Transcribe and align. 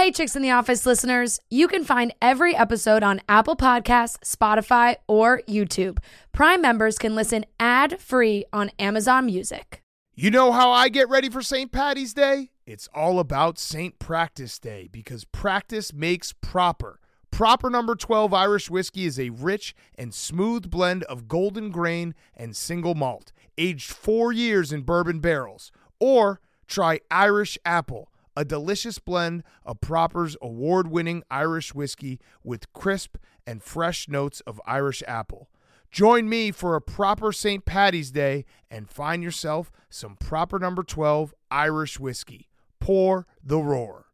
Hey, 0.00 0.10
Chicks 0.10 0.34
in 0.34 0.40
the 0.40 0.50
Office 0.50 0.86
listeners, 0.86 1.40
you 1.50 1.68
can 1.68 1.84
find 1.84 2.14
every 2.22 2.56
episode 2.56 3.02
on 3.02 3.20
Apple 3.28 3.54
Podcasts, 3.54 4.18
Spotify, 4.20 4.96
or 5.06 5.42
YouTube. 5.46 5.98
Prime 6.32 6.62
members 6.62 6.96
can 6.96 7.14
listen 7.14 7.44
ad 7.60 8.00
free 8.00 8.46
on 8.50 8.70
Amazon 8.78 9.26
Music. 9.26 9.82
You 10.14 10.30
know 10.30 10.52
how 10.52 10.70
I 10.70 10.88
get 10.88 11.10
ready 11.10 11.28
for 11.28 11.42
St. 11.42 11.70
Patty's 11.70 12.14
Day? 12.14 12.48
It's 12.64 12.88
all 12.94 13.18
about 13.18 13.58
St. 13.58 13.98
Practice 13.98 14.58
Day 14.58 14.88
because 14.90 15.26
practice 15.26 15.92
makes 15.92 16.32
proper. 16.32 16.98
Proper 17.30 17.68
number 17.68 17.94
12 17.94 18.32
Irish 18.32 18.70
whiskey 18.70 19.04
is 19.04 19.20
a 19.20 19.28
rich 19.28 19.74
and 19.96 20.14
smooth 20.14 20.70
blend 20.70 21.02
of 21.04 21.28
golden 21.28 21.70
grain 21.70 22.14
and 22.34 22.56
single 22.56 22.94
malt, 22.94 23.34
aged 23.58 23.92
four 23.92 24.32
years 24.32 24.72
in 24.72 24.80
bourbon 24.80 25.20
barrels. 25.20 25.70
Or 26.00 26.40
try 26.66 27.00
Irish 27.10 27.58
Apple, 27.66 28.09
a 28.36 28.44
delicious 28.44 28.98
blend 28.98 29.42
of 29.64 29.80
Proper's 29.80 30.36
award 30.40 30.88
winning 30.88 31.22
Irish 31.30 31.74
whiskey 31.74 32.20
with 32.42 32.72
crisp 32.72 33.16
and 33.46 33.62
fresh 33.62 34.08
notes 34.08 34.40
of 34.42 34.60
Irish 34.66 35.02
apple. 35.06 35.48
Join 35.90 36.28
me 36.28 36.52
for 36.52 36.76
a 36.76 36.80
proper 36.80 37.32
St. 37.32 37.64
Patty's 37.64 38.10
Day 38.12 38.44
and 38.70 38.88
find 38.88 39.22
yourself 39.22 39.72
some 39.88 40.16
proper 40.16 40.58
number 40.58 40.82
12 40.84 41.34
Irish 41.50 41.98
whiskey. 41.98 42.48
Pour 42.78 43.26
the 43.42 43.58
roar. 43.58 44.06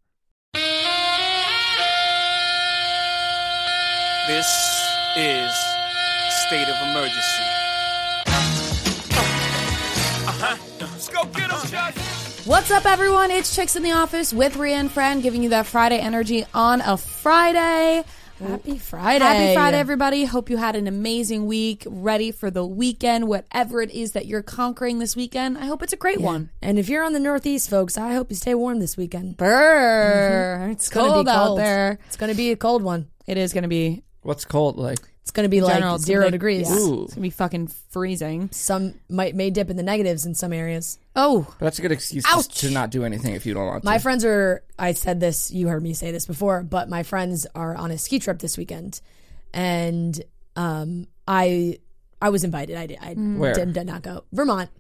This 4.27 4.47
is 5.17 5.53
state 6.47 6.69
of 6.69 6.77
emergency. 6.91 7.43
Uh-huh. 10.29 10.57
Let's 10.81 11.09
go 11.09 11.25
get 11.27 11.51
him, 11.51 11.71
Chuck. 11.71 12.06
What's 12.47 12.71
up, 12.71 12.87
everyone? 12.87 13.33
It's 13.33 13.57
Chicks 13.57 13.75
in 13.75 13.83
the 13.83 13.91
Office 13.91 14.33
with 14.33 14.55
Ria 14.55 14.77
and 14.77 14.89
Fran, 14.89 15.21
giving 15.21 15.43
you 15.43 15.49
that 15.49 15.67
Friday 15.67 15.99
energy 15.99 16.47
on 16.55 16.81
a 16.81 16.97
Friday. 16.97 18.05
Happy 18.39 18.79
Friday. 18.79 19.25
Happy 19.25 19.55
Friday, 19.55 19.77
everybody. 19.77 20.25
Hope 20.27 20.49
you 20.49 20.57
had 20.57 20.77
an 20.77 20.87
amazing 20.87 21.47
week, 21.47 21.83
ready 21.89 22.31
for 22.31 22.49
the 22.49 22.65
weekend, 22.65 23.27
whatever 23.27 23.83
it 23.83 23.91
is 23.91 24.13
that 24.13 24.27
you're 24.27 24.45
conquering 24.45 25.01
this 25.01 25.17
weekend. 25.17 25.59
I 25.59 25.67
hope 25.67 25.83
it's 25.83 25.93
a 25.93 25.97
great 25.97 26.21
one. 26.21 26.51
And 26.63 26.79
if 26.79 26.89
you're 26.89 27.03
on 27.03 27.15
the 27.15 27.19
Northeast, 27.19 27.69
folks, 27.69 27.99
I 27.99 28.13
hope 28.13 28.31
you 28.31 28.37
stay 28.37 28.55
warm 28.55 28.79
this 28.79 28.97
weekend. 28.97 29.37
Brr. 29.37 30.59
Mm-hmm. 30.61 30.71
It's 30.71 30.89
gonna 30.89 31.15
cold 31.15 31.29
out 31.29 31.57
there. 31.57 31.99
It's 32.07 32.17
going 32.17 32.31
to 32.31 32.37
be 32.37 32.53
a 32.53 32.57
cold 32.57 32.85
one. 32.85 33.09
It 33.27 33.39
is 33.39 33.53
going 33.53 33.63
to 33.63 33.69
be 33.69 34.05
What's 34.23 34.45
cold 34.45 34.77
like? 34.77 35.01
It's 35.27 35.33
going 35.33 35.43
to 35.45 35.49
be 35.49 35.61
like 35.61 35.75
general, 35.75 35.97
it's 35.97 36.05
gonna 36.05 36.07
zero 36.07 36.21
be 36.23 36.25
like- 36.27 36.33
degrees. 36.33 36.69
yeah, 36.69 36.77
It's 36.77 36.85
going 36.87 37.09
to 37.09 37.21
be 37.21 37.31
fucking 37.31 37.67
freezing. 37.91 38.49
Some 38.53 38.95
might 39.09 39.35
may 39.35 39.51
dip 39.51 39.69
in 39.71 39.77
the 39.77 39.83
negatives 39.83 40.25
in 40.25 40.37
some 40.37 40.53
areas. 40.53 41.01
Oh, 41.17 41.49
But 41.59 41.65
that's 41.67 41.81
a 41.81 41.83
good 41.83 41.91
excuse 41.91 42.23
Ouch. 42.29 42.47
to, 42.61 42.69
to 42.69 42.73
not 42.73 42.91
do 42.91 43.03
anything 43.05 43.35
if 43.35 43.45
you 43.45 43.53
don't 43.53 43.67
want 43.67 43.83
to. 43.83 43.85
My 43.85 43.99
friends 43.99 44.25
are. 44.25 44.63
I 44.79 44.93
said 44.93 45.19
this. 45.19 45.51
You 45.51 45.67
heard 45.67 45.83
me 45.83 45.95
say 45.95 46.13
this 46.13 46.27
before, 46.27 46.63
but 46.63 46.89
my 46.89 47.03
friends 47.03 47.45
are 47.57 47.75
on 47.75 47.91
a 47.91 47.99
ski 47.99 48.21
trip 48.21 48.39
this 48.39 48.57
weekend, 48.57 49.01
and 49.53 50.23
um, 50.55 51.09
I 51.27 51.79
I 52.23 52.29
was 52.29 52.45
invited. 52.45 52.77
I 52.77 52.87
did. 52.87 52.99
I 53.03 53.15
Where? 53.15 53.53
did, 53.53 53.73
did 53.73 53.87
not 53.89 54.03
go. 54.03 54.23
Vermont. 54.33 54.71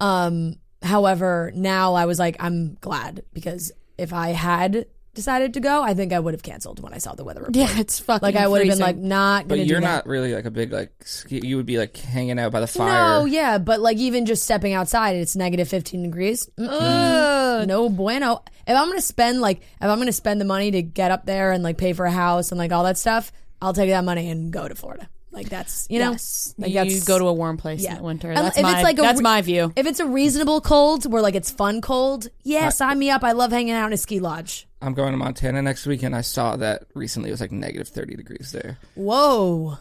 Um, 0.00 0.56
however, 0.82 1.52
now 1.54 1.92
I 1.92 2.06
was 2.06 2.18
like, 2.18 2.36
I'm 2.40 2.78
glad 2.80 3.22
because 3.34 3.70
if 3.98 4.14
I 4.14 4.30
had 4.30 4.86
decided 5.14 5.54
to 5.54 5.60
go, 5.60 5.82
I 5.82 5.94
think 5.94 6.12
I 6.12 6.18
would 6.20 6.34
have 6.34 6.42
canceled 6.42 6.80
when 6.82 6.92
I 6.92 6.98
saw 6.98 7.14
the 7.14 7.24
weather 7.24 7.40
report. 7.40 7.56
yeah, 7.56 7.78
it's 7.78 8.00
fucking 8.00 8.24
Like 8.26 8.36
I 8.36 8.46
would 8.48 8.60
have 8.66 8.68
been 8.68 8.78
like, 8.84 8.96
not 8.96 9.48
but 9.48 9.56
gonna 9.56 9.66
you're 9.66 9.80
do 9.80 9.86
that. 9.86 9.94
not 9.96 10.06
really 10.06 10.34
like 10.34 10.44
a 10.44 10.50
big 10.50 10.72
like 10.72 10.92
ski. 11.04 11.40
You 11.44 11.56
would 11.56 11.66
be 11.66 11.78
like 11.78 11.96
hanging 11.96 12.38
out 12.38 12.52
by 12.52 12.60
the 12.60 12.66
fire. 12.66 13.20
No, 13.20 13.24
yeah, 13.24 13.58
but 13.58 13.80
like 13.80 13.96
even 13.98 14.26
just 14.26 14.42
stepping 14.44 14.72
outside, 14.72 15.16
it's 15.16 15.36
negative 15.36 15.68
fifteen 15.68 16.02
degrees. 16.02 16.48
No 16.58 17.88
bueno. 17.88 18.42
If 18.66 18.76
I'm 18.76 18.88
gonna 18.88 19.00
spend 19.00 19.40
like, 19.40 19.58
if 19.60 19.66
I'm 19.82 19.98
gonna 19.98 20.12
spend 20.12 20.40
the 20.40 20.44
money 20.44 20.70
to 20.72 20.82
get 20.82 21.10
up 21.10 21.26
there 21.26 21.52
and 21.52 21.62
like 21.62 21.78
pay 21.78 21.92
for 21.92 22.04
a 22.06 22.10
house 22.12 22.50
and 22.52 22.58
like 22.58 22.72
all 22.72 22.84
that 22.84 22.98
stuff, 22.98 23.32
I'll 23.62 23.72
take 23.74 23.90
that 23.90 24.04
money 24.04 24.30
and 24.30 24.52
go 24.52 24.66
to 24.68 24.74
Florida. 24.74 25.08
Like 25.34 25.48
that's 25.48 25.86
you 25.90 25.98
know, 25.98 26.12
Yes. 26.12 26.54
like 26.56 26.70
you 26.70 26.74
that's 26.76 27.04
go 27.04 27.18
to 27.18 27.26
a 27.26 27.32
warm 27.32 27.56
place 27.56 27.82
yeah. 27.82 27.92
in 27.92 27.96
the 27.98 28.02
winter. 28.04 28.28
Um, 28.30 28.36
that's 28.36 28.56
if 28.56 28.62
my, 28.62 28.72
it's 28.74 28.82
like 28.82 28.98
a 28.98 29.02
that's 29.02 29.18
re- 29.18 29.22
my 29.24 29.42
view. 29.42 29.72
If 29.76 29.86
it's 29.86 30.00
a 30.00 30.06
reasonable 30.06 30.60
cold 30.60 31.10
where 31.10 31.20
like 31.22 31.34
it's 31.34 31.50
fun 31.50 31.80
cold, 31.80 32.28
yeah, 32.44 32.68
sign 32.68 32.98
me 32.98 33.10
up. 33.10 33.24
I 33.24 33.32
love 33.32 33.50
hanging 33.50 33.74
out 33.74 33.86
in 33.88 33.92
a 33.92 33.96
ski 33.96 34.20
lodge. 34.20 34.66
I'm 34.80 34.94
going 34.94 35.12
to 35.12 35.16
Montana 35.16 35.62
next 35.62 35.86
week, 35.86 36.02
and 36.02 36.14
I 36.14 36.20
saw 36.20 36.56
that 36.56 36.84
recently 36.94 37.30
it 37.30 37.32
was 37.32 37.40
like 37.40 37.52
negative 37.52 37.88
30 37.88 38.16
degrees 38.16 38.52
there. 38.52 38.78
Whoa. 38.94 39.78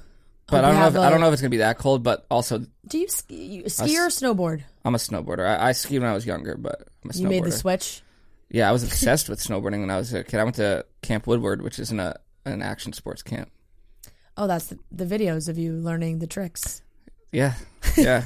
But 0.48 0.58
I 0.66 0.68
don't 0.68 0.74
know. 0.76 0.82
have 0.82 0.96
If, 0.96 1.02
I 1.02 1.08
a- 1.08 1.10
don't 1.12 1.22
know 1.22 1.28
if 1.28 1.34
it's 1.34 1.42
gonna 1.42 1.50
be 1.50 1.58
that 1.58 1.78
cold. 1.78 2.04
But 2.04 2.26
also, 2.32 2.66
Do 2.88 2.98
you 2.98 3.08
ski, 3.08 3.36
you 3.64 3.70
ski 3.70 3.98
or 4.00 4.08
snowboard? 4.08 4.64
I'm 4.86 4.96
a 4.96 4.98
snowboarder. 4.98 5.46
I, 5.48 5.70
I 5.70 5.72
skied 5.72 6.02
when 6.02 6.10
I 6.10 6.14
was 6.14 6.26
younger, 6.26 6.56
but 6.58 6.88
I'm 7.04 7.10
a 7.10 7.14
snowboarder. 7.14 7.20
You 7.22 7.28
made 7.30 7.44
the 7.46 7.52
switch. 7.52 8.02
Yeah, 8.50 8.70
I 8.70 8.72
was 8.72 8.84
obsessed 8.84 9.30
with 9.30 9.40
snowboarding 9.40 9.80
when 9.80 9.90
I 9.90 9.98
was 9.98 10.14
a 10.14 10.24
kid. 10.24 10.40
I 10.40 10.44
went 10.44 10.58
to 10.58 10.86
Camp 11.02 11.28
Woodward, 11.28 11.62
which 11.62 11.80
is 11.80 11.92
a 11.92 12.20
an 12.46 12.62
action 12.62 12.92
sports 12.94 13.24
camp. 13.24 13.50
Oh, 14.38 14.48
that's 14.48 14.68
the, 14.68 14.80
the 14.92 15.06
videos 15.06 15.48
of 15.48 15.58
you 15.58 15.74
learning 15.74 16.20
the 16.20 16.28
tricks. 16.28 16.82
Yeah, 17.32 17.54
yeah, 17.98 18.26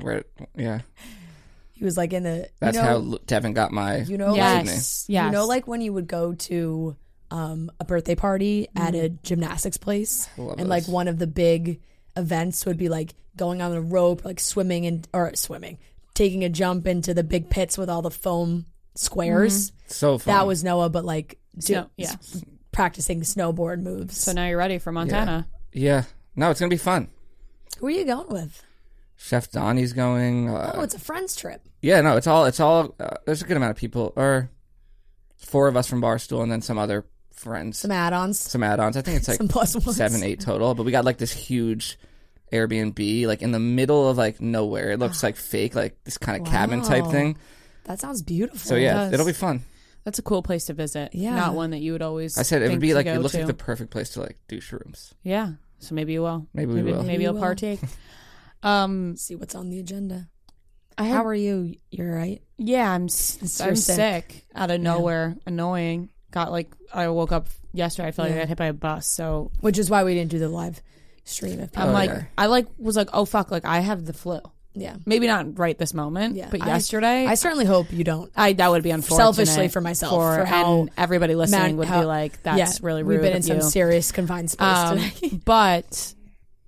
where 0.00 0.24
yeah. 0.56 0.80
He 1.72 1.84
was 1.84 1.96
like 1.96 2.12
in 2.12 2.22
the. 2.22 2.48
That's 2.60 2.76
you 2.76 2.82
know, 2.82 2.88
how 2.88 2.96
Lu- 2.96 3.18
Devin 3.26 3.54
got 3.54 3.72
my. 3.72 3.98
You 3.98 4.18
know, 4.18 4.28
like 4.28 4.66
yes, 4.66 5.06
yes. 5.08 5.24
you 5.26 5.30
know, 5.30 5.46
like 5.46 5.66
when 5.66 5.80
you 5.80 5.92
would 5.92 6.06
go 6.06 6.34
to 6.34 6.96
um, 7.30 7.72
a 7.80 7.84
birthday 7.84 8.14
party 8.14 8.68
at 8.76 8.94
a 8.94 9.08
gymnastics 9.08 9.76
place, 9.76 10.28
Love 10.36 10.58
and 10.58 10.68
like 10.68 10.86
one 10.86 11.08
of 11.08 11.18
the 11.18 11.26
big 11.26 11.80
events 12.16 12.64
would 12.66 12.76
be 12.76 12.88
like 12.88 13.14
going 13.36 13.62
on 13.62 13.72
a 13.72 13.80
rope, 13.80 14.24
like 14.24 14.38
swimming 14.38 14.86
and 14.86 15.08
or 15.12 15.34
swimming, 15.34 15.78
taking 16.14 16.44
a 16.44 16.48
jump 16.48 16.86
into 16.86 17.14
the 17.14 17.24
big 17.24 17.50
pits 17.50 17.78
with 17.78 17.88
all 17.88 18.02
the 18.02 18.10
foam 18.10 18.66
squares. 18.94 19.72
so 19.86 20.18
fun. 20.18 20.34
That 20.34 20.46
was 20.46 20.62
Noah, 20.62 20.90
but 20.90 21.04
like 21.04 21.38
do, 21.54 21.60
Snow- 21.60 21.90
yeah. 21.96 22.14
Practicing 22.72 23.20
snowboard 23.20 23.80
moves. 23.82 24.16
So 24.16 24.32
now 24.32 24.46
you're 24.46 24.58
ready 24.58 24.78
for 24.78 24.90
Montana. 24.92 25.46
yeah. 25.72 26.04
No, 26.34 26.50
it's 26.50 26.58
gonna 26.60 26.70
be 26.70 26.76
fun. 26.78 27.08
Who 27.78 27.86
are 27.86 27.90
you 27.90 28.04
going 28.04 28.28
with? 28.28 28.62
Chef 29.16 29.50
Donnie's 29.50 29.92
going. 29.92 30.48
Uh, 30.48 30.72
Oh, 30.76 30.80
it's 30.82 30.94
a 30.94 30.98
friends 30.98 31.36
trip. 31.36 31.60
yeah, 31.82 32.00
no, 32.00 32.16
it's 32.16 32.26
all. 32.26 32.46
It's 32.46 32.58
all. 32.60 32.94
Uh, 32.98 33.16
there's 33.26 33.42
a 33.42 33.44
good 33.44 33.56
amount 33.56 33.70
of 33.70 33.76
people, 33.76 34.12
or 34.16 34.50
four 35.36 35.68
of 35.68 35.76
us 35.76 35.86
from 35.88 36.00
Barstool, 36.00 36.42
and 36.42 36.50
then 36.50 36.62
some 36.62 36.78
other 36.78 37.04
friends, 37.32 37.78
Some 37.78 37.90
add-ons, 37.90 38.38
some 38.38 38.62
add-ons. 38.62 38.96
I 38.96 39.02
think 39.02 39.18
it's 39.18 39.28
like 39.28 39.36
some 39.38 39.48
plus 39.48 39.74
ones. 39.74 39.96
seven, 39.96 40.22
eight 40.22 40.40
total. 40.40 40.74
But 40.74 40.84
we 40.84 40.92
got 40.92 41.04
like 41.04 41.18
this 41.18 41.32
huge 41.32 41.98
Airbnb, 42.52 43.26
like 43.26 43.42
in 43.42 43.52
the 43.52 43.58
middle 43.60 44.08
of 44.08 44.16
like 44.16 44.40
nowhere. 44.40 44.90
It 44.92 44.98
looks 44.98 45.22
like 45.24 45.36
fake, 45.36 45.74
like 45.74 46.02
this 46.04 46.18
kind 46.18 46.40
of 46.40 46.50
cabin 46.50 46.82
type 46.82 47.04
Wow. 47.04 47.10
thing. 47.10 47.36
That 47.84 48.00
sounds 48.00 48.22
beautiful. 48.22 48.58
So 48.58 48.76
yeah, 48.76 48.94
does. 48.94 49.12
it'll 49.14 49.26
be 49.26 49.32
fun. 49.32 49.62
That's 50.04 50.18
a 50.18 50.22
cool 50.22 50.42
place 50.42 50.64
to 50.66 50.72
visit. 50.74 51.10
Yeah. 51.14 51.36
Not 51.36 51.54
one 51.54 51.70
that 51.70 51.78
you 51.78 51.92
would 51.92 52.02
always. 52.02 52.36
I 52.38 52.42
said 52.42 52.62
it 52.62 52.70
would 52.70 52.80
be 52.80 52.94
like 52.94 53.06
it 53.06 53.14
go 53.14 53.20
looks 53.20 53.34
like 53.34 53.46
the 53.46 53.54
perfect 53.54 53.90
place 53.90 54.10
to 54.10 54.20
like 54.20 54.38
do 54.48 54.58
shrooms. 54.60 55.12
Yeah. 55.22 55.52
So 55.78 55.94
maybe 55.94 56.12
you 56.12 56.22
will. 56.22 56.46
Maybe 56.54 56.70
we 56.72 56.82
maybe, 56.82 56.90
will. 56.92 56.98
Maybe 56.98 57.08
Maybe 57.08 57.22
you'll 57.24 57.34
will. 57.34 57.40
partake. 57.40 57.80
um, 58.62 59.16
See 59.16 59.34
what's 59.34 59.54
on 59.54 59.68
the 59.70 59.78
agenda. 59.78 60.28
I 60.98 61.04
had, 61.04 61.16
How 61.16 61.24
are 61.26 61.34
you? 61.34 61.74
You're 61.90 62.14
right. 62.14 62.42
yeah, 62.58 62.90
I'm 62.92 63.04
I'm 63.04 63.08
sick. 63.08 63.76
sick. 63.76 64.44
out 64.54 64.70
of 64.70 64.80
nowhere. 64.80 65.36
Annoying. 65.46 66.10
Got 66.30 66.50
like 66.52 66.70
I 66.92 67.08
woke 67.08 67.32
up 67.32 67.48
yesterday. 67.72 68.08
I 68.08 68.12
felt 68.12 68.28
like 68.28 68.36
I 68.36 68.40
got 68.40 68.48
hit 68.48 68.58
by 68.58 68.66
a 68.66 68.72
bus. 68.72 69.06
So 69.06 69.50
Which 69.60 69.78
is 69.78 69.88
why 69.88 70.04
we 70.04 70.14
didn't 70.14 70.30
do 70.30 70.38
the 70.38 70.48
live 70.48 70.82
stream. 71.24 71.60
If 71.60 71.70
people 71.72 71.84
I'm 71.84 71.88
Oh, 71.90 71.92
like, 71.92 72.10
yeah. 72.10 72.24
I 72.36 72.46
like 72.46 72.66
was 72.78 72.96
like, 72.96 73.08
oh 73.12 73.24
fuck, 73.24 73.50
like 73.50 73.64
I 73.64 73.80
have 73.80 74.04
the 74.04 74.12
flu. 74.12 74.40
Yeah, 74.74 74.96
Maybe 75.04 75.26
not 75.26 75.58
right 75.58 75.76
this 75.76 75.92
moment, 75.94 76.34
yeah. 76.36 76.48
but 76.50 76.62
I- 76.62 76.66
yesterday, 76.66 77.26
I, 77.26 77.34
certainly 77.34 77.64
hope 77.66 77.92
you 77.92 78.04
don't. 78.04 78.32
I 78.36 78.52
that 78.54 78.70
would 78.70 78.82
be 78.82 78.90
unfortunate. 78.90 79.16
Selfishly 79.24 79.68
for 79.68 79.80
myself, 79.80 80.12
for 80.12 80.44
how 80.44 80.80
and 80.82 80.90
everybody 80.96 81.34
listening 81.34 81.60
man- 81.60 81.76
would 81.76 81.88
how- 81.88 82.00
be 82.00 82.06
like, 82.06 82.42
"That's 82.42 82.80
really 82.80 83.02
rude." 83.02 83.20
We've 83.20 83.20
been 83.22 83.32
of 83.32 83.36
in 83.36 83.42
some 83.42 83.56
you. 83.58 83.62
serious 83.62 84.12
confined 84.12 84.50
space 84.50 84.66
Um, 84.66 84.98
today. 84.98 85.40
but 85.44 86.14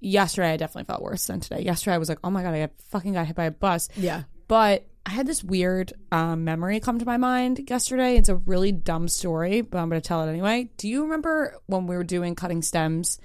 yesterday, 0.01 0.53
I 0.53 0.57
definitely 0.57 0.85
felt 0.85 1.03
worse 1.03 1.27
than 1.27 1.41
today. 1.41 1.63
Yesterday, 1.63 1.95
I 1.95 1.99
was 1.99 2.09
like, 2.09 2.19
"Oh 2.23 2.31
my 2.31 2.43
god, 2.43 2.55
I 2.55 2.61
got, 2.61 2.71
fucking 2.91 3.13
got 3.15 3.27
hit 3.27 3.37
by 3.37 3.45
a 3.45 3.51
bus." 3.51 3.89
yeah, 3.97 4.25
But 4.49 4.85
I 5.07 5.11
had 5.11 5.27
this 5.27 5.45
weird 5.45 5.93
um, 6.13 6.45
memory 6.45 6.81
come 6.81 6.99
to 6.99 7.05
my 7.05 7.17
mind 7.19 7.69
yesterday. 7.69 8.17
It's 8.17 8.29
a 8.31 8.37
really 8.37 8.73
dumb 8.73 9.09
story, 9.09 9.61
but 9.61 9.79
I'm 9.79 9.89
going 9.91 10.01
to 10.01 10.07
tell 10.07 10.23
it 10.27 10.31
anyway. 10.31 10.71
Do 10.79 10.89
you 10.89 11.03
remember 11.03 11.57
when 11.67 11.87
we 11.87 11.97
were 11.97 12.05
doing 12.05 12.35
cutting 12.35 12.63
stems, 12.63 13.19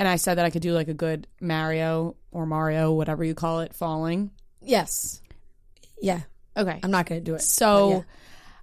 and 0.00 0.08
I 0.08 0.16
said 0.16 0.34
that 0.38 0.44
I 0.44 0.50
could 0.50 0.62
do 0.62 0.72
like 0.74 0.88
a 0.88 0.94
good 0.94 1.26
Mario 1.40 2.16
or 2.36 2.44
Mario, 2.44 2.92
whatever 2.92 3.24
you 3.24 3.34
call 3.34 3.60
it, 3.60 3.74
falling? 3.74 4.30
yes, 4.60 5.22
yeah. 6.02 6.20
Okay. 6.56 6.78
I'm 6.82 6.90
not 6.90 7.06
going 7.06 7.20
to 7.20 7.24
do 7.24 7.34
it. 7.34 7.42
So 7.42 7.90
yeah. 7.90 8.02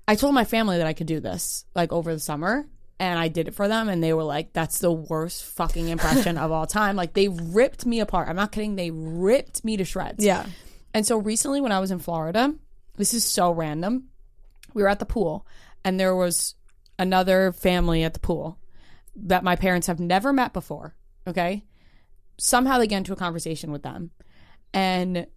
I 0.07 0.15
told 0.15 0.33
my 0.35 0.45
family 0.45 0.77
that 0.77 0.87
I 0.87 0.93
could 0.93 1.07
do 1.07 1.19
this 1.19 1.65
like 1.75 1.91
over 1.91 2.13
the 2.13 2.19
summer 2.19 2.65
and 2.99 3.17
I 3.19 3.27
did 3.27 3.47
it 3.47 3.55
for 3.55 3.67
them 3.67 3.89
and 3.89 4.03
they 4.03 4.13
were 4.13 4.23
like 4.23 4.53
that's 4.53 4.79
the 4.79 4.91
worst 4.91 5.43
fucking 5.43 5.89
impression 5.89 6.37
of 6.37 6.51
all 6.51 6.67
time. 6.67 6.95
Like 6.95 7.13
they 7.13 7.27
ripped 7.29 7.85
me 7.85 7.99
apart. 7.99 8.29
I'm 8.29 8.35
not 8.35 8.51
kidding. 8.51 8.75
They 8.75 8.91
ripped 8.91 9.63
me 9.63 9.77
to 9.77 9.85
shreds. 9.85 10.23
yeah, 10.23 10.45
And 10.93 11.05
so 11.05 11.17
recently 11.17 11.61
when 11.61 11.71
I 11.71 11.79
was 11.79 11.91
in 11.91 11.99
Florida, 11.99 12.53
this 12.97 13.13
is 13.13 13.23
so 13.23 13.51
random. 13.51 14.09
We 14.73 14.83
were 14.83 14.89
at 14.89 14.99
the 14.99 15.05
pool 15.05 15.47
and 15.83 15.99
there 15.99 16.15
was 16.15 16.55
another 16.99 17.51
family 17.51 18.03
at 18.03 18.13
the 18.13 18.19
pool 18.19 18.59
that 19.15 19.43
my 19.43 19.55
parents 19.55 19.87
have 19.87 19.99
never 19.99 20.33
met 20.33 20.53
before, 20.53 20.95
okay? 21.27 21.63
Somehow 22.37 22.77
they 22.77 22.87
get 22.87 22.97
into 22.97 23.13
a 23.13 23.17
conversation 23.17 23.71
with 23.71 23.83
them. 23.83 24.11
And 24.73 25.27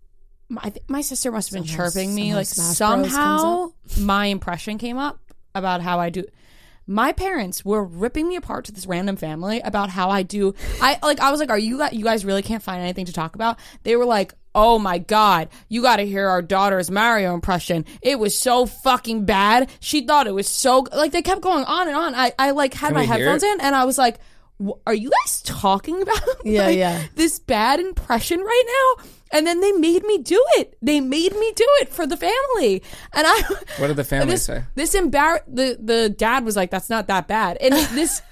my, 0.48 0.60
I 0.64 0.70
think 0.70 0.88
my 0.88 1.00
sister 1.00 1.30
must 1.30 1.50
have 1.50 1.60
been 1.60 1.68
Somehow- 1.68 1.84
chirping 1.90 2.14
me 2.14 2.28
somehow 2.30 2.36
like 2.38 2.46
Smash 2.46 2.78
Bros 2.78 2.78
comes 2.78 3.12
somehow 3.12 3.72
my 4.00 4.26
impression 4.26 4.78
came 4.78 4.96
up 4.98 5.20
about 5.54 5.80
how 5.82 5.98
I 6.00 6.10
do 6.10 6.24
my 6.88 7.10
parents 7.10 7.64
were 7.64 7.82
ripping 7.82 8.28
me 8.28 8.36
apart 8.36 8.64
to 8.66 8.72
this 8.72 8.86
random 8.86 9.16
family 9.16 9.60
about 9.60 9.90
how 9.90 10.08
I 10.08 10.22
do. 10.22 10.54
I 10.80 11.00
like. 11.02 11.18
I 11.18 11.32
was 11.32 11.40
like, 11.40 11.50
"Are 11.50 11.58
you 11.58 11.78
guys? 11.78 11.92
You 11.92 12.04
guys 12.04 12.24
really 12.24 12.42
can't 12.42 12.62
find 12.62 12.80
anything 12.80 13.06
to 13.06 13.12
talk 13.12 13.34
about?" 13.34 13.58
They 13.82 13.96
were 13.96 14.04
like, 14.04 14.34
"Oh 14.54 14.78
my 14.78 14.98
god, 14.98 15.48
you 15.68 15.82
got 15.82 15.96
to 15.96 16.04
hear 16.06 16.28
our 16.28 16.42
daughter's 16.42 16.88
Mario 16.88 17.34
impression. 17.34 17.86
It 18.02 18.20
was 18.20 18.38
so 18.38 18.66
fucking 18.66 19.24
bad. 19.24 19.68
She 19.80 20.02
thought 20.06 20.28
it 20.28 20.34
was 20.34 20.46
so 20.46 20.86
like." 20.92 21.10
They 21.10 21.22
kept 21.22 21.40
going 21.40 21.64
on 21.64 21.88
and 21.88 21.96
on. 21.96 22.14
I 22.14 22.32
I 22.38 22.52
like 22.52 22.72
had 22.74 22.90
Can 22.90 22.94
my 22.94 23.00
we 23.00 23.06
hear 23.06 23.16
headphones 23.16 23.42
it? 23.42 23.52
in 23.54 23.60
and 23.62 23.74
I 23.74 23.84
was 23.84 23.98
like. 23.98 24.18
"Wh- 24.64 24.78
Are 24.86 24.94
you 24.94 25.10
guys 25.10 25.42
talking 25.42 26.02
about 26.02 26.20
Yeah, 26.44 26.66
like, 26.66 26.78
yeah. 26.78 27.02
this 27.14 27.38
bad 27.38 27.80
impression 27.80 28.40
right 28.40 28.94
now? 28.98 29.04
And 29.32 29.46
then 29.46 29.60
they 29.60 29.72
made 29.72 30.04
me 30.04 30.18
do 30.18 30.42
it. 30.58 30.76
They 30.80 31.00
made 31.00 31.32
me 31.32 31.52
do 31.56 31.66
it 31.80 31.88
for 31.88 32.06
the 32.06 32.16
family. 32.16 32.82
And 33.12 33.26
I 33.26 33.42
What 33.78 33.88
did 33.88 33.96
the 33.96 34.04
family 34.14 34.26
this, 34.34 34.44
say? 34.44 34.62
This 34.76 34.94
embar 34.94 35.40
the 35.48 35.76
the 35.80 36.08
dad 36.08 36.44
was 36.44 36.54
like, 36.56 36.70
"That's 36.70 36.88
not 36.90 37.06
that 37.08 37.26
bad," 37.28 37.56
and 37.60 37.72
this. 37.96 38.22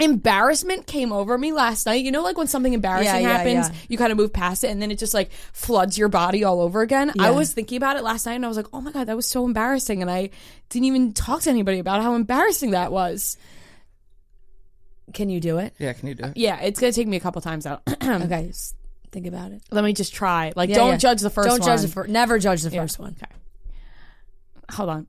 Embarrassment 0.00 0.86
came 0.86 1.12
over 1.12 1.36
me 1.36 1.50
last 1.50 1.84
night. 1.84 2.04
You 2.04 2.12
know, 2.12 2.22
like 2.22 2.38
when 2.38 2.46
something 2.46 2.72
embarrassing 2.72 3.06
Yeah, 3.06 3.18
yeah, 3.18 3.36
happens, 3.38 3.68
yeah. 3.68 3.74
you 3.88 3.98
kind 3.98 4.12
of 4.12 4.16
move 4.16 4.32
past 4.32 4.62
it 4.62 4.68
and 4.68 4.80
then 4.80 4.92
it 4.92 4.98
just 5.00 5.12
like 5.12 5.32
floods 5.52 5.98
your 5.98 6.08
body 6.08 6.44
all 6.44 6.60
over 6.60 6.82
again. 6.82 7.10
I 7.18 7.32
was 7.32 7.52
thinking 7.52 7.78
about 7.78 7.96
it 7.96 8.04
last 8.04 8.24
night 8.24 8.34
and 8.34 8.44
I 8.44 8.48
was 8.48 8.56
like, 8.56 8.68
oh 8.72 8.80
my 8.80 8.92
God, 8.92 9.08
that 9.08 9.16
was 9.16 9.26
so 9.26 9.44
embarrassing. 9.44 10.00
And 10.00 10.08
I 10.08 10.30
didn't 10.68 10.84
even 10.86 11.14
talk 11.14 11.40
to 11.42 11.50
anybody 11.50 11.80
about 11.80 12.00
how 12.02 12.14
embarrassing 12.14 12.70
that 12.70 12.92
was. 12.92 13.36
Can 15.14 15.30
you 15.30 15.40
do 15.40 15.58
it? 15.58 15.74
Yeah, 15.78 15.92
can 15.92 16.08
you 16.08 16.14
do 16.14 16.24
it? 16.24 16.36
Yeah, 16.36 16.60
it's 16.60 16.80
going 16.80 16.92
to 16.92 16.98
take 17.00 17.08
me 17.08 17.16
a 17.16 17.20
couple 17.20 17.40
times 17.42 17.66
out. 17.66 17.82
Okay, 18.02 18.46
just 18.48 18.74
think 19.10 19.26
about 19.26 19.52
it. 19.52 19.62
Let 19.70 19.84
me 19.84 19.92
just 19.92 20.14
try. 20.14 20.52
Like, 20.56 20.70
Yeah, 20.70 20.76
don't 20.76 20.90
yeah. 20.92 20.96
judge 20.98 21.20
the 21.20 21.30
1st 21.30 21.44
Don't 21.44 21.60
one. 21.60 21.68
judge 21.68 21.82
the 21.82 21.88
first. 21.88 22.10
Never 22.10 22.38
judge 22.38 22.62
the 22.62 22.70
first 22.70 22.98
one. 22.98 23.16
Okay. 23.22 23.32
Hold 24.70 24.88
on. 24.90 25.06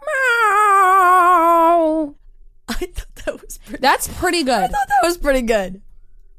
Meow. 0.00 2.14
I 2.68 2.72
thought 2.74 3.14
that 3.24 3.42
was 3.42 3.58
pretty, 3.58 3.80
That's 3.80 4.08
pretty 4.08 4.42
good. 4.44 4.54
I 4.62 4.66
thought 4.66 4.88
that 4.88 5.06
was 5.06 5.16
pretty 5.16 5.42
good. 5.42 5.80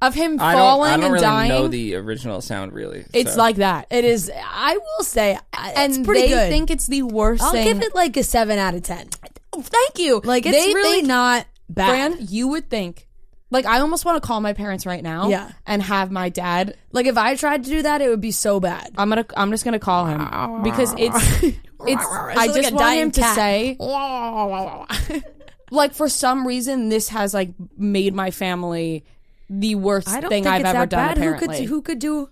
Of 0.02 0.14
him 0.16 0.40
I 0.40 0.54
don't. 0.54 0.62
falling 0.62 0.92
I 0.92 0.96
don't 0.96 1.04
and 1.06 1.14
really 1.14 1.26
dying. 1.26 1.50
know 1.50 1.68
the 1.68 1.96
original 1.96 2.40
sound 2.40 2.72
really. 2.72 3.04
it's 3.14 3.34
so. 3.34 3.38
like 3.38 3.58
that. 3.58 3.88
It 3.90 4.06
is. 4.06 4.32
I 4.34 4.78
will 4.78 5.04
say, 5.04 5.36
uh, 5.36 5.40
I- 5.54 5.74
and 5.76 5.94
it's 5.98 6.06
pretty 6.06 6.22
they 6.22 6.28
good. 6.30 6.50
think 6.50 6.72
it's 6.72 6.88
the 6.88 7.04
worst 7.04 7.44
I'll 7.44 7.52
thing. 7.52 7.66
give 7.68 7.82
it 7.82 7.94
like 7.94 8.16
a 8.16 8.24
seven 8.24 8.58
out 8.60 8.76
of 8.76 8.84
ten. 8.84 9.10
Thank 9.54 10.00
you. 10.00 10.22
Like 10.24 10.46
it's 10.46 10.56
They 10.58 10.74
really 10.74 10.98
think- 11.00 11.08
not 11.08 11.48
bad. 11.70 12.14
Fran, 12.14 12.28
you 12.30 12.48
would 12.50 12.70
think. 12.70 13.08
Like 13.52 13.66
I 13.66 13.80
almost 13.80 14.06
want 14.06 14.22
to 14.22 14.28
call 14.28 14.42
my 14.42 14.54
parents 14.54 14.86
right 14.86 15.02
now. 15.02 15.30
Yeah. 15.30 15.52
And 15.66 15.82
have 15.82 16.12
my 16.12 16.30
dad. 16.30 16.78
Like 16.92 17.06
if 17.08 17.18
I 17.18 17.36
tried 17.36 17.64
to 17.64 17.70
do 17.70 17.82
that, 17.84 18.02
it 18.02 18.10
would 18.10 18.22
be 18.22 18.32
so 18.32 18.60
bad. 18.60 18.92
I'm 18.98 19.10
gonna. 19.10 19.26
I'm 19.36 19.50
just 19.52 19.64
gonna 19.66 19.80
call 19.80 20.06
him 20.06 20.64
because 20.64 20.94
it's. 20.98 21.56
It's. 21.88 22.04
I 22.04 22.34
like 22.34 22.54
just 22.54 22.72
a 22.72 22.76
want 22.76 22.78
dying 22.80 23.02
him 23.04 23.12
to 23.12 23.22
cat. 23.22 23.36
say. 23.36 23.78
Like 25.72 25.94
for 25.94 26.10
some 26.10 26.46
reason, 26.46 26.90
this 26.90 27.10
has 27.10 27.34
like 27.34 27.52
made 27.78 28.14
my 28.14 28.32
family 28.32 29.06
the 29.50 29.76
worst 29.76 30.10
I 30.10 30.20
don't 30.20 30.30
thing 30.30 30.44
think 30.44 30.54
I've 30.56 30.62
it's 30.62 30.70
ever 30.70 30.80
that 30.80 30.90
done. 30.90 31.08
bad. 31.08 31.18
Apparently. 31.18 31.48
Who 31.48 31.64
could 31.64 31.70
who 31.70 31.82
could 31.82 32.00
do? 32.00 32.30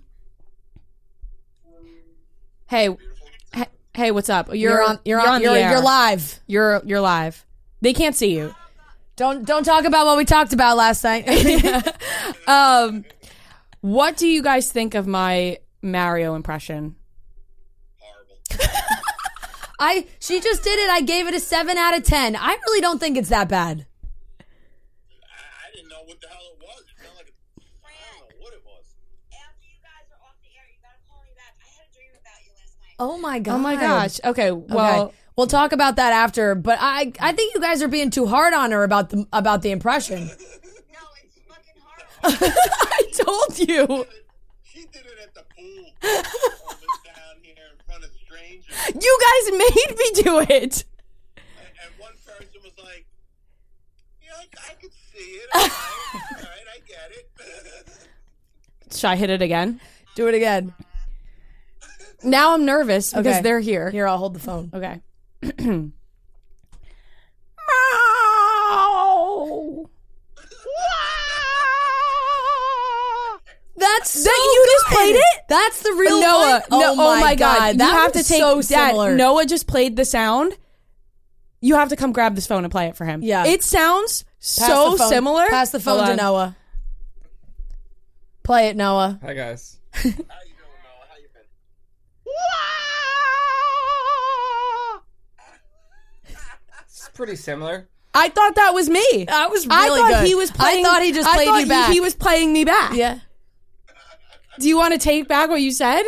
hey, 2.68 2.96
hey, 3.54 3.66
hey, 3.94 4.12
what's 4.12 4.30
up? 4.30 4.48
You're, 4.50 4.58
You're 4.58 4.84
on. 4.84 5.00
You're 5.06 5.20
on. 5.20 5.40
the 5.40 5.46
You're, 5.46 5.56
air. 5.56 5.72
you're 5.72 5.82
live. 5.82 6.40
You're 6.48 6.82
you're 6.86 7.02
live. 7.02 7.46
They 7.82 7.94
can't 7.94 8.16
see 8.16 8.36
you. 8.36 8.54
Don't 9.18 9.46
don't 9.46 9.64
talk 9.64 9.84
about 9.84 10.06
what 10.06 10.16
we 10.16 10.26
talked 10.26 10.54
about 10.54 10.78
last 10.78 11.04
night. 11.04 11.26
Um, 12.48 13.04
what 13.82 14.16
do 14.16 14.28
you 14.28 14.42
guys 14.42 14.72
think 14.72 14.94
of 14.96 15.06
my 15.06 15.58
Mario 15.82 16.36
impression? 16.36 16.96
I 19.80 20.06
she 20.20 20.40
just 20.40 20.64
did 20.64 20.80
it. 20.80 20.90
I 20.90 21.02
gave 21.02 21.28
it 21.28 21.34
a 21.34 21.40
seven 21.40 21.78
out 21.78 21.98
of 21.98 22.04
ten. 22.04 22.36
I 22.36 22.58
really 22.68 22.80
don't 22.80 23.00
think 23.00 23.18
it's 23.18 23.30
that 23.30 23.50
bad. 23.50 23.86
I, 24.40 24.44
I 24.44 25.76
didn't 25.76 25.90
know 25.90 26.04
what 26.06 26.22
the 26.22 26.28
hell 26.28 26.38
it 26.54 26.60
was. 26.62 26.80
It 26.80 26.96
sounded 27.04 27.18
like 27.18 27.28
a, 27.28 27.34
I 27.86 27.92
don't 28.20 28.30
know 28.30 28.46
what 28.46 28.54
it 28.54 28.62
was. 28.64 28.86
After 29.34 29.66
you 29.66 29.78
guys 29.82 30.08
are 30.14 30.22
off 30.26 30.38
the 30.42 30.50
air, 30.56 30.66
you 30.72 30.80
gotta 30.82 31.02
call 31.10 31.22
me 31.26 31.34
back. 31.36 31.58
I 31.60 31.68
had 31.76 31.90
a 31.90 31.94
dream 31.94 32.14
about 32.16 32.40
you 32.46 32.52
last 32.56 32.78
night. 32.80 32.96
Oh 33.00 33.18
my 33.18 33.40
god. 33.40 33.56
Oh 33.56 33.58
my 33.58 33.76
gosh. 33.76 34.20
Okay. 34.24 34.52
Well, 34.52 35.04
okay. 35.08 35.17
We'll 35.38 35.46
talk 35.48 35.72
about 35.72 35.98
that 35.98 36.14
after, 36.14 36.56
but 36.56 36.80
I 36.82 37.14
I 37.20 37.32
think 37.32 37.54
you 37.54 37.62
guys 37.62 37.84
are 37.84 37.88
being 37.88 38.10
too 38.10 38.26
hard 38.26 38.54
on 38.56 38.72
her 38.72 38.84
about 38.84 39.12
the 39.12 39.28
about 39.32 39.62
the 39.62 39.72
impression. 39.72 40.30
No, 40.40 41.04
it's 41.24 41.38
fucking 41.48 41.80
horrible. 41.80 42.58
I 42.92 43.02
told 43.14 43.60
you. 43.60 44.06
She 44.64 44.82
did 44.92 45.06
it 45.06 45.20
at 45.24 45.34
the 45.36 45.44
pool. 45.56 45.92
down 46.02 47.38
here 47.44 47.56
in 47.72 47.86
front 47.86 48.04
of 48.04 48.10
strangers. 48.26 49.04
You 49.04 49.20
guys 49.22 49.52
made 49.52 49.98
me 49.98 50.24
do 50.24 50.40
it. 50.40 50.84
And, 51.36 51.68
and 51.84 52.00
one 52.00 52.14
person 52.26 52.60
was 52.64 52.74
like, 52.84 53.06
yeah, 54.24 54.32
I, 54.38 54.72
I 54.72 54.74
could 54.82 54.92
see 55.14 55.20
it. 55.20 55.50
All 55.54 55.62
right, 55.62 55.72
all 56.16 56.20
right 56.42 56.68
I 56.76 56.80
get 56.88 57.12
it. 57.12 58.96
Should 58.96 59.08
I 59.08 59.16
hit 59.16 59.30
it 59.30 59.42
again? 59.44 59.80
Do 60.16 60.28
it 60.28 60.34
again. 60.34 60.74
Now 62.24 62.54
I'm 62.56 62.66
nervous 62.66 63.12
because 63.12 63.28
Okay. 63.36 63.42
they're 63.44 63.60
here. 63.60 63.92
Here, 63.92 64.08
I'll 64.08 64.18
hold 64.18 64.34
the 64.34 64.40
phone. 64.40 64.72
Okay. 64.74 65.02
That's 73.76 74.10
so 74.10 74.24
That 74.24 74.52
you 74.56 74.66
just 74.72 74.86
played 74.96 75.16
it? 75.16 75.44
That's 75.48 75.82
the 75.84 75.94
real 76.00 76.20
Noah, 76.20 76.64
one? 76.68 76.80
no, 76.82 76.92
oh 76.94 77.20
my 77.20 77.36
god, 77.36 77.74
you 77.74 77.78
that 77.78 77.92
have 77.94 78.12
to 78.14 78.24
take 78.24 78.40
so 78.42 78.56
Dad, 78.62 78.90
similar. 78.90 79.16
Noah 79.16 79.46
just 79.46 79.68
played 79.68 79.96
the 79.96 80.04
sound. 80.06 80.58
You 81.62 81.76
have 81.76 81.90
to 81.90 81.96
come 81.96 82.12
grab 82.12 82.34
this 82.34 82.48
phone 82.48 82.64
and 82.64 82.72
play 82.72 82.88
it 82.88 82.96
for 82.96 83.06
him. 83.06 83.22
Yeah. 83.22 83.46
it 83.46 83.62
sounds 83.64 84.24
Pass 84.40 84.68
so 84.68 84.98
similar. 84.98 85.48
Pass 85.50 85.70
the 85.72 85.80
phone 85.80 85.98
Hold 85.98 86.06
to 86.08 86.12
on. 86.14 86.18
Noah. 86.18 86.56
Play 88.44 88.70
it, 88.70 88.76
Noah. 88.76 89.20
Hi 89.22 89.34
guys. 89.34 89.78
How 89.94 90.04
you 90.06 90.12
doing, 90.12 90.24
Noah? 90.26 91.08
How 91.10 91.18
you 91.18 91.28
been? 91.34 91.46
It's 96.86 97.07
pretty 97.18 97.36
similar. 97.36 97.90
I 98.14 98.30
thought 98.30 98.56
that 98.56 98.74
was 98.74 98.90
me. 98.90 99.26
That 99.28 99.50
was 99.52 99.68
really 99.68 99.80
I 99.82 99.88
thought 99.90 100.10
good. 100.22 100.28
he 100.28 100.36
was 100.36 100.50
playing. 100.52 100.86
I 100.86 100.90
thought 100.90 101.04
he 101.04 101.12
just 101.12 101.28
I 101.28 101.34
played 101.34 101.48
thought 101.48 101.58
you 101.58 101.64
he- 101.66 101.70
back. 101.70 101.92
He 101.92 102.00
was 102.00 102.16
playing 102.16 102.54
me 102.54 102.64
back. 102.64 102.94
Yeah. 102.96 103.20
Do 104.60 104.68
you 104.68 104.78
want 104.78 104.94
to 104.94 105.00
take 105.00 105.28
back 105.28 105.50
what 105.50 105.62
you 105.62 105.72
said? 105.72 106.02
Uh, 106.02 106.04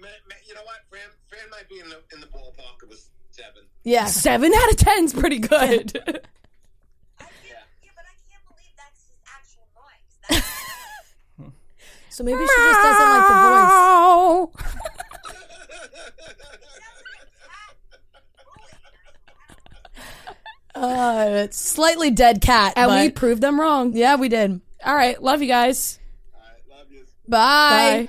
man, 0.00 0.10
man, 0.28 0.38
you 0.46 0.54
know 0.54 0.60
what? 0.64 0.76
Fran, 0.88 1.00
Fran 1.26 1.50
might 1.50 1.68
be 1.68 1.80
in 1.80 1.88
the, 1.88 1.96
in 2.14 2.20
the 2.20 2.26
ballpark 2.28 2.82
of 2.84 2.90
a 2.92 2.96
seven. 3.32 3.62
Yeah. 3.82 4.04
Seven 4.06 4.52
out 4.54 4.70
of 4.70 4.76
ten's 4.76 5.12
pretty 5.12 5.38
good. 5.38 5.50
I 5.50 5.58
can't, 5.58 5.90
yeah, 7.48 7.90
but 7.96 8.04
I 8.04 8.14
can't 8.28 8.44
believe 8.46 8.74
that's 8.76 9.02
his 9.02 9.18
actual 9.26 9.66
noise. 9.74 10.18
That's, 11.38 11.54
So 12.16 12.22
maybe 12.24 12.38
she 12.38 12.46
just 12.46 12.82
doesn't 12.82 13.10
like 13.10 13.28
the 13.28 13.34
voice. 14.86 14.95
Uh, 20.76 21.26
it's 21.44 21.58
slightly 21.58 22.10
dead 22.10 22.40
cat. 22.40 22.74
and 22.76 22.90
we 22.92 23.10
proved 23.10 23.40
them 23.42 23.58
wrong. 23.60 23.92
yeah, 23.94 24.16
we 24.16 24.28
did. 24.28 24.60
All 24.84 24.94
right, 24.94 25.20
love 25.22 25.40
you 25.42 25.48
guys. 25.48 25.98
All 26.34 26.40
right, 26.40 26.78
love 26.78 26.92
you. 26.92 27.04
Bye. 27.28 28.08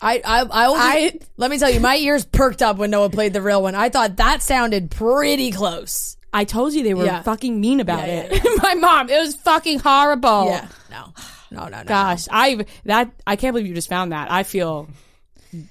I, 0.00 0.22
I, 0.24 0.40
I, 0.42 0.68
will 0.68 0.74
just- 0.76 1.24
I- 1.24 1.26
let 1.36 1.50
me 1.50 1.58
tell 1.58 1.70
you, 1.70 1.80
my 1.80 1.96
ears 1.96 2.24
perked 2.24 2.62
up 2.62 2.76
when 2.76 2.90
Noah 2.90 3.10
played 3.10 3.32
the 3.32 3.42
real 3.42 3.62
one. 3.62 3.74
I 3.74 3.88
thought 3.88 4.16
that 4.16 4.42
sounded 4.42 4.90
pretty 4.92 5.50
close. 5.50 6.16
I 6.32 6.44
told 6.44 6.72
you 6.74 6.82
they 6.84 6.94
were 6.94 7.04
Yeah. 7.06 7.22
fucking 7.22 7.60
mean 7.60 7.80
about 7.80 8.06
Yeah, 8.06 8.28
it. 8.30 8.42
My 8.62 8.74
mom, 8.74 9.08
it 9.08 9.18
was 9.18 9.34
fucking 9.36 9.80
horrible. 9.80 10.44
Yeah. 10.46 10.68
No. 10.90 11.12
No, 11.50 11.62
no, 11.68 11.78
no. 11.78 11.84
Gosh, 11.84 12.28
I 12.30 12.66
that 12.84 13.10
I 13.26 13.36
can't 13.36 13.54
believe 13.54 13.66
you 13.66 13.74
just 13.74 13.88
found 13.88 14.12
that. 14.12 14.30
I 14.30 14.42
feel 14.42 14.86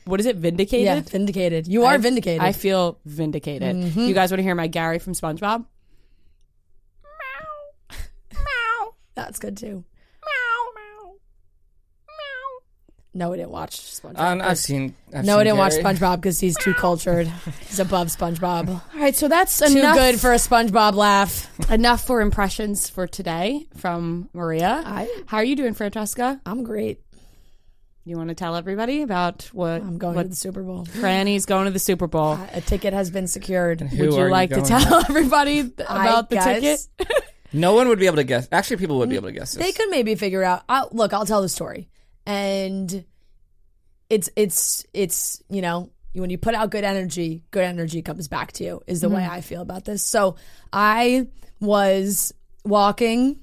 what 0.05 0.19
is 0.19 0.25
it? 0.25 0.35
Vindicated. 0.37 0.85
Yeah, 0.85 0.99
vindicated. 1.01 1.67
You 1.67 1.85
are 1.85 1.93
I- 1.93 1.97
vindicated. 1.97 2.41
I 2.41 2.51
feel 2.51 2.99
vindicated. 3.05 3.75
Mm-hmm. 3.75 3.99
You 4.01 4.13
guys 4.13 4.31
want 4.31 4.39
to 4.39 4.43
hear 4.43 4.55
my 4.55 4.67
Gary 4.67 4.99
from 4.99 5.13
SpongeBob? 5.13 5.65
Meow. 7.03 7.97
Meow. 8.33 8.93
That's 9.15 9.39
good 9.39 9.57
too. 9.57 9.83
Meow. 10.25 10.65
Meow. 10.75 11.11
Meow. 12.07 12.59
No, 13.13 13.29
we 13.31 13.37
didn't 13.37 13.51
watch 13.51 13.79
SpongeBob. 13.79 14.19
Um, 14.19 14.41
I've 14.41 14.57
seen. 14.57 14.95
I've 15.13 15.25
no, 15.25 15.31
seen 15.33 15.37
we 15.39 15.43
didn't 15.45 15.57
watch 15.57 15.73
SpongeBob 15.73 16.17
because 16.17 16.39
he's 16.39 16.57
too 16.57 16.73
cultured. 16.73 17.27
he's 17.67 17.79
above 17.79 18.07
SpongeBob. 18.07 18.69
All 18.69 18.81
right, 18.99 19.15
so 19.15 19.27
that's 19.27 19.57
Too 19.59 19.77
enough, 19.79 19.95
good 19.95 20.19
for 20.19 20.31
a 20.33 20.37
SpongeBob 20.37 20.93
laugh. 20.95 21.49
enough 21.71 22.05
for 22.05 22.21
impressions 22.21 22.89
for 22.89 23.07
today 23.07 23.67
from 23.77 24.29
Maria. 24.33 24.83
I- 24.85 25.23
How 25.27 25.37
are 25.37 25.43
you 25.43 25.55
doing, 25.55 25.73
Francesca? 25.73 26.39
I'm 26.45 26.63
great. 26.63 27.01
You 28.07 28.15
want 28.15 28.29
to 28.29 28.35
tell 28.35 28.55
everybody 28.55 29.01
about 29.01 29.49
what 29.51 29.81
I'm 29.81 29.97
going 29.97 30.15
what 30.15 30.23
to 30.23 30.29
the 30.29 30.35
Super 30.37 30.63
Bowl. 30.63 30.85
Franny's 31.01 31.45
going 31.45 31.65
to 31.65 31.71
the 31.71 31.79
Super 31.79 32.07
Bowl? 32.07 32.35
Uh, 32.35 32.47
a 32.53 32.61
ticket 32.61 32.93
has 32.93 33.11
been 33.11 33.27
secured. 33.27 33.81
Who 33.81 34.05
Would 34.05 34.13
are 34.17 34.27
you 34.27 34.31
like 34.31 34.49
to 34.51 34.61
tell 34.61 34.97
with? 34.99 35.09
everybody 35.09 35.63
th- 35.63 35.73
about 35.79 36.29
the 36.29 36.37
guess 36.37 36.87
ticket? 36.97 37.23
No 37.53 37.73
one 37.73 37.87
would 37.87 37.99
be 37.99 38.05
able 38.05 38.17
to 38.17 38.25
guess. 38.25 38.47
Actually, 38.51 38.77
people 38.77 38.97
would 38.99 39.09
be 39.09 39.15
able 39.15 39.27
to 39.27 39.33
guess 39.33 39.53
this. 39.53 39.65
They 39.65 39.71
could 39.71 39.89
maybe 39.89 40.15
figure 40.15 40.41
it 40.41 40.45
out. 40.45 40.63
I'll, 40.67 40.89
look, 40.91 41.13
I'll 41.13 41.25
tell 41.25 41.41
the 41.41 41.47
story, 41.47 41.87
and 42.25 43.05
it's 44.09 44.29
it's 44.35 44.85
it's 44.93 45.41
you 45.49 45.61
know 45.61 45.89
when 46.13 46.29
you 46.29 46.37
put 46.37 46.55
out 46.55 46.71
good 46.71 46.83
energy, 46.83 47.43
good 47.51 47.63
energy 47.63 48.01
comes 48.01 48.27
back 48.27 48.51
to 48.53 48.65
you. 48.65 48.83
Is 48.85 48.99
the 48.99 49.07
way 49.07 49.21
mm-hmm. 49.21 49.31
I 49.31 49.41
feel 49.41 49.61
about 49.61 49.85
this. 49.85 50.03
So 50.03 50.35
I 50.73 51.27
was 51.61 52.33
walking, 52.65 53.39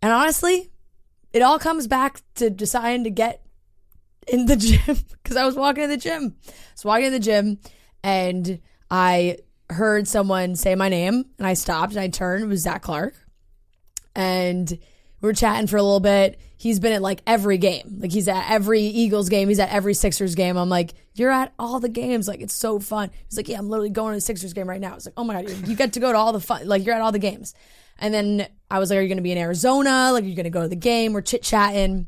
and 0.00 0.10
honestly, 0.10 0.70
it 1.32 1.42
all 1.42 1.58
comes 1.58 1.86
back 1.86 2.20
to 2.36 2.50
deciding 2.50 3.04
to 3.04 3.10
get 3.10 3.42
in 4.26 4.46
the 4.46 4.56
gym 4.56 4.96
because 5.22 5.36
I 5.36 5.44
was 5.46 5.54
walking 5.56 5.84
in 5.84 5.90
the 5.90 5.96
gym. 5.96 6.36
I 6.46 6.52
was 6.74 6.84
walking 6.84 7.06
in 7.06 7.12
the 7.12 7.18
gym 7.20 7.58
and 8.02 8.60
I 8.90 9.38
heard 9.70 10.08
someone 10.08 10.56
say 10.56 10.74
my 10.74 10.88
name 10.88 11.24
and 11.38 11.46
I 11.46 11.54
stopped 11.54 11.92
and 11.92 12.00
I 12.00 12.08
turned. 12.08 12.44
It 12.44 12.46
was 12.48 12.60
Zach 12.60 12.82
Clark. 12.82 13.14
And 14.14 14.68
we 15.20 15.26
were 15.28 15.32
chatting 15.32 15.66
for 15.66 15.76
a 15.76 15.82
little 15.82 16.00
bit. 16.00 16.40
He's 16.56 16.80
been 16.80 16.92
at 16.92 17.02
like 17.02 17.20
every 17.26 17.58
game. 17.58 17.98
Like 18.00 18.10
he's 18.12 18.26
at 18.28 18.50
every 18.50 18.82
Eagles 18.82 19.28
game. 19.28 19.48
He's 19.48 19.60
at 19.60 19.70
every 19.70 19.94
Sixers 19.94 20.34
game. 20.34 20.56
I'm 20.56 20.68
like, 20.68 20.94
you're 21.14 21.30
at 21.30 21.52
all 21.58 21.78
the 21.78 21.88
games. 21.88 22.26
Like 22.26 22.40
it's 22.40 22.54
so 22.54 22.80
fun. 22.80 23.10
He's 23.28 23.36
like, 23.36 23.48
yeah, 23.48 23.58
I'm 23.58 23.68
literally 23.68 23.90
going 23.90 24.12
to 24.12 24.16
the 24.16 24.20
Sixers 24.20 24.52
game 24.54 24.68
right 24.68 24.80
now. 24.80 24.94
It's 24.94 25.06
like, 25.06 25.14
oh 25.16 25.24
my 25.24 25.34
God, 25.42 25.50
you- 25.50 25.66
you 25.70 25.76
get 25.76 25.92
to 25.92 26.00
go 26.00 26.10
to 26.10 26.18
all 26.18 26.32
the 26.32 26.40
fun. 26.40 26.66
Like 26.66 26.84
you're 26.84 26.94
at 26.94 27.00
all 27.00 27.12
the 27.12 27.18
games. 27.20 27.54
And 27.98 28.12
then 28.12 28.48
I 28.70 28.78
was 28.78 28.90
like, 28.90 28.98
are 28.98 29.02
you 29.02 29.08
going 29.08 29.18
to 29.18 29.22
be 29.22 29.32
in 29.32 29.38
Arizona? 29.38 30.10
Like, 30.12 30.24
are 30.24 30.26
you 30.26 30.36
going 30.36 30.44
to 30.44 30.50
go 30.50 30.62
to 30.62 30.68
the 30.68 30.76
game? 30.76 31.12
We're 31.12 31.22
chit 31.22 31.42
chatting. 31.42 32.06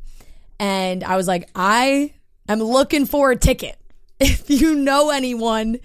And 0.59 1.02
I 1.02 1.16
was 1.16 1.26
like, 1.26 1.49
I 1.54 2.14
am 2.49 2.61
looking 2.61 3.06
for 3.06 3.30
a 3.30 3.37
ticket. 3.37 3.76
If 4.23 4.50
you 4.50 4.75
know 4.75 5.09
anyone. 5.09 5.78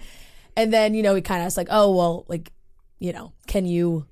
And 0.56 0.70
then, 0.70 0.92
you 0.92 1.02
know, 1.02 1.14
he 1.14 1.22
kind 1.22 1.40
of 1.40 1.46
asked, 1.46 1.56
like, 1.56 1.68
oh, 1.70 1.96
well, 1.96 2.26
like, 2.28 2.52
you 2.98 3.14
know, 3.14 3.32
can 3.46 3.64
you 3.64 4.06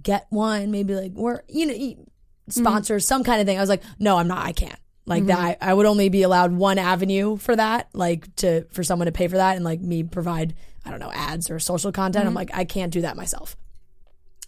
get 0.00 0.28
one? 0.30 0.70
Maybe 0.70 0.94
like, 0.94 1.10
or, 1.16 1.42
you 1.48 1.66
know, 1.66 1.74
e- 1.74 1.96
mm-hmm. 1.96 2.50
sponsor 2.50 3.00
some 3.00 3.24
kind 3.24 3.40
of 3.40 3.46
thing. 3.48 3.58
I 3.58 3.60
was 3.60 3.68
like, 3.68 3.82
no, 3.98 4.16
I'm 4.16 4.28
not. 4.28 4.46
I 4.46 4.52
can't. 4.52 4.78
Like 5.06 5.24
mm-hmm. 5.24 5.28
that, 5.28 5.58
I, 5.60 5.70
I 5.70 5.74
would 5.74 5.86
only 5.86 6.08
be 6.08 6.22
allowed 6.22 6.52
one 6.52 6.78
avenue 6.78 7.36
for 7.36 7.56
that, 7.56 7.88
like 7.92 8.34
to 8.36 8.64
for 8.70 8.84
someone 8.84 9.06
to 9.06 9.12
pay 9.12 9.26
for 9.26 9.36
that, 9.36 9.56
and 9.56 9.64
like 9.64 9.80
me 9.80 10.04
provide, 10.04 10.54
I 10.84 10.90
don't 10.90 11.00
know, 11.00 11.10
ads 11.12 11.50
or 11.50 11.58
social 11.58 11.90
content. 11.90 12.24
I'm 12.24 12.30
mm-hmm. 12.30 12.36
like, 12.36 12.50
I 12.54 12.64
can't 12.64 12.92
do 12.92 13.00
that 13.00 13.16
myself. 13.16 13.56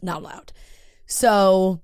Not 0.03 0.19
allowed. 0.19 0.53
So 1.07 1.81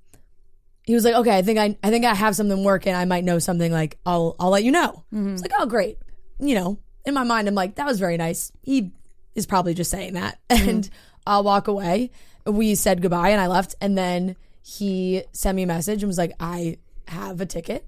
he 0.84 0.94
was 0.94 1.04
like, 1.04 1.14
okay, 1.14 1.36
I 1.36 1.42
think 1.42 1.58
I, 1.58 1.76
I 1.82 1.90
think 1.90 2.04
I 2.04 2.14
have 2.14 2.34
something 2.34 2.64
working. 2.64 2.94
I 2.94 3.04
might 3.04 3.24
know 3.24 3.38
something. 3.38 3.70
Like, 3.70 3.98
I'll, 4.04 4.36
I'll 4.40 4.50
let 4.50 4.64
you 4.64 4.72
know. 4.72 5.04
Mm-hmm. 5.14 5.28
I 5.28 5.32
was 5.32 5.42
like, 5.42 5.52
oh, 5.58 5.66
great. 5.66 5.98
You 6.38 6.54
know, 6.54 6.78
in 7.04 7.14
my 7.14 7.24
mind, 7.24 7.48
I'm 7.48 7.54
like, 7.54 7.76
that 7.76 7.86
was 7.86 7.98
very 7.98 8.16
nice. 8.16 8.50
He 8.62 8.92
is 9.34 9.46
probably 9.46 9.74
just 9.74 9.90
saying 9.90 10.14
that, 10.14 10.38
mm-hmm. 10.48 10.68
and 10.68 10.90
I'll 11.26 11.44
walk 11.44 11.68
away. 11.68 12.10
We 12.46 12.74
said 12.74 13.02
goodbye, 13.02 13.30
and 13.30 13.40
I 13.40 13.46
left. 13.46 13.74
And 13.80 13.96
then 13.96 14.36
he 14.62 15.22
sent 15.32 15.56
me 15.56 15.62
a 15.62 15.66
message 15.66 16.02
and 16.02 16.08
was 16.08 16.18
like, 16.18 16.32
I 16.40 16.78
have 17.06 17.40
a 17.40 17.46
ticket. 17.46 17.86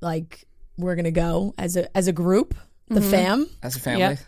Like, 0.00 0.44
we're 0.76 0.96
gonna 0.96 1.10
go 1.10 1.54
as 1.56 1.76
a 1.76 1.96
as 1.96 2.06
a 2.06 2.12
group, 2.12 2.54
the 2.88 3.00
mm-hmm. 3.00 3.10
fam. 3.10 3.50
As 3.62 3.76
a 3.76 3.80
family. 3.80 4.00
Yep. 4.00 4.18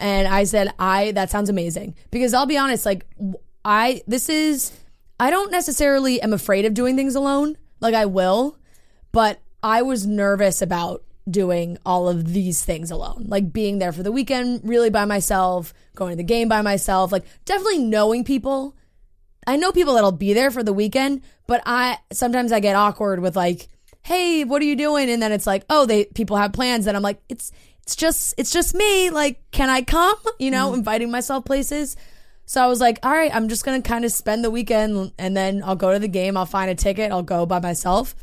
And 0.00 0.26
I 0.26 0.44
said, 0.44 0.72
I, 0.78 1.12
that 1.12 1.30
sounds 1.30 1.48
amazing. 1.48 1.94
Because 2.10 2.34
I'll 2.34 2.46
be 2.46 2.58
honest, 2.58 2.84
like, 2.84 3.06
w- 3.16 3.36
I, 3.64 4.02
this 4.06 4.28
is, 4.28 4.72
I 5.18 5.30
don't 5.30 5.50
necessarily 5.50 6.20
am 6.20 6.32
afraid 6.32 6.64
of 6.64 6.74
doing 6.74 6.96
things 6.96 7.14
alone. 7.14 7.56
Like, 7.80 7.94
I 7.94 8.06
will, 8.06 8.58
but 9.12 9.40
I 9.62 9.82
was 9.82 10.06
nervous 10.06 10.62
about 10.62 11.02
doing 11.28 11.78
all 11.86 12.08
of 12.08 12.32
these 12.32 12.62
things 12.62 12.90
alone. 12.90 13.26
Like, 13.28 13.52
being 13.52 13.78
there 13.78 13.92
for 13.92 14.02
the 14.02 14.12
weekend 14.12 14.60
really 14.64 14.90
by 14.90 15.04
myself, 15.04 15.72
going 15.94 16.10
to 16.12 16.16
the 16.16 16.22
game 16.22 16.48
by 16.48 16.62
myself, 16.62 17.12
like, 17.12 17.24
definitely 17.44 17.78
knowing 17.78 18.24
people. 18.24 18.76
I 19.46 19.56
know 19.56 19.72
people 19.72 19.94
that'll 19.94 20.12
be 20.12 20.32
there 20.32 20.50
for 20.50 20.62
the 20.62 20.72
weekend, 20.72 21.22
but 21.46 21.62
I, 21.66 21.98
sometimes 22.12 22.52
I 22.52 22.60
get 22.60 22.76
awkward 22.76 23.20
with 23.20 23.36
like, 23.36 23.68
hey, 24.02 24.44
what 24.44 24.60
are 24.60 24.66
you 24.66 24.76
doing? 24.76 25.10
And 25.10 25.22
then 25.22 25.32
it's 25.32 25.46
like, 25.46 25.64
oh, 25.70 25.86
they, 25.86 26.04
people 26.04 26.36
have 26.36 26.52
plans. 26.52 26.86
And 26.86 26.96
I'm 26.96 27.02
like, 27.02 27.20
it's, 27.28 27.52
it's 27.82 27.96
just, 27.96 28.34
it's 28.36 28.50
just 28.50 28.74
me. 28.74 29.10
Like, 29.10 29.42
can 29.50 29.70
I 29.70 29.82
come? 29.82 30.16
You 30.38 30.50
know, 30.50 30.68
mm-hmm. 30.68 30.78
inviting 30.78 31.10
myself 31.10 31.44
places. 31.44 31.96
So 32.46 32.62
I 32.62 32.66
was 32.66 32.80
like, 32.80 32.98
all 33.02 33.12
right, 33.12 33.34
I'm 33.34 33.48
just 33.48 33.64
going 33.64 33.80
to 33.80 33.88
kind 33.88 34.04
of 34.04 34.12
spend 34.12 34.44
the 34.44 34.50
weekend 34.50 35.12
and 35.18 35.36
then 35.36 35.62
I'll 35.64 35.76
go 35.76 35.92
to 35.92 35.98
the 35.98 36.08
game. 36.08 36.36
I'll 36.36 36.46
find 36.46 36.70
a 36.70 36.74
ticket. 36.74 37.10
I'll 37.10 37.22
go 37.22 37.46
by 37.46 37.60
myself. 37.60 38.14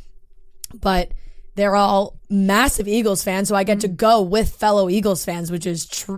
But 0.73 1.11
they're 1.55 1.75
all 1.75 2.19
massive 2.29 2.87
Eagles 2.87 3.23
fans. 3.23 3.49
So 3.49 3.55
I 3.55 3.63
get 3.63 3.81
to 3.81 3.89
mm. 3.89 3.97
go 3.97 4.21
with 4.21 4.49
fellow 4.55 4.89
Eagles 4.89 5.25
fans, 5.25 5.51
which 5.51 5.65
is 5.65 5.85
tr- 5.85 6.15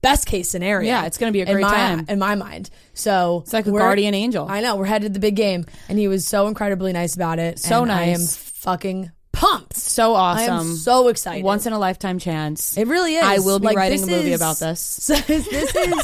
best 0.00 0.26
case 0.26 0.48
scenario. 0.48 0.88
Yeah, 0.88 1.06
it's 1.06 1.18
gonna 1.18 1.30
be 1.32 1.40
a 1.42 1.46
in 1.46 1.52
great 1.52 1.62
my- 1.62 1.70
time. 1.70 2.06
in 2.08 2.18
my 2.18 2.34
mind. 2.34 2.70
So 2.94 3.42
It's 3.44 3.52
like 3.52 3.66
a 3.66 3.70
guardian 3.70 4.14
angel. 4.14 4.48
I 4.48 4.60
know. 4.60 4.76
We're 4.76 4.86
headed 4.86 5.10
to 5.10 5.12
the 5.12 5.20
big 5.20 5.36
game. 5.36 5.66
And 5.88 5.98
he 5.98 6.08
was 6.08 6.26
so 6.26 6.48
incredibly 6.48 6.92
nice 6.92 7.14
about 7.14 7.38
it. 7.38 7.58
So 7.58 7.82
and 7.82 7.92
I 7.92 8.04
am 8.06 8.20
fucking 8.26 9.12
pumped. 9.30 9.76
so 9.76 10.14
I 10.14 10.42
awesome. 10.42 10.54
am 10.54 10.74
so 10.74 11.08
excited. 11.08 11.44
Once 11.44 11.66
in 11.66 11.72
a 11.72 11.78
lifetime 11.78 12.18
chance. 12.18 12.76
It 12.76 12.86
really 12.88 13.14
is. 13.16 13.24
I 13.24 13.38
will 13.38 13.60
be 13.60 13.66
Like, 13.66 13.76
writing 13.76 14.02
a 14.02 14.06
movie 14.06 14.32
is- 14.32 14.40
about 14.40 14.58
this. 14.58 14.80
So 15.02 15.14
this 15.14 15.46
is 15.46 16.02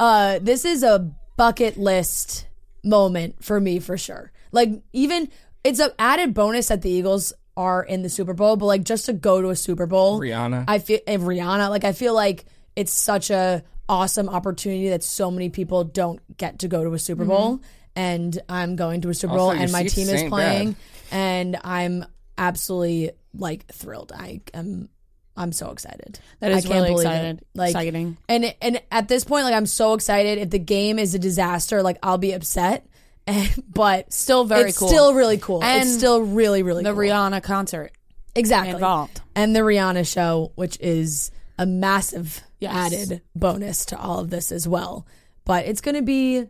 uh 0.00 0.38
this 0.40 0.64
is 0.64 0.82
a 0.82 1.10
bucket 1.36 1.76
list 1.76 2.46
moment 2.82 3.42
for 3.42 3.60
me 3.60 3.78
for 3.80 3.96
sure. 3.98 4.32
Like 4.52 4.70
even 4.92 5.28
it's 5.62 5.80
an 5.80 5.90
added 5.98 6.34
bonus 6.34 6.68
that 6.68 6.82
the 6.82 6.90
Eagles 6.90 7.32
are 7.56 7.82
in 7.82 8.02
the 8.02 8.08
Super 8.08 8.34
Bowl, 8.34 8.56
but 8.56 8.66
like 8.66 8.84
just 8.84 9.06
to 9.06 9.12
go 9.12 9.40
to 9.40 9.48
a 9.50 9.56
Super 9.56 9.86
Bowl, 9.86 10.20
Rihanna. 10.20 10.64
I 10.68 10.78
feel 10.78 11.00
and 11.06 11.22
Rihanna, 11.22 11.70
like 11.70 11.84
I 11.84 11.92
feel 11.92 12.14
like 12.14 12.44
it's 12.76 12.92
such 12.92 13.30
a 13.30 13.62
awesome 13.88 14.28
opportunity 14.28 14.88
that 14.90 15.02
so 15.02 15.30
many 15.30 15.48
people 15.50 15.84
don't 15.84 16.20
get 16.36 16.60
to 16.60 16.68
go 16.68 16.84
to 16.84 16.92
a 16.94 16.98
Super 16.98 17.24
Bowl. 17.24 17.60
And 17.96 18.36
I'm 18.48 18.74
going 18.74 19.02
to 19.02 19.08
a 19.10 19.14
Super 19.14 19.34
Also, 19.34 19.52
Bowl 19.56 19.62
and 19.62 19.70
my 19.70 19.84
team 19.84 20.08
is 20.08 20.24
playing 20.24 20.72
bad. 20.72 20.76
and 21.12 21.56
I'm 21.62 22.04
absolutely 22.36 23.12
like 23.32 23.66
thrilled. 23.72 24.10
I 24.12 24.40
am 24.52 24.88
I'm 25.36 25.52
so 25.52 25.70
excited. 25.70 26.20
That 26.40 26.52
is 26.52 26.58
I 26.58 26.60
can't 26.68 26.74
really 26.74 26.90
believe 26.90 27.06
it. 27.06 27.10
excited- 27.10 27.44
Like, 27.54 27.70
exciting. 27.70 28.16
And 28.28 28.54
and 28.62 28.80
at 28.92 29.08
this 29.08 29.24
point, 29.24 29.44
like 29.44 29.54
I'm 29.54 29.66
so 29.66 29.94
excited. 29.94 30.38
If 30.38 30.50
the 30.50 30.58
game 30.60 30.98
is 30.98 31.14
a 31.14 31.18
disaster, 31.18 31.82
like 31.82 31.98
I'll 32.02 32.18
be 32.18 32.32
upset. 32.32 32.86
And, 33.26 33.48
but 33.72 34.12
Still 34.12 34.44
very 34.44 34.68
it's 34.68 34.78
cool. 34.78 34.88
Still 34.88 35.14
really 35.14 35.38
cool. 35.38 35.64
And 35.64 35.84
it's 35.88 35.96
still 35.96 36.20
really 36.20 36.62
really 36.62 36.84
cool. 36.84 36.92
the 36.92 36.94
cool. 36.94 37.08
Rihanna 37.10 37.42
concert 37.42 37.90
exactly 38.36 38.74
involved. 38.74 39.22
and 39.34 39.56
the 39.56 39.60
Rihanna 39.60 40.06
show, 40.06 40.52
which 40.56 40.78
is 40.78 41.30
a 41.58 41.64
massive 41.64 42.42
Yes. 42.60 42.74
added 42.74 43.22
bonus 43.34 43.86
to 43.86 43.98
all 43.98 44.18
of 44.18 44.28
this 44.28 44.52
as 44.52 44.68
well. 44.68 45.06
But 45.46 45.64
it's 45.64 45.80
gonna 45.80 46.02
be 46.02 46.44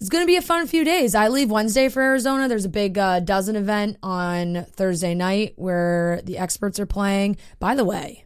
it's 0.00 0.08
gonna 0.10 0.26
be 0.26 0.36
a 0.36 0.42
fun 0.42 0.66
few 0.66 0.84
days. 0.84 1.14
I 1.14 1.28
leave 1.28 1.50
Wednesday 1.50 1.88
for 1.88 2.02
Arizona. 2.02 2.48
There's 2.48 2.64
a 2.64 2.68
big 2.70 2.98
uh, 2.98 3.20
dozen 3.20 3.56
event 3.56 3.96
on 4.02 4.66
Thursday 4.72 5.14
night 5.14 5.54
where 5.56 6.20
the 6.24 6.38
experts 6.38 6.78
are 6.78 6.86
playing. 6.86 7.36
By 7.58 7.74
the 7.74 7.84
way, 7.84 8.24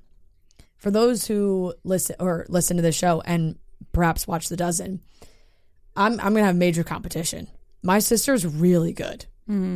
for 0.76 0.90
those 0.90 1.26
who 1.26 1.74
listen 1.84 2.16
or 2.18 2.46
listen 2.48 2.76
to 2.76 2.82
the 2.82 2.92
show 2.92 3.20
and 3.24 3.58
perhaps 3.92 4.26
watch 4.26 4.48
the 4.48 4.56
dozen, 4.56 5.00
I'm 5.96 6.12
I'm 6.20 6.34
gonna 6.34 6.44
have 6.44 6.56
major 6.56 6.84
competition. 6.84 7.48
My 7.82 7.98
sister's 8.00 8.46
really 8.46 8.92
good. 8.92 9.26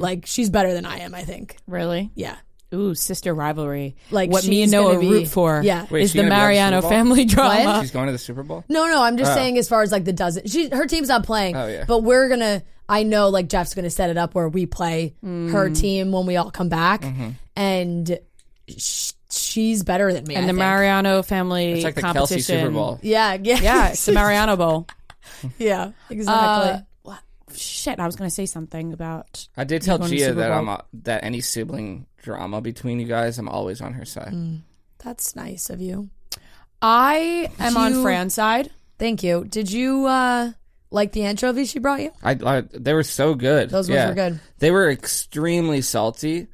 Like 0.01 0.27
she's 0.27 0.51
better 0.51 0.75
than 0.75 0.85
I 0.85 0.99
am. 0.99 1.15
I 1.15 1.23
think. 1.23 1.57
Really? 1.67 2.11
Yeah. 2.15 2.37
Ooh, 2.73 2.95
sister 2.95 3.35
rivalry. 3.35 3.97
Like, 4.11 4.31
what 4.31 4.47
me 4.47 4.62
and 4.62 4.73
Noah 4.73 4.99
be- 4.99 5.09
root 5.09 5.29
for. 5.29 5.61
Yeah. 5.64 5.87
Wait, 5.91 6.02
is 6.05 6.12
she 6.12 6.19
the 6.19 6.25
gonna 6.25 6.31
be 6.31 6.35
on 6.35 6.38
the 6.41 6.45
Mariano 6.45 6.76
Super 6.79 6.83
Bowl? 6.83 6.91
family 6.91 7.25
drama. 7.25 7.79
She's 7.83 7.91
going 7.91 8.07
to 8.07 8.12
the 8.12 8.19
Super 8.19 8.43
Bowl. 8.43 8.64
No, 8.69 8.87
no, 8.87 9.02
I'm 9.02 9.17
just 9.17 9.33
Oh. 9.33 9.35
saying 9.35 9.59
as 9.59 9.69
far 9.69 9.83
as 9.83 9.93
like 9.93 10.05
the 10.05 10.12
dozen. 10.12 10.47
She 10.47 10.69
her 10.71 10.87
team's 10.87 11.09
not 11.09 11.25
playing. 11.25 11.57
Oh, 11.57 11.67
yeah. 11.67 11.85
But 11.87 12.00
we're 12.02 12.29
gonna. 12.29 12.62
I 12.88 13.02
know 13.05 13.29
like 13.29 13.49
Jeff's 13.49 13.75
gonna 13.75 13.91
set 13.91 14.11
it 14.11 14.17
up 14.17 14.35
where 14.35 14.49
we 14.49 14.67
play 14.67 15.14
her 15.23 15.29
Mm. 15.71 15.79
team 15.79 16.12
when 16.12 16.26
we 16.26 16.37
all 16.37 16.50
come 16.50 16.69
back, 16.69 17.02
Mm-hmm. 17.02 17.29
and 17.57 18.19
sh- 18.69 19.12
she's 19.31 19.83
better 19.83 20.12
than 20.12 20.25
me. 20.25 20.35
And 20.35 20.45
I 20.45 20.47
the 20.47 20.52
think. 20.52 20.59
Mariano 20.59 21.23
family 21.23 21.73
It's 21.73 21.85
like 21.85 21.95
the 21.95 22.00
competition. 22.02 22.38
Kelce 22.38 22.61
Super 22.61 22.71
Bowl. 22.71 22.99
Yeah, 23.02 23.35
yeah, 23.43 23.61
Yeah, 23.61 23.88
it's 23.91 24.05
the 24.07 24.12
Mariano 24.12 24.57
Bowl. 24.57 24.87
yeah, 25.59 25.93
exactly. 26.11 26.71
Uh, 26.71 26.81
what- 27.02 27.21
shit, 27.55 27.99
I 28.00 28.07
was 28.07 28.17
going 28.17 28.29
to 28.29 28.35
say 28.35 28.47
something 28.47 28.93
about. 28.93 29.49
I 29.57 29.64
did 29.64 29.83
tell 29.83 29.99
going 29.99 30.11
to 30.11 30.17
Gia 30.17 30.25
Super 30.26 30.41
that 30.41 30.49
Bowl. 30.49 30.59
I'm 30.59 30.69
uh, 30.69 30.79
that 31.05 31.25
any 31.25 31.41
sibling 31.41 32.07
drama 32.23 32.61
between 32.61 32.99
you 33.00 33.07
guys, 33.07 33.38
I'm 33.38 33.49
always 33.49 33.81
on 33.81 33.93
her 33.95 34.05
side. 34.05 34.35
That's 35.05 35.37
nice 35.37 35.69
of 35.69 35.81
you. 35.81 36.09
I 36.81 37.50
am 37.59 37.76
on 37.76 38.02
Fran's 38.02 38.35
side. 38.35 38.71
Thank 38.99 39.23
you. 39.23 39.45
Did 39.45 39.71
you 39.71 40.07
uh 40.07 40.52
like 40.91 41.12
the 41.12 41.25
anchovies 41.25 41.71
she 41.71 41.79
brought 41.79 42.00
you? 42.00 42.11
I, 42.23 42.38
I 42.45 42.61
they 42.73 42.95
were 42.95 43.02
so 43.02 43.35
good. 43.35 43.71
Those 43.71 43.88
ones 43.88 43.97
Yeah. 43.97 44.09
were 44.09 44.14
good. 44.14 44.41
They 44.59 44.71
were 44.71 44.91
extremely 44.91 45.81
salty. 45.83 46.49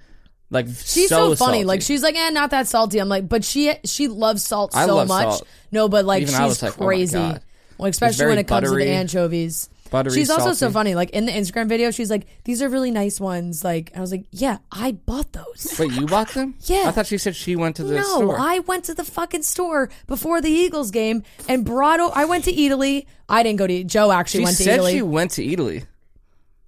Like 0.51 0.67
She's 0.67 1.09
so, 1.11 1.35
funny. 1.35 1.37
salty. 1.37 1.65
Like 1.65 1.83
she's 1.83 2.03
like, 2.03 2.15
eh, 2.17 2.31
not 2.31 2.51
that 2.53 2.67
salty. 2.67 2.99
I'm 3.01 3.09
like, 3.09 3.29
but 3.29 3.45
she 3.45 3.75
she 3.85 4.09
loves 4.09 4.43
salt 4.45 4.75
I 4.75 4.87
so 4.87 4.97
love 4.97 5.09
much. 5.09 5.25
salt. 5.25 5.49
No, 5.71 5.89
but 5.89 6.05
like 6.07 6.23
Even 6.23 6.33
she's 6.33 6.41
I 6.41 6.47
was 6.47 6.63
like, 6.63 6.79
oh 6.79 6.81
my 6.85 6.87
crazy. 6.87 7.19
God. 7.19 7.43
well, 7.77 7.89
especially 7.91 8.27
when 8.27 8.39
it 8.39 8.49
comes 8.49 8.71
to 8.71 8.75
the 8.77 8.89
anchovies. 8.89 9.69
Buttery. 9.89 10.15
She's 10.15 10.31
also 10.31 10.53
so 10.53 10.71
funny. 10.71 10.95
Like 10.95 11.11
in 11.11 11.27
the 11.27 11.33
Instagram 11.33 11.69
video, 11.69 11.91
she's 11.91 12.11
like, 12.11 12.27
"These 12.45 12.63
are 12.63 12.69
really 12.69 12.91
nice 12.91 13.21
ones." 13.21 13.65
Like 13.65 13.91
I 13.97 14.01
was 14.01 14.11
like, 14.13 14.25
"Yeah, 14.31 14.59
I 14.71 14.93
bought 14.93 15.33
those." 15.33 15.75
Wait, 15.79 15.93
you 15.93 16.07
bought 16.07 16.29
them? 16.35 16.55
Yeah. 16.65 16.85
I 16.87 16.91
thought 16.93 17.07
she 17.07 17.19
said 17.19 17.35
she 17.37 17.57
went 17.57 17.77
to 17.77 17.85
the 17.85 17.97
no, 17.97 18.03
store. 18.03 18.37
I 18.39 18.61
went 18.61 18.85
to 18.85 18.95
the 18.95 19.05
fucking 19.05 19.43
store 19.43 19.89
before 20.07 20.41
the 20.41 20.51
Eagles 20.51 20.91
game 20.91 21.23
and 21.49 21.65
brought. 21.65 22.01
O- 22.01 22.13
I 22.15 22.25
went 22.27 22.45
to 22.45 22.55
Italy. 22.61 23.07
I 23.29 23.43
didn't 23.43 23.59
go 23.59 23.67
to. 23.67 23.85
Joe 23.85 24.13
actually 24.13 24.41
she 24.41 24.45
went 24.45 24.57
to 24.59 24.63
said 24.65 24.75
Italy. 24.77 24.93
she 24.95 25.03
went 25.03 25.31
to 25.33 25.45
Italy. 25.47 25.85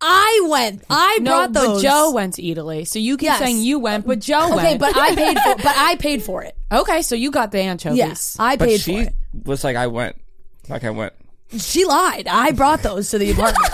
I 0.02 0.46
went. 0.48 0.82
I 0.88 1.18
No, 1.20 1.30
brought 1.30 1.52
those. 1.52 1.82
but 1.82 1.88
Joe 1.88 2.12
went 2.12 2.34
to 2.34 2.46
Italy. 2.46 2.86
So 2.86 2.98
you 2.98 3.18
keep 3.18 3.26
Yes. 3.26 3.38
saying 3.38 3.58
you 3.58 3.78
went, 3.78 4.06
but 4.06 4.18
Joe 4.20 4.46
Okay, 4.54 4.54
went. 4.78 4.80
but 4.80 4.96
I 4.96 5.14
paid 5.14 5.38
for. 5.38 5.56
But 5.56 5.76
I 5.76 5.96
paid 5.96 6.22
for 6.22 6.42
it. 6.42 6.56
Okay, 6.72 7.02
so 7.02 7.16
you 7.16 7.32
got 7.32 7.50
the 7.50 7.58
anchovies. 7.58 7.98
Yes, 7.98 8.36
I 8.38 8.54
But 8.56 8.68
paid 8.68 8.80
she 8.80 8.94
for 8.94 9.08
it. 9.08 9.14
was 9.44 9.64
like, 9.64 9.74
I 9.74 9.88
went. 9.88 10.14
Like 10.68 10.84
I 10.84 10.90
went. 10.90 11.12
She 11.58 11.84
lied. 11.84 12.26
I 12.28 12.52
brought 12.52 12.82
those 12.82 13.10
to 13.10 13.18
the 13.18 13.30
apartment. 13.32 13.72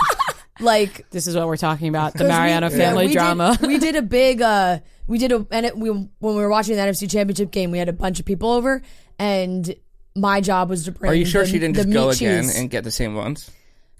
like 0.59 1.09
This 1.11 1.27
is 1.27 1.35
what 1.35 1.45
we're 1.47 1.57
talking 1.57 1.89
about. 1.89 2.13
The 2.13 2.19
'cause 2.19 2.27
we- 2.27 2.33
Mariano 2.33 2.69
yeah, 2.69 2.77
family 2.77 3.05
we 3.05 3.13
did- 3.13 3.17
drama. 3.19 3.57
we 3.61 3.77
did 3.77 3.95
a 3.95 4.01
big. 4.19 4.41
uh 4.41 4.79
We 5.07 5.17
did 5.19 5.31
a 5.31 5.45
and 5.51 5.65
it, 5.65 5.77
we 5.77 5.89
when 5.89 6.09
we 6.19 6.35
were 6.35 6.49
watching 6.49 6.75
the 6.75 6.81
NFC 6.81 7.09
Championship 7.09 7.51
game, 7.51 7.71
we 7.71 7.77
had 7.77 7.89
a 7.89 7.93
bunch 7.93 8.19
of 8.19 8.25
people 8.25 8.49
over, 8.51 8.81
and 9.19 9.75
my 10.15 10.41
job 10.41 10.69
was 10.69 10.85
to 10.85 10.91
bring. 10.91 11.11
Are 11.11 11.15
you 11.15 11.25
sure 11.25 11.43
the- 11.43 11.49
she 11.49 11.59
didn't 11.59 11.75
the 11.75 11.83
just 11.83 11.93
go 11.93 12.07
meat 12.07 12.15
again 12.17 12.43
cheese. 12.45 12.57
and 12.59 12.69
get 12.69 12.83
the 12.83 12.91
same 12.91 13.13
ones? 13.15 13.49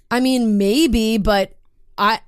I 0.09 0.19
mean, 0.21 0.57
maybe, 0.57 1.17
but 1.19 1.55
I 1.97 2.19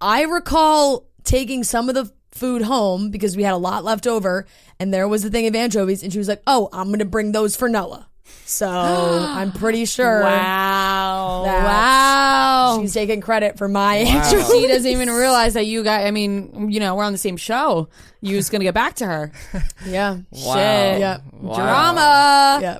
I 0.00 0.22
recall 0.22 1.06
taking 1.24 1.64
some 1.64 1.88
of 1.88 1.94
the 1.94 2.10
food 2.32 2.62
home 2.62 3.10
because 3.10 3.36
we 3.36 3.42
had 3.42 3.52
a 3.52 3.58
lot 3.58 3.84
left 3.84 4.06
over, 4.06 4.46
and 4.78 4.94
there 4.94 5.06
was 5.08 5.22
the 5.22 5.30
thing 5.30 5.46
of 5.46 5.54
anchovies, 5.54 6.02
and 6.02 6.12
she 6.12 6.18
was 6.18 6.28
like, 6.28 6.42
"Oh, 6.46 6.68
I'm 6.72 6.86
going 6.88 7.00
to 7.00 7.04
bring 7.04 7.32
those 7.32 7.56
for 7.56 7.68
Noah." 7.68 8.08
So 8.44 8.68
I'm 8.70 9.52
pretty 9.52 9.84
sure. 9.84 10.22
Wow. 10.22 11.42
that 11.44 11.64
wow. 11.64 12.78
She's 12.80 12.92
taking 12.94 13.20
credit 13.20 13.58
for 13.58 13.68
my 13.68 13.96
answer. 13.96 14.42
she 14.52 14.66
doesn't 14.66 14.90
even 14.90 15.08
realize 15.10 15.54
that 15.54 15.66
you 15.66 15.84
guys, 15.84 16.06
I 16.06 16.10
mean, 16.10 16.70
you 16.70 16.80
know, 16.80 16.94
we're 16.96 17.04
on 17.04 17.12
the 17.12 17.18
same 17.18 17.36
show. 17.36 17.88
You 18.20 18.36
was 18.36 18.50
gonna 18.50 18.64
get 18.64 18.74
back 18.74 18.94
to 18.96 19.06
her. 19.06 19.32
Yeah. 19.86 20.18
Wow. 20.30 20.56
Yeah. 20.56 21.18
Wow. 21.32 21.54
Drama. 21.54 22.58
Yeah. 22.62 22.78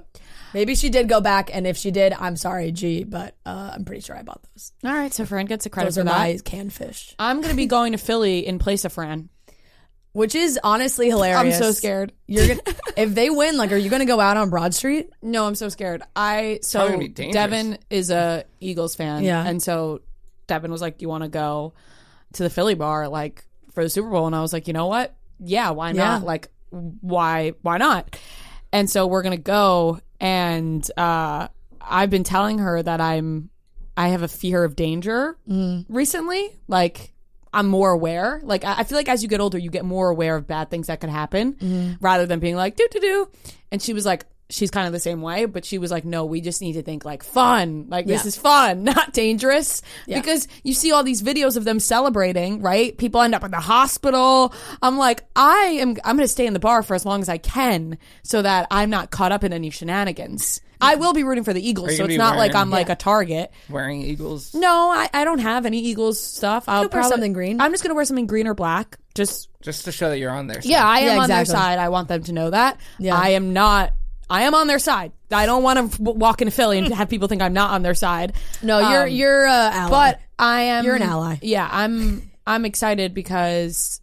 Maybe 0.53 0.75
she 0.75 0.89
did 0.91 1.09
go 1.09 1.21
back, 1.21 1.55
and 1.55 1.67
if 1.67 1.77
she 1.77 1.91
did, 1.93 2.13
I'm 2.13 2.37
sorry, 2.37 2.73
G, 2.73 3.05
but 3.05 3.37
uh, 3.47 3.71
I'm 3.75 3.85
pretty 3.85 4.01
sure 4.01 4.17
I 4.17 4.23
bought 4.23 4.43
those. 4.53 4.73
All 4.85 4.93
right, 4.93 5.15
so 5.15 5.25
Fran 5.25 5.47
gets 5.47 5.65
a 5.65 5.71
credit 5.71 5.89
Those 5.89 5.95
for 5.95 6.01
are 6.01 6.05
that. 6.05 6.19
my 6.19 6.39
canned 6.45 6.73
fish, 6.73 7.15
I'm 7.21 7.41
gonna 7.41 7.55
be 7.55 7.67
going 7.67 7.93
to 7.93 7.99
Philly 7.99 8.45
in 8.47 8.59
place 8.59 8.85
of 8.85 8.93
Fran. 8.93 9.29
Which 10.13 10.35
is 10.35 10.59
honestly 10.65 11.09
hilarious. 11.09 11.57
I'm 11.57 11.63
so 11.63 11.73
scared. 11.73 12.13
You're 12.27 12.49
gonna 12.49 12.61
if 12.97 13.15
they 13.15 13.31
win, 13.31 13.57
like, 13.57 13.73
are 13.73 13.77
you 13.77 13.91
gonna 13.91 14.07
go 14.07 14.21
out 14.21 14.37
on 14.37 14.51
Broad 14.51 14.75
Street? 14.75 15.11
No, 15.23 15.47
I'm 15.47 15.55
so 15.55 15.69
scared. 15.69 16.03
I 16.17 16.61
so 16.63 16.87
gonna 16.87 16.99
be 16.99 17.09
dangerous. 17.09 17.35
Devin 17.35 17.79
is 17.91 18.11
a 18.11 18.45
Eagles 18.61 18.95
fan, 18.97 19.23
Yeah. 19.25 19.45
and 19.47 19.63
so 19.63 20.01
Devin 20.47 20.71
was 20.73 20.81
like, 20.81 21.01
"You 21.03 21.09
want 21.09 21.23
to 21.25 21.29
go 21.31 21.75
to 22.35 22.43
the 22.43 22.51
Philly 22.51 22.75
bar 22.75 23.09
like 23.09 23.45
for 23.73 23.85
the 23.85 23.91
Super 23.91 24.11
Bowl?" 24.11 24.27
And 24.27 24.35
I 24.35 24.41
was 24.41 24.53
like, 24.53 24.67
"You 24.67 24.73
know 24.73 24.87
what? 24.87 25.15
Yeah, 25.39 25.71
why 25.71 25.93
not? 25.93 26.21
Yeah. 26.23 26.27
Like, 26.27 26.49
why 26.71 27.53
why 27.63 27.79
not?" 27.79 28.19
And 28.73 28.89
so 28.91 29.07
we're 29.07 29.23
gonna 29.23 29.37
go, 29.37 30.01
and 30.21 30.89
uh, 30.97 31.49
I've 31.81 32.11
been 32.11 32.25
telling 32.25 32.59
her 32.59 32.83
that 32.83 33.01
I'm 33.01 33.51
I 33.97 34.09
have 34.09 34.23
a 34.23 34.29
fear 34.29 34.65
of 34.65 34.75
danger 34.77 35.37
recently, 35.89 36.51
like. 36.69 37.13
I'm 37.53 37.67
more 37.67 37.91
aware. 37.91 38.41
Like 38.43 38.65
I 38.65 38.81
I 38.81 38.85
feel 38.85 38.97
like 38.97 39.09
as 39.09 39.23
you 39.23 39.29
get 39.29 39.41
older, 39.41 39.59
you 39.59 39.71
get 39.71 39.85
more 39.85 40.09
aware 40.09 40.37
of 40.37 40.47
bad 40.47 40.71
things 40.71 40.87
that 40.89 41.01
could 41.01 41.11
happen, 41.11 41.55
mm-hmm. 41.55 41.93
rather 42.01 42.27
than 42.27 42.41
being 42.41 42.57
like 42.57 42.77
do 42.77 42.87
do 42.91 43.01
do. 43.01 43.29
And 43.73 43.81
she 43.81 43.93
was 43.93 44.05
like, 44.05 44.27
she's 44.51 44.71
kind 44.71 44.87
of 44.87 44.93
the 44.93 45.01
same 45.01 45.23
way, 45.23 45.45
but 45.47 45.65
she 45.65 45.79
was 45.79 45.91
like, 45.91 46.05
no, 46.05 46.25
we 46.25 46.41
just 46.41 46.61
need 46.61 46.75
to 46.75 46.83
think 46.83 47.05
like 47.05 47.23
fun, 47.23 47.87
like 47.89 48.07
this 48.07 48.27
is 48.27 48.37
fun, 48.37 48.85
not 48.85 49.13
dangerous. 49.13 49.83
Because 50.07 50.49
you 50.63 50.75
see 50.75 50.93
all 50.93 51.03
these 51.03 51.23
videos 51.23 51.57
of 51.57 51.65
them 51.65 51.81
celebrating, 51.81 52.61
right? 52.61 52.97
People 52.99 53.23
end 53.23 53.35
up 53.35 53.45
in 53.45 53.51
the 53.51 53.61
hospital. 53.61 54.53
I'm 54.83 54.99
like, 54.99 55.25
I 55.35 55.79
am, 55.81 55.97
I'm 56.05 56.17
going 56.17 56.25
to 56.25 56.29
stay 56.29 56.47
in 56.47 56.53
the 56.53 56.59
bar 56.59 56.83
for 56.83 56.95
as 56.95 57.07
long 57.07 57.21
as 57.23 57.29
I 57.29 57.39
can, 57.39 57.99
so 58.23 58.43
that 58.43 58.67
I'm 58.71 58.91
not 58.91 59.11
caught 59.11 59.33
up 59.33 59.45
in 59.45 59.53
any 59.53 59.71
shenanigans. 59.71 60.61
I 60.81 60.95
will 60.97 61.13
be 61.13 61.25
rooting 61.25 61.45
for 61.45 61.53
the 61.53 61.67
Eagles, 61.67 61.89
Are 61.89 61.91
you 61.93 61.97
so 61.97 62.03
gonna 62.05 62.09
it's 62.13 62.15
be 62.15 62.19
not 62.19 62.37
like 62.37 62.53
wearing- 62.55 62.57
I'm 62.63 62.71
like 62.71 62.89
a 62.89 62.95
target. 62.95 63.51
Wearing 63.69 64.03
Eagles. 64.03 64.55
No, 64.55 64.91
I, 64.91 65.09
I 65.13 65.25
don't 65.25 65.39
have 65.41 65.67
any 65.67 65.79
Eagles 65.81 66.19
stuff. 66.21 66.65
I'll 66.69 66.83
could 66.85 66.93
wear 66.93 67.01
probably, 67.03 67.11
something 67.15 67.33
green. 67.33 67.61
I'm 67.61 67.71
just 67.73 67.83
gonna 67.83 67.95
wear 67.95 68.05
something 68.05 68.27
green 68.27 68.47
or 68.47 68.55
black. 68.55 68.99
Just 69.15 69.49
Just 69.61 69.85
to 69.87 69.93
show 69.93 70.09
that 70.11 70.19
you're 70.19 70.31
on 70.31 70.47
there. 70.47 70.61
yeah, 70.63 70.87
I 70.87 71.01
am 71.01 71.17
Yeah, 71.17 71.23
on 71.23 71.29
their 71.29 71.41
exactly. 71.43 71.53
side. 71.61 71.79
I 71.79 71.89
want 71.89 72.09
them 72.09 72.23
to 72.25 72.33
know 72.33 72.51
that. 72.51 72.79
Yeah. 72.99 73.17
I 73.17 73.31
am 73.31 73.53
not. 73.53 73.93
I 74.29 74.43
am 74.43 74.55
on 74.55 74.69
their 74.69 74.79
side. 74.79 75.11
I 75.33 75.45
don't 75.47 75.65
want 75.65 75.93
to 75.95 76.03
walk 76.03 76.41
into 76.41 76.53
Philly 76.53 76.79
and 76.79 76.95
have 76.95 77.09
people 77.09 77.27
think 77.27 77.43
I'm 77.43 77.53
not 77.53 77.71
on 77.73 77.83
their 77.83 77.95
side. 77.95 78.33
No, 78.63 78.79
you're 78.91 79.03
Um, 79.05 79.11
you're 79.11 79.47
uh, 79.49 79.71
ally. 79.73 79.91
But 79.91 80.21
I 80.39 80.61
am. 80.63 80.85
You're 80.85 80.95
an 80.97 81.03
ally. 81.03 81.39
Yeah, 81.43 81.69
I'm. 81.71 82.31
I'm 82.47 82.65
excited 82.65 83.13
because 83.15 84.00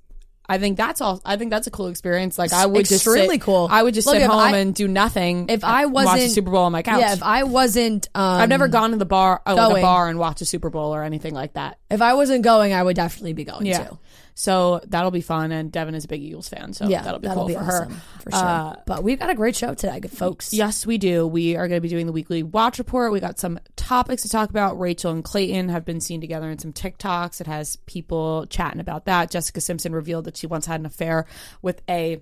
I 0.50 0.58
think 0.60 0.78
that's 0.78 1.02
all. 1.02 1.22
I 1.26 1.36
think 1.36 1.52
that's 1.52 1.68
a 1.68 1.72
cool 1.72 1.88
experience. 1.88 2.38
Like 2.40 2.54
I 2.54 2.66
would 2.66 2.86
just 2.86 3.06
Extremely 3.06 3.38
cool. 3.38 3.68
I 3.70 3.84
would 3.84 3.94
just 3.94 4.08
Look, 4.08 4.16
sit 4.16 4.26
home 4.26 4.40
I- 4.40 4.58
and 4.58 4.74
do 4.74 4.88
nothing. 4.88 5.48
if 5.50 5.64
I 5.64 5.84
and 5.84 5.92
watch 5.94 6.06
the 6.06 6.12
wasn't- 6.14 6.32
Super 6.32 6.52
Bowl 6.52 6.64
on 6.64 6.72
my 6.72 6.84
couch. 6.84 7.00
yeah, 7.02 7.14
if 7.14 7.22
I 7.24 7.44
wasn't, 7.44 8.08
um, 8.16 8.24
I've 8.42 8.50
never 8.50 8.68
gone 8.70 8.92
to 8.92 8.98
the 8.98 9.06
bar, 9.06 9.42
uh, 9.46 9.56
like 9.56 9.80
a 9.80 9.82
bar, 9.82 10.08
and 10.08 10.18
watch 10.20 10.40
a 10.42 10.46
Super 10.46 10.70
Bowl 10.70 10.96
or 10.96 11.04
anything 11.04 11.34
like 11.34 11.54
that. 11.54 11.80
If 11.92 12.02
I 12.02 12.14
wasn't 12.14 12.44
going, 12.44 12.74
I 12.74 12.82
would 12.82 12.96
definitely 12.96 13.34
be 13.34 13.44
going 13.44 13.66
Yeah. 13.66 13.84
too. 13.88 14.00
So 14.40 14.82
that'll 14.86 15.10
be 15.10 15.22
fun. 15.22 15.52
And 15.52 15.72
Devin 15.72 15.96
is 15.96 16.06
a 16.06 16.08
big 16.08 16.22
Eagles 16.22 16.48
fan, 16.48 16.72
so 16.72 16.88
Yeah, 16.88 17.02
that'll 17.02 17.20
be 17.20 17.28
cool 17.28 17.50
for 17.50 17.58
awesome, 17.58 17.92
her. 17.92 18.00
for 18.22 18.30
sure. 18.32 18.40
Uh, 18.40 18.76
but 18.86 19.04
we've 19.04 19.18
got 19.18 19.32
a 19.32 19.34
great 19.36 19.56
show 19.56 19.74
today, 19.74 20.00
good 20.00 20.12
folks. 20.12 20.54
Yes, 20.54 20.86
we 20.86 21.00
do. 21.00 21.26
We 21.26 21.56
are 21.56 21.68
going 21.68 21.78
to 21.78 21.82
be 21.82 21.90
doing 21.90 22.06
the 22.06 22.12
weekly 22.12 22.44
watch 22.44 22.78
report. 22.78 23.12
We 23.12 23.20
got 23.20 23.40
some 23.40 23.60
topics 23.76 24.22
to 24.22 24.30
talk 24.30 24.52
about. 24.52 24.80
Rachel 24.80 25.12
and 25.12 25.24
Clayton 25.24 25.70
have 25.70 25.86
been 25.86 26.00
seen 26.00 26.22
together 26.22 26.52
in 26.52 26.60
some 26.60 26.72
TikToks. 26.72 27.42
It 27.42 27.48
has 27.48 27.78
people 27.88 28.46
chatting 28.46 28.80
about 28.80 29.06
that. 29.06 29.32
Jessica 29.32 29.60
Simpson 29.60 29.92
revealed 29.92 30.26
that 30.26 30.38
she 30.38 30.46
once 30.46 30.68
had 30.68 30.80
an 30.82 30.86
affair 30.86 31.26
with 31.64 31.82
a 31.90 32.22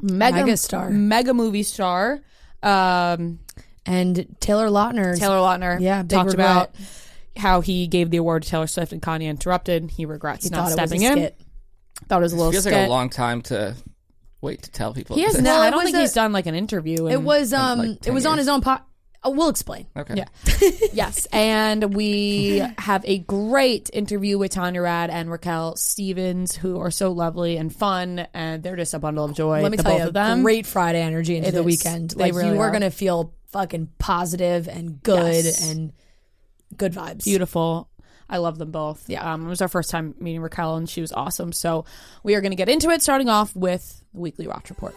mega 0.00 0.42
Megastar. 0.44 0.92
mega 0.92 1.34
movie 1.34 1.64
star. 1.64 2.20
Um, 2.62 3.40
and 3.84 4.36
Taylor 4.38 4.68
Lautner. 4.68 5.18
Taylor 5.18 5.38
Lautner 5.38 5.80
Yeah, 5.80 6.04
talked 6.04 6.28
regret. 6.30 6.50
about 6.50 6.70
how 7.36 7.60
he 7.60 7.86
gave 7.86 8.10
the 8.10 8.16
award 8.18 8.42
to 8.44 8.48
Taylor 8.48 8.66
Swift 8.66 8.92
and 8.92 9.00
Kanye 9.02 9.24
interrupted. 9.28 9.90
He 9.90 10.04
regrets 10.06 10.44
he 10.44 10.50
not 10.50 10.68
thought 10.70 10.78
it 10.78 10.80
was 10.82 10.92
a 10.92 10.96
stepping 10.96 11.18
in. 11.24 11.30
Thought 12.08 12.18
it 12.18 12.22
was 12.22 12.32
a 12.32 12.36
little 12.36 12.52
feels 12.52 12.64
skit. 12.64 12.74
like 12.74 12.86
a 12.86 12.90
long 12.90 13.10
time 13.10 13.42
to 13.42 13.74
wait 14.40 14.62
to 14.62 14.70
tell 14.70 14.92
people. 14.92 15.16
he 15.16 15.22
has 15.22 15.34
this. 15.34 15.42
no. 15.42 15.50
Well, 15.50 15.62
I 15.62 15.70
don't 15.70 15.84
think 15.84 15.96
a- 15.96 16.00
he's 16.00 16.12
done 16.14 16.32
like 16.32 16.46
an 16.46 16.54
interview. 16.54 17.06
It 17.08 17.22
was 17.22 17.52
um, 17.52 17.78
like, 17.78 17.88
it 17.90 18.02
10 18.02 18.14
was 18.14 18.26
on 18.26 18.38
his 18.38 18.48
own 18.48 18.60
pot. 18.60 18.86
Oh, 19.24 19.30
we'll 19.30 19.50
explain. 19.50 19.86
Okay. 19.96 20.14
Yeah. 20.16 20.24
yes. 20.92 21.26
And 21.32 21.94
we 21.94 22.60
have 22.76 23.04
a 23.06 23.18
great 23.18 23.88
interview 23.92 24.36
with 24.36 24.50
Tanya 24.50 24.82
Rad 24.82 25.10
and 25.10 25.30
Raquelle 25.30 25.76
Stevens, 25.76 26.56
who 26.56 26.80
are 26.80 26.90
so 26.90 27.12
lovely 27.12 27.56
and 27.56 27.72
fun, 27.72 28.26
and 28.34 28.64
they're 28.64 28.74
just 28.74 28.94
a 28.94 28.98
bundle 28.98 29.24
of 29.24 29.34
joy. 29.36 29.62
Let 29.62 29.70
me 29.70 29.76
the 29.76 29.84
tell 29.84 29.92
both 29.92 30.00
you, 30.02 30.08
of 30.08 30.14
them. 30.14 30.42
great 30.42 30.66
Friday 30.66 31.00
energy 31.00 31.36
into 31.36 31.50
It 31.50 31.52
the 31.52 31.60
is. 31.60 31.64
weekend. 31.64 32.10
They 32.10 32.24
Like 32.24 32.34
really 32.34 32.48
you 32.54 32.56
were 32.58 32.66
are. 32.66 32.72
gonna 32.72 32.90
feel 32.90 33.32
fucking 33.52 33.90
positive 34.00 34.66
and 34.66 35.00
good 35.00 35.44
Yes. 35.44 35.70
and 35.70 35.92
good 36.76 36.92
vibes. 36.92 37.24
Beautiful. 37.24 37.88
I 38.28 38.38
love 38.38 38.58
them 38.58 38.70
both. 38.70 39.08
Yeah. 39.08 39.32
Um, 39.32 39.46
it 39.46 39.48
was 39.48 39.60
our 39.60 39.68
first 39.68 39.90
time 39.90 40.14
meeting 40.18 40.40
Raquelle, 40.40 40.76
and 40.76 40.88
she 40.88 41.00
was 41.00 41.12
awesome. 41.12 41.52
So 41.52 41.84
we 42.22 42.34
are 42.34 42.40
going 42.40 42.52
to 42.52 42.56
get 42.56 42.68
into 42.68 42.88
it, 42.90 43.02
starting 43.02 43.28
off 43.28 43.54
with 43.54 44.04
the 44.14 44.20
weekly 44.20 44.46
watch 44.46 44.70
report. 44.70 44.96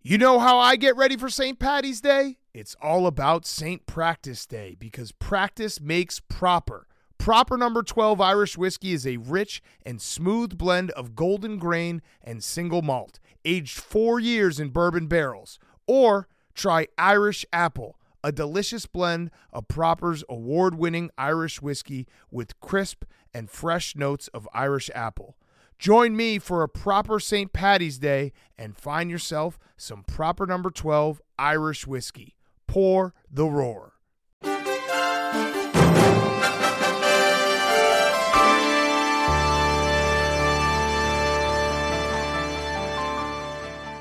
You 0.00 0.16
know 0.16 0.38
how 0.38 0.58
I 0.58 0.76
get 0.76 0.96
ready 0.96 1.16
for 1.16 1.28
St. 1.28 1.58
Patty's 1.58 2.00
Day? 2.00 2.38
It's 2.54 2.76
all 2.80 3.06
about 3.06 3.44
St. 3.46 3.84
Practice 3.84 4.46
Day 4.46 4.76
because 4.78 5.12
practice 5.12 5.80
makes 5.80 6.20
proper. 6.20 6.86
Proper 7.18 7.58
number 7.58 7.82
12 7.82 8.20
Irish 8.20 8.56
whiskey 8.56 8.92
is 8.92 9.06
a 9.06 9.16
rich 9.16 9.60
and 9.84 10.00
smooth 10.00 10.56
blend 10.56 10.92
of 10.92 11.16
golden 11.16 11.58
grain 11.58 12.00
and 12.22 12.42
single 12.42 12.80
malt, 12.80 13.18
aged 13.44 13.78
four 13.78 14.20
years 14.20 14.60
in 14.60 14.68
bourbon 14.70 15.08
barrels. 15.08 15.58
Or 15.86 16.28
try 16.54 16.86
Irish 16.96 17.44
Apple, 17.52 17.98
a 18.28 18.32
delicious 18.32 18.84
blend 18.84 19.30
of 19.54 19.66
Proper's 19.68 20.22
award 20.28 20.74
winning 20.74 21.10
Irish 21.16 21.62
whiskey 21.62 22.06
with 22.30 22.60
crisp 22.60 23.04
and 23.32 23.48
fresh 23.48 23.96
notes 23.96 24.28
of 24.28 24.46
Irish 24.52 24.90
apple. 24.94 25.38
Join 25.78 26.14
me 26.14 26.38
for 26.38 26.62
a 26.62 26.68
proper 26.68 27.20
St. 27.20 27.54
Patty's 27.54 27.96
Day 27.96 28.32
and 28.58 28.76
find 28.76 29.10
yourself 29.10 29.58
some 29.78 30.02
proper 30.02 30.46
number 30.46 30.70
12 30.70 31.22
Irish 31.38 31.86
whiskey. 31.86 32.36
Pour 32.66 33.14
the 33.30 33.46
roar. 33.46 33.94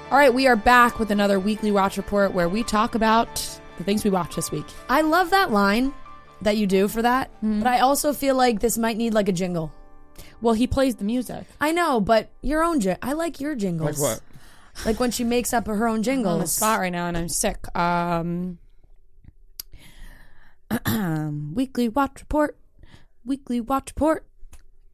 All 0.09 0.17
right, 0.17 0.33
we 0.33 0.47
are 0.47 0.57
back 0.57 0.99
with 0.99 1.11
another 1.11 1.39
weekly 1.39 1.71
watch 1.71 1.95
report 1.95 2.33
where 2.33 2.49
we 2.49 2.63
talk 2.63 2.93
about 2.93 3.61
the 3.77 3.83
things 3.83 4.03
we 4.03 4.09
watched 4.09 4.35
this 4.35 4.51
week. 4.51 4.65
I 4.89 5.01
love 5.01 5.29
that 5.31 5.51
line 5.51 5.93
that 6.41 6.57
you 6.57 6.67
do 6.67 6.87
for 6.87 7.01
that, 7.01 7.29
Mm-hmm. 7.37 7.59
but 7.59 7.67
I 7.67 7.79
also 7.79 8.13
feel 8.13 8.35
like 8.35 8.59
this 8.59 8.77
might 8.77 8.97
need 8.97 9.13
like 9.13 9.27
a 9.29 9.31
jingle. 9.31 9.71
Well, 10.41 10.53
he 10.53 10.67
plays 10.67 10.95
the 10.95 11.03
music. 11.05 11.45
I 11.59 11.71
know, 11.71 11.99
but 11.99 12.29
your 12.41 12.63
own 12.63 12.79
jing- 12.79 12.97
I 13.01 13.13
like 13.13 13.39
your 13.39 13.55
jingles. 13.55 13.99
Like 13.99 14.11
what? 14.19 14.21
Like 14.85 14.99
when 14.99 15.09
she 15.11 15.23
makes 15.23 15.53
up 15.53 15.65
her 15.67 15.87
own 15.87 15.95
on 15.95 15.97
the 15.97 16.03
jingles. 16.03 16.51
spot 16.53 16.79
right 16.79 16.91
now 16.91 17.07
and 17.07 17.17
I'm 17.17 17.29
sick. 17.29 17.57
Um, 17.75 18.59
weekly 21.55 21.89
watch 21.89 22.19
report. 22.21 22.57
Weekly 23.25 23.59
watch 23.61 23.91
report. 23.95 24.25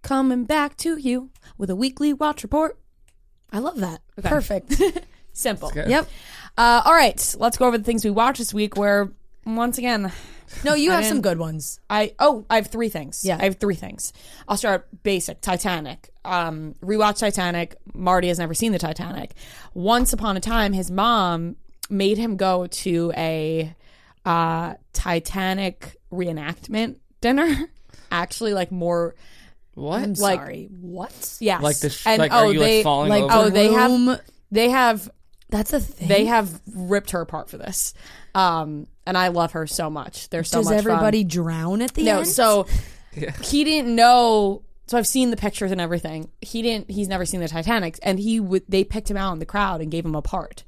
Coming 0.01 0.43
back 0.45 0.75
to 0.77 0.97
you 0.97 1.29
with 1.57 1.69
a 1.69 1.75
weekly 1.75 2.13
watch 2.13 2.43
report. 2.43 2.77
I 3.51 3.59
love 3.59 3.79
that. 3.79 4.01
Perfect. 4.21 4.81
Simple. 5.33 5.71
Yep. 5.75 6.07
Uh, 6.57 6.81
all 6.85 6.93
right, 6.93 7.35
let's 7.39 7.57
go 7.57 7.65
over 7.67 7.77
the 7.77 7.83
things 7.83 8.03
we 8.05 8.11
watched 8.11 8.37
this 8.39 8.53
week. 8.53 8.77
Where 8.77 9.11
once 9.45 9.77
again, 9.77 10.11
No, 10.63 10.75
you 10.75 10.91
I 10.91 10.95
have 10.95 11.05
some 11.05 11.17
didn't- 11.17 11.23
good 11.23 11.39
ones. 11.39 11.79
I 11.89 12.13
oh, 12.19 12.45
I 12.49 12.55
have 12.57 12.67
three 12.67 12.89
things. 12.89 13.23
Yeah. 13.25 13.37
I 13.39 13.45
have 13.45 13.55
three 13.57 13.75
things. 13.75 14.13
I'll 14.47 14.57
start 14.57 14.87
basic. 15.03 15.41
Titanic. 15.41 16.09
Um, 16.23 16.75
rewatch 16.81 17.19
Titanic. 17.19 17.75
Marty 17.93 18.27
has 18.27 18.37
never 18.39 18.53
seen 18.53 18.71
the 18.71 18.79
Titanic. 18.79 19.33
Once 19.73 20.13
upon 20.13 20.37
a 20.37 20.39
time, 20.39 20.73
his 20.73 20.91
mom 20.91 21.55
made 21.89 22.17
him 22.17 22.37
go 22.37 22.67
to 22.67 23.11
a 23.17 23.73
uh, 24.25 24.75
Titanic 24.93 25.97
reenactment 26.11 26.97
dinner. 27.19 27.69
Actually, 28.11 28.53
like 28.53 28.71
more. 28.71 29.15
What? 29.73 30.03
I'm 30.03 30.13
Like- 30.13 30.39
sorry. 30.39 30.69
What? 30.79 31.37
Yes. 31.39 31.63
Like 31.63 31.79
the 31.79 31.89
sh- 31.89 32.05
and 32.05 32.19
like, 32.19 32.31
oh, 32.31 32.45
are 32.49 32.53
you 32.53 32.59
like 32.59 32.83
falling 32.83 33.09
Like 33.09 33.23
over? 33.23 33.33
oh 33.47 33.49
they 33.49 33.71
have 33.73 33.89
room- 33.91 34.17
they 34.51 34.69
have 34.69 35.09
That's 35.53 35.71
a 35.71 35.79
thing. 35.79 36.07
they 36.07 36.25
have 36.25 36.59
ripped 36.73 37.11
her 37.11 37.21
apart 37.21 37.47
for 37.49 37.57
this. 37.57 37.93
Um, 38.33 38.87
and 39.05 39.15
I 39.15 39.27
love 39.27 39.51
her 39.51 39.67
so 39.67 39.89
much. 39.89 40.29
They're 40.29 40.43
so 40.43 40.59
Does 40.59 40.65
much 40.65 40.83
fun. 40.83 40.91
everybody 40.91 41.23
drown 41.23 41.81
at 41.83 41.93
the 41.93 42.01
end? 42.01 42.05
No, 42.07 42.17
end? 42.19 42.27
so 42.27 42.65
he 43.43 43.63
didn't 43.63 43.95
know. 43.95 44.63
So 44.87 44.97
I've 44.97 45.05
seen 45.07 45.29
the 45.29 45.37
pictures 45.37 45.71
and 45.71 45.79
everything. 45.79 46.29
He 46.41 46.61
didn't. 46.63 46.89
He's 46.89 47.07
never 47.07 47.25
seen 47.25 47.39
the 47.39 47.47
Titanic, 47.47 47.99
and 48.01 48.17
he 48.19 48.39
would. 48.39 48.63
They 48.67 48.83
picked 48.83 49.09
him 49.11 49.15
out 49.17 49.31
in 49.33 49.39
the 49.39 49.45
crowd 49.45 49.79
and 49.79 49.91
gave 49.91 50.05
him 50.05 50.15
a 50.15 50.21
part. 50.23 50.63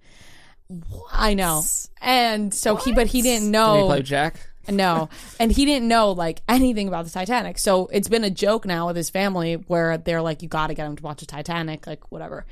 I 1.11 1.33
know, 1.33 1.63
and 2.01 2.53
so 2.53 2.75
he, 2.75 2.91
but 2.93 3.07
he 3.07 3.21
didn't 3.21 3.51
Did 3.51 3.57
he 3.57 3.63
know. 3.63 3.85
play 3.87 4.01
Jack? 4.03 4.39
No, 4.67 5.09
and 5.39 5.51
he 5.51 5.65
didn't 5.65 5.87
know 5.87 6.11
like 6.11 6.41
anything 6.49 6.87
about 6.87 7.05
the 7.05 7.11
Titanic. 7.11 7.59
So 7.59 7.87
it's 7.87 8.07
been 8.07 8.23
a 8.23 8.31
joke 8.31 8.65
now 8.65 8.87
with 8.87 8.95
his 8.95 9.09
family 9.11 9.55
where 9.55 9.97
they're 9.97 10.21
like, 10.23 10.41
"You 10.41 10.47
got 10.47 10.67
to 10.67 10.73
get 10.73 10.87
him 10.87 10.95
to 10.95 11.03
watch 11.03 11.19
the 11.19 11.25
Titanic," 11.27 11.85
like 11.85 12.11
whatever. 12.11 12.45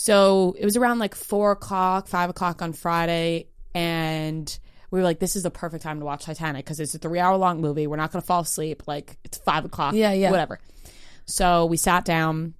So 0.00 0.54
it 0.56 0.64
was 0.64 0.76
around 0.76 1.00
like 1.00 1.16
four 1.16 1.50
o'clock, 1.50 2.06
five 2.06 2.30
o'clock 2.30 2.62
on 2.62 2.72
Friday, 2.72 3.48
and 3.74 4.58
we 4.92 5.00
were 5.00 5.02
like, 5.02 5.18
"This 5.18 5.34
is 5.34 5.42
the 5.42 5.50
perfect 5.50 5.82
time 5.82 5.98
to 5.98 6.04
watch 6.04 6.24
Titanic 6.24 6.64
because 6.64 6.78
it's 6.78 6.94
a 6.94 6.98
three-hour 6.98 7.36
long 7.36 7.60
movie. 7.60 7.88
We're 7.88 7.96
not 7.96 8.12
going 8.12 8.22
to 8.22 8.26
fall 8.26 8.42
asleep. 8.42 8.84
Like 8.86 9.18
it's 9.24 9.38
five 9.38 9.64
o'clock. 9.64 9.94
Yeah, 9.94 10.12
yeah. 10.12 10.30
whatever." 10.30 10.60
So 11.26 11.66
we 11.66 11.76
sat 11.76 12.04
down. 12.04 12.54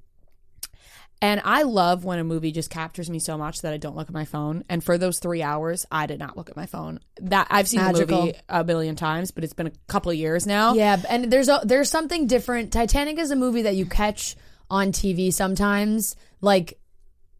And 1.23 1.41
I 1.45 1.63
love 1.63 2.05
when 2.05 2.19
a 2.19 2.25
movie 2.25 2.51
just 2.51 2.71
captures 2.71 3.09
me 3.09 3.21
so 3.21 3.39
much 3.39 3.63
that 3.63 3.73
I 3.73 3.77
don't 3.77 3.97
look 3.97 4.09
at 4.09 4.15
my 4.15 4.25
phone. 4.25 4.65
And 4.69 4.83
for 4.83 4.99
those 4.99 5.21
three 5.21 5.43
hours, 5.43 5.87
I 5.93 6.07
did 6.07 6.19
not 6.19 6.37
look 6.37 6.51
at 6.51 6.57
my 6.57 6.67
phone. 6.67 6.99
That 7.21 7.47
I've 7.51 7.69
seen 7.69 7.81
Magical. 7.81 8.07
the 8.07 8.27
movie 8.27 8.39
a 8.49 8.65
billion 8.65 8.97
times, 8.97 9.31
but 9.31 9.45
it's 9.45 9.53
been 9.53 9.69
a 9.69 9.73
couple 9.87 10.11
of 10.11 10.17
years 10.17 10.45
now. 10.45 10.75
Yeah, 10.75 11.01
and 11.09 11.31
there's 11.31 11.49
a 11.49 11.61
there's 11.63 11.89
something 11.89 12.27
different. 12.27 12.73
Titanic 12.73 13.17
is 13.19 13.31
a 13.31 13.37
movie 13.37 13.63
that 13.63 13.77
you 13.77 13.87
catch 13.87 14.35
on 14.69 14.91
TV 14.91 15.33
sometimes. 15.33 16.17
Like 16.41 16.79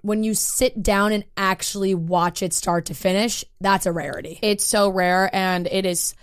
when 0.03 0.23
you 0.23 0.35
sit 0.35 0.83
down 0.83 1.13
and 1.13 1.25
actually 1.37 1.95
watch 1.95 2.43
it 2.43 2.53
start 2.53 2.87
to 2.87 2.95
finish, 2.95 3.45
that's 3.61 3.87
a 3.87 3.93
rarity. 3.93 4.39
It's 4.43 4.65
so 4.65 4.89
rare, 4.89 5.31
and 5.35 5.67
it 5.67 5.85
is 5.87 6.15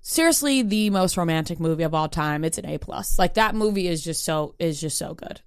seriously 0.00 0.62
the 0.62 0.90
most 0.90 1.16
romantic 1.16 1.60
movie 1.60 1.82
of 1.82 1.94
all 1.94 2.08
time. 2.08 2.44
It's 2.44 2.58
an 2.58 2.66
A 2.66 2.78
plus. 2.78 3.18
Like 3.18 3.34
that 3.34 3.54
movie 3.54 3.88
is 3.88 4.02
just 4.02 4.24
so 4.24 4.54
is 4.58 4.80
just 4.80 4.98
so 4.98 5.14
good. 5.14 5.40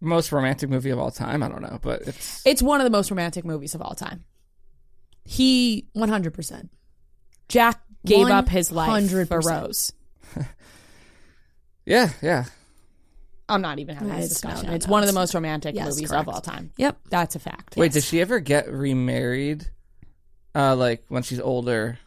Most 0.00 0.32
romantic 0.32 0.68
movie 0.68 0.90
of 0.90 0.98
all 0.98 1.10
time. 1.10 1.42
I 1.42 1.48
don't 1.48 1.62
know, 1.62 1.78
but 1.80 2.02
it's 2.02 2.42
It's 2.44 2.62
one 2.62 2.80
of 2.80 2.84
the 2.84 2.90
most 2.90 3.10
romantic 3.10 3.44
movies 3.44 3.74
of 3.74 3.80
all 3.80 3.94
time. 3.94 4.24
He 5.24 5.88
One 5.92 6.08
hundred 6.08 6.34
percent. 6.34 6.70
Jack 7.48 7.80
gave 8.04 8.26
up 8.28 8.48
his 8.48 8.70
life 8.70 9.10
for 9.10 9.40
100%. 9.40 9.44
Rose. 9.44 9.92
yeah, 11.86 12.10
yeah. 12.22 12.44
I'm 13.48 13.60
not 13.60 13.78
even 13.78 13.94
having 13.96 14.08
this 14.14 14.24
It's- 14.30 14.44
no, 14.44 14.50
discussion. 14.50 14.70
no, 14.70 14.74
it's 14.76 14.86
no, 14.86 14.92
one 14.92 15.02
of 15.02 15.06
the 15.06 15.10
it's 15.10 15.14
most 15.16 15.34
romantic 15.34 15.74
Yes, 15.74 15.88
movies 15.94 16.10
correct. 16.10 16.28
of 16.28 16.34
all 16.34 16.40
time. 16.40 16.70
Yep. 16.78 16.98
That's 17.10 17.34
a 17.36 17.38
fact. 17.38 17.76
Wait, 17.76 17.92
does 17.92 18.04
she 18.04 18.20
ever 18.20 18.40
get 18.40 18.70
remarried? 18.72 19.68
Uh, 20.54 20.74
like 20.76 21.04
when 21.08 21.22
she's 21.22 21.40
older. 21.40 21.98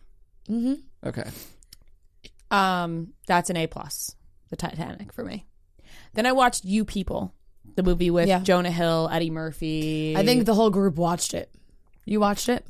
Mm-hmm. 0.50 0.76
Okay. 1.08 1.30
Um, 2.50 3.14
that's 3.28 3.50
an 3.50 3.58
A 3.58 3.68
plus. 3.68 4.16
The 4.50 4.56
Titanic 4.56 5.12
for 5.12 5.24
me. 5.24 5.46
Then 6.14 6.26
I 6.26 6.32
watched 6.32 6.64
You 6.64 6.86
People, 6.86 7.34
the 7.76 7.84
movie 7.84 8.10
with 8.10 8.28
Yeah. 8.30 8.40
Jonah 8.40 8.72
Hill, 8.72 9.10
Eddie 9.12 9.30
Murphy. 9.30 10.16
I 10.18 10.24
think 10.26 10.46
the 10.46 10.56
whole 10.56 10.70
group 10.70 10.96
watched 10.96 11.34
it. 11.34 11.52
You 12.06 12.20
watched 12.22 12.48
it? 12.48 12.66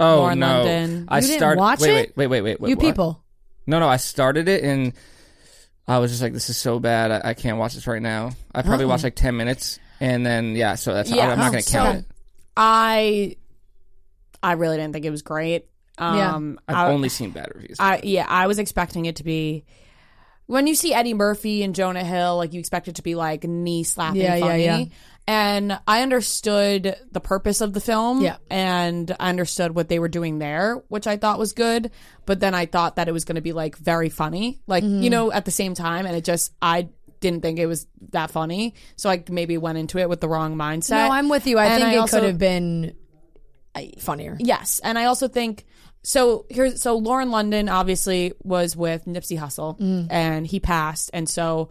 Oh 0.00 0.16
Lauren 0.20 0.38
no! 0.38 0.46
London. 0.64 1.04
I 1.08 1.18
You 1.18 1.26
didn't 1.26 1.38
started. 1.38 1.60
watch 1.60 1.80
wait, 1.80 1.90
it? 1.90 2.16
wait, 2.16 2.26
wait, 2.26 2.28
wait, 2.28 2.40
wait, 2.42 2.60
wait. 2.60 2.70
you 2.70 2.76
what? 2.76 2.82
people. 2.82 3.22
No, 3.66 3.78
no. 3.78 3.86
I 3.86 3.98
started 3.98 4.48
it 4.48 4.64
and 4.64 4.94
I 5.88 5.98
was 5.98 6.10
just 6.10 6.22
like, 6.22 6.32
"This 6.32 6.48
is 6.50 6.56
so 6.56 6.78
bad. 6.78 7.10
I, 7.10 7.30
I 7.30 7.34
can't 7.34 7.58
watch 7.58 7.74
this 7.74 7.86
right 7.86 8.00
now." 8.02 8.30
I 8.54 8.62
probably 8.62 8.86
watched 8.86 9.04
like 9.04 9.16
ten 9.16 9.36
minutes, 9.36 9.78
and 10.00 10.24
then 10.24 10.54
yeah. 10.56 10.76
So 10.76 10.94
that's 10.94 11.10
Yeah. 11.10 11.28
I'm 11.28 11.38
not 11.38 11.48
Oh, 11.48 11.50
gonna 11.50 11.62
so- 11.62 11.78
count 11.78 11.98
it. 12.00 12.04
I 12.56 13.36
I 14.42 14.52
really 14.52 14.76
didn't 14.76 14.92
think 14.92 15.04
it 15.04 15.10
was 15.10 15.22
great. 15.22 15.66
Um 15.98 16.58
I've 16.68 16.76
I, 16.76 16.90
only 16.90 17.08
seen 17.08 17.30
bad 17.30 17.50
reviews. 17.54 17.76
I 17.80 18.00
yeah, 18.02 18.26
I 18.28 18.46
was 18.46 18.58
expecting 18.58 19.06
it 19.06 19.16
to 19.16 19.24
be 19.24 19.64
when 20.46 20.66
you 20.66 20.74
see 20.74 20.92
Eddie 20.92 21.14
Murphy 21.14 21.62
and 21.62 21.74
Jonah 21.74 22.04
Hill, 22.04 22.36
like 22.36 22.52
you 22.52 22.60
expect 22.60 22.88
it 22.88 22.96
to 22.96 23.02
be 23.02 23.14
like 23.14 23.44
knee 23.44 23.84
slapping 23.84 24.20
Yeah, 24.20 24.34
yeah, 24.36 24.46
funny. 24.46 24.64
yeah. 24.64 24.84
And 25.26 25.78
I 25.86 26.02
understood 26.02 26.96
the 27.12 27.20
purpose 27.20 27.60
of 27.60 27.72
the 27.72 27.80
film. 27.80 28.20
Yeah. 28.22 28.36
And 28.50 29.14
I 29.20 29.28
understood 29.28 29.74
what 29.74 29.88
they 29.88 29.98
were 29.98 30.08
doing 30.08 30.38
there, 30.38 30.82
which 30.88 31.06
I 31.06 31.16
thought 31.16 31.38
was 31.38 31.52
good. 31.52 31.90
But 32.26 32.40
then 32.40 32.54
I 32.54 32.66
thought 32.66 32.96
that 32.96 33.08
it 33.08 33.12
was 33.12 33.24
gonna 33.24 33.40
be 33.40 33.52
like 33.52 33.76
very 33.76 34.08
funny. 34.08 34.60
Like, 34.66 34.82
Mm-hmm. 34.84 35.02
you 35.02 35.10
know, 35.10 35.30
at 35.32 35.44
the 35.44 35.50
same 35.52 35.74
time, 35.74 36.06
and 36.06 36.16
it 36.16 36.24
just 36.24 36.52
I 36.60 36.88
didn't 37.20 37.42
think 37.42 37.60
it 37.60 37.66
was 37.66 37.86
that 38.10 38.32
funny. 38.32 38.74
So 38.96 39.08
I 39.08 39.22
maybe 39.28 39.56
went 39.58 39.78
into 39.78 39.98
it 39.98 40.08
with 40.08 40.20
the 40.20 40.28
wrong 40.28 40.56
mindset. 40.56 40.90
No, 40.90 41.10
I'm 41.12 41.28
with 41.28 41.46
you. 41.46 41.56
I 41.58 41.66
And 41.66 41.82
think 41.82 41.94
it 41.94 41.98
also- 41.98 42.18
could 42.18 42.26
have 42.26 42.38
been 42.38 42.94
uh, 43.76 43.82
funnier. 44.00 44.36
Yes, 44.40 44.80
and 44.82 44.98
I 44.98 45.04
also 45.04 45.28
think 45.28 45.64
so. 46.02 46.46
Here's 46.50 46.82
so 46.82 46.96
Lauren 46.96 47.30
London 47.30 47.68
obviously 47.68 48.32
was 48.42 48.76
with 48.76 49.04
Nipsey 49.04 49.38
Hussle, 49.38 49.76
and 50.10 50.46
he 50.46 50.58
passed, 50.58 51.10
and 51.14 51.28
so 51.28 51.68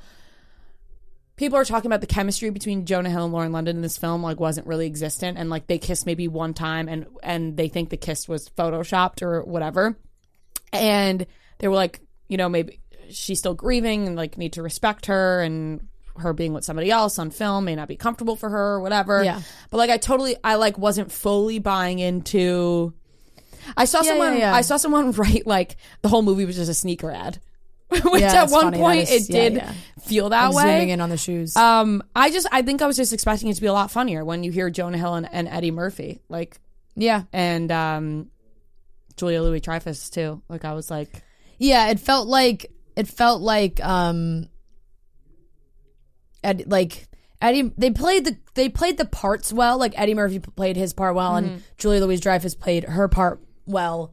people 1.41 1.57
are 1.57 1.65
talking 1.65 1.87
about 1.87 2.01
the 2.01 2.07
chemistry 2.07 2.51
between 2.51 2.85
Jonah 2.85 3.09
Hill 3.09 3.23
and 3.25 3.33
Lauren 3.33 3.51
London 3.51 3.77
in 3.77 3.81
this 3.81 3.97
film 3.97 4.21
like 4.21 4.39
wasn't 4.39 4.67
really 4.67 4.85
existent, 4.85 5.37
and 5.39 5.49
like 5.49 5.65
they 5.65 5.79
kissed 5.79 6.05
maybe 6.05 6.27
one 6.27 6.53
time, 6.53 6.87
and 6.87 7.07
and 7.23 7.57
they 7.57 7.67
think 7.67 7.89
the 7.89 7.97
kiss 7.97 8.29
was 8.29 8.47
photoshopped 8.49 9.23
or 9.23 9.43
whatever, 9.43 9.97
and 10.71 11.25
they 11.57 11.67
were 11.67 11.75
like, 11.75 11.99
you 12.27 12.37
know, 12.37 12.47
maybe 12.47 12.79
she's 13.09 13.39
still 13.39 13.55
grieving 13.55 14.07
and 14.07 14.15
like 14.15 14.37
need 14.37 14.53
to 14.53 14.61
respect 14.63 15.07
her 15.07 15.41
and 15.41 15.87
her 16.17 16.31
being 16.31 16.53
with 16.53 16.63
somebody 16.63 16.91
else 16.91 17.17
on 17.17 17.31
film 17.31 17.65
may 17.65 17.75
not 17.75 17.87
be 17.87 17.95
comfortable 17.95 18.35
for 18.35 18.49
her 18.49 18.73
or 18.75 18.81
whatever. 18.81 19.23
Yeah. 19.23 19.41
But 19.71 19.77
like 19.77 19.89
I 19.89 19.97
totally 19.97 20.35
I 20.43 20.55
like 20.55 20.77
wasn't 20.77 21.11
fully 21.11 21.57
buying 21.57 21.99
into 21.99 22.93
I 23.75 23.85
saw 23.85 24.03
Yeah, 24.03 24.09
someone 24.09 24.33
yeah, 24.33 24.39
yeah. 24.39 24.55
I 24.55 24.61
saw 24.61 24.77
someone 24.77 25.11
write 25.13 25.47
like 25.47 25.75
the 26.03 26.09
whole 26.09 26.21
movie 26.21 26.45
was 26.45 26.55
just 26.55 26.69
a 26.69 26.75
sneaker 26.75 27.11
ad. 27.11 27.39
Which 28.05 28.21
Yeah, 28.21 28.43
at 28.43 28.49
one 28.49 28.63
funny. 28.65 28.77
Point 28.77 29.09
is- 29.09 29.29
it 29.29 29.33
yeah, 29.33 29.41
did 29.41 29.53
yeah. 29.55 29.73
feel 30.01 30.29
that 30.29 30.45
I'm 30.49 30.53
way. 30.55 30.63
zooming 30.63 30.89
in 30.89 31.01
on 31.01 31.09
the 31.09 31.17
shoes. 31.17 31.55
Um 31.57 32.01
I 32.15 32.31
just 32.31 32.47
I 32.51 32.61
think 32.61 32.81
I 32.81 32.87
was 32.87 32.95
just 32.97 33.11
expecting 33.13 33.49
it 33.49 33.55
to 33.55 33.61
be 33.61 33.67
a 33.67 33.73
lot 33.73 33.91
funnier 33.91 34.23
when 34.23 34.43
you 34.43 34.51
hear 34.51 34.69
Jonah 34.69 34.97
Hill 34.97 35.15
and, 35.15 35.27
and 35.31 35.47
Eddie 35.47 35.71
Murphy. 35.71 36.21
Like 36.29 36.59
yeah. 36.95 37.23
and 37.33 37.71
um 37.71 38.31
Julia 39.17 39.41
Louis 39.41 39.59
Dreyfus 39.59 40.09
too. 40.09 40.41
Like 40.49 40.63
I 40.65 40.73
was 40.73 40.89
like 40.89 41.09
Yeah, 41.57 41.89
it 41.89 41.99
felt 41.99 42.27
like 42.27 42.71
it 42.95 43.07
felt 43.07 43.41
like 43.41 43.83
um 43.83 44.47
Ed, 46.43 46.63
like 46.67 47.07
Eddie 47.41 47.71
they 47.77 47.91
played 47.91 48.25
the 48.25 48.37
they 48.53 48.69
played 48.69 48.97
the 48.97 49.05
parts 49.05 49.51
well. 49.51 49.77
Like 49.77 49.93
Eddie 49.99 50.13
Murphy 50.13 50.39
played 50.39 50.75
his 50.77 50.93
part 50.93 51.15
well 51.15 51.35
and 51.35 51.63
Julia 51.77 51.99
Louise 52.01 52.21
Dreyfus 52.21 52.55
played 52.55 52.83
her 52.85 53.07
part 53.07 53.41
well. 53.65 54.11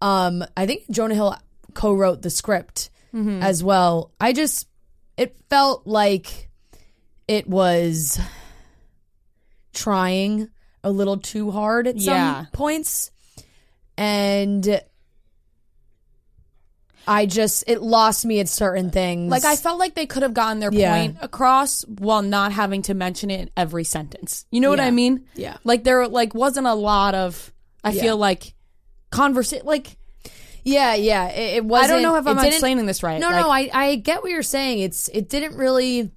Um 0.00 0.44
I 0.56 0.66
think 0.66 0.90
Jonah 0.90 1.14
Hill 1.14 1.36
co-wrote 1.74 2.22
the 2.22 2.30
script 2.30 2.90
mm-hmm. 3.14 3.42
as 3.42 3.62
well. 3.62 4.12
I 4.20 4.32
just 4.32 4.68
it 5.16 5.36
felt 5.48 5.86
like 5.86 6.48
it 7.28 7.46
was 7.48 8.18
trying 9.72 10.48
a 10.82 10.90
little 10.90 11.16
too 11.18 11.50
hard 11.50 11.86
at 11.86 12.00
some 12.00 12.14
Yeah. 12.14 12.44
points 12.52 13.10
and 13.96 14.80
I 17.06 17.26
just 17.26 17.64
it 17.66 17.82
lost 17.82 18.24
me 18.24 18.40
at 18.40 18.48
certain 18.48 18.90
things. 18.90 19.30
Like 19.30 19.44
I 19.44 19.56
felt 19.56 19.78
like 19.78 19.94
they 19.94 20.06
could 20.06 20.22
have 20.22 20.32
gotten 20.34 20.58
their 20.60 20.72
Yeah. 20.72 20.96
point 20.96 21.16
across 21.20 21.82
while 21.82 22.22
not 22.22 22.52
having 22.52 22.82
to 22.82 22.94
mention 22.94 23.30
it 23.30 23.40
in 23.40 23.50
every 23.56 23.84
sentence. 23.84 24.46
You 24.50 24.60
know 24.60 24.70
what 24.70 24.78
Yeah. 24.78 24.86
I 24.86 24.90
mean? 24.90 25.26
Yeah. 25.34 25.56
Like 25.64 25.84
there 25.84 26.06
like 26.08 26.34
wasn't 26.34 26.66
a 26.66 26.74
lot 26.74 27.14
of 27.14 27.52
I 27.82 27.90
Yeah. 27.90 28.02
feel 28.02 28.16
like 28.16 28.54
conversation 29.10 29.66
like 29.66 29.98
yeah, 30.64 30.94
yeah. 30.94 31.28
It, 31.28 31.56
it 31.58 31.64
was. 31.64 31.84
I 31.84 31.86
don't 31.86 32.02
know 32.02 32.16
if 32.16 32.26
I'm 32.26 32.38
explaining 32.38 32.86
this 32.86 33.02
right. 33.02 33.20
No, 33.20 33.28
like, 33.30 33.42
no. 33.42 33.50
I 33.50 33.70
I 33.72 33.94
get 33.96 34.22
what 34.22 34.30
you're 34.30 34.42
saying. 34.42 34.80
It's 34.80 35.08
it 35.08 35.28
didn't 35.28 35.56
really. 35.56 36.10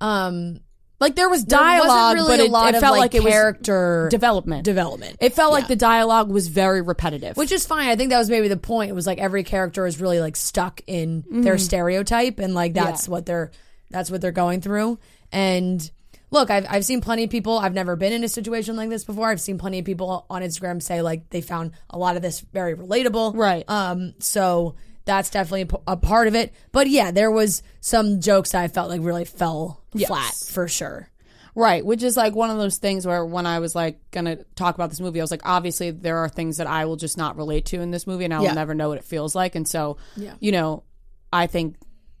Um, 0.00 0.60
like 0.98 1.16
there 1.16 1.28
was 1.30 1.44
there 1.46 1.58
dialogue, 1.58 2.16
wasn't 2.16 2.28
really 2.28 2.36
but 2.36 2.40
a 2.40 2.44
it, 2.46 2.50
lot 2.50 2.68
it 2.70 2.74
of 2.76 2.80
felt 2.82 2.92
like, 2.92 3.12
like, 3.12 3.14
it 3.14 3.24
was 3.24 3.32
character 3.32 4.08
development. 4.10 4.64
development. 4.64 5.16
It 5.20 5.32
felt 5.32 5.52
like 5.52 5.66
the 5.66 5.76
dialogue 5.76 6.30
was 6.30 6.48
very 6.48 6.82
repetitive. 6.82 7.36
which 7.38 7.52
is 7.52 7.66
fine. 7.66 7.88
I 7.88 7.96
think 7.96 8.10
that 8.10 8.18
was 8.18 8.28
maybe 8.28 8.48
the 8.48 8.58
point. 8.58 8.90
It 8.90 8.94
was 8.94 9.06
like 9.06 9.18
every 9.18 9.42
character 9.42 9.86
is 9.86 10.00
really 10.00 10.20
like 10.20 10.36
stuck 10.36 10.82
in 10.86 11.24
their 11.30 11.56
stereotype, 11.58 12.38
and 12.38 12.54
like 12.54 12.74
that's 12.74 13.06
Yeah. 13.06 13.12
what 13.12 13.26
they're 13.26 13.50
that's 13.90 14.10
what 14.10 14.20
they're 14.20 14.30
going 14.32 14.60
through. 14.60 14.98
And 15.32 15.90
look, 16.30 16.50
I've 16.50 16.66
I've 16.68 16.84
seen 16.84 17.00
plenty 17.00 17.24
of 17.24 17.30
people. 17.30 17.58
I've 17.58 17.74
never 17.74 17.96
been 17.96 18.12
in 18.12 18.24
a 18.24 18.28
situation 18.28 18.76
like 18.76 18.88
this 18.90 19.04
before. 19.04 19.28
I've 19.28 19.40
seen 19.40 19.58
plenty 19.58 19.78
of 19.78 19.84
people 19.84 20.26
on 20.30 20.42
Instagram 20.42 20.82
say 20.82 21.02
like 21.02 21.30
they 21.30 21.40
found 21.40 21.72
a 21.88 21.98
lot 21.98 22.16
of 22.16 22.22
this 22.22 22.40
very 22.40 22.74
relatable. 22.74 23.34
Right. 23.36 23.64
Um. 23.68 24.14
So 24.18 24.74
that's 25.04 25.30
definitely 25.30 25.76
a 25.86 25.96
part 25.96 26.28
of 26.28 26.34
it. 26.34 26.52
But 26.72 26.88
yeah, 26.88 27.10
there 27.10 27.30
was 27.30 27.62
some 27.80 28.20
jokes 28.20 28.54
I 28.54 28.68
felt 28.68 28.90
like 28.90 29.00
really 29.02 29.24
fell 29.24 29.82
flat 30.06 30.34
for 30.50 30.68
sure. 30.68 31.08
Right, 31.56 31.84
which 31.84 32.04
is 32.04 32.16
like 32.16 32.36
one 32.36 32.48
of 32.50 32.58
those 32.58 32.78
things 32.78 33.04
where 33.04 33.24
when 33.24 33.44
I 33.44 33.58
was 33.58 33.74
like 33.74 33.98
gonna 34.12 34.36
talk 34.54 34.76
about 34.76 34.88
this 34.90 35.00
movie, 35.00 35.20
I 35.20 35.24
was 35.24 35.32
like, 35.32 35.42
obviously 35.44 35.90
there 35.90 36.18
are 36.18 36.28
things 36.28 36.58
that 36.58 36.68
I 36.68 36.84
will 36.84 36.94
just 36.94 37.18
not 37.18 37.36
relate 37.36 37.64
to 37.66 37.80
in 37.80 37.90
this 37.90 38.06
movie, 38.06 38.24
and 38.24 38.32
I 38.32 38.38
will 38.38 38.44
Yeah. 38.44 38.52
never 38.54 38.72
know 38.72 38.88
what 38.90 38.98
it 38.98 39.04
feels 39.04 39.34
like. 39.34 39.56
And 39.56 39.66
so, 39.66 39.96
Yeah. 40.16 40.34
you 40.38 40.52
know, 40.52 40.84
I 41.32 41.48
think 41.48 41.76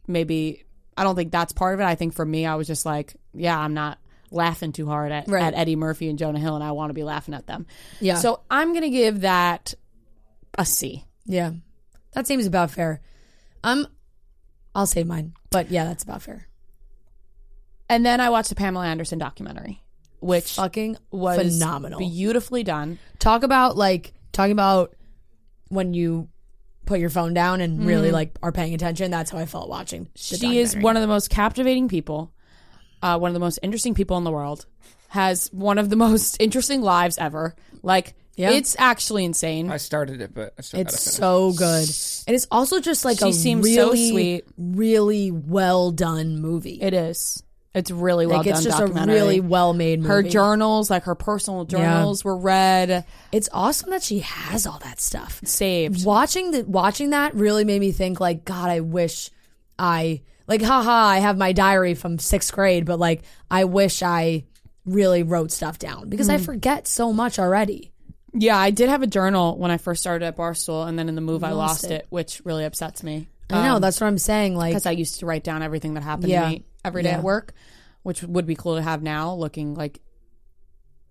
maybe 0.08 0.64
I 1.00 1.04
don't 1.04 1.16
think 1.16 1.32
that's 1.32 1.52
part 1.54 1.72
of 1.74 1.80
it. 1.80 1.84
I 1.84 1.94
think 1.94 2.12
for 2.12 2.26
me, 2.26 2.44
I 2.44 2.56
was 2.56 2.66
just 2.66 2.84
like, 2.84 3.14
yeah, 3.32 3.58
I'm 3.58 3.72
not 3.72 3.98
laughing 4.30 4.70
too 4.72 4.86
hard 4.86 5.10
at, 5.12 5.28
Right. 5.28 5.42
at 5.42 5.54
Eddie 5.54 5.74
Murphy 5.76 6.10
and 6.10 6.18
Jonah 6.18 6.38
Hill, 6.38 6.54
and 6.54 6.62
I 6.62 6.72
want 6.72 6.90
to 6.90 6.94
be 6.94 7.02
laughing 7.04 7.32
at 7.32 7.46
them. 7.46 7.66
Yeah. 8.00 8.16
So 8.16 8.40
I'm 8.50 8.74
gonna 8.74 8.90
give 8.90 9.22
that 9.22 9.72
a 10.58 10.66
C. 10.66 11.04
Yeah, 11.24 11.52
that 12.12 12.26
seems 12.26 12.44
about 12.46 12.70
fair. 12.70 13.00
Um, 13.64 13.86
I'll 14.74 14.86
say 14.86 15.02
mine, 15.04 15.32
but 15.50 15.70
yeah, 15.70 15.84
that's 15.84 16.04
about 16.04 16.20
fair. 16.22 16.46
And 17.88 18.04
then 18.06 18.20
I 18.20 18.30
watched 18.30 18.50
the 18.50 18.54
Pamela 18.54 18.86
Anderson 18.86 19.18
documentary, 19.18 19.82
which 20.20 20.54
Fucking 20.54 20.96
was 21.10 21.38
phenomenal. 21.38 21.98
beautifully 21.98 22.62
done. 22.62 22.98
talk 23.18 23.42
about 23.42 23.76
like 23.76 24.12
talking 24.32 24.52
about 24.52 24.94
when 25.68 25.94
you 25.94 26.28
put 26.86 27.00
your 27.00 27.10
phone 27.10 27.34
down 27.34 27.60
and 27.60 27.86
really 27.86 28.10
like 28.10 28.36
are 28.42 28.52
paying 28.52 28.74
attention. 28.74 29.10
That's 29.10 29.30
how 29.30 29.38
I 29.38 29.46
felt 29.46 29.68
watching. 29.68 30.08
The 30.14 30.36
she 30.36 30.58
is 30.58 30.76
one 30.76 30.96
of 30.96 31.02
the 31.02 31.06
most 31.08 31.30
captivating 31.30 31.88
people, 31.88 32.32
uh, 33.02 33.18
one 33.18 33.28
of 33.30 33.34
the 33.34 33.40
most 33.40 33.58
interesting 33.62 33.94
people 33.94 34.16
in 34.18 34.24
the 34.24 34.32
world. 34.32 34.66
Has 35.08 35.48
one 35.52 35.78
of 35.78 35.90
the 35.90 35.96
most 36.06 36.36
interesting 36.40 36.82
lives 36.82 37.18
ever. 37.18 37.54
Like, 37.82 38.14
Yeah. 38.36 38.50
it's 38.50 38.76
actually 38.78 39.24
insane. 39.24 39.70
I 39.70 39.76
started 39.78 40.20
it, 40.20 40.32
but 40.34 40.54
I 40.58 40.62
still 40.62 40.78
gotta 40.84 40.94
It's 40.94 41.04
finish. 41.04 41.16
so 41.16 41.52
good, 41.52 41.88
and 42.28 42.34
it's 42.36 42.46
also 42.50 42.78
just 42.80 43.04
like 43.04 43.18
She 43.18 43.30
a 43.30 43.32
seems 43.32 43.66
so 43.74 43.86
really, 43.90 44.10
sweet. 44.10 44.44
really 44.56 45.30
well 45.30 45.90
done 45.90 46.40
movie. 46.40 46.78
It 46.80 46.94
is. 46.94 47.42
It's 47.72 47.90
really 47.92 48.26
well 48.26 48.38
like 48.38 48.46
done. 48.46 48.54
it's 48.54 48.64
just 48.64 48.80
a 48.80 48.86
really 48.86 49.38
well 49.38 49.72
made 49.72 50.00
movie. 50.00 50.08
Her 50.08 50.22
journals, 50.24 50.90
like 50.90 51.04
her 51.04 51.14
personal 51.14 51.64
journals, 51.64 52.24
were 52.24 52.36
read, 52.36 53.04
It's 53.30 53.48
awesome 53.52 53.90
that 53.90 54.02
she 54.02 54.20
has 54.20 54.66
all 54.66 54.80
that 54.80 55.00
stuff. 55.00 55.40
saved. 55.44 56.04
Watching 56.04 56.50
the 56.50 56.64
watching 56.64 57.10
that 57.10 57.34
really 57.34 57.64
made 57.64 57.80
me 57.80 57.92
think 57.92 58.18
like, 58.18 58.44
God, 58.44 58.70
I 58.70 58.80
wish 58.80 59.30
I 59.78 60.22
like, 60.48 60.62
haha, 60.62 60.90
I 60.90 61.18
have 61.20 61.38
my 61.38 61.52
diary 61.52 61.94
from 61.94 62.18
sixth 62.18 62.52
grade, 62.52 62.86
but 62.86 62.98
like, 62.98 63.22
I 63.48 63.64
wish 63.64 64.02
I 64.02 64.46
really 64.84 65.22
wrote 65.22 65.52
stuff 65.52 65.78
down 65.78 66.08
because 66.08 66.28
I 66.28 66.38
hmm. 66.38 66.44
forget 66.44 66.88
so 66.88 67.12
much 67.12 67.38
already. 67.38 67.92
Yeah, 68.32 68.58
I 68.58 68.70
did 68.70 68.88
have 68.88 69.02
a 69.02 69.08
journal 69.08 69.56
when 69.56 69.70
I 69.70 69.76
first 69.76 70.00
started 70.00 70.24
at 70.24 70.36
Barstool, 70.36 70.88
and 70.88 70.98
then 70.98 71.08
in 71.08 71.14
the 71.14 71.20
move, 71.20 71.44
I 71.44 71.50
Lost 71.50 71.82
lost 71.82 71.84
it. 71.84 71.92
it. 71.92 72.06
which 72.10 72.42
really 72.44 72.64
upsets 72.64 73.02
me. 73.02 73.28
I 73.48 73.66
know 73.66 73.76
um, 73.76 73.82
that's 73.82 74.00
what 74.00 74.06
I'm 74.06 74.18
saying. 74.18 74.54
Like, 74.54 74.70
because 74.70 74.86
I 74.86 74.92
used 74.92 75.18
to 75.20 75.26
write 75.26 75.42
down 75.42 75.62
everything 75.62 75.94
that 75.94 76.04
happened 76.04 76.28
Yeah. 76.28 76.44
to 76.44 76.48
me 76.50 76.64
every 76.84 77.02
day 77.02 77.10
Yeah. 77.10 77.18
at 77.18 77.22
work, 77.22 77.52
which 78.02 78.22
would 78.22 78.46
be 78.46 78.54
cool 78.54 78.76
to 78.76 78.82
have 78.82 79.02
now, 79.02 79.34
looking 79.34 79.74
like 79.74 80.00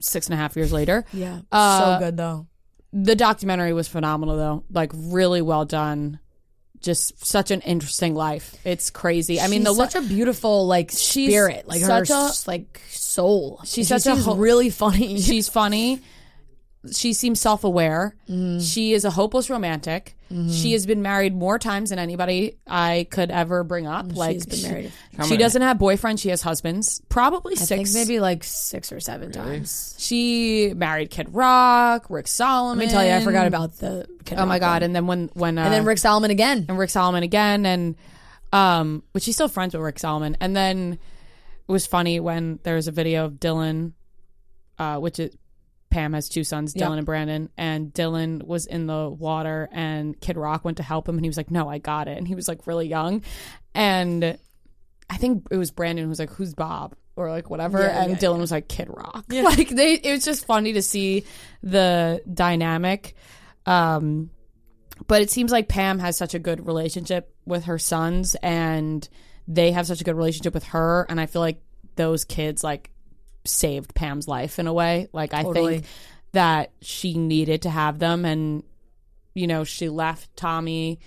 six 0.01 0.27
and 0.27 0.33
a 0.33 0.37
half 0.37 0.55
years 0.55 0.71
later. 0.71 1.05
yeah, 1.13 1.39
Uh, 1.51 1.99
so 1.99 2.05
good 2.05 2.17
though. 2.17 2.47
The 2.91 3.15
documentary 3.15 3.73
was 3.73 3.87
phenomenal, 3.87 4.35
though. 4.37 4.63
Like 4.71 4.91
really 4.95 5.41
well 5.43 5.65
done. 5.65 6.19
Just 6.81 7.25
such 7.25 7.51
an 7.51 7.59
interesting 7.61 8.15
life. 8.15 8.55
It's 8.63 8.89
crazy. 8.89 9.39
I 9.41 9.47
mean, 9.47 9.63
the 9.63 9.71
look. 9.73 9.91
such 9.91 10.01
a 10.03 10.07
beautiful 10.07 10.65
like 10.65 10.91
She's 10.91 11.29
spirit, 11.29 11.67
like 11.67 11.81
her 11.81 12.05
such 12.05 12.09
a- 12.09 12.49
like 12.49 12.81
soul. 12.89 13.59
She's 13.65 13.89
such 13.89 14.07
a 14.07 14.15
really 14.33 14.69
funny. 14.69 15.19
She's 15.19 15.49
funny. 15.49 16.01
She 16.91 17.13
seems 17.13 17.41
self 17.41 17.63
aware. 17.63 18.15
Mm-hmm. 18.29 18.59
She 18.59 18.93
is 18.93 19.03
a 19.03 19.09
hopeless 19.11 19.49
romantic. 19.49 20.15
She 20.51 20.73
has 20.73 20.85
been 20.85 21.01
married 21.01 21.33
more 21.33 21.57
times 21.57 21.89
than 21.89 21.97
anybody 21.97 22.59
I 22.67 23.07
could 23.09 23.31
ever 23.31 23.63
bring 23.63 23.87
up. 23.87 24.15
Like 24.15 24.35
She's 24.35 24.45
been 24.45 24.71
married. 24.71 24.91
How 25.17 25.25
She 25.25 25.37
doesn't 25.37 25.61
have 25.63 25.77
boyfriends. 25.79 26.19
She 26.19 26.29
has 26.29 26.43
husbands. 26.43 27.01
Probably 27.09 27.53
I 27.53 27.55
six. 27.55 27.67
think 27.67 28.07
maybe 28.07 28.19
like 28.19 28.43
six 28.43 28.91
or 28.91 28.99
seven 28.99 29.31
times. 29.31 29.95
She 29.97 30.71
married 30.75 31.09
Kid 31.09 31.33
Rock, 31.33 32.05
Rick 32.09 32.27
Salomon. 32.27 32.77
Let 32.77 32.85
me 32.85 32.91
tell 32.91 33.03
you, 33.03 33.11
I 33.11 33.23
forgot 33.23 33.47
about 33.47 33.77
the. 33.77 34.07
Kid 34.23 34.37
Oh 34.37 34.45
my 34.45 34.59
god! 34.59 34.75
one. 34.75 34.83
And 34.83 34.95
then 34.95 35.07
when 35.07 35.31
when 35.33 35.57
uh, 35.57 35.63
and 35.63 35.73
then 35.73 35.85
Rick 35.85 35.97
Salomon 35.97 36.29
again. 36.29 36.67
and 36.69 36.77
Rick 36.77 36.91
Salomon 36.91 37.23
again, 37.23 37.65
and 37.65 37.95
um, 38.53 39.01
but 39.13 39.23
she's 39.23 39.35
still 39.35 39.47
friends 39.47 39.73
with 39.73 39.81
Rick 39.81 39.97
Salomon. 39.97 40.37
And 40.39 40.55
then 40.55 40.99
it 41.67 41.71
was 41.71 41.87
funny 41.87 42.19
when 42.19 42.59
there 42.61 42.75
was 42.75 42.87
a 42.87 42.91
video 42.91 43.25
of 43.25 43.33
Dylan, 43.33 43.93
uh, 44.77 44.97
which 44.97 45.19
is 45.19 45.35
Pam 45.89 46.13
has 46.13 46.29
two 46.29 46.43
sons, 46.43 46.73
Dylan 46.73 46.79
Yeah. 46.91 46.93
and 46.97 47.05
Brandon, 47.05 47.49
and 47.57 47.93
Dylan 47.93 48.43
was 48.45 48.65
in 48.65 48.85
the 48.87 49.09
water, 49.09 49.67
and 49.71 50.19
Kid 50.19 50.37
Rock 50.37 50.63
went 50.63 50.77
to 50.77 50.83
help 50.83 51.09
him, 51.09 51.15
and 51.17 51.25
he 51.25 51.29
was 51.29 51.37
like, 51.37 51.49
"No, 51.51 51.67
I 51.69 51.77
got 51.79 52.07
it," 52.07 52.17
and 52.17 52.27
he 52.27 52.35
was 52.35 52.47
like 52.47 52.67
really 52.67 52.87
young, 52.87 53.23
and 53.73 54.37
I 55.09 55.17
think 55.17 55.47
it 55.49 55.57
was 55.57 55.71
Brandon 55.71 56.05
who 56.05 56.09
was 56.09 56.19
like, 56.19 56.31
"Who's 56.33 56.53
Bob?" 56.53 56.95
or 57.15 57.29
like 57.29 57.49
whatever, 57.49 57.79
Yeah, 57.81 58.03
and 58.03 58.11
yeah, 58.13 58.17
Dylan 58.17 58.39
was 58.39 58.51
like, 58.51 58.67
"Kid 58.69 58.87
Rock." 58.89 59.25
Like 59.31 59.69
they, 59.69 59.93
it 59.95 60.11
was 60.11 60.23
just 60.25 60.45
funny 60.45 60.73
to 60.73 60.81
see 60.81 61.23
the 61.63 62.21
dynamic. 62.31 63.15
Um, 63.65 64.29
but 65.07 65.21
it 65.21 65.29
seems 65.29 65.51
like 65.51 65.67
Pam 65.67 65.99
has 65.99 66.17
such 66.17 66.33
a 66.33 66.39
good 66.39 66.65
relationship 66.65 67.33
with 67.45 67.65
her 67.65 67.77
sons, 67.79 68.35
and 68.43 69.07
they 69.47 69.71
have 69.71 69.87
such 69.87 70.01
a 70.01 70.03
good 70.03 70.15
relationship 70.15 70.53
with 70.53 70.65
her, 70.65 71.05
and 71.09 71.19
I 71.19 71.25
feel 71.25 71.41
like 71.41 71.61
those 71.95 72.23
kids 72.23 72.63
like 72.63 72.91
saved 73.49 73.95
Pam's 73.95 74.27
life 74.27 74.59
in 74.59 74.67
a 74.67 74.73
way. 74.73 75.07
Like 75.13 75.33
I 75.33 75.43
Totally. 75.43 75.79
think 75.79 75.85
that 76.31 76.71
she 76.81 77.17
needed 77.17 77.63
to 77.63 77.69
have 77.69 77.99
them, 77.99 78.25
and 78.25 78.63
you 79.33 79.47
know 79.47 79.63
she 79.63 79.89
left 79.89 80.35
Tommy 80.35 80.99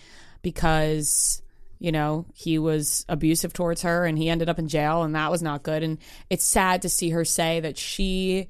because 0.42 1.42
you 1.78 1.92
know 1.92 2.26
he 2.34 2.58
was 2.58 3.04
abusive 3.08 3.52
towards 3.52 3.82
her, 3.82 4.04
and 4.04 4.18
he 4.18 4.28
ended 4.28 4.48
up 4.48 4.58
in 4.58 4.68
jail, 4.68 5.02
and 5.02 5.14
that 5.14 5.30
was 5.30 5.42
not 5.42 5.62
good. 5.62 5.82
And 5.82 5.98
it's 6.30 6.44
sad 6.44 6.82
to 6.82 6.88
see 6.88 7.10
her 7.10 7.24
say 7.24 7.60
that 7.60 7.78
she 7.78 8.48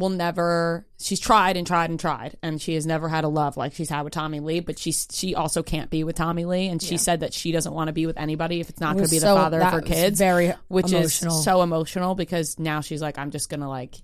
will 0.00 0.08
never 0.08 0.84
she's 0.98 1.20
tried 1.20 1.56
and 1.56 1.66
tried 1.66 1.90
and 1.90 2.00
tried 2.00 2.36
and 2.42 2.60
she 2.60 2.74
has 2.74 2.84
never 2.86 3.08
had 3.08 3.22
a 3.22 3.28
love 3.28 3.56
like 3.56 3.72
she's 3.74 3.88
had 3.88 4.02
with 4.02 4.12
Tommy 4.12 4.40
Lee 4.40 4.58
but 4.58 4.78
she 4.78 4.90
she 4.90 5.34
also 5.36 5.62
can't 5.62 5.90
be 5.90 6.02
with 6.02 6.16
Tommy 6.16 6.44
Lee 6.44 6.66
and 6.66 6.82
she 6.82 6.96
said 6.96 7.20
that 7.20 7.32
she 7.32 7.52
doesn't 7.52 7.72
want 7.72 7.86
to 7.88 7.92
be 7.92 8.06
with 8.06 8.18
anybody 8.18 8.58
if 8.60 8.68
it's 8.68 8.80
not 8.80 8.94
going 8.94 9.04
to 9.04 9.10
be 9.10 9.18
the 9.20 9.26
so- 9.26 9.36
father 9.36 9.60
of 9.62 9.72
her 9.72 9.80
kids 9.82 10.18
very 10.18 10.52
which 10.66 10.90
emotional. 10.92 11.36
is 11.38 11.44
so 11.44 11.62
emotional 11.62 12.14
because 12.16 12.58
now 12.58 12.80
she's 12.80 13.00
like 13.00 13.16
I'm 13.18 13.30
just 13.30 13.48
going 13.48 13.60
to 13.60 13.68
like 13.68 13.94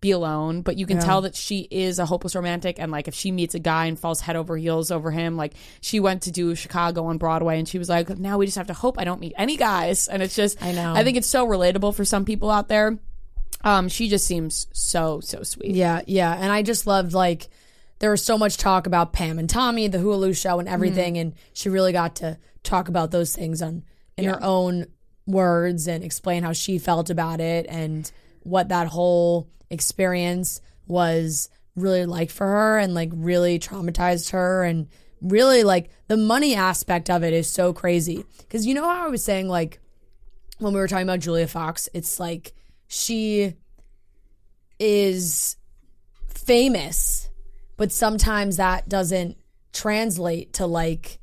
be 0.00 0.12
alone 0.12 0.62
but 0.62 0.76
you 0.76 0.86
can 0.86 0.98
Yeah. 0.98 1.04
tell 1.04 1.22
that 1.22 1.34
she 1.34 1.66
is 1.72 1.98
a 1.98 2.06
hopeless 2.06 2.36
romantic 2.36 2.78
and 2.78 2.92
like 2.92 3.08
if 3.08 3.14
she 3.14 3.32
meets 3.32 3.56
a 3.56 3.58
guy 3.58 3.86
and 3.86 3.98
falls 3.98 4.20
head 4.20 4.36
over 4.36 4.56
heels 4.56 4.92
over 4.92 5.10
him 5.10 5.36
like 5.36 5.54
she 5.80 5.98
went 5.98 6.22
to 6.22 6.30
do 6.30 6.54
Chicago 6.54 7.06
on 7.06 7.18
Broadway 7.18 7.58
and 7.58 7.68
she 7.68 7.78
was 7.80 7.88
like 7.88 8.08
now 8.16 8.38
we 8.38 8.46
just 8.46 8.56
have 8.58 8.68
to 8.68 8.74
hope 8.74 8.96
I 8.98 9.02
don't 9.02 9.20
meet 9.20 9.32
any 9.36 9.56
guys 9.56 10.06
and 10.06 10.22
it's 10.22 10.36
just 10.36 10.62
I 10.62 10.70
know. 10.70 10.94
I 10.94 11.02
think 11.02 11.16
it's 11.16 11.26
so 11.26 11.46
relatable 11.48 11.96
for 11.96 12.04
some 12.04 12.24
people 12.24 12.48
out 12.48 12.68
there 12.68 12.96
um 13.64 13.88
she 13.88 14.08
just 14.08 14.26
seems 14.26 14.66
so 14.72 15.20
so 15.20 15.42
sweet 15.42 15.74
Yeah, 15.74 16.02
yeah. 16.06 16.32
And 16.34 16.52
I 16.52 16.62
just 16.62 16.86
loved 16.86 17.12
like 17.12 17.48
there 17.98 18.10
was 18.12 18.22
so 18.22 18.38
much 18.38 18.56
talk 18.58 18.86
about 18.86 19.12
Pam 19.12 19.38
and 19.40 19.50
Tommy, 19.50 19.88
the 19.88 19.98
Hulu 19.98 20.36
show 20.40 20.60
and 20.60 20.68
everything, 20.68 21.14
Mm-hmm. 21.14 21.20
and 21.20 21.34
she 21.52 21.68
really 21.68 21.92
got 21.92 22.16
to 22.16 22.38
talk 22.62 22.88
about 22.88 23.10
those 23.10 23.34
things 23.34 23.60
on 23.62 23.82
in 24.16 24.24
her 24.24 24.42
own 24.42 24.86
words 25.26 25.86
and 25.88 26.02
explain 26.04 26.42
how 26.42 26.52
she 26.52 26.78
felt 26.78 27.10
about 27.10 27.40
it 27.40 27.66
and 27.68 28.10
what 28.42 28.68
that 28.68 28.86
whole 28.88 29.48
experience 29.70 30.60
was 30.86 31.48
really 31.76 32.06
like 32.06 32.30
for 32.30 32.46
her 32.46 32.78
and 32.78 32.94
like 32.94 33.10
really 33.12 33.58
traumatized 33.58 34.30
her 34.30 34.64
and 34.64 34.88
really 35.20 35.62
like 35.64 35.90
the 36.08 36.16
money 36.16 36.54
aspect 36.54 37.10
of 37.10 37.22
it 37.24 37.32
is 37.32 37.50
so 37.50 37.72
crazy 37.72 38.24
because 38.38 38.64
you 38.66 38.74
know 38.74 38.84
how 38.84 39.06
I 39.06 39.08
was 39.08 39.22
saying 39.24 39.48
like 39.48 39.80
when 40.58 40.72
we 40.72 40.80
were 40.80 40.88
talking 40.88 41.06
about 41.08 41.20
Julia 41.20 41.46
Fox, 41.46 41.88
it's 41.94 42.18
like 42.18 42.52
she 42.88 43.54
is 44.78 45.56
famous, 46.26 47.28
but 47.76 47.92
sometimes 47.92 48.56
that 48.56 48.88
doesn't 48.88 49.36
translate 49.72 50.54
to 50.54 50.66
like 50.66 51.18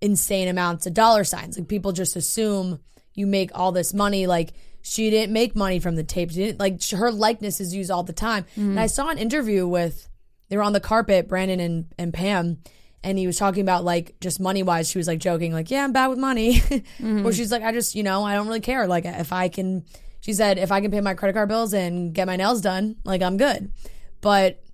insane 0.00 0.48
amounts 0.48 0.86
of 0.86 0.94
dollar 0.94 1.24
signs. 1.24 1.58
Like 1.58 1.68
people 1.68 1.92
just 1.92 2.16
assume 2.16 2.80
you 3.14 3.26
make 3.26 3.50
all 3.54 3.72
this 3.72 3.92
money. 3.92 4.26
Like 4.26 4.54
she 4.82 5.10
didn't 5.10 5.32
make 5.32 5.56
money 5.56 5.80
from 5.80 5.96
the 5.96 6.04
tapes. 6.04 6.34
She 6.34 6.44
didn't, 6.44 6.60
like 6.60 6.82
her 6.90 7.10
likeness 7.10 7.60
is 7.60 7.74
used 7.74 7.90
all 7.90 8.02
the 8.02 8.12
time. 8.12 8.44
And 8.54 8.78
I 8.78 8.84
mm-hmm. 8.84 8.88
saw 8.88 9.08
an 9.08 9.18
interview 9.18 9.66
with 9.66 10.08
they 10.48 10.56
were 10.56 10.62
on 10.62 10.72
the 10.72 10.80
carpet, 10.80 11.26
Brandon 11.28 11.58
and 11.58 11.86
and 11.98 12.12
Pam. 12.12 12.58
And 13.02 13.18
he 13.18 13.26
was 13.26 13.36
talking 13.36 13.62
about 13.62 13.84
like 13.84 14.14
just 14.20 14.40
money 14.40 14.62
wise. 14.62 14.90
She 14.90 14.98
was 14.98 15.06
like 15.06 15.18
joking, 15.18 15.52
like, 15.52 15.70
"Yeah, 15.70 15.84
I'm 15.84 15.92
bad 15.92 16.06
with 16.06 16.18
money," 16.18 16.58
or 16.70 16.78
mm-hmm. 16.80 17.30
she's 17.32 17.52
like, 17.52 17.62
"I 17.62 17.70
just, 17.72 17.94
you 17.94 18.02
know, 18.02 18.24
I 18.24 18.34
don't 18.34 18.46
really 18.46 18.60
care. 18.60 18.86
Like, 18.86 19.04
if 19.04 19.30
I 19.30 19.48
can," 19.48 19.84
she 20.24 20.32
said, 20.32 20.56
"if 20.56 20.72
I 20.72 20.80
can 20.80 20.90
pay 20.90 21.02
my 21.02 21.12
credit 21.12 21.34
card 21.34 21.50
bills 21.50 21.74
and 21.74 22.14
get 22.14 22.26
my 22.26 22.36
nails 22.36 22.62
done, 22.62 22.96
like, 23.04 23.20
I'm 23.20 23.36
good." 23.36 23.70
But 24.22 24.64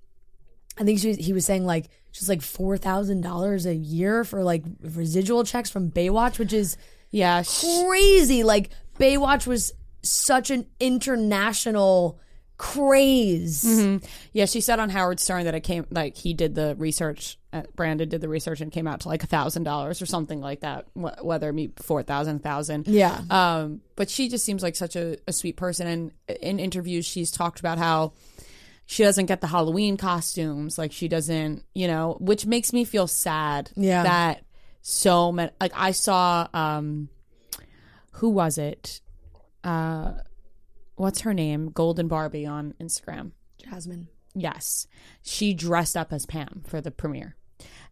I 0.79 0.85
think 0.85 0.99
she 0.99 1.09
was, 1.09 1.17
he 1.17 1.33
was 1.33 1.45
saying 1.45 1.65
like 1.65 1.89
just 2.13 2.29
like 2.29 2.41
four 2.41 2.77
thousand 2.77 3.19
dollars 3.19 3.65
a 3.65 3.75
year 3.75 4.23
for 4.23 4.43
like 4.45 4.63
residual 4.81 5.43
checks 5.43 5.69
from 5.69 5.91
Baywatch, 5.91 6.39
which 6.39 6.53
is 6.53 6.77
yeah 7.09 7.43
crazy. 7.43 8.43
Like 8.43 8.69
Baywatch 8.97 9.45
was 9.45 9.73
such 10.03 10.51
an 10.51 10.67
international 10.79 12.17
craze. 12.61 13.99
Yeah, 14.33 14.45
she 14.45 14.61
said 14.61 14.79
on 14.79 14.91
Howard 14.91 15.19
Stern 15.19 15.45
that 15.45 15.55
it 15.55 15.61
came 15.61 15.87
like 15.89 16.15
he 16.15 16.35
did 16.35 16.53
the 16.53 16.75
research. 16.77 17.39
Uh, 17.51 17.63
Brandon 17.75 18.07
did 18.07 18.21
the 18.21 18.29
research 18.29 18.61
and 18.61 18.71
came 18.71 18.85
out 18.85 18.99
to 19.01 19.07
like 19.07 19.23
a 19.23 19.27
thousand 19.27 19.63
dollars 19.63 19.99
or 19.99 20.05
something 20.05 20.39
like 20.39 20.59
that. 20.59 20.85
Wh- 20.93 21.25
whether 21.25 21.51
be 21.51 21.71
four 21.77 22.03
thousand, 22.03 22.43
thousand. 22.43 22.87
Yeah. 22.87 23.19
Um, 23.31 23.81
but 23.95 24.11
she 24.11 24.29
just 24.29 24.45
seems 24.45 24.61
like 24.61 24.75
such 24.75 24.95
a, 24.95 25.17
a 25.27 25.33
sweet 25.33 25.57
person. 25.57 25.87
And 25.87 26.11
in 26.39 26.59
interviews, 26.59 27.03
she's 27.03 27.31
talked 27.31 27.59
about 27.59 27.79
how 27.79 28.13
she 28.85 29.03
doesn't 29.03 29.25
get 29.25 29.41
the 29.41 29.47
Halloween 29.47 29.97
costumes. 29.97 30.77
Like 30.77 30.91
she 30.91 31.07
doesn't, 31.07 31.63
you 31.73 31.87
know, 31.87 32.15
which 32.19 32.45
makes 32.45 32.73
me 32.73 32.83
feel 32.83 33.07
sad. 33.07 33.71
Yeah. 33.75 34.03
That 34.03 34.43
so 34.83 35.31
many. 35.31 35.51
Like 35.59 35.73
I 35.75 35.91
saw, 35.91 36.47
um, 36.53 37.09
who 38.11 38.29
was 38.29 38.59
it? 38.59 39.01
Uh, 39.63 40.13
what's 41.01 41.21
her 41.21 41.33
name? 41.33 41.71
Golden 41.71 42.07
Barbie 42.07 42.45
on 42.45 42.73
Instagram. 42.79 43.31
Jasmine. 43.57 44.07
Yes. 44.35 44.85
She 45.23 45.53
dressed 45.55 45.97
up 45.97 46.13
as 46.13 46.25
Pam 46.27 46.61
for 46.67 46.79
the 46.79 46.91
premiere. 46.91 47.35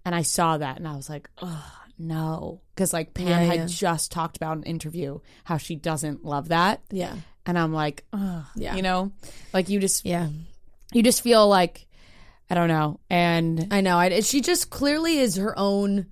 And 0.06 0.14
I 0.14 0.22
saw 0.22 0.58
that 0.58 0.78
and 0.78 0.88
I 0.88 0.96
was 0.96 1.10
like, 1.10 1.28
oh, 1.42 1.72
no. 1.98 2.62
Because, 2.74 2.94
like, 2.94 3.14
Pam 3.16 3.28
Yeah, 3.28 3.40
had 3.40 3.56
yeah. 3.58 3.66
just 3.66 4.12
talked 4.12 4.38
about 4.38 4.58
an 4.58 4.64
interview 4.64 5.20
how 5.44 5.58
she 5.58 5.76
doesn't 5.76 6.24
love 6.24 6.50
that. 6.50 6.82
Yeah. 6.92 7.16
And 7.46 7.58
I'm 7.58 7.74
like, 7.74 8.06
oh, 8.14 8.48
Yeah. 8.56 8.76
you 8.76 8.84
know, 8.84 9.12
like 9.54 9.70
you 9.70 9.80
just, 9.80 10.06
Yeah. 10.06 10.30
you 10.94 11.02
just 11.02 11.22
feel 11.24 11.48
like, 11.48 11.88
I 12.50 12.54
don't 12.56 12.68
know. 12.70 13.00
And 13.10 13.68
I 13.72 13.82
know. 13.82 13.98
I, 13.98 14.20
she 14.22 14.42
just 14.42 14.70
clearly 14.70 15.18
is 15.18 15.36
her 15.38 15.58
own 15.58 16.06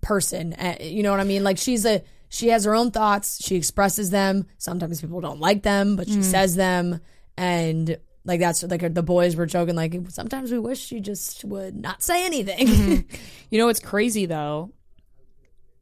person. 0.00 0.52
Uh, 0.52 0.76
you 0.80 1.02
know 1.02 1.10
what 1.10 1.20
I 1.20 1.24
mean? 1.24 1.42
Like 1.42 1.58
she's 1.58 1.84
a 1.86 2.02
she 2.30 2.48
has 2.48 2.64
her 2.64 2.74
own 2.74 2.92
thoughts. 2.92 3.44
She 3.44 3.56
expresses 3.56 4.10
them. 4.10 4.46
Sometimes 4.56 5.00
people 5.00 5.20
don't 5.20 5.40
like 5.40 5.62
them, 5.62 5.96
but 5.96 6.08
she 6.08 6.18
mm. 6.18 6.24
says 6.24 6.54
them. 6.54 7.00
And 7.36 7.98
like 8.24 8.38
that's 8.38 8.62
like 8.62 8.94
the 8.94 9.02
boys 9.02 9.34
were 9.34 9.46
joking. 9.46 9.74
Like 9.74 9.96
sometimes 10.08 10.52
we 10.52 10.58
wish 10.60 10.78
she 10.78 11.00
just 11.00 11.44
would 11.44 11.74
not 11.74 12.02
say 12.02 12.24
anything. 12.24 12.68
Mm-hmm. 12.68 13.16
you 13.50 13.58
know 13.58 13.66
what's 13.66 13.80
crazy 13.80 14.26
though? 14.26 14.72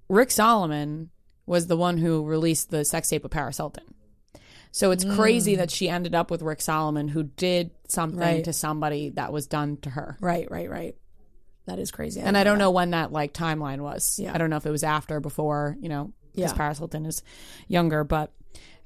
Rick 0.08 0.30
Salomon 0.30 1.10
was 1.44 1.66
the 1.66 1.76
one 1.76 1.98
who 1.98 2.24
released 2.24 2.70
the 2.70 2.82
sex 2.84 3.10
tape 3.10 3.26
of 3.26 3.30
Paris 3.30 3.58
Hilton. 3.58 3.94
So 4.70 4.90
it's 4.90 5.04
mm. 5.04 5.16
crazy 5.16 5.56
that 5.56 5.70
she 5.70 5.90
ended 5.90 6.14
up 6.14 6.30
with 6.30 6.40
Rick 6.40 6.62
Salomon, 6.62 7.08
who 7.08 7.24
did 7.24 7.72
something 7.88 8.18
Right. 8.18 8.44
to 8.44 8.54
somebody 8.54 9.10
that 9.10 9.32
was 9.32 9.46
done 9.46 9.76
to 9.78 9.90
her. 9.90 10.16
right. 10.20 10.50
Right. 10.50 10.70
Right. 10.70 10.96
That 11.66 11.78
is 11.78 11.90
crazy. 11.90 12.22
and 12.22 12.38
I 12.38 12.44
don't 12.44 12.56
know 12.56 12.70
when 12.70 12.92
that 12.92 13.12
like 13.12 13.34
timeline 13.34 13.80
was. 13.80 14.18
Yeah. 14.18 14.32
I 14.34 14.38
don't 14.38 14.48
know 14.48 14.56
if 14.56 14.64
it 14.64 14.70
was 14.70 14.84
after, 14.84 15.16
or 15.16 15.20
before, 15.20 15.76
you 15.80 15.90
know, 15.90 16.14
because 16.38 16.52
Yeah. 16.52 16.56
Paris 16.56 16.78
Hilton 16.78 17.06
is 17.06 17.22
younger, 17.68 18.04
but 18.04 18.32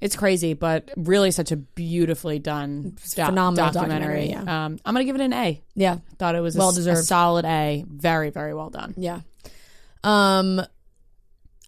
it's 0.00 0.16
crazy. 0.16 0.54
But 0.54 0.90
really, 0.96 1.30
such 1.30 1.52
a 1.52 1.56
beautifully 1.56 2.38
done, 2.38 2.96
doc- 3.14 3.28
phenomenal 3.30 3.70
documentary. 3.72 4.28
documentary, 4.28 4.52
Um, 4.52 4.78
I'm 4.84 4.94
gonna 4.94 5.04
give 5.04 5.14
it 5.16 5.20
an 5.20 5.32
A. 5.32 5.62
Yeah. 5.74 5.98
Thought 6.18 6.34
it 6.34 6.40
was 6.40 6.56
a, 6.56 6.58
Well 6.58 6.70
a 6.70 6.74
deserved. 6.74 7.04
solid 7.06 7.44
A. 7.44 7.84
Very, 7.88 8.30
very 8.30 8.52
well 8.54 8.70
done. 8.70 8.94
Yeah. 8.96 9.20
Um, 10.04 10.60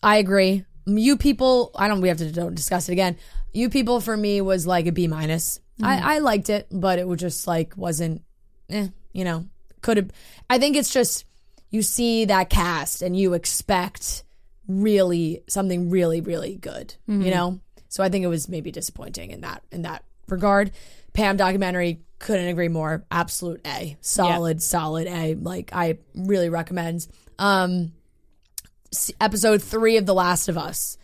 I 0.02 0.16
agree. 0.16 0.64
You 0.86 1.16
people, 1.16 1.70
I 1.76 1.88
don't. 1.88 2.00
We 2.00 2.08
have 2.08 2.18
to 2.18 2.30
don't 2.30 2.54
discuss 2.54 2.88
it 2.88 2.92
again. 2.92 3.16
You 3.52 3.70
people 3.70 4.00
for 4.00 4.16
me 4.16 4.40
was 4.40 4.66
like 4.66 4.86
a 4.86 4.92
B 4.92 5.06
minus. 5.06 5.60
I 5.82 6.16
I 6.16 6.18
liked 6.18 6.50
it, 6.50 6.66
but 6.70 6.98
it 6.98 7.06
was 7.08 7.20
just 7.20 7.46
like 7.46 7.76
wasn't. 7.76 8.22
Eh, 8.68 8.88
you 9.12 9.24
know, 9.24 9.46
could 9.80 9.96
have. 9.96 10.10
I 10.50 10.58
think 10.58 10.76
it's 10.76 10.92
just 10.92 11.24
you 11.70 11.82
see 11.82 12.24
that 12.26 12.50
cast 12.50 13.00
and 13.02 13.16
you 13.16 13.34
expect 13.34 14.24
really 14.68 15.42
something 15.48 15.90
really 15.90 16.20
really 16.20 16.56
good. 16.56 16.94
You 17.06 17.30
know, 17.30 17.60
so 17.88 18.02
I 18.02 18.08
think 18.08 18.24
it 18.24 18.28
was 18.28 18.48
maybe 18.48 18.70
disappointing 18.70 19.30
in 19.30 19.42
that 19.42 19.62
in 19.70 19.82
that 19.82 20.04
regard. 20.28 20.70
Pam 21.12 21.36
documentary 21.36 22.00
couldn't 22.18 22.46
agree 22.48 22.68
more. 22.68 23.04
Absolute 23.10 23.60
A, 23.66 23.96
solid, 24.00 24.62
solid 24.62 25.06
A. 25.06 25.34
Like 25.34 25.70
I 25.72 25.98
really 26.14 26.48
recommend. 26.48 27.06
Um, 27.38 27.92
episode 29.20 29.62
three 29.62 29.96
of 29.96 30.06
The 30.06 30.14
Last 30.14 30.48
of 30.48 30.56
Us. 30.58 30.96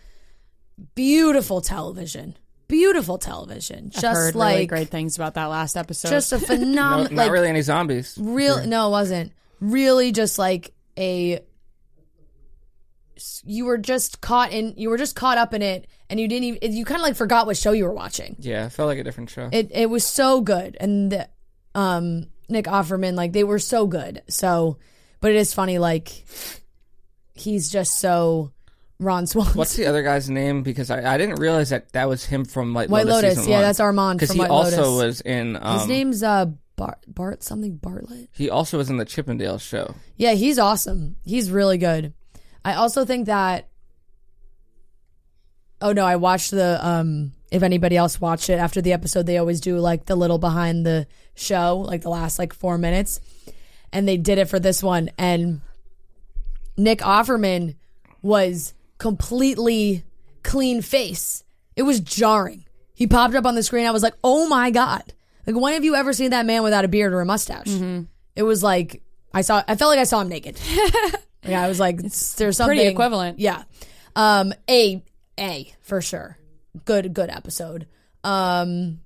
Beautiful 0.95 1.61
television, 1.61 2.39
beautiful 2.67 3.19
television. 3.19 3.91
I've 3.95 4.01
Just 4.03 4.17
heard 4.17 4.35
like 4.35 4.55
really 4.55 4.67
great 4.67 4.89
things 4.89 5.17
about 5.17 5.35
that 5.35 5.47
last 5.47 5.77
episode. 5.77 6.09
just 6.09 6.33
a 6.33 6.39
No, 6.41 6.47
phenomenal. 6.47 7.03
not 7.03 7.13
like, 7.13 7.31
really 7.31 7.49
any 7.49 7.61
zombies. 7.61 8.17
real 8.19 8.67
no 8.67 8.89
it 8.89 8.91
wasn't 8.91 9.33
really 9.61 10.11
just 10.11 10.39
like 10.39 10.73
a 10.99 11.41
you 13.45 13.65
were 13.65 13.79
just 13.79 14.21
caught 14.21 14.53
in 14.53 14.75
you 14.77 14.89
were 14.91 14.97
just 14.99 15.15
caught 15.17 15.39
up 15.39 15.55
in 15.55 15.63
it 15.63 15.87
and 16.09 16.19
you 16.21 16.27
didn't 16.29 16.45
even 16.45 16.73
you 16.73 16.85
kind 16.85 17.01
of 17.01 17.03
like 17.03 17.17
forgot 17.17 17.47
what 17.47 17.57
show 17.57 17.73
you 17.73 17.85
were 17.85 17.93
watching 17.95 18.37
Yeah, 18.39 18.67
it 18.67 18.73
felt 18.73 18.87
like 18.89 18.99
a 18.99 19.05
different 19.05 19.31
show. 19.31 19.49
it 19.53 19.71
it 19.73 19.89
was 19.91 20.05
so 20.05 20.41
good 20.41 20.77
and 20.81 21.27
um 21.75 22.27
nick 22.49 22.65
offerman 22.67 23.15
like 23.15 23.33
they 23.33 23.45
were 23.45 23.59
so 23.59 23.87
good 23.87 24.23
so 24.29 24.77
but 25.21 25.31
it 25.31 25.37
is 25.37 25.55
funny 25.55 25.79
like 25.79 26.25
he's 27.35 27.71
just 27.71 27.99
so 28.01 28.53
ron 28.99 29.27
swanson 29.27 29.57
What's 29.57 29.77
the 29.77 29.87
other 29.87 30.03
guy's 30.03 30.29
name? 30.29 30.63
Because 30.63 30.91
I, 30.91 31.15
I 31.15 31.17
didn't 31.17 31.37
realize 31.41 31.71
that 31.71 31.93
that 31.93 32.09
was 32.09 32.25
him 32.27 32.45
from 32.45 32.75
like 32.75 32.91
white 32.91 33.07
lotus 33.07 33.37
season 33.37 33.51
yeah 33.51 33.57
one. 33.59 33.63
that's 33.65 33.81
armond 33.81 34.15
because 34.15 34.31
he 34.33 34.39
white 34.39 34.51
also 34.51 34.83
lotus 34.91 35.05
was 35.07 35.21
in. 35.23 35.57
Um, 35.61 35.79
his 35.79 35.89
name's 35.89 36.23
uh 36.23 36.47
bart 36.77 36.99
bart 37.09 37.43
something 37.43 37.77
bartlett 37.77 38.29
He 38.33 38.51
also 38.51 38.77
was 38.79 38.91
in 38.91 38.97
the 38.99 39.05
Chippendale 39.05 39.59
show. 39.59 39.95
Yeah, 40.17 40.33
he's 40.33 40.59
awesome. 40.59 41.17
He's 41.25 41.51
really 41.51 41.79
good. 41.79 42.13
I 42.65 42.75
also 42.75 43.05
think 43.05 43.27
that 43.27 43.69
Oh 45.83 45.93
no, 45.93 46.05
I 46.05 46.17
watched 46.17 46.51
the 46.51 46.79
um 46.87 47.33
if 47.51 47.63
anybody 47.63 47.97
else 47.97 48.21
watched 48.21 48.49
it 48.51 48.59
after 48.59 48.81
the 48.81 48.93
episode 48.93 49.27
they 49.27 49.39
always 49.39 49.61
do 49.61 49.79
like 49.79 50.07
the 50.07 50.15
little 50.17 50.39
behind 50.39 50.85
the 50.87 51.07
show, 51.35 51.79
like 51.79 52.03
the 52.03 52.11
last 52.11 52.39
like 52.39 52.53
4 52.53 52.79
minutes. 52.79 53.21
And 53.93 54.07
they 54.07 54.17
did 54.17 54.39
it 54.39 54.49
for 54.49 54.59
this 54.61 54.83
one 54.83 55.11
and 55.19 55.61
Nick 56.77 57.01
Offerman 57.01 57.77
was 58.23 58.75
completely 58.99 60.05
clean 60.43 60.83
face. 60.83 61.45
It 61.77 61.83
was 61.83 62.01
jarring. 62.01 62.65
He 62.95 63.07
popped 63.07 63.35
up 63.35 63.47
on 63.47 63.55
the 63.55 63.63
screen. 63.63 63.87
I 63.87 63.91
was 63.91 64.03
like, 64.03 64.15
"Oh 64.23 64.47
my 64.49 64.71
god!" 64.71 65.15
Like, 65.47 65.57
when 65.57 65.73
have 65.73 65.85
you 65.85 65.95
ever 65.95 66.13
seen 66.13 66.31
that 66.31 66.45
man 66.47 66.63
without 66.63 66.85
a 66.85 66.89
beard 66.89 67.13
or 67.15 67.21
a 67.21 67.27
mustache? 67.27 67.67
It 68.37 68.43
was 68.43 68.63
like 68.63 69.03
I 69.33 69.41
saw. 69.41 69.63
I 69.67 69.75
felt 69.77 69.89
like 69.91 69.99
I 69.99 70.05
saw 70.05 70.21
him 70.21 70.29
naked. 70.29 70.59
yeah, 71.45 71.63
I 71.63 71.69
was 71.69 71.81
like, 71.81 71.99
"There's 71.99 72.57
something 72.57 72.77
pretty 72.77 72.87
equivalent. 72.87 73.39
Yeah, 73.39 73.63
um, 74.17 74.53
a 74.69 75.03
a 75.39 75.73
for 75.81 76.01
sure. 76.01 76.39
Good 76.85 77.15
good 77.15 77.31
episode. 77.31 77.87
Um, 78.23 79.01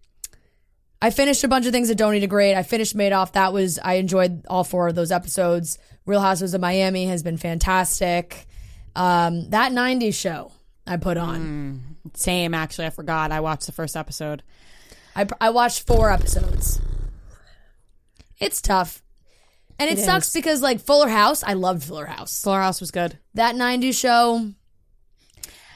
I 1.00 1.10
finished 1.10 1.44
a 1.44 1.48
bunch 1.48 1.66
of 1.66 1.72
things 1.72 1.88
that 1.88 1.96
don't 1.96 2.12
need 2.12 2.24
a 2.24 2.28
grade. 2.28 2.56
I 2.56 2.62
finished 2.62 2.96
Madoff. 2.96 3.32
That 3.32 3.52
was 3.52 3.78
I 3.78 3.94
enjoyed 3.94 4.46
all 4.48 4.64
four 4.64 4.88
of 4.88 4.94
those 4.94 5.12
episodes. 5.12 5.78
Real 6.06 6.20
Housewives 6.20 6.54
of 6.54 6.60
Miami 6.60 7.06
has 7.06 7.22
been 7.22 7.36
fantastic. 7.36 8.46
Um, 8.96 9.50
that 9.50 9.72
'90s 9.72 10.14
show 10.14 10.52
I 10.86 10.96
put 10.96 11.16
on. 11.16 11.96
Same, 12.14 12.54
actually. 12.54 12.86
I 12.86 12.90
forgot. 12.90 13.32
I 13.32 13.40
watched 13.40 13.66
the 13.66 13.72
first 13.72 13.96
episode. 13.96 14.42
I 15.14 15.26
I 15.40 15.50
watched 15.50 15.86
four 15.86 16.10
episodes. 16.10 16.80
It's 18.40 18.60
tough, 18.60 19.02
and 19.78 19.90
it, 19.90 19.98
It 19.98 20.04
sucks 20.04 20.28
is. 20.28 20.32
because 20.32 20.62
like 20.62 20.80
Fuller 20.80 21.08
House, 21.08 21.42
I 21.42 21.54
loved 21.54 21.82
Fuller 21.84 22.06
House. 22.06 22.42
Fuller 22.42 22.60
House 22.60 22.80
was 22.80 22.90
good. 22.90 23.18
That 23.34 23.54
'90s 23.54 23.98
show, 23.98 24.50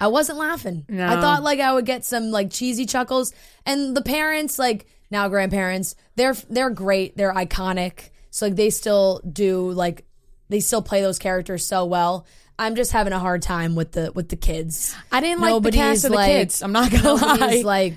I 0.01 0.07
wasn't 0.09 0.39
laughing. 0.39 0.85
I 0.91 1.21
thought 1.21 1.43
like 1.43 1.61
I 1.61 1.73
would 1.73 1.87
get 1.87 2.05
some 2.05 2.31
like 2.31 2.51
cheesy 2.51 2.87
chuckles, 2.87 3.33
and 3.67 3.97
the 3.97 4.03
parents, 4.03 4.59
like 4.59 4.87
now 5.11 5.29
grandparents, 5.29 5.97
they're 6.17 6.35
they're 6.49 6.71
great. 6.71 7.17
They're 7.17 7.35
iconic. 7.35 8.11
So 8.31 8.47
like 8.47 8.57
they 8.57 8.71
still 8.71 9.21
do 9.31 9.71
like 9.73 10.05
they 10.49 10.61
still 10.61 10.83
play 10.83 11.01
those 11.03 11.19
characters 11.19 11.67
so 11.67 11.85
well. 11.85 12.27
I'm 12.61 12.75
just 12.75 12.91
having 12.93 13.13
a 13.13 13.19
hard 13.19 13.43
time 13.43 13.75
with 13.75 13.93
the 13.93 14.13
with 14.15 14.29
the 14.29 14.37
kids. 14.37 14.95
I 15.11 15.21
didn't 15.21 15.41
like 15.41 15.63
the 15.63 15.71
cast 15.73 16.05
of 16.05 16.11
the 16.11 16.17
like- 16.17 16.27
kids. 16.31 16.63
I'm 16.63 16.73
not 16.73 16.91
gonna 16.93 17.15
lie. 17.15 17.63
Like 17.65 17.95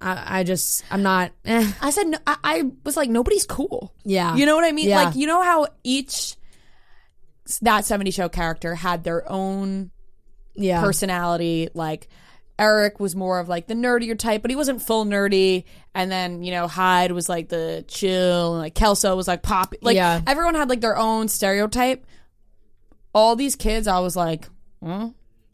I, 0.00 0.40
I 0.40 0.42
just 0.44 0.84
I'm 0.90 1.02
not. 1.02 1.32
Eh. 1.44 1.72
I 1.80 1.90
said 1.90 2.06
no, 2.08 2.18
I, 2.26 2.36
I 2.44 2.62
was 2.84 2.96
like 2.96 3.10
nobody's 3.10 3.44
cool. 3.46 3.92
Yeah. 4.04 4.36
You 4.36 4.46
know 4.46 4.54
what 4.56 4.64
I 4.64 4.72
mean? 4.72 4.88
Yeah. 4.88 5.04
Like 5.04 5.16
you 5.16 5.26
know 5.26 5.42
how 5.42 5.66
each 5.84 6.36
that 7.62 7.84
70 7.84 8.10
show 8.10 8.28
character 8.28 8.74
had 8.74 9.04
their 9.04 9.30
own 9.30 9.90
Yeah. 10.54 10.80
personality 10.80 11.68
like 11.74 12.08
Eric 12.58 12.98
was 13.00 13.14
more 13.14 13.38
of 13.38 13.48
like 13.50 13.66
the 13.66 13.74
nerdier 13.74 14.18
type, 14.18 14.40
but 14.40 14.50
he 14.50 14.56
wasn't 14.56 14.80
full 14.80 15.04
nerdy. 15.04 15.64
And 15.94 16.10
then, 16.10 16.42
you 16.42 16.50
know, 16.52 16.66
Hyde 16.66 17.12
was 17.12 17.28
like 17.28 17.50
the 17.50 17.84
chill, 17.86 18.52
and 18.54 18.62
like 18.62 18.74
Kelso 18.74 19.14
was 19.14 19.28
like 19.28 19.42
pop. 19.42 19.74
Like 19.82 19.96
Yeah. 19.96 20.22
everyone 20.26 20.54
had 20.54 20.68
like 20.70 20.80
their 20.80 20.96
own 20.96 21.28
stereotype. 21.28 22.06
All 23.14 23.36
these 23.36 23.56
kids, 23.56 23.86
I 23.86 23.98
was 24.00 24.16
like, 24.16 24.48
hmm? 24.82 25.08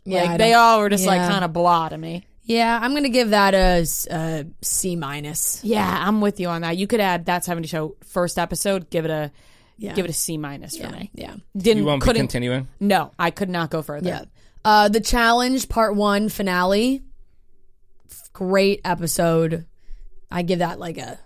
Yeah, 0.04 0.24
like 0.24 0.38
they 0.38 0.54
all 0.54 0.78
were 0.80 0.88
just 0.88 1.06
like 1.06 1.20
kind 1.28 1.44
of 1.44 1.52
blah 1.52 1.88
to 1.88 1.98
me. 1.98 2.24
Yeah, 2.44 2.78
I'm 2.82 2.92
gonna 2.94 3.08
give 3.08 3.30
that 3.30 3.54
a, 3.54 3.82
s- 3.82 4.06
a 4.10 4.46
C 4.62 4.96
minus. 4.96 5.62
Yeah, 5.64 5.88
I'm 6.06 6.20
with 6.20 6.40
you 6.40 6.48
on 6.48 6.62
that. 6.62 6.76
You 6.76 6.86
could 6.86 7.00
add 7.00 7.26
that 7.26 7.44
70 7.44 7.68
show 7.68 7.96
first 8.04 8.38
episode, 8.38 8.90
give 8.90 9.04
it 9.04 9.10
a 9.12 9.30
Yeah. 9.78 9.94
give 9.94 10.04
it 10.04 10.10
a 10.10 10.14
C 10.14 10.36
minus 10.38 10.76
for 10.76 10.82
Yeah. 10.84 10.90
me. 10.90 11.10
Yeah. 11.14 11.34
Didn't 11.56 11.78
You 11.78 11.84
won't 11.86 12.02
be 12.02 12.04
couldn't 12.06 12.22
continuing. 12.22 12.68
No, 12.80 13.12
I 13.18 13.30
could 13.30 13.48
not 13.48 13.70
go 13.70 13.80
further. 13.82 14.08
Yeah. 14.08 14.24
Uh, 14.64 14.88
the 14.88 15.00
challenge 15.00 15.68
part 15.68 15.94
one 15.96 16.28
finale. 16.28 17.02
great 18.32 18.80
episode. 18.84 19.66
I 20.30 20.42
give 20.42 20.60
that 20.60 20.78
like 20.80 20.98
a 20.98 21.18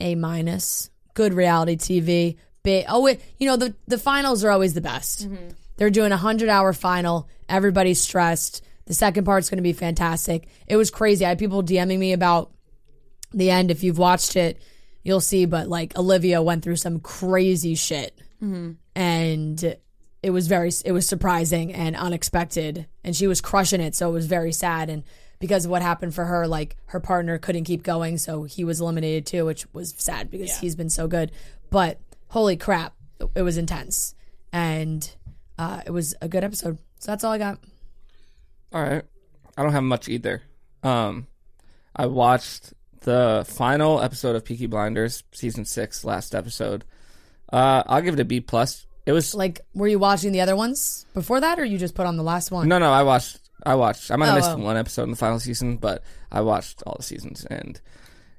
A 0.00 0.14
minus. 0.14 0.90
Good 1.14 1.34
reality 1.34 1.76
TV. 1.76 2.36
Big. 2.62 2.84
Oh, 2.88 3.06
it, 3.06 3.20
you 3.38 3.46
know 3.46 3.56
the 3.56 3.74
the 3.86 3.98
finals 3.98 4.42
are 4.44 4.50
always 4.50 4.74
the 4.74 4.80
best. 4.80 5.28
They're 5.76 5.90
doing 5.90 6.12
a 6.12 6.16
hundred 6.16 6.48
hour 6.48 6.72
final. 6.72 7.28
Everybody's 7.48 8.00
stressed. 8.00 8.64
The 8.86 8.94
second 8.94 9.24
part's 9.24 9.48
going 9.48 9.58
to 9.58 9.62
be 9.62 9.72
fantastic. 9.72 10.48
It 10.66 10.76
was 10.76 10.90
crazy. 10.90 11.24
I 11.24 11.30
had 11.30 11.38
people 11.38 11.62
DMing 11.62 11.98
me 11.98 12.12
about 12.12 12.52
the 13.32 13.50
end. 13.50 13.70
If 13.70 13.82
you've 13.82 13.98
watched 13.98 14.36
it, 14.36 14.60
you'll 15.02 15.20
see. 15.20 15.46
But 15.46 15.68
like 15.68 15.96
Olivia 15.96 16.42
went 16.42 16.62
through 16.62 16.76
some 16.76 17.00
crazy 17.00 17.74
shit, 17.74 18.18
mm-hmm. 18.42 18.72
and 18.94 19.76
it 20.22 20.30
was 20.30 20.46
very 20.46 20.70
it 20.84 20.92
was 20.92 21.06
surprising 21.06 21.72
and 21.72 21.96
unexpected, 21.96 22.86
and 23.02 23.16
she 23.16 23.26
was 23.26 23.40
crushing 23.40 23.80
it. 23.80 23.94
So 23.94 24.10
it 24.10 24.12
was 24.12 24.26
very 24.26 24.52
sad, 24.52 24.90
and 24.90 25.02
because 25.38 25.64
of 25.64 25.70
what 25.70 25.82
happened 25.82 26.14
for 26.14 26.24
her, 26.24 26.46
like 26.46 26.76
her 26.86 27.00
partner 27.00 27.38
couldn't 27.38 27.64
keep 27.64 27.82
going, 27.82 28.18
so 28.18 28.44
he 28.44 28.64
was 28.64 28.80
eliminated 28.80 29.26
too, 29.26 29.44
which 29.44 29.66
was 29.72 29.94
sad 29.96 30.30
because 30.30 30.58
he's 30.58 30.76
been 30.76 30.90
so 30.90 31.08
good. 31.08 31.32
But 31.70 32.00
holy 32.28 32.56
crap, 32.56 32.94
it 33.34 33.42
was 33.42 33.58
intense, 33.58 34.14
and 34.52 35.14
uh, 35.58 35.82
it 35.86 35.90
was 35.90 36.14
a 36.20 36.28
good 36.28 36.44
episode. 36.44 36.78
So 36.98 37.12
that's 37.12 37.24
all 37.24 37.32
I 37.32 37.38
got. 37.38 37.58
All 38.72 38.82
right. 38.82 39.02
I 39.56 39.62
don't 39.62 39.72
have 39.72 39.82
much 39.84 40.08
either. 40.08 40.42
Um, 40.82 41.26
I 41.94 42.06
watched 42.06 42.72
the 43.02 43.44
final 43.48 44.00
episode 44.00 44.34
of 44.36 44.44
Peaky 44.44 44.66
Blinders, 44.66 45.22
season 45.32 45.64
six, 45.64 46.04
last 46.04 46.34
episode. 46.34 46.84
Uh, 47.52 47.82
I'll 47.86 48.02
give 48.02 48.14
it 48.14 48.20
a 48.20 48.24
B 48.24 48.40
plus. 48.40 48.86
It 49.06 49.12
was 49.12 49.34
Like, 49.34 49.60
were 49.74 49.86
you 49.86 49.98
watching 49.98 50.32
the 50.32 50.40
other 50.40 50.56
ones 50.56 51.06
before 51.14 51.40
that, 51.40 51.58
or 51.58 51.64
you 51.64 51.78
just 51.78 51.94
put 51.94 52.06
on 52.06 52.16
the 52.16 52.22
last 52.22 52.50
one? 52.50 52.68
no, 52.68 52.78
no. 52.78 52.90
I 52.90 53.02
watched. 53.02 53.38
I 53.64 53.74
watched. 53.76 54.10
I 54.10 54.16
might 54.16 54.26
have 54.26 54.34
Oh, 54.34 54.38
missed 54.38 54.50
oh. 54.50 54.56
one 54.56 54.76
episode 54.76 55.04
in 55.04 55.10
the 55.10 55.16
final 55.16 55.38
season, 55.38 55.76
but 55.76 56.02
I 56.32 56.40
watched 56.40 56.82
all 56.86 56.96
the 56.96 57.02
seasons, 57.04 57.44
and 57.44 57.80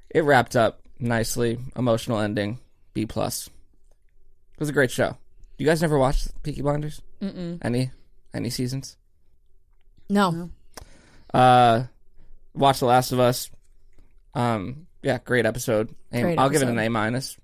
it 0.10 0.22
wrapped 0.24 0.56
up 0.56 0.82
nicely. 1.00 1.60
Emotional 1.76 2.20
ending. 2.20 2.60
B 2.94 3.06
plus. 3.06 3.48
It 3.48 4.60
was 4.60 4.70
a 4.70 4.74
great 4.74 4.92
show. 4.92 5.18
You 5.58 5.66
guys 5.66 5.82
never 5.82 5.98
watched 5.98 6.42
Peaky 6.44 6.62
Blinders? 6.62 7.02
Mm-mm. 7.22 7.60
Any 7.62 7.92
any 8.34 8.50
seasons? 8.50 8.98
No. 10.10 10.50
Uh, 11.34 11.84
watch 12.54 12.80
The 12.80 12.86
Last 12.86 13.12
of 13.12 13.20
Us. 13.20 13.50
Um, 14.34 14.88
yeah, 15.02 15.20
great 15.24 15.46
episode. 15.46 15.94
A- 16.12 16.22
Great 16.22 16.40
I'll 16.40 16.50
give 16.50 16.62
it 16.62 16.68
an 16.68 16.78
A 16.80 16.90
minus 16.90 17.38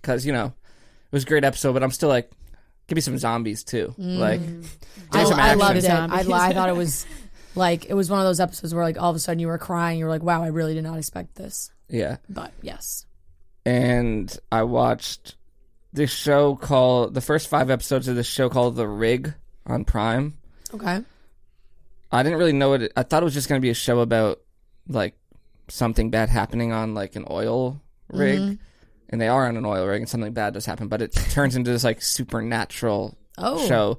because 0.00 0.24
you 0.26 0.32
know 0.32 0.46
it 0.46 1.12
was 1.12 1.22
a 1.24 1.26
great 1.26 1.44
episode, 1.44 1.72
but 1.72 1.82
I'm 1.82 1.90
still 1.90 2.08
like, 2.08 2.30
give 2.86 2.96
me 2.96 3.00
some 3.02 3.18
zombies 3.18 3.64
too. 3.64 3.94
Like, 3.98 4.40
give 4.40 4.50
me 4.50 4.64
Mm. 4.64 4.66
I, 5.12 5.24
some 5.24 5.38
I 5.38 5.42
action. 5.48 5.58
loved 5.58 5.76
it. 5.78 5.84
I, 5.84 5.88
Zombies. 6.22 6.30
I 6.32 6.52
thought 6.54 6.68
it 6.68 6.76
was 6.76 7.06
like 7.54 7.86
it 7.86 7.94
was 7.94 8.10
one 8.10 8.20
of 8.20 8.26
those 8.26 8.40
episodes 8.40 8.74
where 8.74 8.84
like 8.84 9.00
all 9.00 9.10
of 9.10 9.16
a 9.16 9.18
sudden 9.18 9.38
you 9.38 9.46
were 9.46 9.58
crying. 9.58 9.98
You 9.98 10.04
were 10.06 10.10
like, 10.10 10.22
"Wow, 10.22 10.42
I 10.42 10.48
really 10.48 10.74
did 10.74 10.84
not 10.84 10.98
expect 10.98 11.34
this." 11.36 11.70
Yeah, 11.88 12.16
But 12.28 12.52
yes, 12.60 13.06
and 13.64 14.36
I 14.52 14.64
watched 14.64 15.36
this 15.92 16.10
show 16.10 16.54
called 16.56 17.14
the 17.14 17.20
first 17.20 17.48
five 17.48 17.70
episodes 17.70 18.08
of 18.08 18.16
this 18.16 18.26
show 18.26 18.48
called 18.48 18.76
The 18.76 18.86
Rig 18.88 19.34
on 19.66 19.84
Prime. 19.84 20.36
okay. 20.74 21.02
I 22.10 22.22
didn't 22.22 22.38
really 22.38 22.52
know 22.54 22.72
it. 22.72 22.90
I 22.96 23.02
thought 23.02 23.22
it 23.22 23.24
was 23.24 23.34
just 23.34 23.48
going 23.50 23.60
to 23.60 23.64
be 23.64 23.68
a 23.70 23.74
show 23.74 24.00
about 24.00 24.40
like 24.88 25.14
something 25.68 26.10
bad 26.10 26.30
happening 26.30 26.72
on 26.72 26.94
like 26.94 27.16
an 27.16 27.26
oil 27.30 27.80
rig, 28.10 28.38
Mm-hmm. 28.38 28.54
and 29.10 29.20
they 29.20 29.28
are 29.28 29.46
on 29.46 29.58
an 29.58 29.66
oil 29.66 29.86
rig, 29.86 30.00
and 30.00 30.08
something 30.08 30.32
bad 30.32 30.54
does 30.54 30.64
happen. 30.64 30.88
But 30.88 31.02
it 31.02 31.12
turns 31.12 31.54
into 31.54 31.70
this 31.70 31.84
like 31.84 32.00
supernatural 32.00 33.14
Oh. 33.36 33.66
show, 33.68 33.98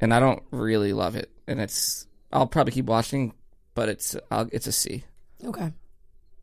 and 0.00 0.12
I 0.12 0.18
don't 0.20 0.42
really 0.50 0.92
love 0.92 1.14
it. 1.14 1.30
And 1.46 1.60
it's 1.60 2.06
I'll 2.32 2.46
probably 2.48 2.72
keep 2.72 2.86
watching, 2.86 3.32
but 3.74 3.88
it's 3.88 4.16
I'll, 4.32 4.48
it's 4.52 4.66
a 4.66 4.72
C. 4.72 5.04
Okay. 5.44 5.72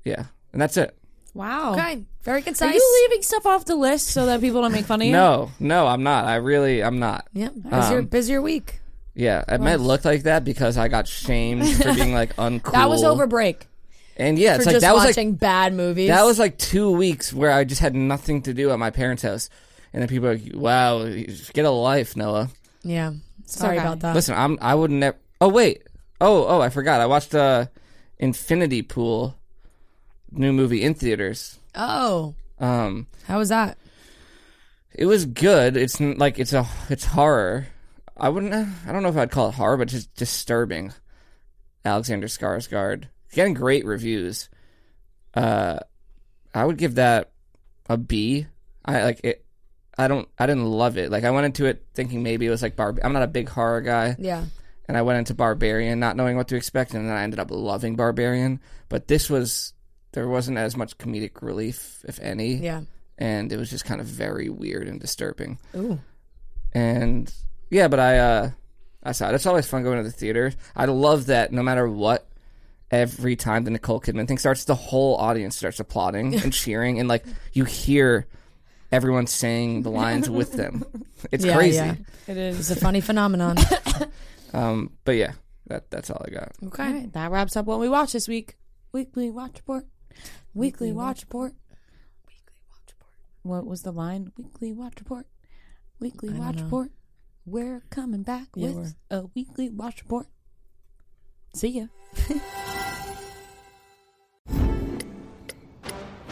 Yeah, 0.05 0.25
and 0.53 0.61
that's 0.61 0.77
it. 0.77 0.97
Wow. 1.35 1.73
Okay. 1.73 2.03
Very 2.23 2.41
concise. 2.41 2.71
Are 2.71 2.73
you 2.73 3.07
leaving 3.09 3.21
stuff 3.21 3.45
off 3.45 3.65
the 3.65 3.75
list 3.75 4.07
so 4.07 4.25
that 4.25 4.41
people 4.41 4.61
don't 4.63 4.71
make 4.71 4.85
fun 4.85 5.01
of 5.01 5.05
you? 5.05 5.11
No, 5.11 5.51
no, 5.59 5.85
I'm 5.85 6.01
not. 6.01 6.25
I 6.25 6.37
really, 6.37 6.83
I'm 6.83 6.97
not. 6.97 7.27
Yeah. 7.33 7.49
Busier, 7.49 7.99
Um, 7.99 8.05
busier 8.05 8.41
week. 8.41 8.79
Yeah, 9.13 9.43
it 9.47 9.61
might 9.61 9.79
look 9.79 10.03
like 10.03 10.23
that 10.23 10.43
because 10.43 10.77
I 10.77 10.87
got 10.87 11.07
shamed 11.07 11.67
for 11.77 11.93
being 11.93 12.13
like 12.13 12.35
uncool. 12.37 12.71
That 12.71 12.89
was 12.89 13.03
over 13.03 13.27
break 13.27 13.67
and 14.17 14.39
yeah, 14.39 14.55
for 14.55 14.61
it's 14.61 14.65
like 14.65 14.73
just 14.75 14.81
that 14.81 14.93
was 14.93 15.03
like 15.03 15.09
watching 15.09 15.33
bad 15.33 15.73
movies. 15.73 16.09
That 16.09 16.23
was 16.23 16.39
like 16.39 16.57
two 16.57 16.91
weeks 16.91 17.33
where 17.33 17.51
I 17.51 17.63
just 17.63 17.81
had 17.81 17.95
nothing 17.95 18.43
to 18.43 18.53
do 18.53 18.71
at 18.71 18.79
my 18.79 18.89
parents' 18.89 19.23
house, 19.23 19.49
and 19.93 20.01
then 20.01 20.07
people 20.07 20.27
are 20.27 20.35
like, 20.35 20.51
"Wow, 20.53 21.05
get 21.53 21.65
a 21.65 21.69
life, 21.69 22.15
Noah." 22.15 22.49
yeah. 22.83 23.13
Sorry 23.47 23.77
okay. 23.77 23.85
about 23.85 23.99
that. 23.99 24.15
Listen, 24.15 24.35
I'm 24.35 24.57
I 24.61 24.73
would 24.73 24.91
never. 24.91 25.17
Oh 25.41 25.49
wait, 25.49 25.83
oh 26.21 26.45
oh, 26.45 26.61
I 26.61 26.69
forgot. 26.69 27.01
I 27.01 27.05
watched 27.05 27.35
uh, 27.35 27.65
Infinity 28.17 28.81
Pool, 28.81 29.37
new 30.35 30.53
movie 30.53 30.81
in 30.83 30.93
theaters. 30.93 31.59
Oh, 31.75 32.35
Um, 32.59 33.07
how 33.25 33.37
was 33.39 33.49
that? 33.49 33.77
it 34.93 35.05
was 35.07 35.25
good. 35.25 35.75
It's 35.75 35.99
n- 35.99 36.17
like 36.17 36.39
it's 36.39 36.53
a 36.53 36.65
it's 36.89 37.05
horror. 37.05 37.67
I 38.17 38.29
wouldn't. 38.29 38.53
I 38.53 38.91
don't 38.93 39.03
know 39.03 39.09
if 39.09 39.17
I'd 39.17 39.31
call 39.31 39.49
it 39.49 39.55
horror, 39.55 39.75
but 39.77 39.89
just 39.89 40.13
disturbing. 40.15 40.93
Alexander 41.83 42.27
Skarsgård 42.27 43.05
getting 43.33 43.53
great 43.53 43.85
reviews. 43.85 44.49
Uh, 45.33 45.79
I 46.53 46.63
would 46.65 46.77
give 46.77 46.95
that 46.95 47.31
a 47.89 47.97
B. 47.97 48.47
I 48.85 49.03
like 49.03 49.19
it. 49.23 49.45
I 49.97 50.07
don't. 50.07 50.27
I 50.39 50.45
didn't 50.45 50.65
love 50.65 50.97
it. 50.97 51.11
Like 51.11 51.25
I 51.25 51.31
went 51.31 51.45
into 51.45 51.65
it 51.65 51.85
thinking 51.93 52.23
maybe 52.23 52.45
it 52.45 52.49
was 52.49 52.61
like 52.61 52.75
Barb. 52.77 52.99
I'm 53.03 53.13
not 53.13 53.23
a 53.23 53.27
big 53.27 53.49
horror 53.49 53.81
guy, 53.81 54.15
Yeah. 54.17 54.45
and 54.87 54.97
I 54.97 55.01
went 55.03 55.19
into 55.19 55.33
Barbarian 55.33 55.99
not 55.99 56.15
knowing 56.15 56.37
what 56.37 56.47
to 56.49 56.55
expect, 56.55 56.93
and 56.93 57.05
then 57.07 57.15
I 57.15 57.23
ended 57.23 57.39
up 57.39 57.51
loving 57.51 57.95
Barbarian. 57.97 58.61
But 58.89 59.07
this 59.09 59.29
was 59.29 59.73
there 60.15 60.27
wasn't 60.27 60.57
as 60.57 60.75
much 60.75 60.97
comedic 60.97 61.41
relief, 61.43 62.03
if 62.07 62.19
any 62.19 62.55
Yeah. 62.55 62.81
and 63.17 63.51
it 63.51 63.57
was 63.57 63.69
just 63.69 63.85
kind 63.85 64.01
of 64.01 64.07
very 64.07 64.49
weird 64.49 64.87
and 64.87 64.99
disturbing. 64.99 65.59
Ooh. 65.75 65.99
And 66.73 67.31
yeah, 67.69 67.87
but 67.87 67.99
I 67.99 68.17
uh 68.19 68.49
I 69.03 69.11
saw 69.11 69.29
it. 69.29 69.35
It's 69.35 69.45
always 69.45 69.67
fun 69.67 69.83
going 69.83 69.97
to 69.97 70.03
the 70.03 70.11
theater. 70.11 70.51
I 70.75 70.85
love 70.85 71.27
that 71.27 71.51
no 71.53 71.61
matter 71.61 71.87
what, 71.87 72.27
every 72.89 73.35
time 73.35 73.63
the 73.63 73.71
Nicole 73.71 74.01
Kidman 74.01 74.27
thing 74.27 74.39
starts, 74.39 74.63
the 74.65 74.73
whole 74.75 75.15
audience 75.17 75.55
starts 75.55 75.79
applauding 75.79 76.33
and 76.35 76.51
cheering, 76.61 76.99
and 76.99 77.07
like 77.07 77.23
you 77.53 77.65
hear 77.65 78.25
everyone 78.91 79.27
saying 79.27 79.83
the 79.83 79.91
lines 79.91 80.29
with 80.29 80.53
them. 80.53 80.83
It's 81.31 81.43
Yeah, 81.45 81.55
crazy. 81.55 81.77
yeah. 81.77 81.95
It 82.27 82.37
It's 82.37 82.69
a 82.71 82.75
funny 82.75 83.01
phenomenon. 83.01 83.57
Um, 84.53 84.91
but 85.03 85.13
yeah, 85.17 85.33
that 85.67 85.89
that's 85.91 86.09
all 86.09 86.21
I 86.25 86.29
got. 86.29 86.51
All 86.63 86.69
right, 86.77 87.11
that 87.11 87.29
wraps 87.31 87.57
up 87.57 87.65
what 87.65 87.79
we 87.79 87.89
watched 87.89 88.13
this 88.13 88.27
week. 88.27 88.55
Weekly 88.93 89.29
watch 89.29 89.55
report. 89.57 89.85
Weekly 90.55 90.91
watch 90.93 91.21
report. 91.21 91.53
Weekly 92.27 92.55
watch 92.71 92.87
report. 92.89 93.13
What 93.43 93.65
was 93.67 93.83
the 93.83 93.91
line? 93.91 94.31
Weekly 94.37 94.71
watch 94.71 94.95
report. 94.99 95.27
Weekly 95.99 96.29
watch 96.33 96.61
report. 96.61 96.91
We're 97.45 97.83
coming 97.89 98.23
back 98.23 98.47
Yeah, 98.55 98.71
with 98.71 98.95
a 99.11 99.25
weekly 99.35 99.69
watch 99.69 100.01
report. 100.01 100.27
See 101.53 101.67
ya. 101.69 101.87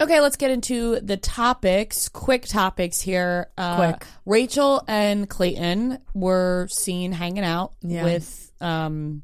Okay, 0.00 0.20
let's 0.20 0.36
get 0.36 0.52
into 0.52 1.00
the 1.00 1.16
topics. 1.16 2.08
Quick 2.08 2.46
topics 2.46 3.00
here. 3.00 3.48
Uh, 3.58 3.76
Quick. 3.76 4.06
Rachel 4.24 4.84
and 4.86 5.28
Clayton 5.28 5.98
were 6.14 6.68
seen 6.70 7.10
hanging 7.10 7.42
out 7.44 7.72
Yeah. 7.82 8.04
with 8.04 8.52
um, 8.60 9.22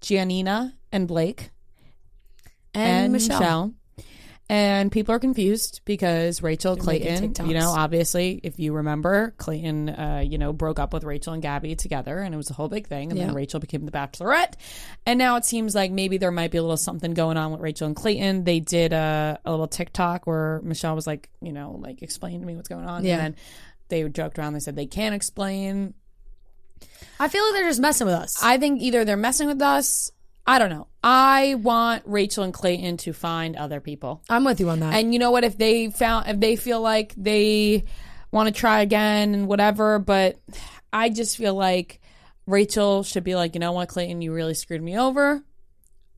Giannina 0.00 0.72
and 0.90 1.06
Blake 1.06 1.50
And, 2.72 3.12
Michelle. 3.12 3.74
And 4.50 4.92
people 4.92 5.14
are 5.14 5.18
confused 5.18 5.80
because 5.86 6.42
Rachel 6.42 6.76
They're 6.76 6.84
making 6.84 7.32
Clayton, 7.32 7.48
you 7.48 7.54
know, 7.54 7.60
TikToks. 7.72 7.76
obviously, 7.78 8.40
if 8.42 8.58
you 8.58 8.74
remember, 8.74 9.32
Clayton, 9.38 9.88
uh, 9.88 10.22
you 10.26 10.36
know, 10.36 10.52
broke 10.52 10.78
up 10.78 10.92
with 10.92 11.02
Rachel 11.02 11.32
and 11.32 11.40
Gabby 11.40 11.74
together, 11.76 12.18
and 12.18 12.34
it 12.34 12.36
was 12.36 12.50
a 12.50 12.52
whole 12.52 12.68
big 12.68 12.86
thing. 12.86 13.10
And 13.10 13.18
Yeah. 13.18 13.26
then 13.26 13.34
Rachel 13.34 13.58
became 13.58 13.86
the 13.86 13.90
Bachelorette, 13.90 14.52
and 15.06 15.18
now 15.18 15.36
it 15.36 15.46
seems 15.46 15.74
like 15.74 15.92
maybe 15.92 16.18
there 16.18 16.30
might 16.30 16.50
be 16.50 16.58
a 16.58 16.62
little 16.62 16.76
something 16.76 17.14
going 17.14 17.38
on 17.38 17.52
with 17.52 17.62
Rachel 17.62 17.86
and 17.86 17.96
Clayton. 17.96 18.44
They 18.44 18.60
did 18.60 18.92
a, 18.92 19.38
a 19.46 19.50
little 19.50 19.66
TikTok 19.66 20.26
where 20.26 20.60
Michelle 20.62 20.94
was 20.94 21.06
like, 21.06 21.30
you 21.40 21.52
know, 21.52 21.78
like 21.82 22.02
explain 22.02 22.40
to 22.40 22.46
me 22.46 22.54
what's 22.54 22.68
going 22.68 22.84
on, 22.84 23.02
Yeah. 23.02 23.14
and 23.14 23.20
then 23.22 23.36
they 23.88 24.06
joked 24.10 24.38
around. 24.38 24.52
They 24.52 24.60
said 24.60 24.76
they 24.76 24.84
can't 24.86 25.14
explain. 25.14 25.94
I 27.18 27.28
feel 27.28 27.44
like 27.44 27.54
they're 27.54 27.68
just 27.70 27.80
messing 27.80 28.06
with 28.06 28.14
us. 28.16 28.42
I 28.42 28.58
think 28.58 28.82
either 28.82 29.06
they're 29.06 29.16
messing 29.16 29.46
with 29.46 29.62
us 29.62 30.10
I 30.46 30.58
don't 30.58 30.70
know. 30.70 30.88
I 31.02 31.54
want 31.54 32.02
Rachel 32.06 32.44
and 32.44 32.52
Clayton 32.52 32.98
to 32.98 33.12
find 33.12 33.56
other 33.56 33.80
people. 33.80 34.22
I'm 34.28 34.44
with 34.44 34.60
you 34.60 34.68
on 34.68 34.80
that. 34.80 34.94
And 34.94 35.12
you 35.12 35.18
know 35.18 35.30
what? 35.30 35.44
If 35.44 35.56
they 35.56 35.90
found, 35.90 36.28
if 36.28 36.38
they 36.38 36.56
feel 36.56 36.80
like 36.80 37.14
they 37.16 37.84
want 38.30 38.54
to 38.54 38.58
try 38.58 38.82
again 38.82 39.34
and 39.34 39.48
whatever, 39.48 39.98
but 39.98 40.38
I 40.92 41.08
just 41.08 41.36
feel 41.36 41.54
like 41.54 42.00
Rachel 42.46 43.02
should 43.02 43.24
be 43.24 43.34
like, 43.36 43.54
you 43.54 43.60
know 43.60 43.72
what, 43.72 43.88
Clayton, 43.88 44.20
you 44.20 44.32
really 44.32 44.54
screwed 44.54 44.82
me 44.82 44.98
over. 44.98 45.42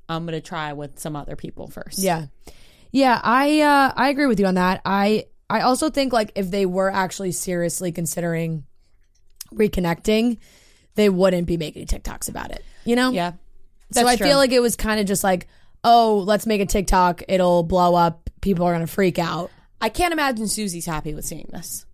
I'm 0.09 0.25
gonna 0.25 0.41
try 0.41 0.73
with 0.73 0.99
some 0.99 1.17
other 1.17 1.37
people 1.37 1.69
first. 1.69 1.99
Yeah. 1.99 2.27
Yeah, 2.93 3.21
I 3.23 3.61
uh 3.61 3.93
I 3.97 4.09
agree 4.09 4.27
with 4.27 4.41
you 4.41 4.47
on 4.47 4.55
that. 4.55 4.81
I 4.85 5.27
I 5.51 5.61
also 5.61 5.91
think 5.91 6.13
like 6.13 6.33
if 6.35 6.51
they 6.51 6.67
were 6.67 6.91
actually 6.91 7.33
seriously 7.33 7.93
considering 7.93 8.65
reconnecting, 9.53 10.39
they 10.95 11.09
wouldn't 11.09 11.47
be 11.47 11.57
making 11.57 11.87
TikToks 11.87 12.29
about 12.29 12.51
it. 12.51 12.65
You 12.85 12.97
know? 12.97 13.11
Yeah. 13.11 13.33
So 13.93 14.07
I 14.07 14.17
true. 14.17 14.27
feel 14.27 14.37
like 14.37 14.53
it 14.53 14.61
was 14.61 14.77
kind 14.77 15.01
of 15.01 15.07
just 15.07 15.23
like, 15.25 15.47
oh, 15.85 16.23
let's 16.27 16.47
make 16.47 16.61
a 16.61 16.67
TikTok, 16.67 17.23
it'll 17.29 17.63
blow 17.63 17.95
up, 17.95 18.29
people 18.41 18.65
are 18.67 18.73
gonna 18.73 18.87
freak 18.87 19.19
out. 19.19 19.51
I 19.81 19.89
can't 19.89 20.13
imagine 20.13 20.49
Susie's 20.49 20.87
happy 20.87 21.15
with 21.15 21.25
seeing 21.25 21.49
this. 21.53 21.85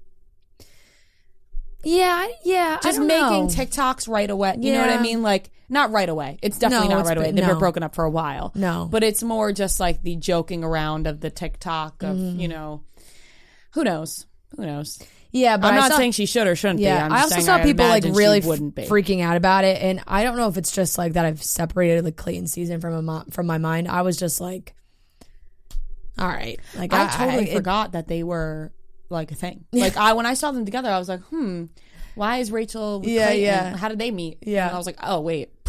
Yeah, 1.84 2.14
I- 2.14 2.34
yeah. 2.44 2.78
Just 2.82 2.98
I 2.98 2.98
don't 3.00 3.06
making 3.08 3.46
know. 3.46 3.48
TikToks 3.48 4.08
right 4.08 4.30
away. 4.30 4.56
You 4.58 4.72
know 4.72 4.80
what 4.80 4.90
Yeah. 4.90 4.98
I 4.98 5.02
mean? 5.02 5.22
Like 5.22 5.50
not 5.68 5.90
right 5.90 6.08
away. 6.08 6.38
It's 6.42 6.58
definitely 6.58 6.88
No, 6.88 6.94
not 6.94 7.00
it's 7.00 7.08
right 7.08 7.18
away. 7.18 7.26
been- 7.28 7.34
They've 7.36 7.44
no. 7.44 7.50
been 7.52 7.58
broken 7.58 7.82
up 7.82 7.94
for 7.94 8.04
a 8.04 8.10
while. 8.10 8.52
No. 8.54 8.86
But 8.90 9.02
it's 9.02 9.22
more 9.22 9.52
just 9.52 9.80
like 9.80 10.02
the 10.02 10.14
joking 10.16 10.62
around 10.62 11.06
of 11.06 11.20
the 11.20 11.30
TikTok 11.30 12.02
of, 12.02 12.16
you 12.16 12.24
mm-hmm. 12.24 12.46
know, 12.50 12.82
who 13.72 13.82
knows? 13.84 14.26
Who 14.56 14.64
knows? 14.66 14.98
Yeah, 15.32 15.56
but 15.56 15.68
I'm 15.68 15.74
I 15.74 15.76
not 15.78 15.90
saw- 15.92 15.96
saying 15.96 16.12
she 16.12 16.26
should 16.26 16.46
or 16.46 16.54
shouldn't 16.54 16.78
be. 16.78 16.84
Yeah, 16.84 17.06
I'm 17.06 17.12
I 17.12 17.22
also 17.22 17.40
saw 17.40 17.54
I 17.56 17.62
people 17.62 17.86
like 17.86 18.04
really 18.04 18.40
be. 18.40 18.46
freaking 18.46 19.22
out 19.22 19.36
about 19.38 19.64
it, 19.64 19.80
and 19.82 20.02
I 20.06 20.24
don't 20.24 20.36
know 20.36 20.48
if 20.48 20.58
it's 20.58 20.72
just 20.72 20.98
like 20.98 21.14
that. 21.14 21.24
I've 21.24 21.42
separated 21.42 22.04
the 22.04 22.12
Clayton 22.12 22.46
season 22.48 22.80
from 22.82 22.92
a 22.92 23.00
mo- 23.02 23.24
from 23.30 23.46
my 23.46 23.56
mind. 23.58 23.88
I 23.88 24.02
was 24.02 24.18
just 24.18 24.40
like, 24.42 24.74
all 26.18 26.28
right, 26.28 26.60
like 26.76 26.92
I 26.92 27.06
totally 27.08 27.50
it- 27.50 27.54
forgot 27.56 27.92
that 27.92 28.08
they 28.08 28.22
were 28.22 28.72
like 29.08 29.32
a 29.32 29.34
thing. 29.34 29.64
Like 29.72 29.96
I 29.96 30.12
when 30.12 30.26
I 30.26 30.34
saw 30.34 30.50
them 30.52 30.64
together, 30.64 30.90
I 30.90 30.98
was 30.98 31.08
like, 31.08 31.20
hmm, 31.24 31.64
why 32.14 32.38
is 32.38 32.50
Rachel? 32.52 33.00
With 33.00 33.08
Yeah, 33.08 33.26
Clayton? 33.28 33.42
yeah. 33.44 33.76
How 33.76 33.88
did 33.88 33.98
they 33.98 34.10
meet? 34.10 34.38
Yeah. 34.42 34.66
and 34.66 34.74
I 34.74 34.78
was 34.78 34.86
like, 34.86 34.98
oh 35.02 35.20
wait, 35.20 35.61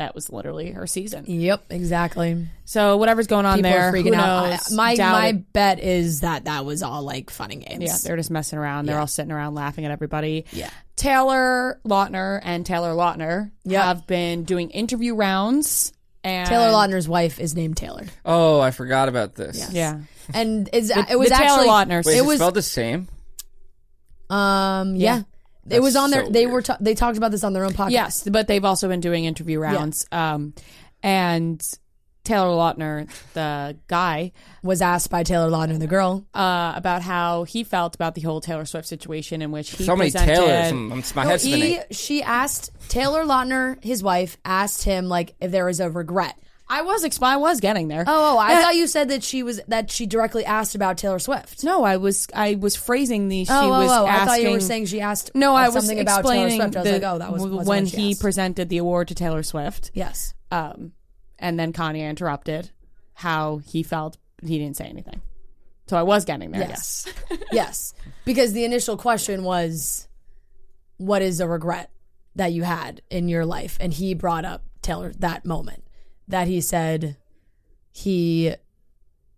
that 0.00 0.14
was 0.14 0.30
literally 0.32 0.70
her 0.72 0.86
season. 0.86 1.24
Yep, 1.28 1.64
exactly. 1.70 2.48
So 2.64 2.96
whatever's 2.96 3.26
going 3.26 3.46
on 3.46 3.58
People 3.58 3.70
there, 3.70 3.88
are 3.88 3.92
freaking 3.92 4.14
who 4.14 4.20
out. 4.20 4.50
knows? 4.50 4.72
I- 4.72 4.74
my 4.74 4.96
Doubt 4.96 5.12
my 5.12 5.26
it. 5.28 5.52
bet 5.52 5.78
is 5.78 6.20
that 6.22 6.44
that 6.46 6.64
was 6.64 6.82
all 6.82 7.02
like 7.02 7.30
fun 7.30 7.50
and 7.52 7.64
games. 7.64 7.82
Yeah, 7.84 7.96
they're 8.02 8.16
just 8.16 8.30
messing 8.30 8.58
around. 8.58 8.86
They're 8.86 8.96
Yeah. 8.96 9.00
all 9.00 9.06
sitting 9.06 9.30
around 9.30 9.54
laughing 9.54 9.84
at 9.84 9.90
everybody. 9.90 10.46
Yeah. 10.52 10.70
Taylor 10.96 11.80
Lautner 11.86 12.40
and 12.42 12.64
Taylor 12.66 12.92
Lautner 12.94 13.50
Yep. 13.64 13.82
have 13.84 14.06
been 14.06 14.44
doing 14.44 14.70
interview 14.70 15.14
rounds. 15.14 15.92
And 16.24 16.48
Taylor 16.48 16.68
Lautner's 16.70 17.08
wife 17.08 17.38
is 17.40 17.54
named 17.54 17.76
Taylor. 17.76 18.04
Oh, 18.26 18.58
I 18.60 18.70
forgot 18.72 19.08
about 19.08 19.34
this. 19.34 19.70
Yeah. 19.72 20.00
and 20.34 20.68
it's, 20.72 20.88
The- 20.88 21.06
it 21.10 21.18
was 21.18 21.28
the 21.28 21.34
Taylor 21.34 21.46
actually 21.50 21.66
Lautners. 21.66 22.06
Wait, 22.06 22.12
it 22.12 22.16
is 22.16 22.22
it 22.22 22.26
was 22.26 22.36
spelled 22.38 22.54
the 22.54 22.62
same? 22.62 23.08
um 24.28 24.96
yeah. 24.96 25.16
Yeah. 25.16 25.22
It 25.70 25.80
was 25.80 25.94
That's 25.94 26.04
on 26.04 26.10
their. 26.10 26.28
they 26.28 26.46
weird. 26.46 26.52
were. 26.52 26.62
Ta- 26.62 26.76
they 26.80 26.94
talked 26.94 27.16
about 27.18 27.30
this 27.30 27.44
on 27.44 27.52
their 27.52 27.64
own 27.64 27.72
podcast. 27.72 27.90
Yes, 27.90 28.28
but 28.28 28.46
they've 28.48 28.64
also 28.64 28.88
been 28.88 29.00
doing 29.00 29.24
interview 29.24 29.58
rounds. 29.58 30.06
Um, 30.12 30.54
and 31.02 31.64
Taylor 32.24 32.48
Lautner, 32.48 33.08
the 33.32 33.78
guy, 33.88 34.32
was 34.62 34.82
asked 34.82 35.10
by 35.10 35.22
Taylor 35.22 35.48
Lautner, 35.50 35.78
the 35.78 35.86
girl, 35.86 36.26
uh, 36.34 36.74
about 36.76 37.02
how 37.02 37.44
he 37.44 37.64
felt 37.64 37.94
about 37.94 38.14
the 38.14 38.20
whole 38.20 38.40
Taylor 38.40 38.66
Swift 38.66 38.86
situation, 38.86 39.40
in 39.42 39.50
which 39.50 39.70
he 39.70 39.84
so 39.84 39.96
many 39.96 40.10
presented. 40.10 40.34
Taylors. 40.34 40.70
I'm, 40.72 40.92
I'm, 40.92 41.02
my 41.16 41.22
No, 41.24 41.28
head's 41.30 41.42
spinning. 41.44 41.80
he, 41.88 41.94
she 41.94 42.22
asked 42.22 42.70
Taylor 42.88 43.24
Lautner, 43.24 43.82
his 43.82 44.02
wife, 44.02 44.36
asked 44.44 44.84
him 44.84 45.06
like 45.08 45.34
if 45.40 45.50
there 45.50 45.64
was 45.64 45.80
a 45.80 45.88
regret. 45.90 46.36
I 46.70 46.82
was 46.82 47.04
exp- 47.04 47.26
I 47.26 47.36
was 47.36 47.58
getting 47.58 47.88
there. 47.88 48.04
Oh, 48.06 48.34
oh 48.34 48.38
I 48.38 48.54
Uh, 48.54 48.62
thought 48.62 48.76
you 48.76 48.86
said 48.86 49.08
that 49.08 49.24
she 49.24 49.42
was 49.42 49.60
that 49.66 49.90
she 49.90 50.06
directly 50.06 50.44
asked 50.44 50.76
about 50.76 50.98
Taylor 50.98 51.18
Swift. 51.18 51.64
No, 51.64 51.82
I 51.82 51.96
was 51.96 52.28
I 52.32 52.54
was 52.54 52.76
phrasing 52.76 53.28
the. 53.28 53.44
She 53.44 53.52
oh, 53.52 53.68
was 53.68 53.90
oh, 53.90 54.04
oh, 54.04 54.06
asking. 54.06 54.22
I 54.22 54.24
thought 54.24 54.42
you 54.42 54.50
were 54.50 54.60
saying 54.60 54.86
she 54.86 55.00
asked. 55.00 55.32
No, 55.34 55.56
I 55.56 55.68
was 55.68 55.74
something 55.74 55.98
about 55.98 56.22
Taylor 56.22 56.46
explaining 56.46 56.60
Swift. 56.60 56.76
I 56.76 56.80
was 56.80 56.88
the- 56.88 56.92
like, 56.92 57.02
oh, 57.02 57.18
that 57.18 57.32
was 57.32 57.42
w- 57.42 57.56
wasn't 57.56 57.68
when 57.68 57.86
he 57.86 58.12
asked. 58.12 58.20
presented 58.20 58.68
the 58.68 58.78
award 58.78 59.08
to 59.08 59.14
Taylor 59.16 59.42
Swift. 59.42 59.90
Yes. 59.94 60.32
Um, 60.52 60.92
and 61.40 61.58
then 61.58 61.72
Kanye 61.72 62.08
interrupted 62.08 62.70
how 63.14 63.58
he 63.58 63.82
felt. 63.82 64.16
He 64.42 64.58
didn't 64.58 64.76
say 64.76 64.86
anything. 64.86 65.20
So 65.88 65.96
I 65.96 66.04
was 66.04 66.24
getting 66.24 66.52
there. 66.52 66.62
Yes. 66.68 67.06
yes. 67.52 67.94
Because 68.24 68.52
the 68.52 68.64
initial 68.64 68.96
question 68.96 69.42
was, 69.42 70.06
what 70.98 71.20
is 71.20 71.40
a 71.40 71.48
regret 71.48 71.90
that 72.36 72.52
you 72.52 72.62
had 72.62 73.00
in 73.10 73.28
your 73.28 73.44
life? 73.44 73.76
And 73.80 73.92
he 73.92 74.14
brought 74.14 74.44
up 74.44 74.62
Taylor 74.82 75.12
that 75.18 75.44
moment 75.44 75.82
that 76.30 76.48
he 76.48 76.60
said 76.60 77.16
he 77.92 78.54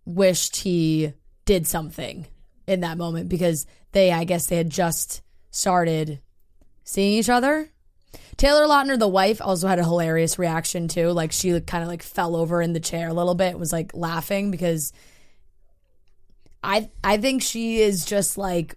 wished 0.05 0.57
he 0.57 1.13
did 1.45 1.67
something 1.67 2.27
in 2.67 2.81
that 2.81 2.99
moment 2.99 3.29
because 3.29 3.67
they, 3.93 4.13
I 4.13 4.25
guess, 4.25 4.47
they 4.47 4.57
had 4.57 4.71
just 4.71 5.23
started 5.51 6.21
seeing 6.85 7.19
each 7.19 7.29
other. 7.29 7.69
Taylor 8.37 8.67
Lautner, 8.67 8.99
the 8.99 9.09
wife, 9.09 9.41
also 9.41 9.69
had 9.69 9.79
a 9.79 9.85
hilarious 9.85 10.39
reaction 10.39 10.89
too. 10.89 11.09
Like 11.11 11.33
she 11.33 11.61
kind 11.61 11.83
of 11.83 11.89
like 11.89 12.03
fell 12.03 12.37
over 12.37 12.63
in 12.63 12.73
the 12.73 12.81
chair 12.81 13.09
a 13.09 13.15
little 13.15 13.35
bit, 13.35 13.59
was 13.59 13.73
like 13.73 13.93
laughing 13.95 14.51
because 14.51 14.93
I 16.63 16.91
I 17.03 17.19
think 17.19 17.43
she 17.43 17.81
is 17.81 18.05
just 18.05 18.39
like 18.39 18.77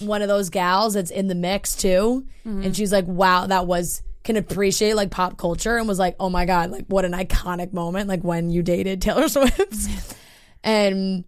one 0.00 0.22
of 0.22 0.28
those 0.28 0.50
gals 0.50 0.94
that's 0.94 1.10
in 1.10 1.28
the 1.28 1.34
mix 1.34 1.76
too, 1.76 2.26
mm-hmm. 2.46 2.62
and 2.62 2.76
she's 2.76 2.92
like, 2.92 3.06
wow, 3.06 3.46
that 3.46 3.66
was 3.66 4.02
can 4.24 4.36
appreciate 4.36 4.94
like 4.96 5.10
pop 5.10 5.36
culture 5.38 5.76
and 5.76 5.88
was 5.88 5.98
like, 5.98 6.16
oh 6.20 6.28
my 6.30 6.44
god, 6.46 6.70
like 6.70 6.86
what 6.88 7.04
an 7.04 7.12
iconic 7.12 7.72
moment, 7.72 8.08
like 8.08 8.22
when 8.22 8.50
you 8.50 8.62
dated 8.62 9.00
Taylor 9.02 9.28
Swift, 9.30 10.14
and 10.62 11.24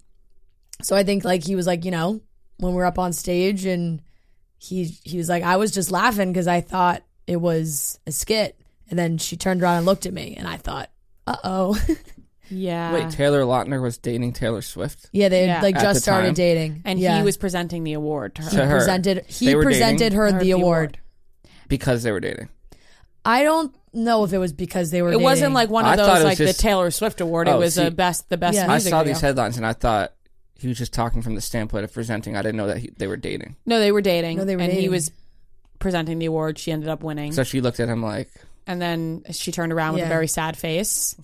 so 0.82 0.96
I 0.96 1.02
think 1.04 1.24
like 1.24 1.44
he 1.44 1.54
was 1.56 1.66
like, 1.66 1.84
you 1.84 1.90
know, 1.90 2.20
when 2.58 2.72
we 2.72 2.76
we're 2.76 2.84
up 2.84 2.98
on 2.98 3.12
stage 3.12 3.64
and 3.64 4.02
he 4.58 4.84
he 5.04 5.16
was 5.18 5.28
like, 5.28 5.42
I 5.42 5.56
was 5.56 5.70
just 5.72 5.90
laughing 5.90 6.32
because 6.32 6.46
I 6.46 6.60
thought 6.60 7.02
it 7.26 7.36
was 7.36 7.98
a 8.06 8.12
skit, 8.12 8.58
and 8.90 8.98
then 8.98 9.18
she 9.18 9.36
turned 9.36 9.62
around 9.62 9.78
and 9.78 9.86
looked 9.86 10.06
at 10.06 10.12
me, 10.12 10.34
and 10.36 10.46
I 10.46 10.56
thought, 10.56 10.90
uh 11.26 11.36
oh, 11.44 11.78
Yeah. 12.50 12.92
Wait, 12.92 13.10
Taylor 13.10 13.42
Lautner 13.44 13.80
was 13.80 13.96
dating 13.96 14.34
Taylor 14.34 14.60
Swift? 14.60 15.08
yeah, 15.12 15.30
they 15.30 15.46
Yeah. 15.46 15.62
like 15.62 15.76
At 15.76 15.82
just 15.82 15.94
the 15.96 16.00
started 16.02 16.26
time. 16.28 16.34
dating, 16.34 16.82
and 16.84 16.98
yeah. 16.98 17.16
he 17.16 17.22
was 17.22 17.36
presenting 17.38 17.82
the 17.84 17.94
award 17.94 18.34
to 18.34 18.42
her. 18.42 18.50
he 18.50 18.56
To 18.56 18.66
her. 18.66 18.76
presented 18.76 19.24
he 19.26 19.54
presented 19.54 20.12
her 20.12 20.26
Her 20.30 20.38
the 20.38 20.44
the 20.44 20.50
award. 20.50 20.98
Because 21.68 22.02
they 22.02 22.12
were 22.12 22.20
dating. 22.20 22.50
I 23.24 23.42
don't 23.44 23.74
know 23.92 24.24
if 24.24 24.32
it 24.32 24.38
was 24.38 24.52
because 24.52 24.90
they 24.90 25.02
were. 25.02 25.08
It 25.10 25.12
dating. 25.12 25.24
wasn't 25.24 25.54
like 25.54 25.70
one 25.70 25.84
I 25.84 25.92
of 25.92 25.98
thought 25.98 26.06
those 26.06 26.14
it 26.14 26.18
was 26.18 26.24
like 26.24 26.38
just- 26.38 26.56
the 26.58 26.62
Taylor 26.62 26.90
Swift 26.90 27.20
award. 27.20 27.48
Oh, 27.48 27.56
it 27.56 27.58
was 27.58 27.78
uh, 27.78 27.82
see, 27.82 27.88
the 27.90 27.94
best 27.94 28.28
the 28.28 28.36
best 28.36 28.56
Yeah. 28.56 28.64
I 28.64 28.68
music 28.68 28.90
saw 28.90 28.98
video. 29.00 29.14
these 29.14 29.20
headlines 29.20 29.56
and 29.56 29.66
I 29.66 29.72
thought 29.74 30.12
he 30.58 30.68
was 30.68 30.78
just 30.78 30.92
talking 30.92 31.22
from 31.22 31.34
the 31.34 31.40
standpoint 31.40 31.84
of 31.84 31.92
presenting. 31.92 32.36
I 32.36 32.42
didn't 32.42 32.56
know 32.56 32.66
that 32.68 32.78
he, 32.78 32.90
they 32.96 33.06
were 33.06 33.16
dating. 33.16 33.56
No, 33.66 33.78
they 33.80 33.92
were 33.92 34.00
dating. 34.00 34.38
No, 34.38 34.44
they 34.44 34.56
were 34.56 34.62
and 34.62 34.72
he 34.72 34.78
dating. 34.78 34.90
was 34.92 35.10
presenting 35.78 36.18
the 36.18 36.26
award. 36.26 36.58
She 36.58 36.72
ended 36.72 36.88
up 36.88 37.02
winning. 37.02 37.32
So 37.32 37.42
she 37.44 37.60
looked 37.60 37.80
at 37.80 37.88
him 37.88 38.02
like, 38.02 38.28
and 38.66 38.80
then 38.80 39.22
she 39.32 39.50
turned 39.52 39.72
around 39.72 39.94
with 39.94 40.00
Yeah. 40.00 40.06
a 40.06 40.08
very 40.10 40.28
sad 40.28 40.56
face. 40.56 41.16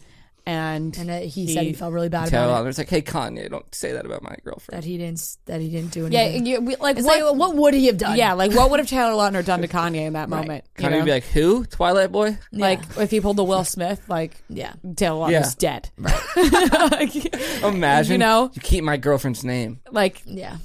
And, 0.49 0.97
and 0.97 1.11
uh, 1.11 1.19
he, 1.19 1.53
said 1.53 1.65
he 1.65 1.73
felt 1.75 1.93
really 1.93 2.09
bad 2.09 2.31
Taylor 2.31 2.47
about 2.47 2.65
it. 2.65 2.69
Lautner's 2.71 2.79
like, 2.79 2.89
hey, 2.89 3.03
Kanye, 3.03 3.51
don't 3.51 3.75
say 3.75 3.93
that 3.93 4.07
about 4.07 4.23
my 4.23 4.35
girlfriend. 4.45 4.83
That 4.83 4.87
he 4.87 4.97
didn't. 4.97 5.37
That 5.45 5.61
he 5.61 5.69
didn't 5.69 5.91
do 5.93 6.09
yeah, 6.11 6.21
anything. 6.21 6.47
you, 6.47 6.61
we- 6.63 6.77
like 6.77 6.97
It's 6.97 7.07
what, 7.07 7.23
like, 7.23 7.35
what 7.39 7.55
would 7.55 7.75
he 7.75 7.87
have 7.87 7.99
done? 7.99 8.17
yeah, 8.17 8.33
like 8.33 8.53
what 8.55 8.71
would 8.71 8.81
have 8.81 8.89
Taylor 8.89 9.13
Lautner 9.13 9.45
done 9.45 9.61
to 9.61 9.69
Kanye 9.69 10.07
in 10.07 10.15
that 10.15 10.31
moment? 10.31 10.65
you 10.79 10.85
Kanye 10.85 10.91
know? 10.91 10.97
would 10.99 11.05
be 11.05 11.11
like, 11.11 11.25
who? 11.25 11.65
Twilight 11.67 12.11
Boy? 12.11 12.39
like 12.51 12.81
if 12.97 13.11
he 13.11 13.21
pulled 13.21 13.37
the 13.37 13.45
Will 13.45 13.63
Smith, 13.65 14.01
like 14.09 14.37
yeah. 14.49 14.73
Taylor 14.97 15.31
Yeah. 15.31 15.43
Lautner's 15.43 15.55
dead. 15.55 15.91
Imagine. 17.65 18.13
You 18.13 18.19
know? 18.19 18.51
You 18.55 18.61
keep 18.63 18.85
my 18.85 18.97
girlfriend's 18.97 19.45
name. 19.45 19.81
Like 19.91 20.23
Yeah. 20.25 20.57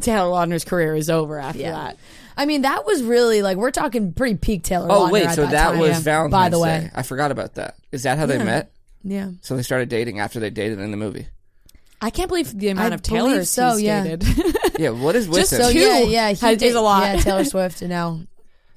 Taylor 0.00 0.30
Lautner's 0.30 0.64
career 0.64 0.94
is 0.94 1.10
over 1.10 1.38
after 1.38 1.60
Yeah. 1.60 1.72
that. 1.72 1.96
I 2.36 2.46
mean, 2.46 2.62
that 2.62 2.86
was 2.86 3.02
really 3.02 3.42
like 3.42 3.56
we're 3.56 3.72
talking 3.72 4.12
pretty 4.12 4.36
peak 4.36 4.62
Taylor. 4.62 4.86
Oh, 4.90 5.06
Lautner 5.08 5.12
wait, 5.12 5.26
at 5.26 5.34
so 5.34 5.42
that, 5.42 5.50
that 5.50 5.70
time. 5.72 5.78
was 5.80 5.90
Yeah. 5.90 5.98
Valentine's 6.00 6.30
By 6.32 6.48
the 6.48 6.56
Day. 6.56 6.62
way, 6.62 6.90
I 6.94 7.02
forgot 7.02 7.30
about 7.30 7.54
that. 7.54 7.76
Is 7.92 8.04
that 8.04 8.16
how 8.18 8.26
they 8.26 8.38
met? 8.42 8.70
Yeah. 9.10 9.30
So 9.42 9.56
they 9.56 9.62
started 9.62 9.88
dating 9.88 10.18
after 10.20 10.38
they 10.40 10.50
dated 10.50 10.78
in 10.78 10.90
the 10.90 10.96
movie. 10.96 11.26
I 12.00 12.10
can't 12.10 12.28
believe 12.28 12.56
the 12.56 12.68
amount 12.68 12.92
I 12.92 12.94
of 12.94 13.02
Taylor 13.02 13.30
believe 13.30 13.48
so, 13.48 13.72
he's 13.72 13.82
yeah. 13.82 14.04
dated. 14.04 14.24
Yeah, 14.78 14.90
what 14.90 15.16
is 15.16 15.26
with 15.26 15.38
Just 15.40 15.54
him? 15.54 15.62
So 15.62 15.72
Two 15.72 15.78
yeah, 15.80 15.98
yeah, 16.02 16.30
he 16.30 16.46
has- 16.46 16.58
did, 16.58 16.62
is 16.68 16.74
a 16.76 16.80
lot. 16.80 17.02
Yeah, 17.02 17.20
Taylor 17.20 17.44
Swift, 17.52 17.82
and 17.82 17.90
now 17.90 18.20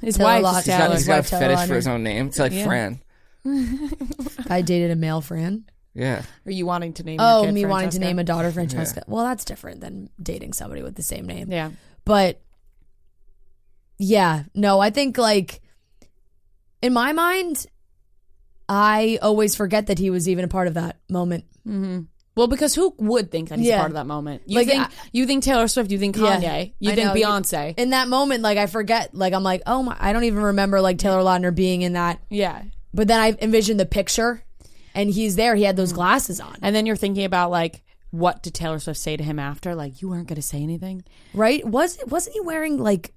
His 0.01 0.17
Taylor 0.17 0.41
wife 0.41 0.43
Lautner- 0.43 0.57
is 0.59 0.65
He's 0.65 0.65
got, 0.65 0.77
Taylor. 0.77 0.95
he's 0.95 1.05
got 1.07 1.13
a 1.13 1.17
wife, 1.19 1.29
Taylor 1.29 1.41
fetish 1.55 1.67
for 1.67 1.75
his 1.75 1.87
own 1.87 2.01
name. 2.03 2.27
It's 2.27 2.39
like 2.39 2.51
Yeah. 2.53 2.65
Fran. 2.65 3.01
I 4.49 4.63
dated 4.63 4.89
a 4.89 4.95
male 4.95 5.21
Fran. 5.21 5.65
Yeah. 5.93 6.23
Are 6.45 6.51
you 6.51 6.65
wanting 6.65 6.93
to 6.93 7.03
name? 7.03 7.19
your 7.19 7.29
Oh, 7.29 7.43
kid 7.45 7.53
me 7.53 7.65
wanting 7.67 7.91
to 7.91 7.99
name 7.99 8.17
a 8.17 8.23
daughter 8.23 8.49
Francesca. 8.51 9.03
Well, 9.07 9.25
that's 9.25 9.45
different 9.45 9.81
than 9.81 10.09
dating 10.21 10.53
somebody 10.53 10.81
with 10.81 10.95
the 10.95 11.03
same 11.03 11.27
name. 11.27 11.51
Yeah. 11.51 11.69
But 12.03 12.41
yeah, 13.97 14.43
no, 14.55 14.79
I 14.79 14.89
think 14.89 15.17
like 15.17 15.61
in 16.81 16.93
my 16.93 17.11
mind, 17.13 17.67
I 18.73 19.19
always 19.21 19.53
forget 19.53 19.87
that 19.87 19.99
he 19.99 20.09
was 20.09 20.29
even 20.29 20.45
a 20.45 20.47
part 20.47 20.67
of 20.69 20.75
that 20.75 20.97
moment. 21.09 21.43
Mm-hmm. 21.67 22.03
Well, 22.37 22.47
because 22.47 22.73
who 22.73 22.95
would 22.97 23.29
think 23.29 23.49
that 23.49 23.59
he's 23.59 23.67
Yeah. 23.67 23.79
part 23.79 23.91
of 23.91 23.95
that 23.95 24.07
moment? 24.07 24.43
You 24.45 24.59
Like, 24.59 24.67
think 24.69 24.83
I- 24.83 24.89
you 25.11 25.25
think 25.25 25.43
Taylor 25.43 25.67
Swift, 25.67 25.91
you 25.91 25.99
think 25.99 26.15
Yeah. 26.15 26.39
Kanye, 26.39 26.73
you 26.79 26.91
I 26.91 26.95
think 26.95 27.07
know, 27.07 27.13
you- 27.13 27.25
Beyonce. 27.25 27.77
In 27.77 27.89
that 27.89 28.07
moment, 28.07 28.43
like 28.43 28.57
I 28.57 28.67
forget, 28.67 29.13
like 29.13 29.33
I'm 29.33 29.43
like, 29.43 29.61
oh 29.67 29.83
my, 29.83 29.97
I 29.99 30.13
don't 30.13 30.23
even 30.23 30.41
remember 30.41 30.79
like 30.79 30.97
Taylor 30.97 31.21
Lautner 31.21 31.53
being 31.53 31.81
in 31.81 31.93
that 31.93 32.21
yeah. 32.29 32.61
but 32.93 33.09
then 33.09 33.19
I 33.19 33.35
envisioned 33.41 33.79
the 33.81 33.85
picture, 33.85 34.43
and 34.95 35.09
he's 35.09 35.35
there. 35.35 35.55
He 35.55 35.63
had 35.63 35.75
those 35.75 35.91
glasses 35.91 36.39
on, 36.39 36.55
And 36.61 36.73
then 36.73 36.85
you're 36.85 36.95
thinking 36.95 37.25
about 37.25 37.51
like, 37.51 37.83
what 38.11 38.41
did 38.41 38.53
Taylor 38.53 38.79
Swift 38.79 38.99
say 39.01 39.17
to 39.17 39.23
him 39.23 39.37
after? 39.37 39.75
Like, 39.75 40.01
you 40.01 40.07
weren't 40.09 40.27
going 40.27 40.35
to 40.37 40.41
say 40.41 40.63
anything. 40.63 41.03
right? 41.33 41.65
Was 41.67 41.97
wasn't 42.07 42.35
he 42.35 42.39
wearing 42.39 42.77
like? 42.77 43.13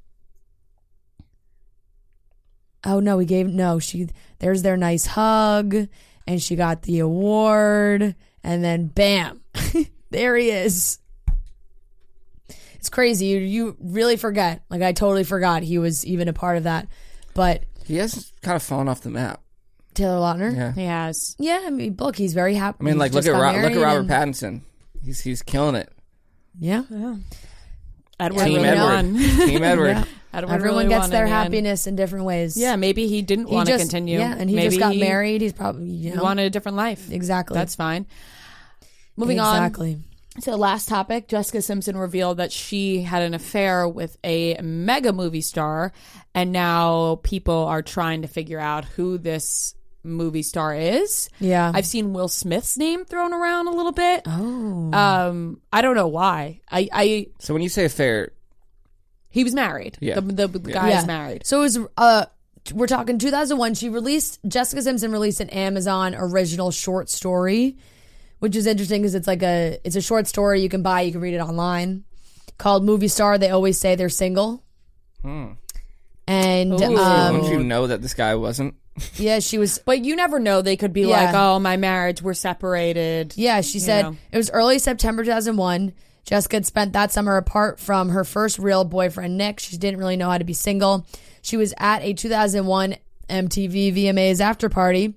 Oh 2.84 3.00
no, 3.00 3.18
he 3.18 3.26
gave 3.26 3.46
no. 3.48 3.78
She 3.78 4.08
there's 4.38 4.62
their 4.62 4.76
nice 4.76 5.06
hug, 5.06 5.74
and 6.26 6.42
she 6.42 6.56
got 6.56 6.82
the 6.82 6.98
award, 7.00 8.14
and 8.42 8.64
then 8.64 8.86
bam, 8.88 9.40
there 10.10 10.36
he 10.36 10.50
is. 10.50 10.98
It's 12.74 12.90
crazy. 12.90 13.26
You 13.26 13.38
you 13.38 13.76
really 13.80 14.16
forget. 14.16 14.62
Like 14.68 14.82
I 14.82 14.92
totally 14.92 15.24
forgot 15.24 15.62
he 15.62 15.78
was 15.78 16.04
even 16.04 16.28
a 16.28 16.32
part 16.34 16.56
of 16.58 16.64
that. 16.64 16.86
But 17.32 17.62
He 17.84 17.96
has 17.96 18.32
kind 18.42 18.56
of 18.56 18.62
fallen 18.62 18.88
off 18.88 19.00
the 19.00 19.10
map. 19.10 19.40
Taylor 19.94 20.18
Lautner, 20.18 20.54
Yeah. 20.54 20.72
He 20.72 20.84
has. 20.84 21.36
yeah. 21.38 21.62
I 21.66 21.70
mean, 21.70 21.96
look, 21.98 22.16
he's 22.16 22.34
very 22.34 22.54
happy. 22.54 22.78
I 22.80 22.84
mean, 22.84 22.98
like 22.98 23.12
look 23.12 23.24
at 23.26 23.30
Ro- 23.32 23.62
look 23.62 23.72
at 23.72 23.76
Robert 23.80 24.00
and- 24.00 24.08
Pattinson. 24.10 24.60
He's 25.04 25.20
he's 25.20 25.42
killing 25.42 25.74
it. 25.76 25.90
Yeah, 26.58 26.82
Edward 28.20 28.44
Team 28.44 28.62
really 28.62 28.68
Edward. 28.68 29.16
Team 29.48 29.62
Edward. 29.64 29.88
Yeah. 29.88 30.04
Edward 30.34 30.52
everyone 30.54 30.78
really 30.78 30.88
gets 30.88 31.02
won 31.02 31.10
their 31.10 31.24
in 31.26 31.30
happiness 31.32 31.86
in 31.86 31.96
different 31.96 32.24
ways. 32.24 32.56
Yeah, 32.56 32.76
maybe 32.76 33.06
he 33.06 33.22
didn't 33.22 33.46
he 33.46 33.54
want 33.54 33.66
to 33.68 33.72
just 33.74 33.90
continue. 33.90 34.18
Yeah, 34.18 34.34
and 34.36 34.48
he 34.50 34.56
maybe 34.56 34.68
just 34.76 34.80
got 34.80 34.96
married. 34.96 35.40
He's 35.40 35.52
probably 35.52 35.86
you 35.88 36.10
He 36.10 36.16
know 36.16 36.22
wanted 36.22 36.44
a 36.46 36.50
different 36.50 36.76
life. 36.76 37.10
exactly. 37.10 37.54
That's 37.54 37.74
fine. 37.74 38.06
Moving 39.16 39.40
on. 39.40 39.56
exactly. 39.56 39.98
So 40.40 40.50
the 40.50 40.56
last 40.56 40.88
topic, 40.88 41.28
Jessica 41.28 41.62
Simpson 41.62 41.96
revealed 41.96 42.38
that 42.38 42.50
she 42.50 43.02
had 43.02 43.22
an 43.22 43.34
affair 43.34 43.88
with 43.88 44.16
a 44.24 44.60
mega 44.60 45.12
movie 45.12 45.40
star, 45.42 45.92
and 46.34 46.50
now 46.50 47.20
people 47.22 47.54
are 47.66 47.82
trying 47.82 48.22
to 48.22 48.28
figure 48.28 48.58
out 48.58 48.84
who 48.84 49.16
this 49.16 49.76
movie 50.02 50.42
star 50.42 50.74
is. 50.74 51.30
Yeah. 51.38 51.70
I've 51.72 51.86
seen 51.86 52.12
Will 52.12 52.26
Smith's 52.26 52.76
name 52.76 53.04
thrown 53.04 53.32
around 53.32 53.68
a 53.68 53.70
little 53.70 53.92
bit. 53.92 54.22
oh. 54.26 54.90
Um, 54.92 55.60
I 55.72 55.82
don't 55.82 55.94
know 55.94 56.08
why. 56.08 56.60
I, 56.68 56.88
I 56.92 57.26
So 57.38 57.54
when 57.54 57.62
you 57.62 57.68
say 57.68 57.84
affair, 57.84 58.32
he 59.34 59.42
was 59.42 59.52
married. 59.52 59.98
Yeah. 60.00 60.20
The, 60.20 60.46
the 60.46 60.58
guy 60.72 60.96
is 60.96 61.06
married. 61.06 61.44
So 61.44 61.58
it 61.58 61.62
was 61.62 61.78
uh 61.98 62.26
we're 62.72 62.86
talking 62.86 63.18
2001 63.18 63.74
she 63.74 63.88
released 63.88 64.38
Jessica 64.46 64.80
Simpson 64.80 65.10
released 65.10 65.40
an 65.40 65.50
Amazon 65.50 66.14
original 66.16 66.70
short 66.70 67.10
story 67.10 67.76
which 68.38 68.54
is 68.54 68.66
interesting 68.66 69.02
because 69.02 69.14
it's 69.16 69.26
like 69.26 69.42
a 69.42 69.78
it's 69.84 69.96
a 69.96 70.00
short 70.00 70.28
story 70.28 70.62
you 70.62 70.68
can 70.68 70.82
buy 70.82 71.00
you 71.02 71.10
can 71.12 71.20
read 71.20 71.34
it 71.34 71.40
online 71.40 72.04
called 72.58 72.84
Movie 72.84 73.08
Star 73.08 73.36
they 73.36 73.50
always 73.50 73.78
say 73.78 73.96
they're 73.96 74.08
single. 74.08 74.62
And 76.26 76.72
Ooh. 76.72 76.96
um, 76.96 77.34
wouldn't 77.34 77.52
you 77.52 77.64
know 77.64 77.86
that 77.88 78.00
this 78.02 78.14
guy 78.14 78.34
wasn't? 78.36 78.74
yeah, 79.16 79.40
she 79.40 79.58
was 79.58 79.78
But 79.78 80.04
you 80.04 80.16
never 80.16 80.38
know. 80.38 80.62
They 80.62 80.76
could 80.76 80.92
be 80.92 81.02
Yeah. 81.02 81.24
like, 81.24 81.34
"Oh, 81.34 81.58
my 81.58 81.76
marriage, 81.76 82.22
we're 82.22 82.34
separated." 82.34 83.34
Yeah, 83.36 83.60
she 83.60 83.78
said 83.80 84.02
know. 84.02 84.16
it 84.32 84.36
was 84.36 84.50
early 84.50 84.78
September 84.78 85.24
2001. 85.24 85.92
Jessica 86.24 86.56
had 86.56 86.66
spent 86.66 86.92
that 86.92 87.12
summer 87.12 87.36
apart 87.36 87.78
from 87.78 88.08
her 88.10 88.24
first 88.24 88.58
real 88.58 88.84
boyfriend, 88.84 89.36
Nick. 89.36 89.60
She 89.60 89.76
didn't 89.76 90.00
really 90.00 90.16
know 90.16 90.30
how 90.30 90.38
to 90.38 90.44
be 90.44 90.54
single. 90.54 91.06
She 91.42 91.56
was 91.56 91.74
at 91.78 92.02
a 92.02 92.14
2001 92.14 92.96
MTV 93.28 93.94
VMAs 93.94 94.40
after 94.40 94.68
party 94.68 95.14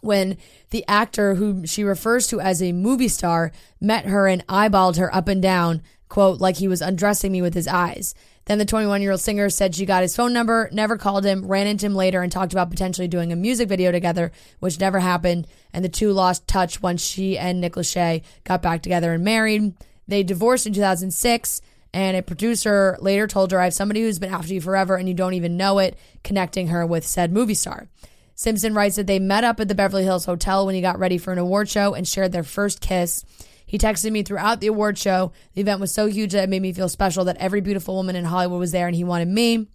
when 0.00 0.36
the 0.70 0.84
actor 0.86 1.34
whom 1.36 1.64
she 1.64 1.82
refers 1.82 2.26
to 2.28 2.40
as 2.40 2.62
a 2.62 2.72
movie 2.72 3.08
star 3.08 3.52
met 3.80 4.04
her 4.04 4.26
and 4.26 4.46
eyeballed 4.46 4.98
her 4.98 5.12
up 5.14 5.28
and 5.28 5.40
down, 5.40 5.82
quote, 6.08 6.40
like 6.40 6.56
he 6.56 6.68
was 6.68 6.82
undressing 6.82 7.32
me 7.32 7.40
with 7.40 7.54
his 7.54 7.66
eyes. 7.66 8.14
Then 8.44 8.58
the 8.58 8.66
21 8.66 9.00
year 9.00 9.12
old 9.12 9.20
singer 9.20 9.48
said 9.48 9.74
she 9.74 9.86
got 9.86 10.02
his 10.02 10.14
phone 10.14 10.34
number, 10.34 10.68
never 10.70 10.98
called 10.98 11.24
him, 11.24 11.46
ran 11.46 11.66
into 11.66 11.86
him 11.86 11.94
later, 11.94 12.22
and 12.22 12.30
talked 12.30 12.52
about 12.52 12.70
potentially 12.70 13.08
doing 13.08 13.32
a 13.32 13.36
music 13.36 13.68
video 13.68 13.90
together, 13.90 14.30
which 14.60 14.78
never 14.78 15.00
happened. 15.00 15.46
And 15.72 15.82
the 15.82 15.88
two 15.88 16.12
lost 16.12 16.46
touch 16.46 16.82
once 16.82 17.02
she 17.02 17.38
and 17.38 17.60
Nick 17.60 17.72
Lachey 17.74 18.22
got 18.44 18.60
back 18.60 18.82
together 18.82 19.14
and 19.14 19.24
married. 19.24 19.72
They 20.06 20.22
divorced 20.22 20.66
in 20.66 20.72
2006, 20.72 21.60
and 21.92 22.16
a 22.16 22.22
producer 22.22 22.96
later 23.00 23.26
told 23.26 23.52
her, 23.52 23.60
I 23.60 23.64
have 23.64 23.74
somebody 23.74 24.02
who's 24.02 24.18
been 24.18 24.34
after 24.34 24.52
you 24.52 24.60
forever 24.60 24.96
and 24.96 25.08
you 25.08 25.14
don't 25.14 25.34
even 25.34 25.56
know 25.56 25.78
it, 25.78 25.96
connecting 26.22 26.68
her 26.68 26.84
with 26.84 27.06
said 27.06 27.32
movie 27.32 27.54
star. 27.54 27.88
Simpson 28.34 28.74
writes 28.74 28.96
that 28.96 29.06
they 29.06 29.20
met 29.20 29.44
up 29.44 29.60
at 29.60 29.68
the 29.68 29.74
Beverly 29.76 30.02
Hills 30.02 30.24
Hotel 30.24 30.66
when 30.66 30.74
he 30.74 30.80
got 30.80 30.98
ready 30.98 31.18
for 31.18 31.32
an 31.32 31.38
award 31.38 31.68
show 31.68 31.94
and 31.94 32.06
shared 32.06 32.32
their 32.32 32.42
first 32.42 32.80
kiss. 32.80 33.24
He 33.64 33.78
texted 33.78 34.10
me 34.10 34.22
throughout 34.22 34.60
the 34.60 34.66
award 34.66 34.98
show. 34.98 35.32
The 35.54 35.60
event 35.60 35.80
was 35.80 35.92
so 35.92 36.06
huge 36.06 36.32
that 36.32 36.44
it 36.44 36.50
made 36.50 36.62
me 36.62 36.72
feel 36.72 36.88
special 36.88 37.24
that 37.26 37.36
every 37.38 37.60
beautiful 37.60 37.94
woman 37.94 38.16
in 38.16 38.24
Hollywood 38.24 38.58
was 38.58 38.72
there 38.72 38.86
and 38.86 38.96
he 38.96 39.04
wanted 39.04 39.28
me. 39.28 39.68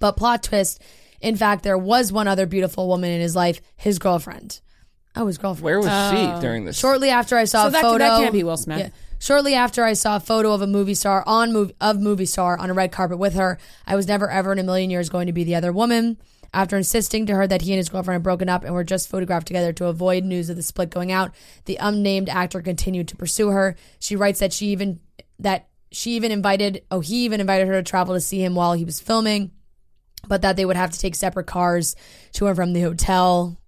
But 0.00 0.16
plot 0.16 0.42
twist, 0.42 0.82
in 1.20 1.36
fact, 1.36 1.62
there 1.62 1.78
was 1.78 2.12
one 2.12 2.28
other 2.28 2.46
beautiful 2.46 2.88
woman 2.88 3.10
in 3.10 3.20
his 3.20 3.34
life, 3.36 3.60
his 3.76 3.98
girlfriend. 3.98 4.60
Oh, 5.16 5.26
his 5.26 5.38
girlfriend. 5.38 5.64
Where 5.64 5.78
was 5.78 5.86
she 5.86 6.26
oh. 6.26 6.40
during 6.40 6.64
this? 6.64 6.76
Shortly 6.76 7.10
after 7.10 7.36
I 7.36 7.44
saw 7.44 7.62
So 7.62 7.68
a 7.68 7.70
that- 7.70 7.82
photo, 7.82 7.98
that 7.98 8.20
can't 8.20 8.32
be 8.32 8.42
Will 8.42 8.56
Smith. 8.56 8.78
Yeah. 8.78 8.88
Shortly 9.24 9.54
after 9.54 9.82
I 9.82 9.94
saw 9.94 10.16
a 10.16 10.20
photo 10.20 10.52
of 10.52 10.60
a 10.60 10.66
movie 10.66 10.92
star 10.92 11.24
on 11.26 11.50
movie 11.50 11.74
of 11.80 11.98
movie 11.98 12.26
star 12.26 12.58
on 12.58 12.68
a 12.68 12.74
red 12.74 12.92
carpet 12.92 13.16
with 13.16 13.32
her, 13.36 13.56
I 13.86 13.96
was 13.96 14.06
never 14.06 14.28
ever 14.28 14.52
in 14.52 14.58
a 14.58 14.62
million 14.62 14.90
years 14.90 15.08
going 15.08 15.28
to 15.28 15.32
be 15.32 15.44
the 15.44 15.54
other 15.54 15.72
woman. 15.72 16.18
After 16.52 16.76
insisting 16.76 17.24
to 17.24 17.34
her 17.34 17.46
that 17.46 17.62
he 17.62 17.72
and 17.72 17.78
his 17.78 17.88
girlfriend 17.88 18.16
had 18.16 18.22
broken 18.22 18.50
up 18.50 18.64
and 18.64 18.74
were 18.74 18.84
just 18.84 19.08
photographed 19.08 19.46
together 19.46 19.72
to 19.72 19.86
avoid 19.86 20.24
news 20.24 20.50
of 20.50 20.56
the 20.56 20.62
split 20.62 20.90
going 20.90 21.10
out, 21.10 21.34
the 21.64 21.78
unnamed 21.80 22.28
actor 22.28 22.60
continued 22.60 23.08
to 23.08 23.16
pursue 23.16 23.48
her. 23.48 23.76
She 23.98 24.14
writes 24.14 24.40
that 24.40 24.52
she 24.52 24.66
even 24.66 25.00
that 25.38 25.68
she 25.90 26.16
even 26.16 26.30
invited 26.30 26.84
oh 26.90 27.00
he 27.00 27.24
even 27.24 27.40
invited 27.40 27.66
her 27.66 27.72
to 27.72 27.82
travel 27.82 28.14
to 28.14 28.20
see 28.20 28.44
him 28.44 28.54
while 28.54 28.74
he 28.74 28.84
was 28.84 29.00
filming, 29.00 29.52
but 30.28 30.42
that 30.42 30.56
they 30.56 30.66
would 30.66 30.76
have 30.76 30.90
to 30.90 30.98
take 30.98 31.14
separate 31.14 31.46
cars 31.46 31.96
to 32.34 32.46
and 32.46 32.56
from 32.56 32.74
the 32.74 32.82
hotel 32.82 33.58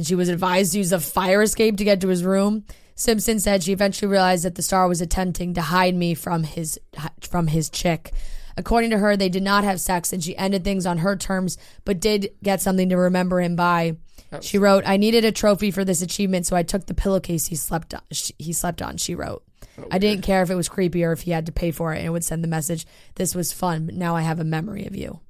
and 0.00 0.06
she 0.06 0.14
was 0.14 0.30
advised 0.30 0.72
to 0.72 0.78
use 0.78 0.92
a 0.92 0.98
fire 0.98 1.42
escape 1.42 1.76
to 1.76 1.84
get 1.84 2.00
to 2.00 2.08
his 2.08 2.24
room. 2.24 2.64
Simpson 2.94 3.40
said 3.40 3.62
she 3.62 3.72
eventually 3.72 4.10
realized 4.10 4.44
that 4.44 4.54
the 4.54 4.62
star 4.62 4.88
was 4.88 5.00
attempting 5.00 5.54
to 5.54 5.62
hide 5.62 5.94
me 5.94 6.14
from 6.14 6.44
his 6.44 6.78
from 7.20 7.48
his 7.48 7.70
chick. 7.70 8.12
According 8.56 8.90
to 8.90 8.98
her, 8.98 9.16
they 9.16 9.28
did 9.28 9.42
not 9.42 9.64
have 9.64 9.80
sex 9.80 10.12
and 10.12 10.22
she 10.22 10.36
ended 10.36 10.64
things 10.64 10.84
on 10.84 10.98
her 10.98 11.16
terms, 11.16 11.56
but 11.84 12.00
did 12.00 12.30
get 12.42 12.60
something 12.60 12.88
to 12.90 12.96
remember 12.96 13.40
him 13.40 13.56
by. 13.56 13.96
She 14.40 14.58
wrote, 14.58 14.84
"I 14.86 14.96
needed 14.96 15.24
a 15.24 15.32
trophy 15.32 15.70
for 15.70 15.84
this 15.84 16.02
achievement, 16.02 16.46
so 16.46 16.54
I 16.54 16.62
took 16.62 16.86
the 16.86 16.94
pillowcase 16.94 17.46
he 17.46 17.56
slept 17.56 17.94
on." 17.94 18.02
She, 18.12 18.34
he 18.38 18.52
slept 18.52 18.80
on. 18.80 18.96
She 18.96 19.14
wrote, 19.14 19.42
oh, 19.78 19.84
"I 19.90 19.98
didn't 19.98 20.22
care 20.22 20.42
if 20.42 20.50
it 20.50 20.54
was 20.54 20.68
creepy 20.68 21.02
or 21.02 21.12
if 21.12 21.22
he 21.22 21.32
had 21.32 21.46
to 21.46 21.52
pay 21.52 21.70
for 21.72 21.92
it, 21.92 21.98
and 21.98 22.06
it 22.06 22.10
would 22.10 22.24
send 22.24 22.44
the 22.44 22.48
message, 22.48 22.86
this 23.16 23.34
was 23.34 23.52
fun, 23.52 23.86
but 23.86 23.94
now 23.96 24.14
I 24.14 24.20
have 24.22 24.38
a 24.38 24.44
memory 24.44 24.86
of 24.86 24.94
you." 24.94 25.20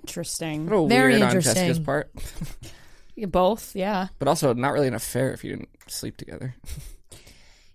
Interesting. 0.00 0.66
Very 0.68 1.12
weird 1.12 1.22
interesting. 1.22 1.50
on 1.50 1.68
Jessica's 1.68 1.78
part, 1.78 2.10
Yeah, 3.16 3.26
Both, 3.26 3.74
yeah, 3.76 4.08
but 4.18 4.28
also 4.28 4.54
not 4.54 4.70
really 4.72 4.88
an 4.88 4.94
affair 4.94 5.32
if 5.32 5.44
you 5.44 5.50
didn't 5.50 5.68
sleep 5.88 6.16
together. 6.16 6.54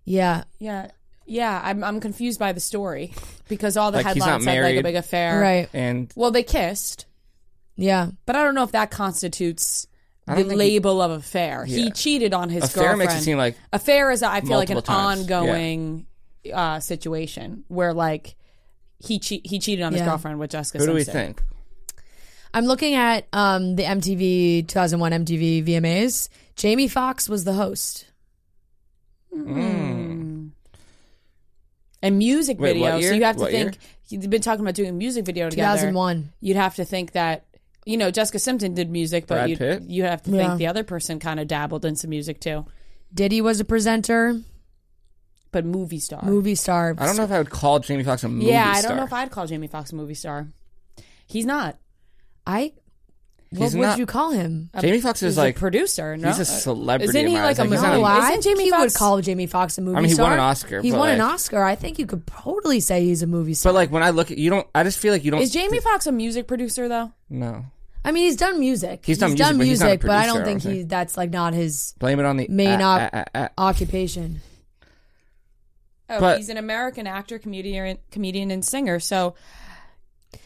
Yeah, 0.04 0.44
yeah, 0.60 0.90
yeah. 1.26 1.62
I'm 1.64 1.84
I'm 1.84 2.00
confused 2.00 2.40
by 2.40 2.52
the 2.52 2.60
story 2.60 3.14
because 3.48 3.78
all 3.78 3.92
the 3.92 3.98
Like, 4.04 4.08
he's 4.14 4.18
not 4.18 4.26
headlines 4.42 4.44
said 4.46 4.50
like 4.52 4.58
a 4.60 4.62
married. 4.74 4.84
big 4.84 4.96
affair, 4.96 5.40
right. 5.40 5.70
And 5.74 6.12
Well, 6.16 6.32
they 6.32 6.44
kissed, 6.44 7.06
Yeah, 7.76 8.10
but 8.26 8.36
I 8.36 8.44
don't 8.44 8.56
know 8.56 8.64
if 8.64 8.72
that 8.74 8.92
constitutes 8.92 9.88
the 10.28 10.34
don't 10.36 10.38
think 10.50 10.52
he- 10.52 10.58
label 10.58 11.02
of 11.02 11.12
affair. 11.12 11.66
He 11.66 11.86
Yeah. 11.86 11.90
cheated 11.90 12.34
on 12.34 12.50
his 12.50 12.64
affair 12.66 12.84
girlfriend. 12.90 13.00
makes 13.10 13.22
it 13.22 13.24
seem 13.24 13.38
like 13.38 13.58
affair 13.74 14.12
is 14.12 14.24
I 14.24 14.42
feel 14.42 14.58
like 14.58 14.70
an 14.70 14.76
Multiple 14.76 14.82
times, 14.96 15.30
yeah. 15.30 15.38
ongoing 15.40 16.06
uh, 16.54 16.80
situation 16.80 17.64
where 17.68 17.94
like 17.94 18.36
he 19.00 19.18
che- 19.20 19.42
he 19.44 19.60
cheated 19.60 19.84
on 19.84 19.92
his 19.94 20.02
Yeah. 20.02 20.10
girlfriend 20.10 20.40
with 20.40 20.52
Jessica. 20.52 20.78
who 20.80 20.86
do 20.86 20.94
we 20.94 21.04
Simpson. 21.04 21.34
think? 21.36 21.44
I'm 22.56 22.66
looking 22.66 22.93
at 22.95 23.28
um, 23.34 23.76
the 23.76 23.84
MTV 23.84 24.68
2001 24.68 25.12
MTV 25.12 25.66
VMAs. 25.68 26.30
Jamie 26.56 26.88
Foxx 26.88 27.28
was 27.28 27.43
the 27.43 27.53
host. 27.53 28.06
And 29.34 30.53
music 32.03 32.60
Wait, 32.60 32.74
video, 32.74 32.91
what 32.93 33.01
year? 33.01 33.10
so 33.10 33.16
you 33.16 33.24
have 33.26 33.36
to 33.38 33.41
What 33.43 33.51
think 33.51 33.78
you've 34.10 34.30
been 34.30 34.41
talking 34.41 34.62
about 34.62 34.76
doing 34.76 34.89
a 34.89 34.93
music 34.93 35.26
video 35.26 35.49
together. 35.49 35.78
2001. 35.80 36.32
You'd 36.39 36.56
have 36.58 36.76
to 36.76 36.86
think 36.86 37.12
that 37.14 37.45
you 37.86 37.97
know 37.97 38.10
Jessica 38.12 38.39
Simpson 38.39 38.74
did 38.74 38.89
music, 38.89 39.28
but 39.28 39.36
Brad 39.36 39.49
you 39.49 39.58
Pitt? 39.58 39.84
you 39.84 40.03
have 40.03 40.22
to 40.24 40.32
Yeah. 40.32 40.47
think 40.47 40.60
the 40.60 40.68
other 40.68 40.84
person 40.84 41.20
kind 41.20 41.39
of 41.39 41.47
dabbled 41.47 41.84
in 41.84 41.95
some 41.95 42.10
music 42.10 42.39
too, 42.39 42.66
Diddy 43.14 43.41
was 43.41 43.60
a 43.60 43.66
presenter, 43.66 44.39
but 45.51 45.66
movie 45.66 45.99
star. 45.99 46.24
movie 46.24 46.56
star. 46.56 46.95
I 46.97 47.06
don't 47.06 47.18
know 47.18 47.24
if 47.24 47.32
I 47.32 47.38
would 47.39 47.49
call 47.49 47.80
Jamie 47.80 48.03
Foxx 48.03 48.24
a 48.24 48.30
movie 48.30 48.45
star. 48.45 48.53
yeah, 48.53 48.72
I 48.72 48.80
star. 48.80 48.89
don't 48.89 48.97
know 48.99 49.03
if 49.06 49.14
I'd 49.14 49.32
call 49.32 49.45
Jamie 49.47 49.68
Foxx 49.68 49.91
a 49.91 49.95
movie 49.95 50.14
star. 50.14 50.47
He's 51.28 51.45
not. 51.45 51.78
I. 52.48 52.74
What 53.52 53.66
He's 53.68 53.76
would 53.76 53.82
not- 53.84 53.98
you 54.00 54.06
call 54.06 54.32
him? 54.32 54.70
Jamie 54.82 55.00
Foxx 55.00 55.24
is 55.24 55.34
He's 55.34 55.38
like 55.38 55.56
a 55.56 55.60
producer. 55.60 56.18
No? 56.18 56.28
he's 56.28 56.39
a 56.39 56.46
celebrity. 56.46 57.10
Isn't 57.10 57.22
in 57.22 57.28
he 57.28 57.34
my 57.36 57.43
like 57.43 57.50
eyes. 57.52 57.60
a 57.60 57.64
he's 57.64 57.82
not 57.82 57.93
movie- 57.93 58.02
No, 58.02 58.28
Isn't 58.28 58.41
Jamie 58.43 58.56
think 58.56 58.66
he 58.66 58.72
would 58.72 58.78
Foxx- 58.80 58.98
call 58.98 59.22
Jamie 59.22 59.48
Foxx 59.48 59.78
a 59.78 59.82
movie 59.82 59.93
star. 59.93 59.98
I 59.98 60.02
mean, 60.02 60.10
he 60.10 60.14
star. 60.16 60.24
won 60.26 60.34
an 60.34 60.39
Oscar, 60.39 60.82
He 60.82 60.91
but, 60.91 61.00
won 61.00 61.10
an 61.12 61.20
like- 61.20 61.34
Oscar. 61.34 61.64
I 61.64 61.76
think 61.76 61.98
you 62.00 62.06
could 62.06 62.28
totally 62.28 62.80
say 62.82 63.06
he's 63.06 63.22
a 63.22 63.28
movie 63.28 63.54
star. 63.54 63.72
But 63.72 63.76
like 63.76 63.91
when 63.91 64.04
I 64.04 64.10
look 64.10 64.30
at 64.32 64.38
you, 64.38 64.50
don't. 64.50 64.68
I 64.76 64.84
just 64.84 64.98
feel 65.00 65.14
like 65.14 65.24
you 65.24 65.32
don't. 65.32 65.41
Is 65.41 65.52
Jamie 65.52 65.80
Foxx 65.80 66.06
a 66.08 66.12
music 66.12 66.48
producer 66.48 66.89
though? 66.89 67.14
No. 67.30 67.66
I 68.04 68.12
mean, 68.12 68.26
he's 68.26 68.36
done 68.36 68.60
music. 68.60 69.06
He's 69.06 69.20
done 69.20 69.32
music, 69.32 69.58
but 69.58 69.66
he's 69.66 69.80
not 69.80 69.91
a 69.93 69.98
but 70.00 70.10
I 70.12 70.26
don't 70.26 70.36
producer, 70.38 70.46
think 70.46 70.66
I'm 70.66 70.72
he. 70.72 70.76
saying. 70.80 70.88
That's 70.89 71.16
like 71.18 71.30
not 71.32 71.54
his 71.54 71.93
Blame 72.00 72.20
it 72.20 72.26
on 72.26 72.38
the 72.38 72.48
May 72.50 72.74
ah, 72.74 72.78
not- 72.78 73.10
ah, 73.14 73.24
ah, 73.34 73.50
ah. 73.58 73.70
occupation. 73.70 74.41
Oh, 76.10 76.20
But- 76.20 76.38
he's 76.38 76.50
an 76.50 76.58
American 76.58 77.08
actor, 77.08 77.39
comedian, 77.39 77.98
comedian, 78.12 78.52
and 78.52 78.64
singer. 78.66 79.00
So 79.00 79.34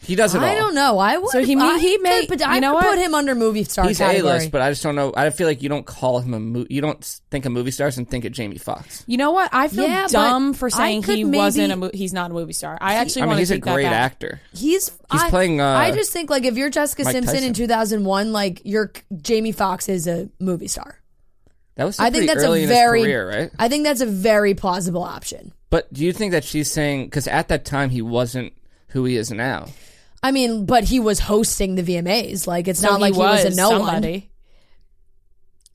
He 0.02 0.14
does 0.14 0.34
it 0.34 0.38
all. 0.38 0.44
I 0.44 0.54
don't 0.54 0.74
know. 0.74 0.98
I 0.98 1.16
would. 1.18 1.30
So 1.30 1.44
he- 1.44 1.56
I 1.56 1.78
he 1.78 1.92
could- 1.96 2.02
may- 2.02 2.26
but 2.28 2.40
you 2.40 2.46
I 2.46 2.58
know 2.58 2.72
could 2.72 2.84
what? 2.84 2.94
put 2.96 2.98
him 2.98 3.14
under 3.14 3.34
movie 3.34 3.64
star 3.64 3.86
He's 3.86 4.00
A 4.00 4.04
category. 4.04 4.32
list, 4.34 4.50
but 4.50 4.62
I 4.62 4.70
just 4.70 4.82
don't 4.82 4.94
know. 4.94 5.12
I 5.16 5.30
feel 5.30 5.46
like 5.46 5.62
you 5.62 5.68
don't 5.68 5.86
call 5.86 6.20
him 6.20 6.34
a 6.34 6.40
mo- 6.40 6.66
you 6.68 6.80
don't 6.80 7.02
think 7.30 7.44
of 7.46 7.52
movie 7.52 7.70
stars 7.70 7.98
and 7.98 8.08
think 8.08 8.24
of 8.24 8.32
Jamie 8.32 8.58
Foxx. 8.58 9.04
You 9.06 9.16
know 9.16 9.30
what? 9.32 9.50
I 9.52 9.68
feel 9.68 9.84
Yeah, 9.84 10.02
but 10.04 10.12
dumb 10.12 10.54
for 10.54 10.66
I 10.66 10.76
saying 10.76 11.02
could 11.02 11.16
he 11.16 11.24
wasn't 11.24 11.72
a 11.72 11.76
mo- 11.76 11.90
he's 11.94 12.12
not 12.12 12.30
a 12.30 12.34
movie 12.34 12.52
star. 12.52 12.76
I 12.80 12.94
actually 12.94 13.22
I 13.22 13.26
want 13.26 13.36
mean, 13.38 13.38
to 13.38 13.40
he's 13.42 13.50
a 13.50 13.54
take 13.54 13.64
that 13.64 13.74
great 13.74 13.84
back. 13.84 13.92
actor. 14.12 14.40
He's 14.52 14.90
He's 15.12 15.22
I, 15.22 15.30
playing, 15.30 15.60
uh, 15.60 15.66
I 15.66 15.90
just 15.92 16.12
think 16.12 16.30
like 16.30 16.44
if 16.44 16.56
you're 16.56 16.70
Jessica 16.70 17.04
Mike 17.04 17.12
Simpson 17.12 17.36
in 17.38 17.52
Tyson. 17.52 17.54
2001, 17.54 18.32
like 18.32 18.62
you're 18.64 18.92
Jamie 19.20 19.52
Foxx 19.52 19.88
is 19.88 20.06
a 20.06 20.28
movie 20.38 20.68
star. 20.68 20.96
That 21.76 21.84
was 21.84 21.98
I 21.98 22.04
think 22.10 22.14
pretty 22.14 22.26
that's 22.28 22.44
early 22.44 22.60
a 22.60 22.62
in 22.64 22.68
very 22.68 22.98
his 23.00 23.06
career, 23.06 23.28
right? 23.28 23.50
I 23.58 23.68
think 23.68 23.84
that's 23.84 24.00
a 24.02 24.06
very 24.06 24.54
plausible 24.54 25.02
option. 25.02 25.52
But 25.70 25.90
do 25.92 26.04
you 26.04 26.12
think 26.12 26.32
that 26.32 26.44
she's 26.44 26.70
saying 26.70 27.04
because 27.06 27.26
at 27.28 27.48
that 27.48 27.64
time 27.64 27.90
he 27.90 28.02
wasn't 28.02 28.52
who 28.90 29.04
he 29.04 29.16
is 29.16 29.30
now? 29.30 29.66
I 30.22 30.32
mean, 30.32 30.66
but 30.66 30.84
he 30.84 31.00
was 31.00 31.18
hosting 31.20 31.74
the 31.76 31.82
VMAs. 31.82 32.46
Like 32.46 32.68
it's 32.68 32.80
So 32.80 32.88
not 32.90 33.00
like 33.00 33.14
he 33.14 33.18
was 33.20 33.44
a 33.44 33.54
no 33.56 33.80
one. 33.80 34.22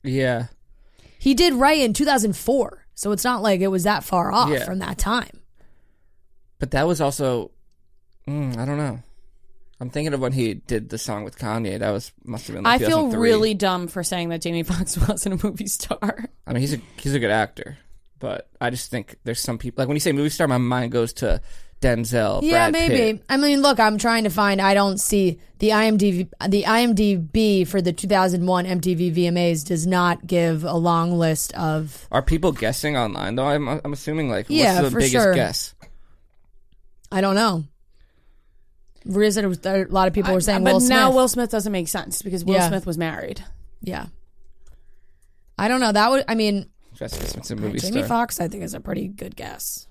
Yeah, 0.02 0.46
He 1.18 1.34
did 1.34 1.54
right 1.54 1.80
in 1.80 1.92
2004, 1.92 2.86
so 2.94 3.10
it's 3.10 3.24
not 3.24 3.42
like 3.42 3.60
it 3.60 3.66
was 3.68 3.82
that 3.84 4.04
far 4.04 4.30
off 4.32 4.50
Yeah. 4.50 4.64
from 4.64 4.78
that 4.78 4.98
time. 4.98 5.40
but 6.60 6.70
that 6.70 6.86
was 6.86 7.00
also 7.00 7.50
mm, 8.28 8.56
I 8.56 8.64
don't 8.64 8.78
know. 8.78 9.00
I'm 9.80 9.90
thinking 9.90 10.14
of 10.14 10.20
when 10.20 10.32
he 10.32 10.54
did 10.54 10.88
the 10.88 10.96
song 10.96 11.24
with 11.24 11.36
Kanye. 11.38 11.78
That 11.80 11.90
was 11.90 12.12
must 12.24 12.46
have 12.46 12.54
been. 12.54 12.64
Like 12.64 12.80
I 12.80 12.86
feel 12.86 13.08
really 13.08 13.52
dumb 13.54 13.88
for 13.88 14.02
saying 14.04 14.28
that 14.30 14.40
Jamie 14.42 14.62
Foxx 14.70 14.96
wasn't 14.96 15.42
a 15.42 15.46
movie 15.46 15.66
star. 15.66 16.24
I 16.46 16.52
mean, 16.52 16.60
he's 16.62 16.72
a 16.74 16.80
he's 16.98 17.14
a 17.14 17.18
good 17.18 17.30
actor, 17.32 17.76
but 18.20 18.48
I 18.60 18.70
just 18.70 18.90
think 18.90 19.16
there's 19.24 19.40
some 19.40 19.58
people 19.58 19.82
like 19.82 19.88
when 19.88 19.96
you 19.96 20.00
say 20.00 20.12
movie 20.12 20.30
star, 20.30 20.46
my 20.48 20.56
mind 20.58 20.92
goes 20.92 21.12
to 21.14 21.42
Denzel. 21.82 22.40
yeah, 22.42 22.70
Brad 22.70 22.72
maybe. 22.72 22.94
Pitt. 23.18 23.24
I 23.28 23.36
mean, 23.36 23.60
look, 23.62 23.78
I'm 23.78 23.98
trying 23.98 24.24
to 24.24 24.30
find. 24.30 24.60
I 24.60 24.72
don't 24.74 24.98
see 24.98 25.38
the 25.58 25.70
IMDb. 25.70 26.28
The 26.48 26.62
IMDb 26.64 27.66
for 27.68 27.82
the 27.82 27.92
2001 27.92 28.64
MTV 28.64 29.14
VMAs 29.14 29.64
does 29.66 29.86
not 29.86 30.26
give 30.26 30.64
a 30.64 30.74
long 30.74 31.18
list 31.18 31.52
of. 31.54 32.08
Are 32.10 32.22
people 32.22 32.52
guessing 32.52 32.96
online 32.96 33.34
though? 33.36 33.46
I'm 33.46 33.68
I'm 33.68 33.92
assuming 33.92 34.30
like 34.30 34.46
Yeah, 34.48 34.74
what's 34.76 34.84
the 34.86 34.90
for 34.90 34.98
biggest 34.98 35.12
sure. 35.12 35.34
guess? 35.34 35.74
I 37.12 37.20
don't 37.20 37.34
know. 37.34 37.64
Ria 39.04 39.30
said 39.30 39.44
it 39.44 39.48
was, 39.48 39.64
a 39.64 39.84
lot 39.88 40.08
of 40.08 40.14
people 40.14 40.34
were 40.34 40.40
saying 40.40 40.64
but 40.64 40.72
Will 40.72 40.80
Smith. 40.80 40.90
now 40.90 41.12
Will 41.12 41.28
Smith 41.28 41.50
doesn't 41.50 41.70
make 41.70 41.86
sense 41.86 42.22
because 42.22 42.44
Will 42.44 42.54
Yeah. 42.54 42.68
Smith 42.68 42.86
was 42.86 42.98
married. 42.98 43.44
yeah. 43.80 44.06
I 45.58 45.68
don't 45.68 45.80
know. 45.80 45.92
That 45.92 46.10
would. 46.10 46.24
I 46.28 46.34
mean, 46.34 46.68
Jessica 46.94 47.26
Simpson 47.26 47.60
movie 47.60 47.78
Jamie 47.78 47.98
star. 48.02 48.08
Foxx. 48.08 48.40
I 48.40 48.48
think 48.48 48.62
is 48.62 48.74
a 48.74 48.80
pretty 48.80 49.08
good 49.08 49.36
guess. 49.36 49.86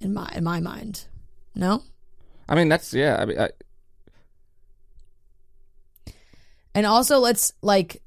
In 0.00 0.14
my 0.14 0.30
in 0.34 0.42
my 0.44 0.60
mind, 0.60 1.04
no. 1.54 1.82
I 2.48 2.54
mean, 2.54 2.68
that's 2.68 2.92
yeah. 2.94 3.16
I 3.20 3.24
mean, 3.26 3.38
I, 3.38 3.50
And 6.74 6.86
also, 6.86 7.18
let's 7.18 7.52
like, 7.62 8.00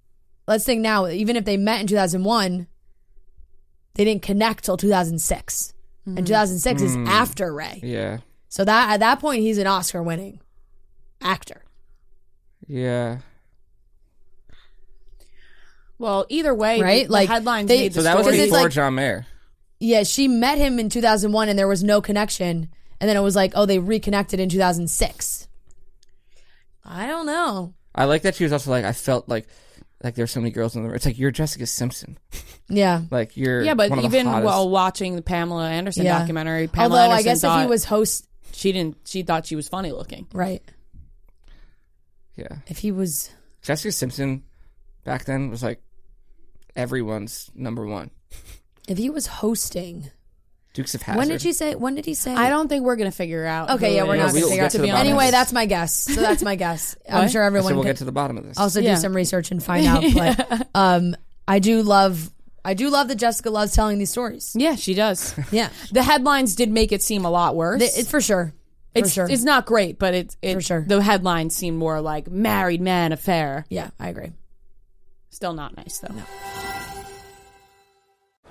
let's 0.47 0.65
think 0.65 0.81
now. 0.81 1.07
Even 1.07 1.35
if 1.35 1.45
they 1.45 1.57
met 1.57 1.81
in 1.81 1.87
2001, 1.87 2.67
they 3.95 4.05
didn't 4.05 4.21
connect 4.23 4.63
till 4.63 4.77
2006, 4.77 5.73
and 6.05 6.25
2006 6.25 6.81
is 6.81 6.95
Mm. 6.97 7.07
after 7.07 7.53
Ray. 7.53 7.79
yeah, 7.83 8.19
So 8.49 8.63
that 8.65 8.91
at 8.93 8.99
that 9.01 9.19
point, 9.19 9.41
he's 9.41 9.57
an 9.57 9.67
Oscar-winning 9.67 10.39
actor. 11.21 11.63
yeah. 12.67 13.19
Well, 15.99 16.25
either 16.27 16.53
way, 16.53 16.81
Right? 16.81 17.03
The, 17.03 17.07
the 17.07 17.13
like 17.13 17.29
headlines 17.29 17.67
they, 17.67 17.77
made 17.81 17.93
the 17.93 17.99
So 17.99 18.03
that 18.03 18.17
was 18.17 18.25
because 18.27 18.45
before 18.47 18.63
like, 18.63 18.71
John 18.71 18.95
Mayer. 18.95 19.25
Yeah, 19.84 20.03
she 20.03 20.27
met 20.27 20.57
him 20.57 20.79
in 20.79 20.89
2001, 20.89 21.49
and 21.49 21.59
there 21.59 21.67
was 21.67 21.84
no 21.84 21.99
connection, 22.01 22.69
and 22.99 23.09
then 23.09 23.17
it 23.17 23.21
was 23.21 23.36
like, 23.36 23.51
oh, 23.55 23.65
they 23.65 23.79
reconnected 23.79 24.39
in 24.39 24.47
2006. 24.49 25.47
I 26.86 27.05
don't 27.07 27.25
know. 27.25 27.73
I 27.95 28.05
like 28.05 28.23
that 28.23 28.36
she 28.36 28.43
was 28.43 28.53
also 28.53 28.71
like 28.71 28.86
I 28.86 28.91
felt 28.93 29.29
like 29.29 29.47
like 30.03 30.15
there's 30.15 30.31
so 30.31 30.41
many 30.41 30.51
girls 30.51 30.75
in 30.75 30.81
the 30.84 30.88
room. 30.89 30.95
It's 30.95 31.05
like 31.05 31.17
you're 31.19 31.31
Jessica 31.31 31.65
Simpson. 31.67 32.17
Yeah. 32.69 33.01
Like 33.11 33.38
you're 33.38 33.61
yeah, 33.61 33.73
but 33.75 33.89
one 33.89 33.99
of 33.99 34.05
even 34.05 34.25
hottest- 34.25 34.45
while 34.45 34.69
watching 34.69 35.15
the 35.15 35.21
Pamela 35.21 35.69
Anderson 35.69 36.05
Yeah. 36.05 36.19
documentary, 36.19 36.67
Pamela 36.67 36.99
Although 37.01 37.11
I 37.13 37.17
Anderson 37.19 37.25
guess 37.25 37.43
if 37.43 37.61
he 37.61 37.67
was 37.69 37.86
host, 37.86 38.27
she 38.51 38.71
didn't. 38.71 38.97
She 39.05 39.23
thought 39.23 39.45
she 39.45 39.55
was 39.55 39.67
funny 39.69 39.91
looking. 39.91 40.27
right? 40.34 40.61
yeah 42.36 42.57
If 42.67 42.79
he 42.79 42.91
was, 42.91 43.29
Jessica 43.61 43.91
Simpson 43.91 44.43
back 45.03 45.25
then 45.25 45.49
was 45.51 45.61
like 45.61 45.81
everyone's 46.75 47.51
number 47.53 47.86
one. 47.86 48.09
If 48.88 48.97
he 48.97 49.09
was 49.09 49.27
hosting, 49.27 50.11
Dukes 50.73 50.95
of 50.95 51.01
Hazzard. 51.03 51.17
when 51.19 51.27
did 51.27 51.41
she 51.41 51.53
say? 51.53 51.75
When 51.75 51.95
did 51.95 52.05
he 52.05 52.13
say? 52.15 52.34
I 52.34 52.49
don't 52.49 52.67
think 52.67 52.84
we're 52.84 52.95
gonna 52.95 53.11
figure 53.11 53.45
out. 53.45 53.69
Okay, 53.71 53.95
yeah, 53.95 54.03
we're 54.03 54.15
is. 54.15 54.21
not 54.21 54.34
we'll 54.34 54.41
gonna 54.43 54.49
figure 54.51 54.55
get 54.57 54.65
out. 54.65 54.71
to 54.71 54.77
the 54.79 54.88
bottom 54.88 54.95
of 55.01 55.05
Anyway, 55.07 55.23
this. 55.25 55.31
that's 55.31 55.53
my 55.53 55.65
guess. 55.65 55.93
So 55.93 56.21
that's 56.21 56.41
my 56.43 56.55
guess. 56.55 56.95
I'm 57.09 57.23
What? 57.23 57.31
sure 57.31 57.43
I 57.43 57.45
everyone 57.47 57.67
said 57.69 57.75
we'll 57.75 57.84
can 57.84 57.89
get 57.91 57.97
to 57.97 58.05
the 58.05 58.11
bottom 58.11 58.38
of 58.38 58.45
this. 58.45 58.57
also 58.57 58.79
Yeah. 58.79 58.95
do 58.95 59.01
some 59.01 59.15
research 59.15 59.51
and 59.51 59.63
find 59.63 59.86
out. 59.86 60.03
But 60.13 60.67
um, 60.75 61.15
I 61.47 61.59
do 61.59 61.81
love, 61.84 62.29
I 62.65 62.73
do 62.73 62.89
love 62.89 63.07
that 63.09 63.15
Jessica 63.15 63.49
loves 63.49 63.73
telling 63.73 63.99
these 63.99 64.09
stories. 64.09 64.55
Yeah, 64.57 64.75
she 64.75 64.93
does. 64.93 65.36
Yeah, 65.51 65.69
the 65.91 66.01
headlines 66.03 66.55
did 66.55 66.71
make 66.71 66.91
it 66.91 67.01
seem 67.03 67.23
a 67.25 67.29
lot 67.29 67.55
worse. 67.55 67.79
Th- 67.79 67.91
it's 67.95 68.09
for 68.09 68.21
sure. 68.21 68.53
For 68.93 68.99
it's 68.99 69.13
sure. 69.13 69.27
it's 69.29 69.43
not 69.43 69.65
great, 69.65 69.97
but 69.99 70.13
it, 70.13 70.36
it 70.41 70.53
For 70.55 70.61
sure. 70.61 70.86
the 70.88 71.01
headlines 71.03 71.55
seem 71.55 71.75
more 71.75 71.99
like 72.01 72.29
married 72.29 72.81
man 72.81 73.11
affair. 73.11 73.65
yeah, 73.69 73.89
I 73.99 74.09
agree. 74.09 74.31
Still 75.29 75.53
not 75.53 75.75
nice 75.77 75.97
though. 75.99 76.13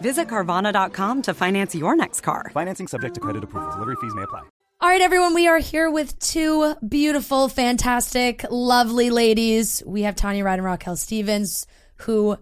Visit 0.00 0.28
Carvana.com 0.28 1.22
to 1.22 1.34
finance 1.34 1.74
your 1.74 1.96
next 1.96 2.20
car. 2.20 2.50
Financing 2.52 2.86
subject 2.86 3.14
to 3.14 3.20
credit 3.20 3.44
approval. 3.44 3.72
Delivery 3.72 3.96
fees 4.00 4.14
may 4.14 4.22
apply. 4.22 4.42
All 4.78 4.90
right, 4.90 5.00
everyone, 5.00 5.32
we 5.32 5.48
are 5.48 5.58
here 5.58 5.90
with 5.90 6.18
two 6.18 6.74
beautiful, 6.86 7.48
fantastic, 7.48 8.44
lovely 8.50 9.08
ladies. 9.08 9.82
We 9.86 10.02
have 10.02 10.16
Tanya 10.16 10.44
Rad 10.44 10.58
and 10.58 10.66
Raquelle 10.66 10.96
Stevens, 10.96 11.66
who 12.00 12.36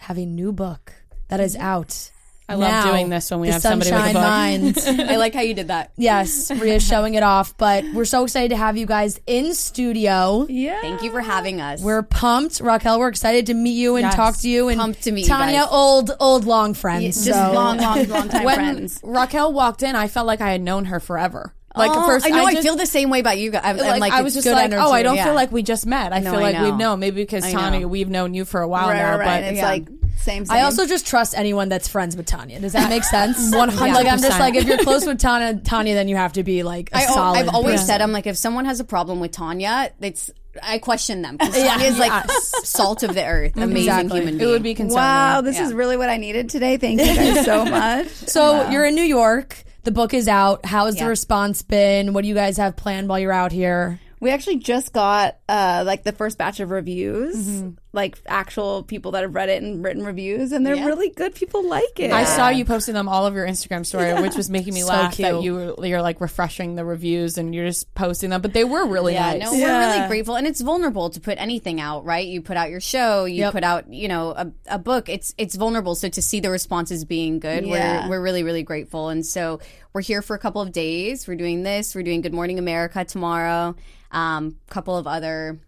have 0.00 0.18
a 0.18 0.26
new 0.26 0.52
book 0.52 0.92
that 1.28 1.40
is 1.40 1.56
out. 1.56 2.10
I 2.48 2.54
love 2.54 2.84
doing 2.84 3.08
this 3.08 3.30
when 3.30 3.40
we 3.40 3.48
have 3.48 3.60
somebody 3.60 3.90
with 3.90 4.00
a 4.00 4.12
Sunshine 4.12 4.62
book. 4.72 4.86
Mind. 4.86 5.10
I 5.10 5.16
like 5.16 5.34
how 5.34 5.40
you 5.40 5.52
did 5.54 5.68
that. 5.68 5.90
yes, 5.96 6.50
Ria's 6.52 6.86
showing 6.86 7.14
it 7.14 7.24
off, 7.24 7.56
but 7.56 7.84
we're 7.92 8.04
so 8.04 8.22
excited 8.22 8.50
to 8.50 8.56
have 8.56 8.76
you 8.76 8.86
guys 8.86 9.20
in 9.26 9.52
studio. 9.54 10.46
Yeah. 10.48 10.80
Thank 10.80 11.02
you 11.02 11.10
for 11.10 11.20
having 11.20 11.60
us. 11.60 11.82
We're 11.82 12.02
pumped, 12.02 12.60
Raquelle. 12.60 12.98
We're 13.00 13.08
excited 13.08 13.46
to 13.46 13.54
meet 13.54 13.72
you 13.72 13.96
and 13.96 14.04
Yes. 14.04 14.14
talk 14.14 14.36
to 14.38 14.48
you. 14.48 14.68
And 14.68 14.78
Pumped 14.78 15.02
to 15.02 15.12
meet 15.12 15.22
you 15.22 15.26
Tanya, 15.28 15.60
guys. 15.62 15.68
old, 15.72 16.10
old, 16.20 16.44
long 16.44 16.72
friends. 16.74 17.24
just 17.24 17.26
so- 17.26 17.52
long, 17.52 17.78
long, 17.78 18.04
long 18.08 18.28
time 18.28 18.44
when 18.44 18.54
friends. 18.54 19.00
Raquelle 19.02 19.52
walked 19.52 19.82
in, 19.82 19.96
I 19.96 20.06
felt 20.06 20.26
like 20.28 20.40
I 20.40 20.50
had 20.52 20.60
known 20.60 20.84
her 20.86 21.00
forever. 21.00 21.52
Like 21.76 21.90
Oh, 21.92 22.06
first, 22.06 22.26
I 22.26 22.30
know. 22.30 22.44
I, 22.44 22.52
just- 22.52 22.62
feel 22.62 22.76
the 22.76 22.86
same 22.86 23.10
way 23.10 23.20
about 23.20 23.38
you 23.38 23.50
guys. 23.50 23.62
I'm, 23.64 23.76
like, 23.76 23.94
I'm 23.94 24.00
like 24.00 24.12
I 24.12 24.22
was 24.22 24.34
just 24.34 24.46
good 24.46 24.52
like, 24.54 24.64
energy. 24.64 24.82
oh, 24.82 24.90
I 24.92 25.02
don't 25.02 25.16
yeah. 25.16 25.24
feel 25.24 25.34
like 25.34 25.52
we 25.52 25.62
just 25.62 25.86
met. 25.86 26.12
I 26.12 26.20
No, 26.20 26.30
feel 26.30 26.40
I 26.40 26.42
like 26.42 26.56
know. 26.56 26.64
we've 26.64 26.76
known. 26.76 27.00
Maybe 27.00 27.22
because 27.22 27.44
I 27.44 27.52
Tanya, 27.52 27.80
know. 27.80 27.88
we've 27.88 28.08
known 28.08 28.32
you 28.34 28.44
for 28.44 28.60
a 28.62 28.68
while 28.68 28.88
Right, 28.88 28.96
now. 28.96 29.18
right, 29.18 29.24
but 29.42 29.44
It's 29.44 29.58
yeah. 29.58 29.66
like 29.68 29.86
same. 30.18 30.46
same. 30.46 30.56
I 30.56 30.62
also 30.62 30.86
just 30.86 31.06
trust 31.06 31.36
anyone 31.36 31.68
that's 31.68 31.86
friends 31.88 32.16
with 32.16 32.26
Tanya. 32.26 32.58
Does 32.60 32.72
that 32.72 32.88
make 32.88 33.04
sense? 33.16 33.54
100%. 33.54 33.76
Like 33.78 34.06
I'm 34.06 34.20
just 34.20 34.40
like 34.40 34.54
if 34.54 34.64
you're 34.66 34.78
close 34.78 35.06
with 35.06 35.18
Tanya, 35.20 35.60
Tanya, 35.60 35.94
then 35.94 36.08
you 36.08 36.16
have 36.16 36.32
to 36.34 36.42
be 36.42 36.62
like 36.62 36.90
a 36.92 36.96
I, 36.96 37.06
solid. 37.06 37.38
I've 37.38 37.48
always 37.48 37.74
person. 37.74 37.86
said 37.86 38.00
I'm 38.00 38.12
like 38.12 38.26
if 38.26 38.36
someone 38.36 38.64
has 38.64 38.80
a 38.80 38.84
problem 38.84 39.20
with 39.20 39.32
Tanya, 39.32 39.90
it's 40.00 40.30
I 40.62 40.78
question 40.78 41.20
them 41.20 41.36
because 41.36 41.54
Yeah. 41.62 41.78
Is 41.82 41.98
like 41.98 42.30
salt 42.64 43.02
of 43.02 43.14
the 43.14 43.22
earth, 43.24 43.52
mm-hmm. 43.52 43.62
amazing 43.62 43.92
Exactly. 43.92 44.20
human 44.20 44.40
it 44.40 44.46
would 44.46 44.62
be 44.62 44.74
concerning. 44.74 44.96
Wow, 45.04 45.42
this 45.42 45.56
Yeah. 45.56 45.66
is 45.66 45.74
really 45.74 45.98
what 45.98 46.08
I 46.08 46.16
needed 46.16 46.48
today. 46.48 46.78
Thank 46.78 47.00
you 47.00 47.06
guys 47.14 47.44
so 47.44 47.64
much. 47.66 48.08
So 48.08 48.70
you're 48.70 48.86
in 48.86 48.94
New 48.94 49.02
York. 49.02 49.62
The 49.86 49.92
book 49.92 50.14
is 50.14 50.26
out. 50.26 50.66
How 50.66 50.86
has 50.86 50.96
the 50.96 51.06
response 51.06 51.62
been? 51.62 52.12
What 52.12 52.22
do 52.22 52.28
you 52.28 52.34
guys 52.34 52.56
have 52.56 52.74
planned 52.74 53.08
while 53.08 53.20
you're 53.20 53.30
out 53.30 53.52
here? 53.52 54.00
We 54.18 54.30
actually 54.32 54.56
just 54.56 54.92
got 54.92 55.36
uh, 55.48 55.84
like 55.86 56.02
the 56.02 56.10
first 56.10 56.38
batch 56.38 56.58
of 56.58 56.72
reviews, 56.72 57.36
Mm-hmm. 57.36 57.70
Like 57.96 58.18
actual 58.26 58.82
people 58.84 59.10
that 59.12 59.22
have 59.22 59.34
read 59.34 59.48
it 59.48 59.62
and 59.62 59.82
written 59.82 60.04
reviews, 60.04 60.52
and 60.52 60.64
they're 60.64 60.76
Yeah. 60.76 60.86
really 60.86 61.08
good. 61.10 61.34
People 61.34 61.66
like 61.68 61.98
it. 61.98 62.12
I 62.12 62.24
saw 62.24 62.50
you 62.50 62.64
posting 62.64 62.94
them 62.94 63.08
all 63.08 63.24
over 63.24 63.38
your 63.38 63.48
Instagram 63.48 63.84
story, 63.84 64.12
which 64.22 64.36
was 64.36 64.48
making 64.48 64.74
me 64.74 64.82
So 64.82 64.88
laugh 64.88 65.16
that 65.16 65.42
you 65.42 65.54
were, 65.54 65.86
you're 65.86 66.02
like 66.02 66.20
refreshing 66.20 66.76
the 66.76 66.84
reviews 66.84 67.38
and 67.38 67.54
you're 67.54 67.66
just 67.66 67.92
posting 67.94 68.30
them. 68.30 68.40
But 68.42 68.52
they 68.52 68.62
were 68.64 68.86
really 68.86 69.14
Yeah, 69.14 69.32
nice. 69.32 69.42
no, 69.42 69.52
we're 69.52 69.78
really 69.80 70.06
grateful, 70.08 70.36
and 70.36 70.46
it's 70.46 70.60
vulnerable 70.60 71.10
to 71.10 71.20
put 71.20 71.38
anything 71.40 71.80
out, 71.80 72.04
right? 72.04 72.26
You 72.26 72.42
put 72.42 72.56
out 72.56 72.70
your 72.70 72.80
show, 72.80 73.24
you 73.24 73.36
Yep. 73.40 73.52
put 73.52 73.64
out, 73.64 73.92
you 73.92 74.06
know, 74.08 74.30
a, 74.30 74.52
a 74.68 74.78
book. 74.78 75.08
It's 75.08 75.34
it's 75.38 75.56
vulnerable, 75.56 75.94
so 75.94 76.08
to 76.08 76.22
see 76.22 76.38
the 76.40 76.50
responses 76.50 77.04
being 77.04 77.38
good, 77.40 77.66
Yeah. 77.66 78.04
we're 78.04 78.10
we're 78.18 78.22
really 78.22 78.42
really 78.42 78.62
grateful, 78.62 79.08
and 79.08 79.24
so 79.26 79.58
we're 79.94 80.02
here 80.02 80.20
for 80.20 80.36
a 80.36 80.38
couple 80.38 80.60
of 80.60 80.70
days. 80.72 81.26
We're 81.26 81.36
doing 81.36 81.62
this. 81.62 81.94
We're 81.94 82.02
doing 82.02 82.20
Good 82.20 82.34
Morning 82.34 82.58
America 82.58 83.04
tomorrow. 83.04 83.74
Um, 84.12 84.56
couple 84.68 84.96
of 84.96 85.06
other 85.06 85.58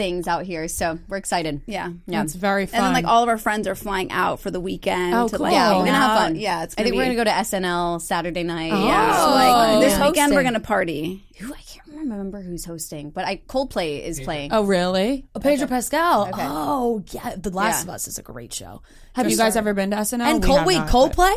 things 0.00 0.26
out 0.26 0.46
here. 0.46 0.66
So 0.66 0.98
we're 1.08 1.18
excited. 1.18 1.60
Yeah. 1.66 1.90
Yeah. 2.06 2.22
It's 2.22 2.34
very 2.34 2.64
fun. 2.64 2.76
And 2.78 2.86
then 2.86 2.92
like 2.94 3.04
all 3.04 3.22
of 3.22 3.28
our 3.28 3.36
friends 3.36 3.68
are 3.68 3.74
flying 3.74 4.10
out 4.10 4.40
for 4.40 4.50
the 4.50 4.58
weekend. 4.60 5.14
Oh, 5.14 5.28
to, 5.28 5.36
cool. 5.36 5.44
Like, 5.44 5.52
Yeah, 5.52 5.72
we're 5.76 5.84
gonna 5.84 5.92
have 5.92 6.18
fun. 6.18 6.36
Yeah, 6.36 6.62
it's. 6.62 6.74
I 6.78 6.82
think 6.82 6.92
be- 6.94 6.96
we're 6.98 7.04
gonna 7.04 7.16
go 7.16 7.24
to 7.24 7.30
SNL 7.30 8.00
Saturday 8.00 8.42
night. 8.42 8.72
Oh. 8.72 8.86
Yeah, 8.86 9.12
Oh, 9.14 9.26
so 9.26 9.30
like 9.34 9.68
oh, 9.76 9.80
this 9.80 9.92
yeah. 9.98 10.06
weekend 10.08 10.34
we're 10.34 10.42
gonna 10.42 10.60
party. 10.60 11.22
Who 11.38 11.52
I 11.52 11.58
can't 11.58 11.88
remember 11.98 12.40
who's 12.40 12.64
hosting, 12.64 13.10
but 13.10 13.26
I 13.26 13.36
Coldplay 13.36 14.02
is 14.02 14.20
playing. 14.20 14.52
oh, 14.54 14.64
really? 14.64 15.26
Oh, 15.34 15.40
Pedro 15.40 15.66
Pascal. 15.66 16.28
Okay. 16.28 16.46
Oh, 16.48 17.02
yeah. 17.12 17.34
The 17.36 17.50
Last 17.50 17.84
Yeah. 17.84 17.90
of 17.90 17.94
Us 17.96 18.08
is 18.08 18.18
a 18.18 18.22
great 18.22 18.54
show. 18.54 18.80
Have 19.14 19.30
you 19.30 19.36
guys 19.36 19.54
ever 19.56 19.74
been 19.74 19.90
to 19.90 19.98
SNL? 19.98 20.20
And 20.22 20.42
We 20.42 20.46
Cole, 20.46 20.56
have 20.58 20.66
wait, 20.66 20.76
not, 20.78 20.86
but 20.92 20.92
Coldplay? 21.12 21.34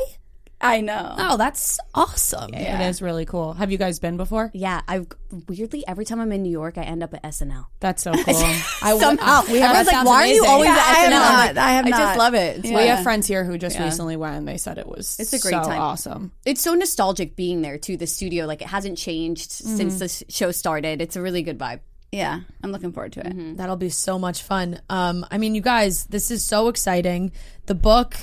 I 0.64 0.82
know. 0.82 1.16
Oh, 1.18 1.38
that's 1.38 1.80
awesome. 1.94 2.54
It 2.54 2.82
is 2.90 3.02
really 3.02 3.26
cool. 3.26 3.54
Have 3.54 3.72
you 3.72 3.78
guys 3.78 4.00
been 4.00 4.18
before? 4.18 4.50
Yeah, 4.54 4.82
I 4.88 5.06
weirdly 5.48 5.84
every 5.88 6.06
time 6.06 6.20
I'm 6.20 6.32
in 6.32 6.42
New 6.44 6.52
York, 6.52 6.78
I 6.78 6.84
end 6.84 7.04
up 7.04 7.14
at 7.14 7.24
SNL. 7.24 7.66
That's 7.80 8.04
so 8.04 8.12
cool. 8.14 8.24
I, 8.28 8.98
Somehow, 9.00 9.44
we 9.52 9.60
have 9.60 9.76
everyone's 9.76 9.88
like, 9.88 9.88
sounds 9.96 10.08
"Why 10.08 10.24
are 10.24 10.28
you 10.28 10.46
always 10.46 10.68
Yeah, 10.68 10.74
at 10.74 10.80
I 10.80 10.94
have 10.94 11.12
SNL?" 11.12 11.16
I'm 11.16 11.56
not. 11.56 11.58
I 11.64 11.70
have 11.72 11.86
I 11.86 11.90
just 11.90 12.18
love 12.18 12.34
it. 12.34 12.66
Yeah. 12.66 12.76
We 12.78 12.88
have 12.88 13.04
friends 13.04 13.28
here 13.28 13.44
who 13.44 13.58
just 13.58 13.76
Yeah. 13.78 13.86
recently 13.86 14.16
went 14.16 14.36
and 14.38 14.48
they 14.48 14.58
said 14.58 14.78
it 14.78 14.88
was 14.88 15.20
It's 15.20 15.34
a 15.34 15.40
great 15.40 15.52
so 15.52 15.64
time. 15.64 15.82
awesome. 15.82 16.32
It's 16.46 16.62
so 16.62 16.74
nostalgic 16.74 17.36
being 17.36 17.62
there 17.62 17.78
too. 17.78 17.98
The 17.98 18.08
studio, 18.08 18.46
like 18.46 18.62
it 18.62 18.68
hasn't 18.70 18.98
changed 18.98 19.52
since 19.52 20.00
the 20.00 20.26
show 20.32 20.52
started. 20.52 21.02
It's 21.02 21.16
a 21.16 21.22
really 21.22 21.44
good 21.44 21.58
vibe. 21.60 21.82
Yeah, 22.12 22.42
I'm 22.62 22.72
looking 22.72 22.92
forward 22.92 23.14
to 23.14 23.26
it. 23.26 23.58
That'll 23.58 23.76
be 23.76 23.90
so 23.90 24.20
much 24.20 24.44
fun. 24.44 24.80
Um, 24.88 25.26
I 25.32 25.40
mean, 25.40 25.56
you 25.56 25.62
guys, 25.62 26.06
this 26.06 26.30
is 26.30 26.46
so 26.46 26.68
exciting. 26.68 27.32
The 27.66 27.74
book, 27.74 28.16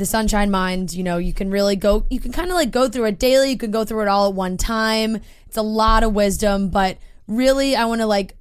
The 0.00 0.06
Sunshine 0.06 0.50
Mind, 0.50 0.94
you 0.94 1.04
know, 1.04 1.18
you 1.18 1.34
can 1.34 1.50
really 1.50 1.76
go, 1.76 2.06
you 2.08 2.20
can 2.20 2.32
kind 2.32 2.48
of 2.48 2.54
like 2.54 2.70
go 2.70 2.88
through 2.88 3.04
it 3.04 3.18
daily. 3.18 3.50
You 3.50 3.58
can 3.58 3.70
go 3.70 3.84
through 3.84 4.00
it 4.00 4.08
all 4.08 4.28
at 4.30 4.34
one 4.34 4.56
time. 4.56 5.20
It's 5.46 5.58
a 5.58 5.62
lot 5.62 6.04
of 6.04 6.14
wisdom, 6.14 6.70
but 6.70 6.96
really, 7.28 7.76
I 7.76 7.84
want 7.84 8.00
to 8.00 8.06
like 8.06 8.34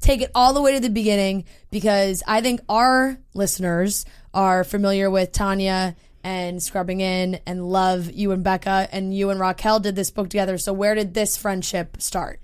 take 0.00 0.20
it 0.20 0.32
all 0.34 0.52
the 0.52 0.60
way 0.60 0.72
to 0.74 0.80
the 0.80 0.90
beginning 0.90 1.44
because 1.70 2.24
I 2.26 2.40
think 2.40 2.60
our 2.68 3.18
listeners 3.34 4.04
are 4.34 4.64
familiar 4.64 5.08
with 5.08 5.30
Tanya 5.30 5.94
and 6.24 6.60
Scrubbing 6.60 7.02
In 7.02 7.38
and 7.46 7.70
love 7.70 8.10
you 8.10 8.32
and 8.32 8.42
Becca 8.42 8.88
and 8.90 9.16
you 9.16 9.30
and 9.30 9.38
Raquelle 9.38 9.78
did 9.78 9.94
this 9.94 10.10
book 10.10 10.28
together. 10.28 10.58
So 10.58 10.72
where 10.72 10.96
did 10.96 11.14
this 11.14 11.36
friendship 11.36 12.02
start? 12.02 12.40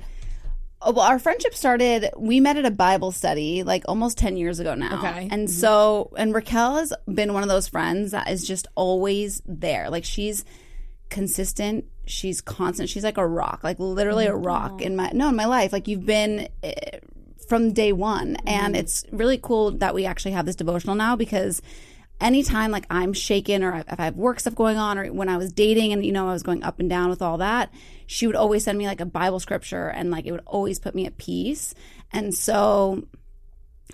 Oh, 0.85 0.93
well, 0.93 1.07
our 1.07 1.18
friendship 1.18 1.55
started. 1.55 2.11
We 2.16 2.41
met 2.41 2.57
at 2.57 2.64
a 2.64 2.70
Bible 2.70 3.12
study 3.12 3.62
like 3.62 3.85
almost 3.87 4.18
ten 4.18 4.37
years 4.37 4.59
ago 4.59 4.74
now. 4.74 4.99
Okay. 4.99 5.28
and 5.30 5.47
mm-hmm. 5.49 5.61
so 5.61 6.12
and 6.16 6.35
Raquelle 6.35 6.76
has 6.76 6.93
been 7.12 7.35
one 7.35 7.43
of 7.43 7.49
those 7.49 7.68
friends 7.68 8.11
that 8.12 8.28
is 8.30 8.47
just 8.47 8.66
always 8.74 9.43
there. 9.47 9.91
Like 9.91 10.05
she's 10.05 10.45
consistent. 11.11 11.85
She's 12.07 12.41
constant. 12.41 12.89
She's 12.89 13.05
like 13.05 13.18
a 13.18 13.26
rock, 13.26 13.61
like 13.62 13.78
literally 13.78 14.26
a 14.26 14.35
rock 14.35 14.72
mm-hmm. 14.72 14.87
in 14.87 14.97
my 14.97 15.11
no 15.12 15.28
in 15.28 15.37
my 15.37 15.47
life. 15.47 15.72
Like 15.72 15.87
you've 15.87 16.07
been 16.07 16.49
eh, 16.62 16.99
from 17.49 17.72
day 17.72 17.93
one, 17.93 18.37
and 18.47 18.74
mm-hmm. 18.74 18.80
it's 18.80 19.05
really 19.12 19.39
cool 19.41 19.72
that 19.72 19.95
we 19.95 20.05
actually 20.07 20.33
have 20.33 20.47
this 20.47 20.57
devotional 20.57 20.97
now 20.97 21.14
because 21.14 21.62
anytime 22.21 22.71
like 22.71 22.87
I'm 22.91 23.13
shaken 23.13 23.63
or 23.63 23.77
if 23.77 24.01
I 24.01 24.05
have 24.05 24.17
work 24.17 24.41
stuff 24.41 24.55
going 24.55 24.79
on 24.79 24.99
or 24.99 25.13
when 25.13 25.29
I 25.29 25.37
was 25.37 25.53
dating 25.53 25.93
and 25.93 26.05
you 26.05 26.13
know 26.13 26.29
I 26.29 26.33
was 26.33 26.43
going 26.43 26.63
up 26.63 26.79
and 26.81 26.89
down 26.89 27.11
with 27.11 27.23
all 27.23 27.39
that, 27.39 27.73
she 28.07 28.27
would 28.27 28.37
always 28.37 28.65
send 28.65 28.79
me 28.79 28.87
like 28.87 29.01
a 29.01 29.07
Bible 29.07 29.41
scripture 29.41 29.89
and 29.89 30.11
like 30.11 30.27
it 30.27 30.33
would 30.33 30.43
always 30.47 30.79
put 30.79 30.95
me 30.95 31.07
at 31.07 31.19
peace. 31.19 31.75
And 32.13 32.35
so 32.35 33.07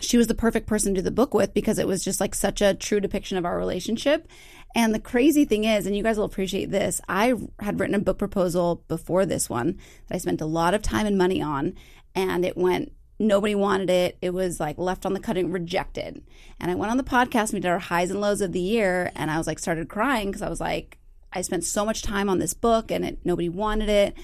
she 0.00 0.16
was 0.16 0.26
the 0.26 0.34
perfect 0.34 0.66
person 0.66 0.94
to 0.94 1.00
do 1.00 1.04
the 1.04 1.10
book 1.10 1.34
with 1.34 1.54
because 1.54 1.78
it 1.78 1.86
was 1.86 2.04
just 2.04 2.20
like 2.20 2.34
such 2.34 2.60
a 2.60 2.74
true 2.74 3.00
depiction 3.00 3.38
of 3.38 3.44
our 3.44 3.58
relationship. 3.58 4.28
And 4.74 4.94
the 4.94 5.00
crazy 5.00 5.44
thing 5.44 5.64
is, 5.64 5.86
and 5.86 5.96
you 5.96 6.02
guys 6.02 6.18
will 6.18 6.24
appreciate 6.24 6.70
this, 6.70 7.00
I 7.08 7.34
had 7.58 7.80
written 7.80 7.94
a 7.94 8.00
book 8.00 8.18
proposal 8.18 8.84
before 8.86 9.24
this 9.26 9.48
one 9.48 9.78
that 10.06 10.16
I 10.16 10.18
spent 10.18 10.40
a 10.40 10.46
lot 10.46 10.74
of 10.74 10.82
time 10.82 11.06
and 11.06 11.16
money 11.16 11.40
on, 11.40 11.74
and 12.14 12.44
it 12.44 12.56
went 12.56 12.92
nobody 13.18 13.54
wanted 13.54 13.90
it. 13.90 14.18
It 14.22 14.30
was 14.30 14.60
like 14.60 14.78
left 14.78 15.04
on 15.04 15.12
the 15.12 15.20
cutting, 15.20 15.50
rejected. 15.50 16.22
And 16.60 16.70
I 16.70 16.74
went 16.74 16.90
on 16.90 16.96
the 16.96 17.02
podcast, 17.04 17.52
we 17.52 17.60
did 17.60 17.68
our 17.68 17.78
highs 17.78 18.10
and 18.10 18.20
lows 18.20 18.40
of 18.40 18.52
the 18.52 18.60
year, 18.60 19.10
and 19.14 19.30
I 19.30 19.38
was 19.38 19.46
like 19.46 19.58
started 19.58 19.88
crying 19.88 20.28
because 20.28 20.42
I 20.42 20.48
was 20.48 20.60
like, 20.60 20.98
I 21.32 21.42
spent 21.42 21.64
so 21.64 21.84
much 21.84 22.02
time 22.02 22.28
on 22.30 22.38
this 22.38 22.54
book 22.54 22.90
and 22.90 23.04
it 23.04 23.18
nobody 23.24 23.48
wanted 23.48 23.88
it, 23.88 24.14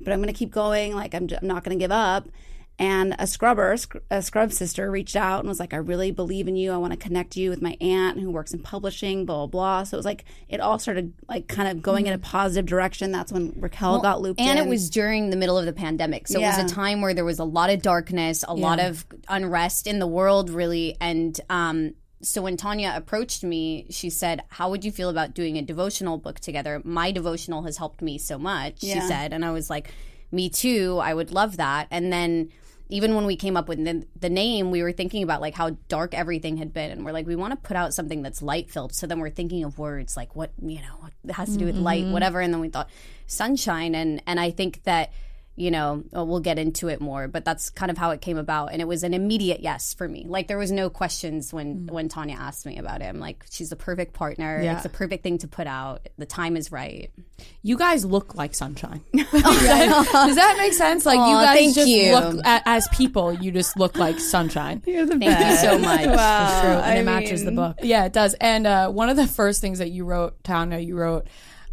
but 0.00 0.12
I'm 0.12 0.20
gonna 0.20 0.32
keep 0.32 0.50
going. 0.50 0.94
Like 0.94 1.14
I'm, 1.14 1.26
j- 1.26 1.38
I'm 1.40 1.48
not 1.48 1.64
gonna 1.64 1.76
give 1.76 1.92
up. 1.92 2.28
And 2.76 3.14
a 3.20 3.26
scrubber, 3.28 3.76
a 4.10 4.20
scrub 4.20 4.52
sister, 4.52 4.90
reached 4.90 5.14
out 5.14 5.40
and 5.40 5.48
was 5.48 5.60
like, 5.60 5.72
"I 5.72 5.76
really 5.76 6.10
believe 6.10 6.48
in 6.48 6.56
you. 6.56 6.72
I 6.72 6.76
want 6.76 6.92
to 6.92 6.98
connect 6.98 7.36
you 7.36 7.48
with 7.50 7.62
my 7.62 7.76
aunt 7.80 8.18
who 8.18 8.30
works 8.32 8.52
in 8.52 8.60
publishing." 8.60 9.24
Blah 9.26 9.36
blah 9.36 9.46
blah. 9.46 9.84
So 9.84 9.96
it 9.96 9.98
was 9.98 10.04
like 10.04 10.24
it 10.48 10.58
all 10.58 10.80
started 10.80 11.12
like 11.28 11.46
kind 11.46 11.68
of 11.68 11.82
going 11.82 12.06
in 12.08 12.12
a 12.12 12.18
positive 12.18 12.66
direction. 12.66 13.12
That's 13.12 13.30
when 13.32 13.52
Raquelle 13.56 13.92
Well, 13.92 14.00
got 14.02 14.20
looped 14.22 14.40
in. 14.40 14.48
and 14.48 14.58
in. 14.58 14.66
it 14.66 14.68
was 14.68 14.90
during 14.90 15.30
the 15.30 15.36
middle 15.36 15.56
of 15.56 15.66
the 15.66 15.72
pandemic 15.72 16.26
so 16.26 16.40
it 16.40 16.42
was 16.42 16.58
a 16.58 16.74
time 16.74 17.00
where 17.00 17.14
there 17.14 17.24
was 17.24 17.38
a 17.38 17.44
lot 17.44 17.70
of 17.70 17.80
darkness 17.82 18.44
a 18.46 18.54
lot 18.54 18.80
of 18.80 19.04
unrest 19.28 19.86
in 19.86 19.98
the 19.98 20.06
world 20.06 20.50
really 20.50 20.96
and 21.00 21.40
um 21.50 21.94
so 22.22 22.40
when 22.40 22.56
Tanya 22.56 22.92
approached 22.96 23.44
me, 23.44 23.86
she 23.90 24.08
said, 24.08 24.42
"How 24.48 24.70
would 24.70 24.82
you 24.82 24.90
feel 24.90 25.10
about 25.10 25.34
doing 25.34 25.58
a 25.58 25.62
devotional 25.62 26.16
book 26.16 26.40
together? 26.40 26.80
My 26.82 27.12
devotional 27.12 27.62
has 27.64 27.76
helped 27.76 28.00
me 28.00 28.16
so 28.16 28.38
much." 28.38 28.80
She 28.80 28.98
said, 28.98 29.34
and 29.34 29.44
I 29.44 29.50
was 29.50 29.68
like, 29.68 29.92
"Me 30.32 30.48
too. 30.48 30.98
I 31.02 31.12
would 31.12 31.32
love 31.32 31.58
that." 31.58 31.86
And 31.90 32.10
then 32.10 32.48
even 32.88 33.14
when 33.14 33.24
we 33.24 33.34
came 33.36 33.56
up 33.56 33.68
with 33.68 33.82
the, 33.82 34.06
the 34.20 34.28
name, 34.28 34.70
we 34.70 34.82
were 34.82 34.92
thinking 34.92 35.22
about 35.22 35.40
like 35.40 35.54
how 35.54 35.70
dark 35.88 36.12
everything 36.14 36.58
had 36.58 36.72
been, 36.72 36.90
and 36.90 37.04
we're 37.04 37.12
like, 37.12 37.26
we 37.26 37.36
want 37.36 37.52
to 37.52 37.56
put 37.56 37.76
out 37.76 37.94
something 37.94 38.22
that's 38.22 38.42
light 38.42 38.70
filled. 38.70 38.94
So 38.94 39.06
then 39.06 39.20
we're 39.20 39.30
thinking 39.30 39.64
of 39.64 39.78
words 39.78 40.16
like 40.16 40.36
what 40.36 40.50
you 40.62 40.76
know 40.80 40.96
what 41.00 41.12
has 41.34 41.52
to 41.52 41.58
do 41.58 41.64
with 41.66 41.76
light, 41.76 42.04
Mhm. 42.04 42.12
whatever. 42.12 42.40
And 42.40 42.52
then 42.52 42.60
we 42.60 42.68
thought 42.68 42.90
sunshine, 43.26 43.94
and 43.94 44.22
and 44.26 44.38
I 44.38 44.50
think 44.50 44.82
that 44.84 45.10
you 45.56 45.70
know 45.70 46.02
uh, 46.16 46.24
we'll 46.24 46.40
get 46.40 46.58
into 46.58 46.88
it 46.88 47.00
more, 47.00 47.28
but 47.28 47.44
that's 47.44 47.70
kind 47.70 47.90
of 47.90 47.98
how 47.98 48.10
it 48.10 48.20
came 48.20 48.38
about, 48.38 48.72
and 48.72 48.80
it 48.80 48.88
was 48.88 49.02
an 49.04 49.14
immediate 49.14 49.60
yes 49.60 49.94
for 49.94 50.08
me. 50.08 50.24
Like 50.28 50.48
there 50.48 50.58
was 50.58 50.72
no 50.72 50.90
questions 50.90 51.52
when 51.52 51.86
when 51.86 52.08
Tanya 52.08 52.36
asked 52.36 52.66
me 52.66 52.78
about 52.78 53.02
it. 53.02 53.06
I'm 53.06 53.20
like, 53.20 53.44
she's 53.50 53.70
the 53.70 53.76
perfect 53.76 54.14
partner. 54.14 54.60
Yeah. 54.62 54.74
It's 54.74 54.82
the 54.82 54.88
perfect 54.88 55.22
thing 55.22 55.38
to 55.38 55.48
put 55.48 55.66
out. 55.66 56.08
The 56.18 56.26
time 56.26 56.56
is 56.56 56.72
right. 56.72 57.10
You 57.62 57.76
guys 57.76 58.04
look 58.04 58.34
like 58.34 58.54
sunshine. 58.54 59.02
Does 59.14 59.32
that 60.36 60.56
make 60.58 60.72
sense? 60.72 61.06
Like 61.06 61.18
you 61.18 61.34
guys 61.34 61.74
just 61.74 61.88
you. 61.88 62.12
look 62.12 62.44
a- 62.44 62.62
as 62.68 62.88
people. 62.88 63.32
You 63.32 63.52
just 63.52 63.78
look 63.78 63.96
like 63.96 64.18
sunshine. 64.18 64.82
You're 64.86 65.06
the 65.06 65.18
Thank 65.18 65.50
you 65.50 65.56
so 65.56 65.78
much. 65.78 66.00
It's 66.00 66.06
true. 66.60 66.70
And 66.70 66.84
I 66.84 66.96
it 66.96 67.04
matches 67.04 67.44
the 67.44 67.52
book. 67.52 67.78
Yeah, 67.82 68.04
it 68.04 68.12
does. 68.12 68.34
And 68.34 68.66
uh, 68.66 68.90
one 68.90 69.08
of 69.08 69.16
the 69.16 69.26
first 69.26 69.60
things 69.60 69.78
that 69.78 69.90
you 69.90 70.04
wrote, 70.04 70.42
Tanya, 70.44 70.78
you 70.78 70.96
wrote, 70.96 71.28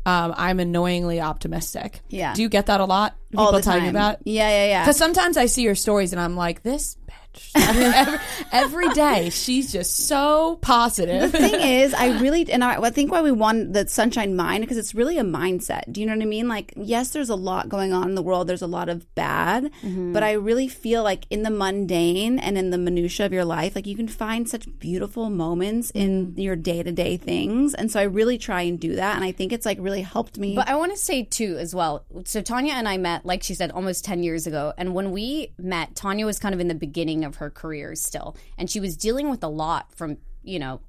um, 0.05 0.33
"I'm 0.37 0.59
annoyingly 0.59 1.21
optimistic." 1.21 2.01
Yeah. 2.09 2.33
Do 2.33 2.41
you 2.41 2.49
get 2.49 2.67
that 2.67 2.81
a 2.81 2.85
lot? 2.85 3.15
People 3.31 3.45
all 3.45 3.51
the 3.51 3.61
tell 3.61 3.73
time. 3.73 3.83
you 3.83 3.89
about? 3.89 4.17
Yeah, 4.25 4.49
yeah, 4.49 4.65
yeah. 4.65 4.83
Because 4.83 4.97
sometimes 4.97 5.37
I 5.37 5.45
see 5.45 5.61
your 5.63 5.75
stories 5.75 6.11
and 6.11 6.21
I'm 6.21 6.35
like, 6.35 6.63
this 6.63 6.97
bitch. 7.33 7.51
every, 7.55 8.19
every 8.51 8.89
day, 8.89 9.29
she's 9.29 9.71
just 9.71 10.07
so 10.07 10.57
positive. 10.61 11.31
the 11.31 11.37
thing 11.37 11.59
is, 11.61 11.93
I 11.93 12.19
really, 12.19 12.51
and 12.51 12.63
I, 12.63 12.81
I 12.81 12.89
think 12.89 13.11
why 13.11 13.21
we 13.21 13.31
want 13.31 13.73
the 13.73 13.87
sunshine 13.87 14.35
mind 14.35 14.61
because 14.61 14.77
it's 14.77 14.95
really 14.95 15.17
a 15.17 15.23
mindset. 15.23 15.91
Do 15.91 16.01
you 16.01 16.07
know 16.07 16.13
what 16.13 16.21
I 16.21 16.25
mean? 16.25 16.47
Like, 16.47 16.73
yes, 16.75 17.11
there's 17.11 17.29
a 17.29 17.35
lot 17.35 17.69
going 17.69 17.93
on 17.93 18.09
in 18.09 18.15
the 18.15 18.21
world. 18.21 18.47
There's 18.47 18.61
a 18.61 18.67
lot 18.67 18.89
of 18.89 19.13
bad, 19.15 19.71
mm-hmm. 19.81 20.13
but 20.13 20.23
I 20.23 20.33
really 20.33 20.67
feel 20.67 21.03
like 21.03 21.25
in 21.29 21.43
the 21.43 21.49
mundane 21.49 22.39
and 22.39 22.57
in 22.57 22.69
the 22.69 22.77
minutia 22.77 23.25
of 23.25 23.33
your 23.33 23.45
life, 23.45 23.75
like 23.75 23.87
you 23.87 23.95
can 23.95 24.07
find 24.07 24.47
such 24.47 24.67
beautiful 24.79 25.29
moments 25.29 25.91
in 25.91 26.27
mm-hmm. 26.27 26.39
your 26.39 26.55
day 26.55 26.83
to 26.83 26.91
day 26.91 27.17
things. 27.17 27.73
And 27.73 27.91
so 27.91 27.99
I 27.99 28.03
really 28.03 28.37
try 28.37 28.61
and 28.63 28.79
do 28.79 28.95
that, 28.95 29.15
and 29.15 29.23
I 29.23 29.31
think 29.31 29.53
it's 29.53 29.65
like 29.65 29.77
really 29.79 30.01
helped 30.01 30.37
me. 30.37 30.55
But 30.55 30.67
I 30.67 30.75
want 30.75 30.91
to 30.91 30.97
say 30.97 31.23
too, 31.23 31.57
as 31.59 31.73
well. 31.73 32.05
So 32.25 32.41
Tanya 32.41 32.73
and 32.73 32.87
I 32.87 32.97
met, 32.97 33.25
like 33.25 33.43
she 33.43 33.53
said, 33.53 33.71
almost 33.71 34.05
ten 34.05 34.23
years 34.23 34.47
ago. 34.47 34.73
And 34.77 34.93
when 34.93 35.11
we 35.11 35.53
met, 35.57 35.95
Tanya 35.95 36.25
was 36.25 36.39
kind 36.39 36.53
of 36.53 36.59
in 36.59 36.67
the 36.67 36.75
beginning 36.75 37.20
of 37.23 37.35
her 37.37 37.49
career 37.49 37.95
still, 37.95 38.35
and 38.57 38.69
she 38.69 38.79
was 38.79 38.95
dealing 38.97 39.29
with 39.29 39.43
a 39.43 39.47
lot 39.47 39.93
from 39.95 40.17
you 40.43 40.59
know 40.59 40.81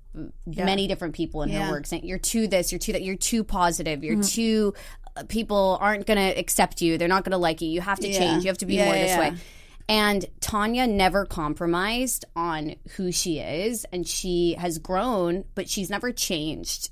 many 0.47 0.87
different 0.87 1.15
people 1.15 1.43
in 1.43 1.49
Yeah. 1.49 1.67
her 1.67 1.73
work 1.73 1.87
saying 1.87 2.05
you're 2.05 2.19
too 2.19 2.47
this, 2.47 2.71
you're 2.73 2.79
too 2.79 2.93
that, 2.93 3.03
you're 3.03 3.17
too 3.17 3.45
positive, 3.45 4.05
you're 4.05 4.17
Mm-hmm. 4.17 4.23
too. 4.23 4.75
Uh, 5.17 5.25
people 5.25 5.79
aren't 5.81 6.07
going 6.07 6.19
to 6.19 6.39
accept 6.39 6.81
you. 6.83 6.97
They're 6.99 7.09
not 7.09 7.25
going 7.25 7.33
to 7.33 7.39
like 7.39 7.61
you. 7.63 7.69
You 7.69 7.81
have 7.83 7.99
to 8.01 8.09
Yeah. 8.09 8.19
change. 8.19 8.45
You 8.45 8.49
have 8.49 8.59
to 8.59 8.67
be 8.67 8.75
Yeah, 8.77 8.85
more 8.87 8.95
yeah, 8.95 9.03
this 9.03 9.11
yeah. 9.11 9.31
way. 9.31 9.37
And 9.89 10.25
Tanya 10.41 10.87
never 10.87 11.25
compromised 11.27 12.25
on 12.37 12.77
who 12.97 13.11
she 13.13 13.39
is, 13.39 13.85
and 13.93 14.07
she 14.07 14.55
has 14.59 14.79
grown, 14.79 15.45
but 15.55 15.69
she's 15.69 15.91
never 15.91 16.13
changed 16.13 16.91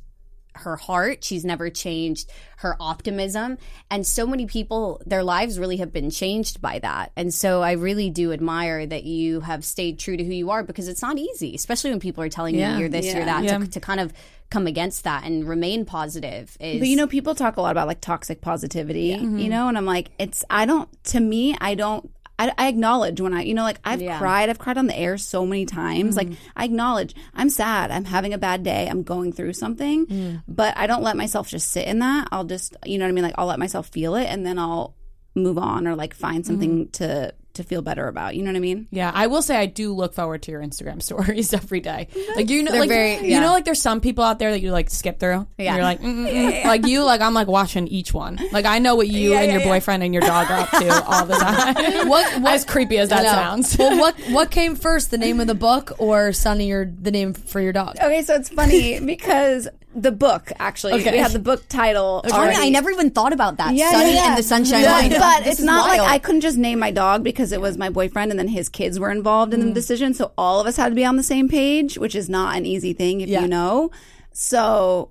her 0.56 0.76
heart. 0.76 1.22
She's 1.24 1.44
never 1.44 1.70
changed 1.70 2.30
her 2.58 2.76
optimism. 2.80 3.58
And 3.90 4.06
so 4.06 4.26
many 4.26 4.46
people, 4.46 5.00
their 5.06 5.22
lives 5.22 5.58
really 5.58 5.78
have 5.78 5.92
been 5.92 6.10
changed 6.10 6.60
by 6.60 6.78
that. 6.80 7.12
And 7.16 7.32
so 7.32 7.62
I 7.62 7.72
really 7.72 8.10
do 8.10 8.32
admire 8.32 8.86
that 8.86 9.04
you 9.04 9.40
have 9.40 9.64
stayed 9.64 9.98
true 9.98 10.16
to 10.16 10.24
who 10.24 10.32
you 10.32 10.50
are 10.50 10.62
because 10.62 10.88
it's 10.88 11.02
not 11.02 11.18
easy, 11.18 11.54
especially 11.54 11.90
when 11.90 12.00
people 12.00 12.22
are 12.22 12.28
telling 12.28 12.54
Yeah. 12.54 12.74
you 12.74 12.80
you're 12.80 12.88
this, 12.88 13.06
you're 13.06 13.24
that, 13.24 13.44
Yeah. 13.44 13.58
to, 13.58 13.66
to 13.68 13.80
kind 13.80 14.00
of 14.00 14.12
come 14.50 14.66
against 14.66 15.04
that 15.04 15.24
and 15.24 15.48
remain 15.48 15.84
positive. 15.84 16.56
Is, 16.60 16.80
But 16.80 16.88
you 16.88 16.96
know, 16.96 17.06
people 17.06 17.34
talk 17.36 17.56
a 17.56 17.60
lot 17.62 17.70
about 17.70 17.86
like 17.86 18.00
toxic 18.00 18.40
positivity, 18.40 19.08
you 19.10 19.48
know, 19.48 19.68
and 19.68 19.78
I'm 19.78 19.86
like, 19.86 20.10
it's, 20.18 20.44
I 20.50 20.66
don't, 20.66 20.88
to 21.04 21.20
me, 21.20 21.56
I 21.60 21.74
don't, 21.76 22.10
I, 22.40 22.52
I 22.56 22.68
acknowledge 22.68 23.20
when 23.20 23.34
I, 23.34 23.42
you 23.42 23.52
know, 23.52 23.64
like 23.64 23.80
I've 23.84 24.00
Yeah. 24.00 24.18
cried, 24.18 24.48
I've 24.48 24.58
cried 24.58 24.78
on 24.78 24.86
the 24.86 24.98
air 24.98 25.18
so 25.18 25.44
many 25.44 25.66
times. 25.66 26.16
Like 26.16 26.28
mm-hmm. 26.28 26.48
I 26.56 26.64
acknowledge 26.64 27.14
I'm 27.34 27.50
sad, 27.50 27.90
I'm 27.90 28.06
having 28.06 28.32
a 28.32 28.38
bad 28.38 28.62
day, 28.62 28.88
I'm 28.88 29.02
going 29.02 29.32
through 29.32 29.52
something, 29.52 30.06
mm. 30.06 30.42
but 30.48 30.74
I 30.78 30.86
don't 30.86 31.02
let 31.02 31.18
myself 31.18 31.48
just 31.48 31.70
sit 31.70 31.86
in 31.86 31.98
that. 31.98 32.28
I'll 32.32 32.44
just, 32.44 32.76
you 32.86 32.96
know 32.96 33.04
what 33.04 33.10
I 33.10 33.12
mean? 33.12 33.24
Like 33.24 33.34
I'll 33.36 33.46
let 33.46 33.58
myself 33.58 33.88
feel 33.88 34.14
it 34.14 34.24
and 34.24 34.46
then 34.46 34.58
I'll 34.58 34.94
move 35.34 35.58
on 35.58 35.86
or 35.86 35.94
like 35.94 36.14
find 36.14 36.46
something 36.46 36.86
mm-hmm. 36.86 36.90
to 36.92 37.34
to 37.54 37.64
feel 37.64 37.82
better 37.82 38.06
about. 38.08 38.36
You 38.36 38.42
know 38.42 38.50
what 38.50 38.56
I 38.56 38.60
mean? 38.60 38.86
Yeah, 38.90 39.10
I 39.12 39.26
will 39.26 39.42
say 39.42 39.56
I 39.56 39.66
do 39.66 39.92
look 39.94 40.14
forward 40.14 40.42
to 40.42 40.50
your 40.52 40.60
Instagram 40.62 41.02
stories 41.10 41.52
every 41.52 41.80
day. 41.80 42.08
Like 42.36 42.48
you 42.48 42.62
know, 42.62 42.70
They're 42.72 42.80
like 42.80 42.88
very- 42.88 43.28
you 43.28 43.40
know, 43.40 43.52
like 43.52 43.64
there's 43.64 43.82
some 43.82 44.00
people 44.00 44.24
out 44.24 44.38
there 44.38 44.50
that 44.52 44.60
you 44.60 44.70
like 44.72 44.90
skip 44.90 45.18
through. 45.18 45.46
Yeah. 45.58 45.74
You're 45.74 45.84
like, 45.84 46.00
mm, 46.00 46.26
mm, 46.26 46.52
mm. 46.52 46.64
like 46.64 46.86
you, 46.86 47.04
like 47.04 47.20
I'm 47.20 47.34
like 47.34 47.48
watching 47.48 47.88
each 47.88 48.14
one. 48.14 48.38
Like 48.52 48.66
I 48.66 48.78
know 48.78 48.94
what 48.94 49.08
you 49.08 49.30
Yeah, 49.32 49.40
and 49.40 49.46
yeah, 49.46 49.52
your 49.54 49.62
yeah. 49.62 49.68
boyfriend 49.68 50.02
and 50.02 50.14
your 50.14 50.22
dog 50.22 50.50
are 50.50 50.60
up 50.60 50.70
to 50.70 51.04
all 51.06 51.26
the 51.26 51.34
time. 51.34 51.74
What, 52.08 52.40
what 52.40 52.52
as 52.54 52.64
creepy 52.64 52.98
as 52.98 53.08
that 53.10 53.24
sounds. 53.24 53.76
well, 53.78 53.98
what 53.98 54.18
what 54.30 54.50
came 54.50 54.74
first, 54.76 55.10
the 55.10 55.18
name 55.18 55.40
of 55.40 55.46
the 55.46 55.54
book 55.54 55.92
or 55.98 56.32
Sunny, 56.32 56.68
your 56.68 56.84
the 56.86 57.10
name 57.10 57.34
for 57.34 57.60
your 57.60 57.72
dog? 57.72 57.96
Okay, 58.00 58.22
so 58.22 58.34
it's 58.34 58.48
funny 58.48 59.00
because 59.00 59.68
the 59.94 60.12
book 60.12 60.52
actually 60.60 60.92
Okay. 60.94 61.10
we 61.12 61.18
have 61.18 61.32
the 61.32 61.38
book 61.40 61.66
title. 61.68 62.22
Already. 62.30 62.56
I 62.56 62.68
never 62.68 62.90
even 62.90 63.10
thought 63.10 63.32
about 63.32 63.56
that. 63.56 63.74
Yeah, 63.74 63.90
Sunny 63.90 64.10
yeah, 64.10 64.14
yeah. 64.14 64.28
and 64.30 64.38
the 64.38 64.42
Sunshine 64.44 64.84
Line. 64.84 65.10
But 65.10 65.44
This 65.44 65.54
it's 65.54 65.60
not 65.62 65.88
like. 65.88 66.00
I 66.00 66.18
couldn't 66.18 66.42
just 66.42 66.56
name 66.56 66.78
my 66.78 66.90
dog 66.92 67.24
because 67.24 67.50
it 67.52 67.60
was 67.60 67.76
my 67.76 67.90
boyfriend 67.90 68.30
and 68.30 68.38
then 68.38 68.46
his 68.48 68.68
kids 68.68 69.00
were 69.00 69.10
involved 69.10 69.52
in 69.52 69.66
the 69.66 69.72
decision. 69.72 70.14
So 70.14 70.32
all 70.38 70.60
of 70.60 70.66
us 70.68 70.76
had 70.76 70.90
to 70.90 70.94
be 70.94 71.04
on 71.04 71.16
the 71.16 71.22
same 71.24 71.48
page, 71.48 71.98
which 71.98 72.14
is 72.14 72.28
not 72.28 72.56
an 72.56 72.66
easy 72.66 72.92
thing 72.92 73.20
if 73.20 73.28
Yeah. 73.28 73.40
you 73.42 73.48
know. 73.48 73.90
So 74.32 75.10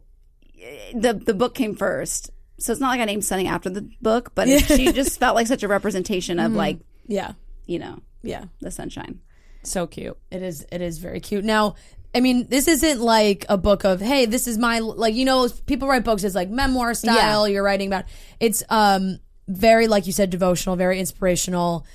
eh, 0.61 0.91
the 0.93 1.13
the 1.13 1.33
book 1.33 1.55
came 1.55 1.75
first. 1.75 2.29
So 2.57 2.71
it's 2.71 2.81
not 2.81 2.89
like 2.89 2.99
I 2.99 3.05
named 3.05 3.23
Sunny 3.25 3.47
after 3.47 3.69
the 3.69 3.89
book, 4.01 4.31
but 4.35 4.47
it, 4.49 4.65
she 4.65 4.91
just 4.93 5.19
felt 5.19 5.35
like 5.35 5.47
such 5.47 5.63
a 5.63 5.67
representation 5.67 6.39
of 6.39 6.53
like, 6.53 6.79
Yeah, 7.07 7.33
you 7.65 7.79
know, 7.79 7.99
yeah. 8.21 8.45
the 8.59 8.69
sunshine. 8.71 9.19
so 9.63 9.87
cute. 9.87 10.17
It 10.31 10.41
is. 10.41 10.65
It 10.71 10.81
is 10.81 10.97
very 10.99 11.19
cute. 11.21 11.45
Now, 11.45 11.75
I 12.15 12.21
mean, 12.21 12.47
this 12.49 12.67
isn't 12.67 12.99
like 13.01 13.45
a 13.49 13.57
book 13.57 13.83
of 13.83 14.01
hey, 14.01 14.25
this 14.25 14.47
is 14.47 14.57
my 14.57 14.79
like 14.79 15.13
you 15.15 15.25
know 15.25 15.47
people 15.67 15.87
write 15.87 16.03
books 16.03 16.23
as 16.23 16.33
like 16.35 16.49
memoir 16.49 16.93
style. 16.93 17.47
You're 17.47 17.63
writing 17.63 17.87
about 17.87 18.05
it's 18.39 18.63
um 18.69 19.19
very 19.47 19.87
like 19.87 20.07
you 20.07 20.13
said 20.13 20.29
devotional, 20.29 20.75
very 20.75 20.99
inspirational. 20.99 21.85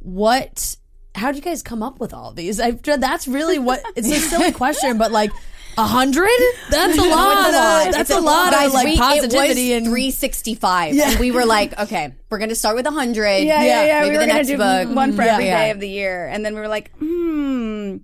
What? 0.00 0.76
How 1.14 1.30
did 1.30 1.36
you 1.36 1.42
guys 1.42 1.62
come 1.62 1.82
up 1.82 2.00
with 2.00 2.14
all 2.14 2.32
these? 2.32 2.58
I've, 2.58 2.82
that's 2.82 3.28
really 3.28 3.58
what 3.58 3.82
it's 3.96 4.08
a 4.10 4.16
silly 4.18 4.52
question, 4.52 4.96
but 4.98 5.12
like 5.12 5.30
a 5.78 5.86
hundred? 5.86 6.28
That's 6.70 6.96
a 6.98 7.02
lot. 7.02 7.46
of- 7.86 7.92
That's 7.92 8.10
a 8.10 8.20
lot 8.20 8.52
of 8.54 8.72
like 8.74 8.96
positivity 8.98 9.72
and 9.74 9.86
365 9.86 10.96
and 10.98 11.18
we 11.20 11.30
were 11.30 11.44
like 11.46 11.78
okay 11.78 12.14
we're 12.30 12.38
gonna 12.38 12.54
start 12.54 12.76
with 12.76 12.84
100 12.86 13.24
Yeah, 13.44 13.62
yeah, 13.62 13.84
yeah. 13.84 14.00
maybe 14.00 14.10
we 14.10 14.16
were 14.16 14.20
the 14.22 14.26
gonna 14.26 14.38
next 14.38 14.48
do 14.48 14.56
book 14.58 14.94
one 14.96 15.12
for 15.14 15.22
every 15.22 15.44
day 15.44 15.50
Yeah. 15.50 15.64
of 15.72 15.80
the 15.80 15.88
year, 15.88 16.26
and 16.26 16.44
then 16.44 16.54
we 16.54 16.60
were 16.60 16.68
like, 16.68 16.90
hmm, 16.98 17.96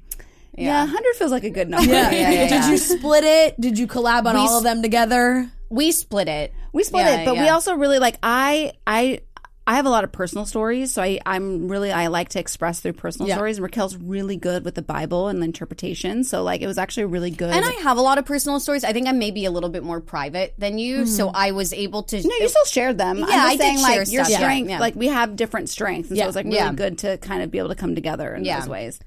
yeah, 0.64 0.86
hundred 0.86 1.14
feels 1.16 1.30
like 1.30 1.44
a 1.44 1.50
good 1.50 1.68
number. 1.68 1.90
yeah. 1.92 2.11
yeah, 2.11 2.30
yeah, 2.30 2.48
Did 2.48 2.70
you 2.70 2.78
split 2.78 3.24
it? 3.24 3.61
Did 3.61 3.78
you 3.78 3.86
collab 3.86 4.26
on 4.26 4.34
We 4.34 4.40
all 4.40 4.59
of 4.59 4.64
them 4.64 4.82
together? 4.82 5.48
we 5.70 5.92
split 5.92 6.28
it 6.28 6.52
We 6.72 6.82
split 6.82 7.04
Yeah, 7.06 7.20
it, 7.20 7.24
but 7.26 7.34
we 7.36 7.44
yeah. 7.44 7.52
also 7.54 7.74
really 7.74 7.98
like 7.98 8.16
I 8.22 8.72
I 8.86 9.20
I 9.66 9.76
have 9.76 9.84
a 9.84 9.90
lot 9.90 10.02
of 10.02 10.12
personal 10.12 10.46
stories, 10.46 10.92
so 10.92 11.02
I 11.02 11.20
I'm 11.26 11.68
really 11.68 11.92
I 11.92 12.06
like 12.06 12.30
to 12.30 12.40
express 12.40 12.80
through 12.80 12.94
personal 12.94 13.28
Yeah. 13.28 13.34
stories. 13.34 13.59
And 13.59 13.64
Raquelle's 13.64 13.96
really 13.98 14.38
good 14.38 14.64
with 14.64 14.74
the 14.74 14.80
Bible 14.80 15.28
and 15.28 15.42
the 15.42 15.44
interpretation, 15.44 16.24
so 16.24 16.42
like 16.42 16.62
it 16.62 16.66
was 16.66 16.78
actually 16.78 17.04
really 17.04 17.30
good. 17.30 17.50
and 17.52 17.62
I 17.66 17.72
have 17.82 17.98
a 17.98 18.00
lot 18.00 18.16
of 18.16 18.24
personal 18.24 18.61
stories. 18.61 18.82
I 18.82 18.94
think 18.94 19.06
I'm 19.09 19.18
maybe 19.18 19.44
a 19.44 19.50
little 19.50 19.68
bit 19.68 19.82
more 19.82 20.00
private 20.00 20.54
than 20.56 20.78
you, 20.78 21.00
mm-hmm. 21.00 21.04
so 21.06 21.28
I 21.34 21.50
was 21.52 21.74
able 21.74 22.02
to. 22.04 22.16
no, 22.16 22.34
you 22.40 22.48
still 22.48 22.64
shared 22.64 22.96
them. 22.96 23.18
Yeah, 23.18 23.24
I'm 23.26 23.30
just 23.30 23.44
I 23.46 23.50
did 23.50 23.61
saying 23.61 23.76
share 23.78 23.84
like 23.98 24.11
your 24.11 24.24
stuff, 24.24 24.30
yeah, 24.32 24.38
strength, 24.38 24.70
yeah. 24.70 24.78
like 24.80 24.94
we 24.96 25.09
have 25.09 25.36
different 25.36 25.68
strengths, 25.68 26.09
and 26.09 26.16
so 26.16 26.20
Yeah. 26.22 26.24
it 26.24 26.28
was 26.28 26.36
like 26.36 26.46
really 26.46 26.56
Yeah. 26.56 26.72
good 26.72 26.96
to 27.00 27.18
kind 27.18 27.42
of 27.42 27.50
be 27.50 27.59
able 27.59 27.68
to 27.68 27.74
come 27.74 27.94
together 27.94 28.34
in 28.34 28.46
Yeah. 28.46 28.61
those 28.61 28.70
ways. 28.70 28.98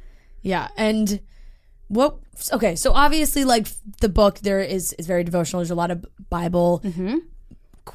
Yeah, 0.43 0.67
and 0.77 1.19
what? 1.91 2.17
Okay, 2.53 2.75
so 2.75 2.93
obviously, 2.93 3.43
like 3.43 3.67
the 3.99 4.09
book, 4.09 4.39
there 4.39 4.61
is 4.61 4.93
is 4.93 5.05
very 5.05 5.23
devotional. 5.23 5.59
There's 5.59 5.71
a 5.71 5.75
lot 5.75 5.91
of 5.91 6.05
Bible. 6.29 6.81
Mm-hmm. 6.83 7.17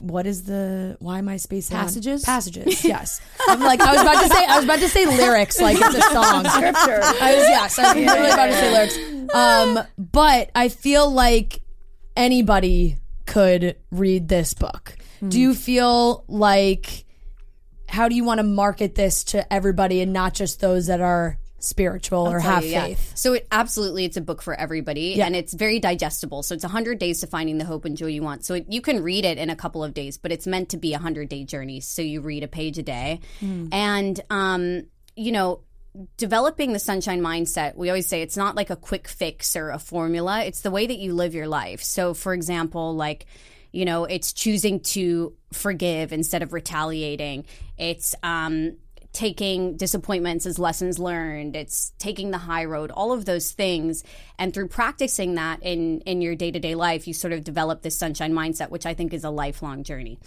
What 0.01 0.26
is 0.26 0.44
the? 0.44 0.97
Why 1.01 1.18
am 1.18 1.28
I 1.28 1.36
spacing 1.38 1.76
on- 1.76 1.84
Passages? 1.84 2.24
Passages. 2.24 2.84
Yes. 2.84 3.20
I'm 3.49 3.61
like 3.61 3.80
I 3.80 3.92
was 3.92 4.03
about 4.03 4.22
to 4.22 4.28
say. 4.28 4.44
I 4.47 4.57
was 4.57 4.64
about 4.64 4.80
to 4.80 4.88
say 4.88 5.07
lyrics, 5.07 5.61
like 5.61 5.76
it's 5.80 5.94
a 5.94 6.01
song. 6.12 6.44
Scripture. 6.44 7.01
I 7.03 7.34
was 7.34 7.44
yes. 7.49 7.78
I 7.78 7.94
was 7.94 8.05
literally 8.05 8.30
about 8.30 8.47
to 8.47 8.53
say 8.55 8.72
lyrics. 8.72 9.34
Um, 9.34 9.78
but 9.97 10.51
I 10.55 10.68
feel 10.68 11.11
like 11.11 11.61
anybody 12.16 12.97
could 13.26 13.76
read 13.90 14.28
this 14.28 14.55
book. 14.55 14.97
Do 15.26 15.40
you 15.40 15.55
feel 15.55 16.24
like? 16.28 17.05
How 17.88 18.09
do 18.09 18.16
you 18.16 18.24
want 18.24 18.38
to 18.38 18.44
market 18.44 18.97
this 18.97 19.22
to 19.24 19.51
everybody 19.53 20.01
and 20.01 20.12
not 20.12 20.34
just 20.34 20.61
those 20.61 20.88
that 20.88 21.01
are 21.01 21.38
spiritual 21.59 22.28
or 22.28 22.38
have 22.38 22.64
you, 22.64 22.70
yeah. 22.72 22.84
faith? 22.86 23.12
So 23.16 23.34
it 23.34 23.46
absolutely 23.50 24.04
it's 24.04 24.16
a 24.16 24.20
book 24.20 24.42
for 24.42 24.54
everybody 24.54 25.14
Yeah. 25.16 25.26
and 25.26 25.34
it's 25.34 25.54
very 25.54 25.80
digestible. 25.80 26.42
So 26.42 26.54
it's 26.54 26.64
100 26.64 26.98
days 26.98 27.20
to 27.20 27.26
finding 27.26 27.59
the 27.59 27.64
hope 27.64 27.84
and 27.84 27.96
joy 27.96 28.07
you 28.09 28.22
want. 28.22 28.44
So 28.44 28.54
it, 28.54 28.66
you 28.68 28.80
can 28.80 29.02
read 29.02 29.24
it 29.24 29.38
in 29.38 29.50
a 29.50 29.57
couple 29.57 29.82
of 29.82 29.94
days, 29.94 30.18
but 30.18 30.32
it's 30.32 30.46
meant 30.46 30.70
to 30.70 30.76
be 30.76 30.94
a 30.94 30.98
100-day 30.98 31.44
journey. 31.44 31.80
So 31.80 32.02
you 32.02 32.20
read 32.20 32.42
a 32.42 32.48
page 32.48 32.78
a 32.78 32.82
day. 32.82 33.20
And 33.72 34.20
um 34.30 34.84
you 35.18 35.32
know, 35.32 35.61
developing 36.18 36.74
the 36.74 36.78
sunshine 36.78 37.22
mindset, 37.22 37.74
we 37.74 37.88
always 37.88 38.07
say 38.07 38.20
it's 38.20 38.36
not 38.36 38.54
like 38.54 38.68
a 38.68 38.76
quick 38.76 39.09
fix 39.09 39.57
or 39.57 39.70
a 39.70 39.78
formula. 39.78 40.44
It's 40.44 40.61
the 40.61 40.70
way 40.70 40.86
that 40.86 40.98
you 40.98 41.14
live 41.14 41.34
your 41.34 41.48
life. 41.48 41.82
So 41.82 42.12
for 42.14 42.34
example, 42.34 42.94
like 42.94 43.26
you 43.72 43.84
know, 43.84 44.04
it's 44.04 44.32
choosing 44.32 44.80
to 44.80 45.34
forgive 45.52 46.12
instead 46.12 46.42
of 46.42 46.52
retaliating. 46.52 47.44
It's 47.78 48.14
um 48.22 48.76
taking 49.16 49.78
disappointments 49.78 50.44
as 50.44 50.58
lessons 50.58 50.98
learned 50.98 51.56
it's 51.56 51.94
taking 51.96 52.30
the 52.30 52.36
high 52.38 52.66
road 52.66 52.90
all 52.90 53.12
of 53.12 53.24
those 53.24 53.50
things 53.50 54.04
and 54.38 54.52
through 54.52 54.68
practicing 54.68 55.36
that 55.36 55.58
in 55.62 56.02
in 56.02 56.20
your 56.20 56.34
day-to-day 56.34 56.74
life 56.74 57.08
you 57.08 57.14
sort 57.14 57.32
of 57.32 57.42
develop 57.42 57.80
this 57.80 57.96
sunshine 57.96 58.34
mindset 58.34 58.68
which 58.68 58.84
i 58.84 58.92
think 58.92 59.14
is 59.14 59.24
a 59.24 59.30
lifelong 59.30 59.82
journey 59.82 60.18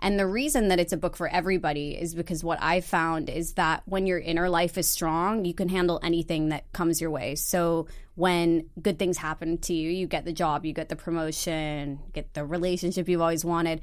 and 0.00 0.18
the 0.18 0.26
reason 0.26 0.66
that 0.68 0.80
it's 0.80 0.92
a 0.92 0.96
book 0.96 1.16
for 1.16 1.28
everybody 1.28 1.92
is 1.92 2.12
because 2.12 2.42
what 2.42 2.60
I've 2.60 2.84
found 2.84 3.30
is 3.30 3.52
that 3.52 3.84
when 3.86 4.04
your 4.04 4.18
inner 4.18 4.48
life 4.48 4.76
is 4.76 4.88
strong, 4.88 5.44
you 5.44 5.54
can 5.54 5.68
handle 5.68 6.00
anything 6.02 6.48
that 6.48 6.70
comes 6.72 7.00
your 7.00 7.12
way. 7.12 7.36
So 7.36 7.86
when 8.16 8.68
good 8.82 8.98
things 8.98 9.16
happen 9.16 9.58
to 9.58 9.72
you, 9.72 9.90
you 9.90 10.08
get 10.08 10.24
the 10.24 10.32
job, 10.32 10.66
you 10.66 10.72
get 10.72 10.88
the 10.88 10.96
promotion, 10.96 12.00
get 12.12 12.34
the 12.34 12.44
relationship 12.44 13.08
you've 13.08 13.20
always 13.20 13.44
wanted. 13.44 13.82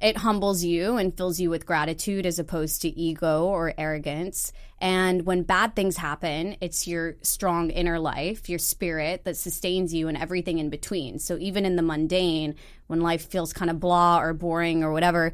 It 0.00 0.16
humbles 0.16 0.64
you 0.64 0.96
and 0.96 1.16
fills 1.16 1.38
you 1.38 1.50
with 1.50 1.66
gratitude 1.66 2.24
as 2.24 2.38
opposed 2.38 2.82
to 2.82 2.88
ego 2.88 3.44
or 3.44 3.74
arrogance. 3.76 4.52
And 4.80 5.26
when 5.26 5.42
bad 5.42 5.76
things 5.76 5.98
happen, 5.98 6.56
it's 6.62 6.88
your 6.88 7.16
strong 7.20 7.68
inner 7.68 7.98
life, 7.98 8.48
your 8.48 8.58
spirit 8.58 9.24
that 9.24 9.36
sustains 9.36 9.92
you 9.92 10.08
and 10.08 10.16
everything 10.16 10.58
in 10.58 10.70
between. 10.70 11.18
So 11.18 11.36
even 11.38 11.66
in 11.66 11.76
the 11.76 11.82
mundane, 11.82 12.54
when 12.86 13.00
life 13.00 13.28
feels 13.28 13.52
kind 13.52 13.70
of 13.70 13.78
blah 13.78 14.20
or 14.20 14.32
boring 14.32 14.82
or 14.82 14.92
whatever, 14.92 15.32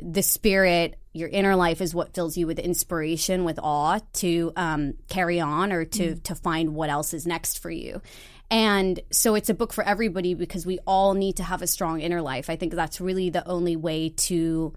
the 0.00 0.22
spirit, 0.22 0.98
your 1.12 1.28
inner 1.28 1.56
life 1.56 1.80
is 1.80 1.94
what 1.94 2.14
fills 2.14 2.36
you 2.36 2.46
with 2.46 2.58
inspiration, 2.58 3.44
with 3.44 3.58
awe 3.62 4.00
to 4.14 4.52
um, 4.56 4.94
carry 5.08 5.40
on 5.40 5.72
or 5.72 5.84
to 5.84 6.16
to 6.16 6.34
find 6.34 6.74
what 6.74 6.90
else 6.90 7.14
is 7.14 7.26
next 7.26 7.60
for 7.60 7.70
you. 7.70 8.00
And 8.50 9.00
so 9.10 9.34
it's 9.34 9.50
a 9.50 9.54
book 9.54 9.72
for 9.72 9.84
everybody 9.84 10.34
because 10.34 10.64
we 10.64 10.78
all 10.86 11.14
need 11.14 11.36
to 11.36 11.42
have 11.42 11.60
a 11.60 11.66
strong 11.66 12.00
inner 12.00 12.22
life. 12.22 12.48
I 12.48 12.56
think 12.56 12.72
that's 12.72 13.00
really 13.00 13.30
the 13.30 13.46
only 13.46 13.76
way 13.76 14.08
to 14.10 14.72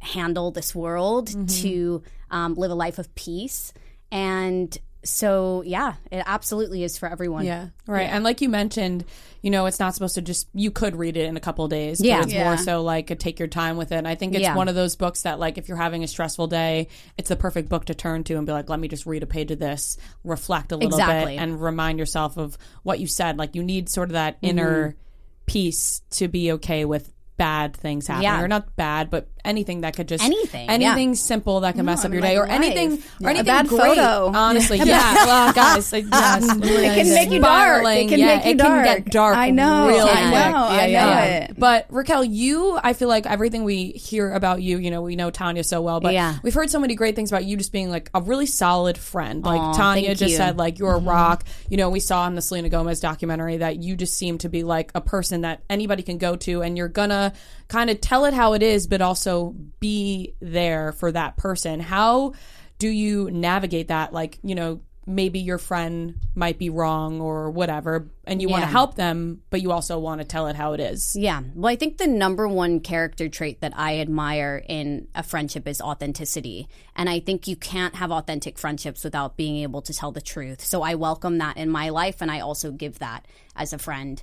handle 0.00 0.50
this 0.50 0.74
world, 0.74 1.30
to 1.48 2.02
um, 2.30 2.54
live 2.54 2.72
a 2.72 2.74
life 2.74 2.98
of 2.98 3.14
peace. 3.14 3.72
And 4.10 4.76
so, 5.04 5.62
yeah, 5.66 5.94
it 6.10 6.22
absolutely 6.26 6.84
is 6.84 6.96
for 6.96 7.08
everyone. 7.08 7.44
Yeah. 7.44 7.68
Right. 7.86 8.08
And 8.08 8.22
like 8.22 8.40
you 8.40 8.48
mentioned, 8.48 9.04
you 9.42 9.50
know, 9.50 9.66
it's 9.66 9.80
not 9.80 9.94
supposed 9.94 10.14
to 10.14 10.22
just, 10.22 10.48
you 10.54 10.70
could 10.70 10.94
read 10.94 11.16
it 11.16 11.26
in 11.26 11.36
a 11.36 11.40
couple 11.40 11.64
of 11.64 11.70
days. 11.70 11.98
but 11.98 12.06
Yeah. 12.06 12.22
it's 12.22 12.32
Yeah. 12.32 12.44
more 12.44 12.56
so 12.56 12.82
like 12.82 13.10
a 13.10 13.16
take 13.16 13.38
your 13.38 13.48
time 13.48 13.76
with 13.76 13.90
it. 13.90 13.96
And 13.96 14.06
I 14.06 14.14
think 14.14 14.34
it's 14.34 14.42
Yeah. 14.42 14.54
one 14.54 14.68
of 14.68 14.74
those 14.74 14.94
books 14.94 15.22
that, 15.22 15.40
like, 15.40 15.58
if 15.58 15.66
you're 15.68 15.76
having 15.76 16.04
a 16.04 16.08
stressful 16.08 16.46
day, 16.46 16.88
it's 17.18 17.28
the 17.28 17.36
perfect 17.36 17.68
book 17.68 17.86
to 17.86 17.94
turn 17.94 18.22
to 18.24 18.34
and 18.36 18.46
be 18.46 18.52
like, 18.52 18.68
let 18.68 18.78
me 18.78 18.86
just 18.86 19.04
read 19.06 19.22
a 19.22 19.26
page 19.26 19.50
of 19.50 19.58
this, 19.58 19.96
reflect 20.22 20.70
a 20.70 20.76
little 20.76 20.90
Exactly. 20.90 21.34
bit, 21.34 21.42
and 21.42 21.60
remind 21.60 21.98
yourself 21.98 22.36
of 22.36 22.56
what 22.84 23.00
you 23.00 23.08
said. 23.08 23.38
Like, 23.38 23.56
you 23.56 23.62
need 23.64 23.88
sort 23.88 24.08
of 24.10 24.12
that 24.12 24.38
inner 24.42 24.90
mm-hmm. 24.90 24.98
peace 25.46 26.02
to 26.10 26.28
be 26.28 26.52
okay 26.52 26.84
with 26.84 27.12
bad 27.36 27.74
things 27.76 28.06
happening 28.06 28.24
Yeah. 28.24 28.42
or 28.42 28.48
not 28.48 28.76
bad 28.76 29.10
but 29.10 29.28
anything 29.44 29.80
that 29.80 29.96
could 29.96 30.06
just 30.06 30.22
Anything, 30.22 30.68
anything 30.68 31.14
simple 31.16 31.60
that 31.60 31.74
can 31.74 31.84
mess 31.84 32.00
up 32.00 32.06
in, 32.06 32.12
your 32.12 32.22
day 32.22 32.36
or 32.36 32.46
life. 32.46 32.50
anything 32.52 32.92
or 32.92 32.98
Yeah. 33.20 33.26
A 33.26 33.30
anything 33.30 33.44
bad 33.46 33.68
great 33.68 33.96
photo. 33.96 34.32
honestly 34.34 34.78
yeah 34.84 35.14
well 35.26 35.52
guys 35.52 35.92
like, 35.92 36.04
yes, 36.12 36.44
It 36.44 36.60
can 36.60 37.08
make 37.14 37.30
you 37.30 37.40
dark. 37.40 37.84
It 37.86 38.08
can 38.08 38.18
yeah, 38.18 38.36
make 38.36 38.44
you 38.44 38.50
it 38.52 38.58
dark. 38.58 38.86
can 38.86 39.02
get 39.02 39.12
dark 39.12 39.36
I 39.36 39.50
know. 39.50 39.88
real 39.88 40.06
I 40.06 40.30
know. 40.30 40.56
I 40.58 40.86
know 40.92 41.18
it. 41.22 41.58
But 41.58 41.86
Raquelle, 41.90 42.24
you, 42.24 42.78
I 42.82 42.92
feel 42.92 43.08
like 43.08 43.26
everything 43.26 43.64
we 43.64 43.86
hear 43.92 44.32
about 44.32 44.62
you, 44.62 44.78
you 44.78 44.90
know, 44.90 45.02
we 45.02 45.16
know 45.16 45.30
Tanya 45.30 45.64
so 45.64 45.80
well, 45.80 46.00
but 46.00 46.12
Yeah. 46.14 46.36
we've 46.42 46.54
heard 46.54 46.70
so 46.70 46.78
many 46.78 46.94
great 46.94 47.16
things 47.16 47.30
about 47.30 47.44
you 47.44 47.56
just 47.56 47.72
being 47.72 47.90
like 47.90 48.10
a 48.14 48.20
really 48.20 48.46
solid 48.46 48.96
friend. 48.98 49.44
Like 49.44 49.60
Aw, 49.60 49.72
Tanya 49.72 50.14
just 50.14 50.30
you. 50.32 50.36
said, 50.36 50.58
like 50.58 50.78
you're 50.78 50.94
a 50.94 50.98
mm-hmm. 50.98 51.08
rock. 51.08 51.44
You 51.68 51.76
know, 51.76 51.90
we 51.90 52.00
saw 52.00 52.26
in 52.26 52.34
the 52.34 52.42
Selena 52.42 52.68
Gomez 52.68 53.00
documentary 53.00 53.58
that 53.58 53.82
you 53.82 53.96
just 53.96 54.14
seem 54.14 54.38
to 54.38 54.48
be 54.48 54.62
like 54.62 54.90
a 54.94 55.00
person 55.00 55.42
that 55.42 55.62
anybody 55.68 56.02
can 56.02 56.18
go 56.18 56.36
to, 56.36 56.62
and 56.62 56.76
you're 56.76 56.88
gonna 56.88 57.31
kind 57.68 57.90
of 57.90 58.00
tell 58.00 58.24
it 58.24 58.34
how 58.34 58.52
it 58.52 58.62
is, 58.62 58.86
but 58.86 59.00
also 59.00 59.54
be 59.80 60.34
there 60.40 60.92
for 60.92 61.12
that 61.12 61.36
person. 61.36 61.80
How 61.80 62.34
do 62.78 62.88
you 62.88 63.30
navigate 63.30 63.88
that? 63.88 64.12
Like, 64.12 64.38
you 64.42 64.54
know, 64.54 64.80
maybe 65.06 65.40
your 65.40 65.58
friend 65.58 66.18
might 66.34 66.58
be 66.58 66.70
wrong 66.70 67.20
or 67.20 67.50
whatever 67.50 68.08
and 68.24 68.40
you 68.40 68.48
want 68.48 68.62
to 68.62 68.68
help 68.68 68.94
them 68.94 69.42
but 69.50 69.60
you 69.60 69.72
also 69.72 69.98
want 69.98 70.20
to 70.20 70.24
tell 70.24 70.46
it 70.46 70.54
how 70.54 70.74
it 70.74 70.80
is 70.80 71.16
Yeah. 71.16 71.42
Well, 71.54 71.72
I 71.72 71.76
think 71.76 71.98
the 71.98 72.06
number 72.06 72.46
one 72.46 72.80
character 72.80 73.28
trait 73.28 73.60
that 73.60 73.72
I 73.76 73.98
admire 73.98 74.62
in 74.68 75.08
a 75.14 75.22
friendship 75.22 75.66
is 75.66 75.80
authenticity. 75.80 76.68
And 76.94 77.08
I 77.08 77.20
think 77.20 77.48
you 77.48 77.56
can't 77.56 77.96
have 77.96 78.12
authentic 78.12 78.58
friendships 78.58 79.02
without 79.02 79.36
being 79.36 79.56
able 79.58 79.82
to 79.82 79.92
tell 79.92 80.12
the 80.12 80.20
truth. 80.20 80.64
So 80.64 80.82
I 80.82 80.94
welcome 80.94 81.38
that 81.38 81.56
in 81.56 81.68
my 81.68 81.88
life 81.88 82.20
and 82.20 82.30
I 82.30 82.40
also 82.40 82.70
give 82.70 83.00
that 83.00 83.26
as 83.56 83.72
a 83.72 83.78
friend. 83.78 84.22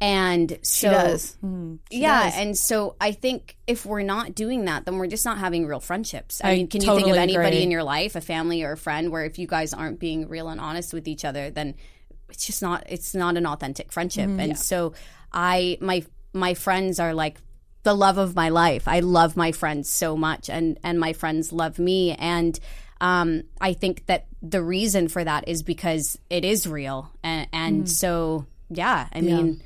And 0.00 0.50
She 0.62 0.86
so 0.86 0.90
does. 0.90 1.36
She 1.92 2.00
yeah, 2.00 2.24
does. 2.30 2.38
and 2.38 2.56
so 2.58 2.96
I 3.00 3.12
think 3.12 3.56
if 3.66 3.84
we're 3.84 4.02
not 4.02 4.34
doing 4.34 4.64
that, 4.64 4.86
then 4.86 4.96
we're 4.96 5.06
just 5.08 5.26
not 5.26 5.36
having 5.38 5.66
real 5.66 5.80
friendships. 5.80 6.40
I, 6.42 6.50
I 6.52 6.56
mean, 6.56 6.68
can 6.68 6.80
you 6.80 6.94
think 6.96 7.08
of 7.08 7.16
anybody 7.16 7.48
agree. 7.48 7.62
in 7.62 7.70
your 7.70 7.82
life, 7.84 8.16
a 8.16 8.20
family 8.22 8.62
or 8.62 8.72
a 8.72 8.76
friend, 8.78 9.12
where 9.12 9.24
if 9.26 9.38
you 9.38 9.46
guys 9.46 9.74
aren't 9.74 10.00
being 10.00 10.26
real 10.28 10.48
and 10.48 10.58
honest 10.60 10.94
with 10.94 11.06
each 11.06 11.24
other, 11.24 11.50
then 11.50 11.74
it's 12.30 12.46
just 12.46 12.62
not 12.62 12.84
it's 12.88 13.14
not 13.14 13.36
an 13.36 13.44
authentic 13.46 13.92
friendship. 13.92 14.28
Mm-hmm. 14.28 14.40
and 14.40 14.58
so 14.58 14.94
I 15.32 15.76
my 15.82 16.02
my 16.32 16.54
friends 16.54 16.98
are 16.98 17.12
like 17.12 17.36
the 17.82 17.92
love 17.94 18.16
of 18.18 18.34
my 18.34 18.48
life. 18.48 18.88
I 18.88 19.00
love 19.00 19.36
my 19.36 19.52
friends 19.52 19.90
so 19.90 20.16
much, 20.16 20.48
and 20.48 20.78
and 20.82 20.98
my 20.98 21.12
friends 21.12 21.52
love 21.52 21.78
me, 21.78 22.12
and 22.12 22.58
um, 23.02 23.42
I 23.60 23.74
think 23.74 24.06
that 24.06 24.26
the 24.42 24.62
reason 24.62 25.08
for 25.08 25.22
that 25.24 25.46
is 25.48 25.62
because 25.62 26.18
it 26.30 26.44
is 26.44 26.66
real, 26.66 27.10
and, 27.22 27.48
and 27.52 27.84
Mm. 27.84 27.88
so 27.88 28.46
yeah, 28.70 29.08
I 29.12 29.20
mean. 29.20 29.60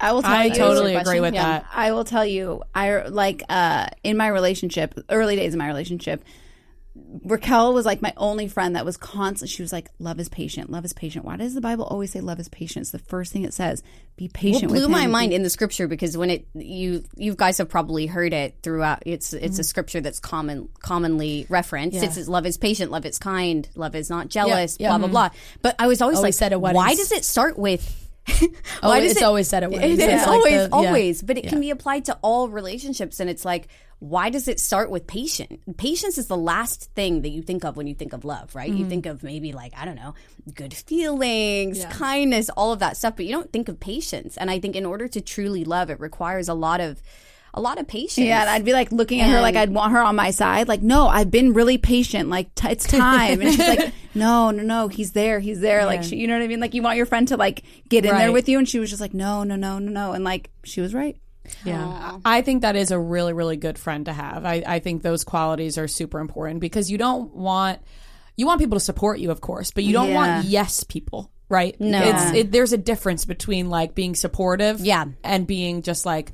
Yeah. 0.00 0.08
I 0.08 0.12
will 0.12 0.22
tell 0.22 0.32
I 0.32 0.44
you. 0.44 0.54
totally 0.54 0.94
agree 0.94 1.20
with 1.20 1.34
Yeah. 1.34 1.42
that. 1.44 1.66
I 1.72 1.92
will 1.92 2.04
tell 2.04 2.24
you. 2.26 2.62
I 2.74 3.02
like 3.08 3.42
uh, 3.48 3.86
in 4.02 4.16
my 4.16 4.28
relationship, 4.28 4.94
early 5.10 5.36
days 5.36 5.54
of 5.54 5.58
my 5.58 5.66
relationship. 5.66 6.24
Raquelle 7.24 7.74
was 7.74 7.84
like 7.84 8.00
my 8.02 8.12
only 8.16 8.46
friend 8.46 8.76
that 8.76 8.84
was 8.84 8.96
constant. 8.96 9.50
She 9.50 9.62
was 9.62 9.72
like, 9.72 9.88
"Love 9.98 10.20
is 10.20 10.28
patient. 10.28 10.70
Love 10.70 10.84
is 10.84 10.92
patient." 10.92 11.24
Why 11.24 11.36
does 11.36 11.52
the 11.52 11.60
Bible 11.60 11.84
always 11.84 12.12
say 12.12 12.20
love 12.20 12.38
is 12.38 12.48
patient? 12.48 12.82
It's 12.82 12.90
the 12.92 13.00
first 13.00 13.32
thing 13.32 13.42
it 13.42 13.52
says. 13.52 13.82
Be 14.16 14.28
patient. 14.28 14.70
What 14.70 14.74
blew 14.78 14.82
with 14.82 14.90
my 14.90 15.08
mind 15.08 15.32
in 15.32 15.42
the 15.42 15.50
scripture 15.50 15.88
because 15.88 16.16
when 16.16 16.30
it 16.30 16.46
you 16.54 17.02
you 17.16 17.34
guys 17.34 17.58
have 17.58 17.68
probably 17.68 18.06
heard 18.06 18.32
it 18.32 18.58
throughout. 18.62 19.02
It's 19.06 19.32
it's 19.32 19.54
Mm-hmm. 19.54 19.60
a 19.60 19.64
scripture 19.64 20.00
that's 20.02 20.20
common 20.20 20.68
commonly 20.82 21.46
referenced. 21.48 21.96
Yeah. 21.96 22.04
It's 22.04 22.28
love 22.28 22.46
is 22.46 22.58
patient, 22.58 22.92
love 22.92 23.04
is 23.06 23.18
kind, 23.18 23.68
love 23.74 23.96
is 23.96 24.08
not 24.08 24.28
jealous, 24.28 24.76
yeah. 24.78 24.90
blah 24.90 24.98
blah 24.98 25.08
blah. 25.08 25.30
But 25.62 25.74
I 25.80 25.88
was 25.88 26.00
always, 26.00 26.18
Always 26.18 26.28
like, 26.28 26.34
said 26.34 26.52
at 26.52 26.60
why 26.60 26.94
does 26.94 27.10
it 27.10 27.24
start 27.24 27.58
with? 27.58 28.02
Oh, 28.82 28.88
why 28.88 29.00
it's 29.00 29.16
it- 29.16 29.22
always 29.22 29.48
said 29.48 29.62
at 29.62 29.70
weddings. 29.70 29.98
It's 29.98 30.26
like 30.26 30.28
always 30.28 30.52
the- 30.52 30.58
yeah. 30.62 30.68
always, 30.88 31.22
but 31.22 31.38
it 31.38 31.48
can 31.48 31.60
be 31.60 31.70
applied 31.70 32.06
to 32.06 32.18
all 32.22 32.48
relationships, 32.48 33.20
and 33.20 33.28
it's 33.30 33.44
like. 33.44 33.68
Why 34.00 34.28
does 34.28 34.48
it 34.48 34.60
start 34.60 34.90
with 34.90 35.06
patient? 35.06 35.78
Patience 35.78 36.18
is 36.18 36.26
the 36.26 36.36
last 36.36 36.90
thing 36.94 37.22
that 37.22 37.30
you 37.30 37.40
think 37.40 37.64
of 37.64 37.74
when 37.76 37.86
you 37.86 37.94
think 37.94 38.12
of 38.12 38.22
love, 38.22 38.54
right? 38.54 38.68
Mm-hmm. 38.68 38.78
You 38.80 38.88
think 38.88 39.06
of 39.06 39.22
maybe 39.22 39.52
like, 39.52 39.72
I 39.78 39.86
don't 39.86 39.94
know, 39.94 40.12
good 40.52 40.74
feelings, 40.74 41.82
kindness, 41.86 42.50
all 42.50 42.72
of 42.72 42.80
that 42.80 42.98
stuff, 42.98 43.16
but 43.16 43.24
you 43.24 43.32
don't 43.32 43.50
think 43.50 43.70
of 43.70 43.80
patience. 43.80 44.36
And 44.36 44.50
I 44.50 44.58
think 44.60 44.76
in 44.76 44.84
order 44.84 45.08
to 45.08 45.22
truly 45.22 45.64
love, 45.64 45.88
it 45.88 46.00
requires 46.00 46.50
a 46.50 46.54
lot 46.54 46.82
of 46.82 47.00
a 47.56 47.60
lot 47.60 47.78
of 47.80 47.86
patience. 47.86 48.26
Yeah, 48.26 48.40
and 48.42 48.50
I'd 48.50 48.64
be 48.64 48.72
like 48.72 48.90
looking 48.92 49.20
at 49.20 49.30
her 49.30 49.40
like 49.40 49.54
I'd 49.56 49.70
want 49.72 49.92
her 49.92 50.02
on 50.02 50.16
my 50.16 50.30
side. 50.32 50.68
Like, 50.68 50.82
no, 50.82 51.06
I've 51.06 51.30
been 51.30 51.52
really 51.54 51.78
patient. 51.78 52.28
Like, 52.28 52.54
t- 52.54 52.68
it's 52.68 52.84
time. 52.88 53.40
And 53.40 53.50
she's 53.50 53.58
like, 53.58 53.92
no, 54.14 54.50
no, 54.50 54.62
no, 54.62 54.88
he's 54.88 55.12
there, 55.12 55.38
he's 55.40 55.60
there. 55.60 55.86
Like, 55.86 56.02
she, 56.02 56.16
you 56.16 56.26
know 56.26 56.34
what 56.36 56.44
I 56.44 56.48
mean? 56.48 56.60
Like, 56.60 56.74
you 56.74 56.82
want 56.82 56.96
your 56.96 57.06
friend 57.06 57.26
to 57.28 57.36
like 57.36 57.62
get 57.88 58.04
in 58.04 58.14
there 58.14 58.32
with 58.32 58.48
you, 58.48 58.58
and 58.58 58.68
she 58.68 58.78
was 58.78 58.90
just 58.90 59.00
like, 59.00 59.14
no, 59.14 59.44
no, 59.44 59.56
no, 59.56 59.78
no, 59.78 59.90
no, 59.90 60.12
and 60.12 60.24
like 60.24 60.50
she 60.64 60.80
was 60.80 60.92
right. 60.94 61.16
Yeah. 61.64 62.18
I 62.24 62.40
think 62.42 62.62
that 62.62 62.74
is 62.74 62.90
a 62.90 62.98
really, 62.98 63.32
really 63.34 63.56
good 63.56 63.78
friend 63.78 64.06
to 64.06 64.12
have. 64.12 64.44
I, 64.46 64.62
I 64.66 64.78
think 64.78 65.02
those 65.02 65.24
qualities 65.24 65.76
are 65.78 65.86
super 65.86 66.18
important 66.20 66.60
because 66.60 66.90
you 66.90 66.96
don't 66.98 67.34
want 67.34 67.80
you 68.36 68.46
want 68.46 68.60
people 68.60 68.76
to 68.76 68.84
support 68.84 69.18
you, 69.20 69.30
of 69.30 69.40
course, 69.40 69.70
but 69.70 69.84
you 69.84 69.92
don't 69.92 70.08
Yeah. 70.08 70.14
want 70.14 70.46
yes 70.46 70.84
people, 70.84 71.30
right? 71.48 71.78
No. 71.80 72.00
It's 72.02 72.30
it, 72.34 72.50
there's 72.52 72.72
a 72.72 72.78
difference 72.78 73.26
between 73.26 73.68
like 73.68 73.94
being 73.94 74.14
supportive 74.14 74.80
Yeah. 74.80 75.04
and 75.22 75.46
being 75.46 75.82
just 75.82 76.04
like 76.06 76.32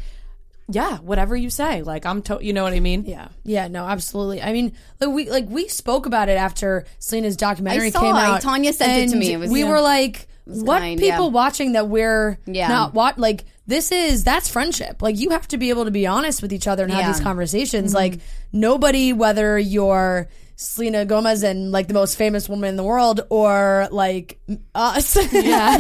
yeah, 0.70 0.98
whatever 0.98 1.36
you 1.36 1.50
say. 1.50 1.82
Like 1.82 2.06
I'm 2.06 2.22
to- 2.22 2.38
you 2.40 2.52
know 2.52 2.62
what 2.62 2.72
I 2.72 2.80
mean? 2.80 3.04
Yeah, 3.06 3.28
yeah, 3.44 3.68
no, 3.68 3.86
absolutely. 3.86 4.40
I 4.42 4.52
mean, 4.52 4.72
like 5.00 5.10
we 5.10 5.30
like 5.30 5.48
we 5.48 5.68
spoke 5.68 6.06
about 6.06 6.28
it 6.28 6.36
after 6.38 6.84
Selena's 6.98 7.36
documentary 7.36 7.88
I 7.88 7.90
saw 7.90 8.00
came 8.00 8.14
out. 8.16 8.40
Tanya 8.42 8.72
sent 8.72 8.92
it 9.08 9.12
to 9.12 9.16
me. 9.16 9.32
It 9.32 9.36
was- 9.38 9.50
we 9.50 9.60
yeah. 9.62 9.70
were 9.70 9.80
like, 9.80 10.26
what 10.44 10.80
kind, 10.80 10.98
people 10.98 11.26
yeah. 11.26 11.30
watching 11.30 11.72
that 11.72 11.88
we're 11.88 12.38
Yeah. 12.46 12.68
not 12.68 12.94
what 12.94 13.18
like 13.18 13.44
this 13.66 13.92
is 13.92 14.24
that's 14.24 14.48
friendship. 14.48 15.00
Like 15.02 15.16
you 15.18 15.30
have 15.30 15.46
to 15.48 15.58
be 15.58 15.70
able 15.70 15.84
to 15.84 15.90
be 15.92 16.06
honest 16.06 16.42
with 16.42 16.52
each 16.52 16.66
other 16.66 16.82
and 16.84 16.92
have 16.92 17.00
Yeah. 17.00 17.04
Mm-hmm. 17.06 17.12
these 17.12 17.22
conversations. 17.22 17.94
Like 17.94 18.20
nobody, 18.52 19.12
whether 19.12 19.58
you're 19.58 20.28
Selena 20.62 21.06
Gomez 21.06 21.42
and 21.42 21.72
like 21.72 21.88
the 21.88 21.94
most 21.94 22.16
famous 22.16 22.46
woman 22.46 22.68
in 22.68 22.76
the 22.76 22.84
world, 22.84 23.22
or 23.30 23.88
like 23.90 24.38
us, 24.74 25.16
Yeah. 25.32 25.78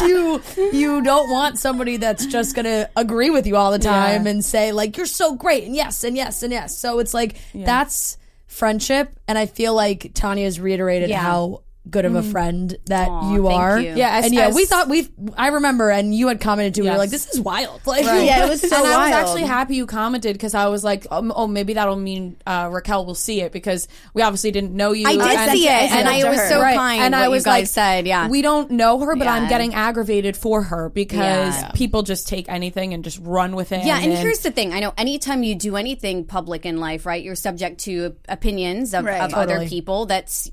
you 0.06 0.40
you 0.72 1.02
don't 1.02 1.28
want 1.28 1.58
somebody 1.58 1.96
that's 1.96 2.24
just 2.26 2.54
gonna 2.54 2.88
agree 2.96 3.30
with 3.30 3.46
you 3.48 3.56
all 3.56 3.72
the 3.72 3.80
time 3.80 4.26
and 4.28 4.44
say 4.44 4.70
like 4.70 4.96
you're 4.96 5.06
so 5.06 5.34
great 5.34 5.64
and 5.64 5.74
yes 5.74 6.04
and 6.04 6.16
yes 6.16 6.42
and 6.44 6.52
yes. 6.52 6.78
So 6.78 7.00
it's 7.00 7.12
like 7.14 7.34
that's 7.52 8.16
friendship, 8.46 9.18
and 9.26 9.36
I 9.36 9.46
feel 9.46 9.74
like 9.74 10.12
Tanya's 10.14 10.60
reiterated 10.60 11.10
Yeah. 11.10 11.18
how 11.20 11.62
good 11.90 12.04
of 12.04 12.14
a 12.14 12.22
friend 12.22 12.76
that 12.86 13.08
Aw, 13.08 13.34
you 13.34 13.42
thank 13.46 13.60
are. 13.60 13.80
you. 13.80 13.94
Yeah, 13.96 14.16
as- 14.18 14.26
and 14.26 14.34
yeah, 14.34 14.52
we 14.54 14.64
thought 14.66 14.88
we. 14.88 15.08
I 15.36 15.48
remember, 15.48 15.90
and 15.90 16.14
you 16.14 16.28
had 16.28 16.40
commented 16.40 16.74
to 16.76 16.82
me 16.82 16.86
were 16.86 16.92
Yes. 16.92 16.98
like, 16.98 17.10
"This 17.10 17.28
is 17.28 17.40
wild." 17.40 17.80
Like, 17.86 18.04
Yeah, 18.04 18.46
it 18.46 18.48
was 18.48 18.60
so 18.68 18.68
and 18.68 18.74
I 18.74 18.80
was 18.80 18.96
wild. 18.96 19.12
actually 19.14 19.42
happy 19.42 19.74
you 19.76 19.86
commented 19.86 20.34
because 20.34 20.54
I 20.54 20.68
was 20.68 20.84
like, 20.84 21.06
um, 21.10 21.32
oh, 21.34 21.46
maybe 21.48 21.74
that'll 21.74 21.96
mean 21.96 22.36
uh, 22.46 22.68
Raquelle 22.72 23.04
will 23.04 23.14
see 23.16 23.40
it 23.40 23.50
because 23.52 23.88
we 24.14 24.22
obviously 24.22 24.50
didn't 24.52 24.72
know 24.72 24.92
you. 24.92 25.06
I 25.06 25.12
did 25.12 25.22
and, 25.22 25.50
see 25.52 25.66
it, 25.68 25.72
I 25.72 25.78
sent 25.88 25.92
and 25.92 26.08
it 26.08 26.12
I 26.12 26.20
to 26.22 26.28
was 26.28 26.38
her. 26.38 26.48
so 26.48 26.60
Right. 26.60 26.76
kind. 26.76 27.02
And 27.02 27.16
I 27.16 27.28
was 27.28 27.46
like, 27.46 27.66
said, 27.66 28.06
yeah. 28.06 28.28
we 28.28 28.42
don't 28.42 28.70
know 28.70 29.00
her, 29.00 29.16
but 29.16 29.26
I'm 29.26 29.44
Yeah. 29.44 29.48
getting 29.48 29.74
aggravated 29.74 30.36
for 30.36 30.62
her 30.62 30.88
because 30.88 31.54
Yeah. 31.60 31.70
people 31.74 32.02
just 32.02 32.28
take 32.28 32.48
anything 32.48 32.94
and 32.94 33.02
just 33.02 33.18
run 33.22 33.56
with 33.56 33.72
it. 33.72 33.84
Yeah, 33.84 33.98
and 34.00 34.12
here's 34.16 34.38
the 34.40 34.50
thing. 34.52 34.72
I 34.72 34.78
know 34.80 34.92
anytime 34.96 35.42
you 35.42 35.54
do 35.56 35.76
anything 35.76 36.24
public 36.24 36.64
in 36.64 36.78
life, 36.78 37.04
right, 37.06 37.22
you're 37.22 37.34
subject 37.34 37.80
to 37.80 38.14
opinions 38.28 38.94
of, 38.94 39.04
Right. 39.04 39.20
of 39.20 39.34
other 39.34 39.54
Totally. 39.54 39.68
people. 39.68 40.06
That's 40.06 40.48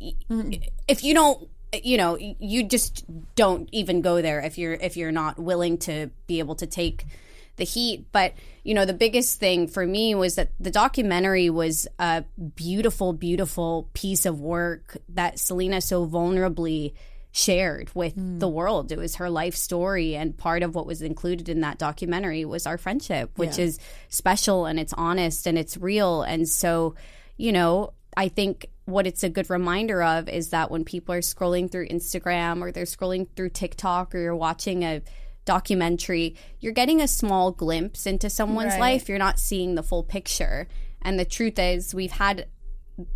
if 0.90 1.04
you 1.04 1.14
don't, 1.14 1.48
you 1.84 1.98
know, 1.98 2.18
you 2.18 2.64
just 2.64 3.06
don't 3.36 3.70
even 3.72 4.02
go 4.02 4.22
there 4.22 4.42
if 4.42 4.58
you're 4.58 4.74
if 4.74 4.98
you're 4.98 5.12
not 5.12 5.38
willing 5.38 5.78
to 5.80 6.10
be 6.28 6.40
able 6.40 6.56
to 6.56 6.68
take 6.68 7.06
the 7.58 7.64
heat. 7.64 8.08
But 8.12 8.34
you 8.64 8.74
know, 8.74 8.86
the 8.86 8.94
biggest 8.94 9.40
thing 9.40 9.68
for 9.68 9.86
me 9.86 10.16
was 10.16 10.36
that 10.36 10.52
the 10.60 10.72
documentary 10.72 11.50
was 11.50 11.88
a 12.00 12.24
beautiful, 12.56 13.14
beautiful 13.14 13.88
piece 13.94 14.26
of 14.26 14.42
work 14.42 14.98
that 15.10 15.40
Selena 15.40 15.82
so 15.82 16.08
vulnerably 16.08 16.94
shared 17.32 17.92
with 17.94 18.16
hmm. 18.16 18.40
the 18.40 18.50
world. 18.50 18.92
It 18.92 18.98
was 18.98 19.16
her 19.16 19.30
life 19.30 19.56
story, 19.56 20.16
and 20.16 20.36
part 20.36 20.64
of 20.64 20.74
what 20.74 20.88
was 20.88 21.02
included 21.02 21.50
in 21.50 21.62
that 21.62 21.78
documentary 21.78 22.46
was 22.46 22.66
our 22.66 22.78
friendship, 22.78 23.32
which 23.36 23.60
is 23.60 23.80
special 24.10 24.66
and 24.66 24.80
it's 24.80 24.94
honest 24.94 25.46
and 25.46 25.58
it's 25.58 25.78
real. 25.78 26.24
And 26.24 26.50
so, 26.50 26.96
you 27.38 27.52
know, 27.52 27.94
I 28.18 28.28
think 28.28 28.68
what 28.90 29.08
it's 29.08 29.24
a 29.24 29.30
good 29.30 29.50
reminder 29.50 30.02
of 30.02 30.28
is 30.30 30.50
that 30.50 30.72
when 30.72 30.84
people 30.84 31.14
are 31.16 31.22
scrolling 31.22 31.72
through 31.72 31.88
Instagram 31.88 32.62
or 32.62 32.72
they're 32.72 32.86
scrolling 32.86 33.28
through 33.36 33.50
TikTok 33.50 34.14
or 34.16 34.20
you're 34.20 34.36
watching 34.36 34.84
a 34.84 35.02
documentary, 35.46 36.36
you're 36.60 36.74
getting 36.74 37.02
a 37.02 37.08
small 37.08 37.52
glimpse 37.52 38.06
into 38.06 38.30
someone's 38.30 38.74
Right. 38.74 38.80
life. 38.80 39.10
You're 39.10 39.18
not 39.18 39.40
seeing 39.40 39.76
the 39.76 39.84
full 39.84 40.04
picture. 40.04 40.68
And 41.02 41.18
the 41.20 41.26
truth 41.26 41.58
is, 41.60 41.94
we've 41.96 42.12
had 42.12 42.48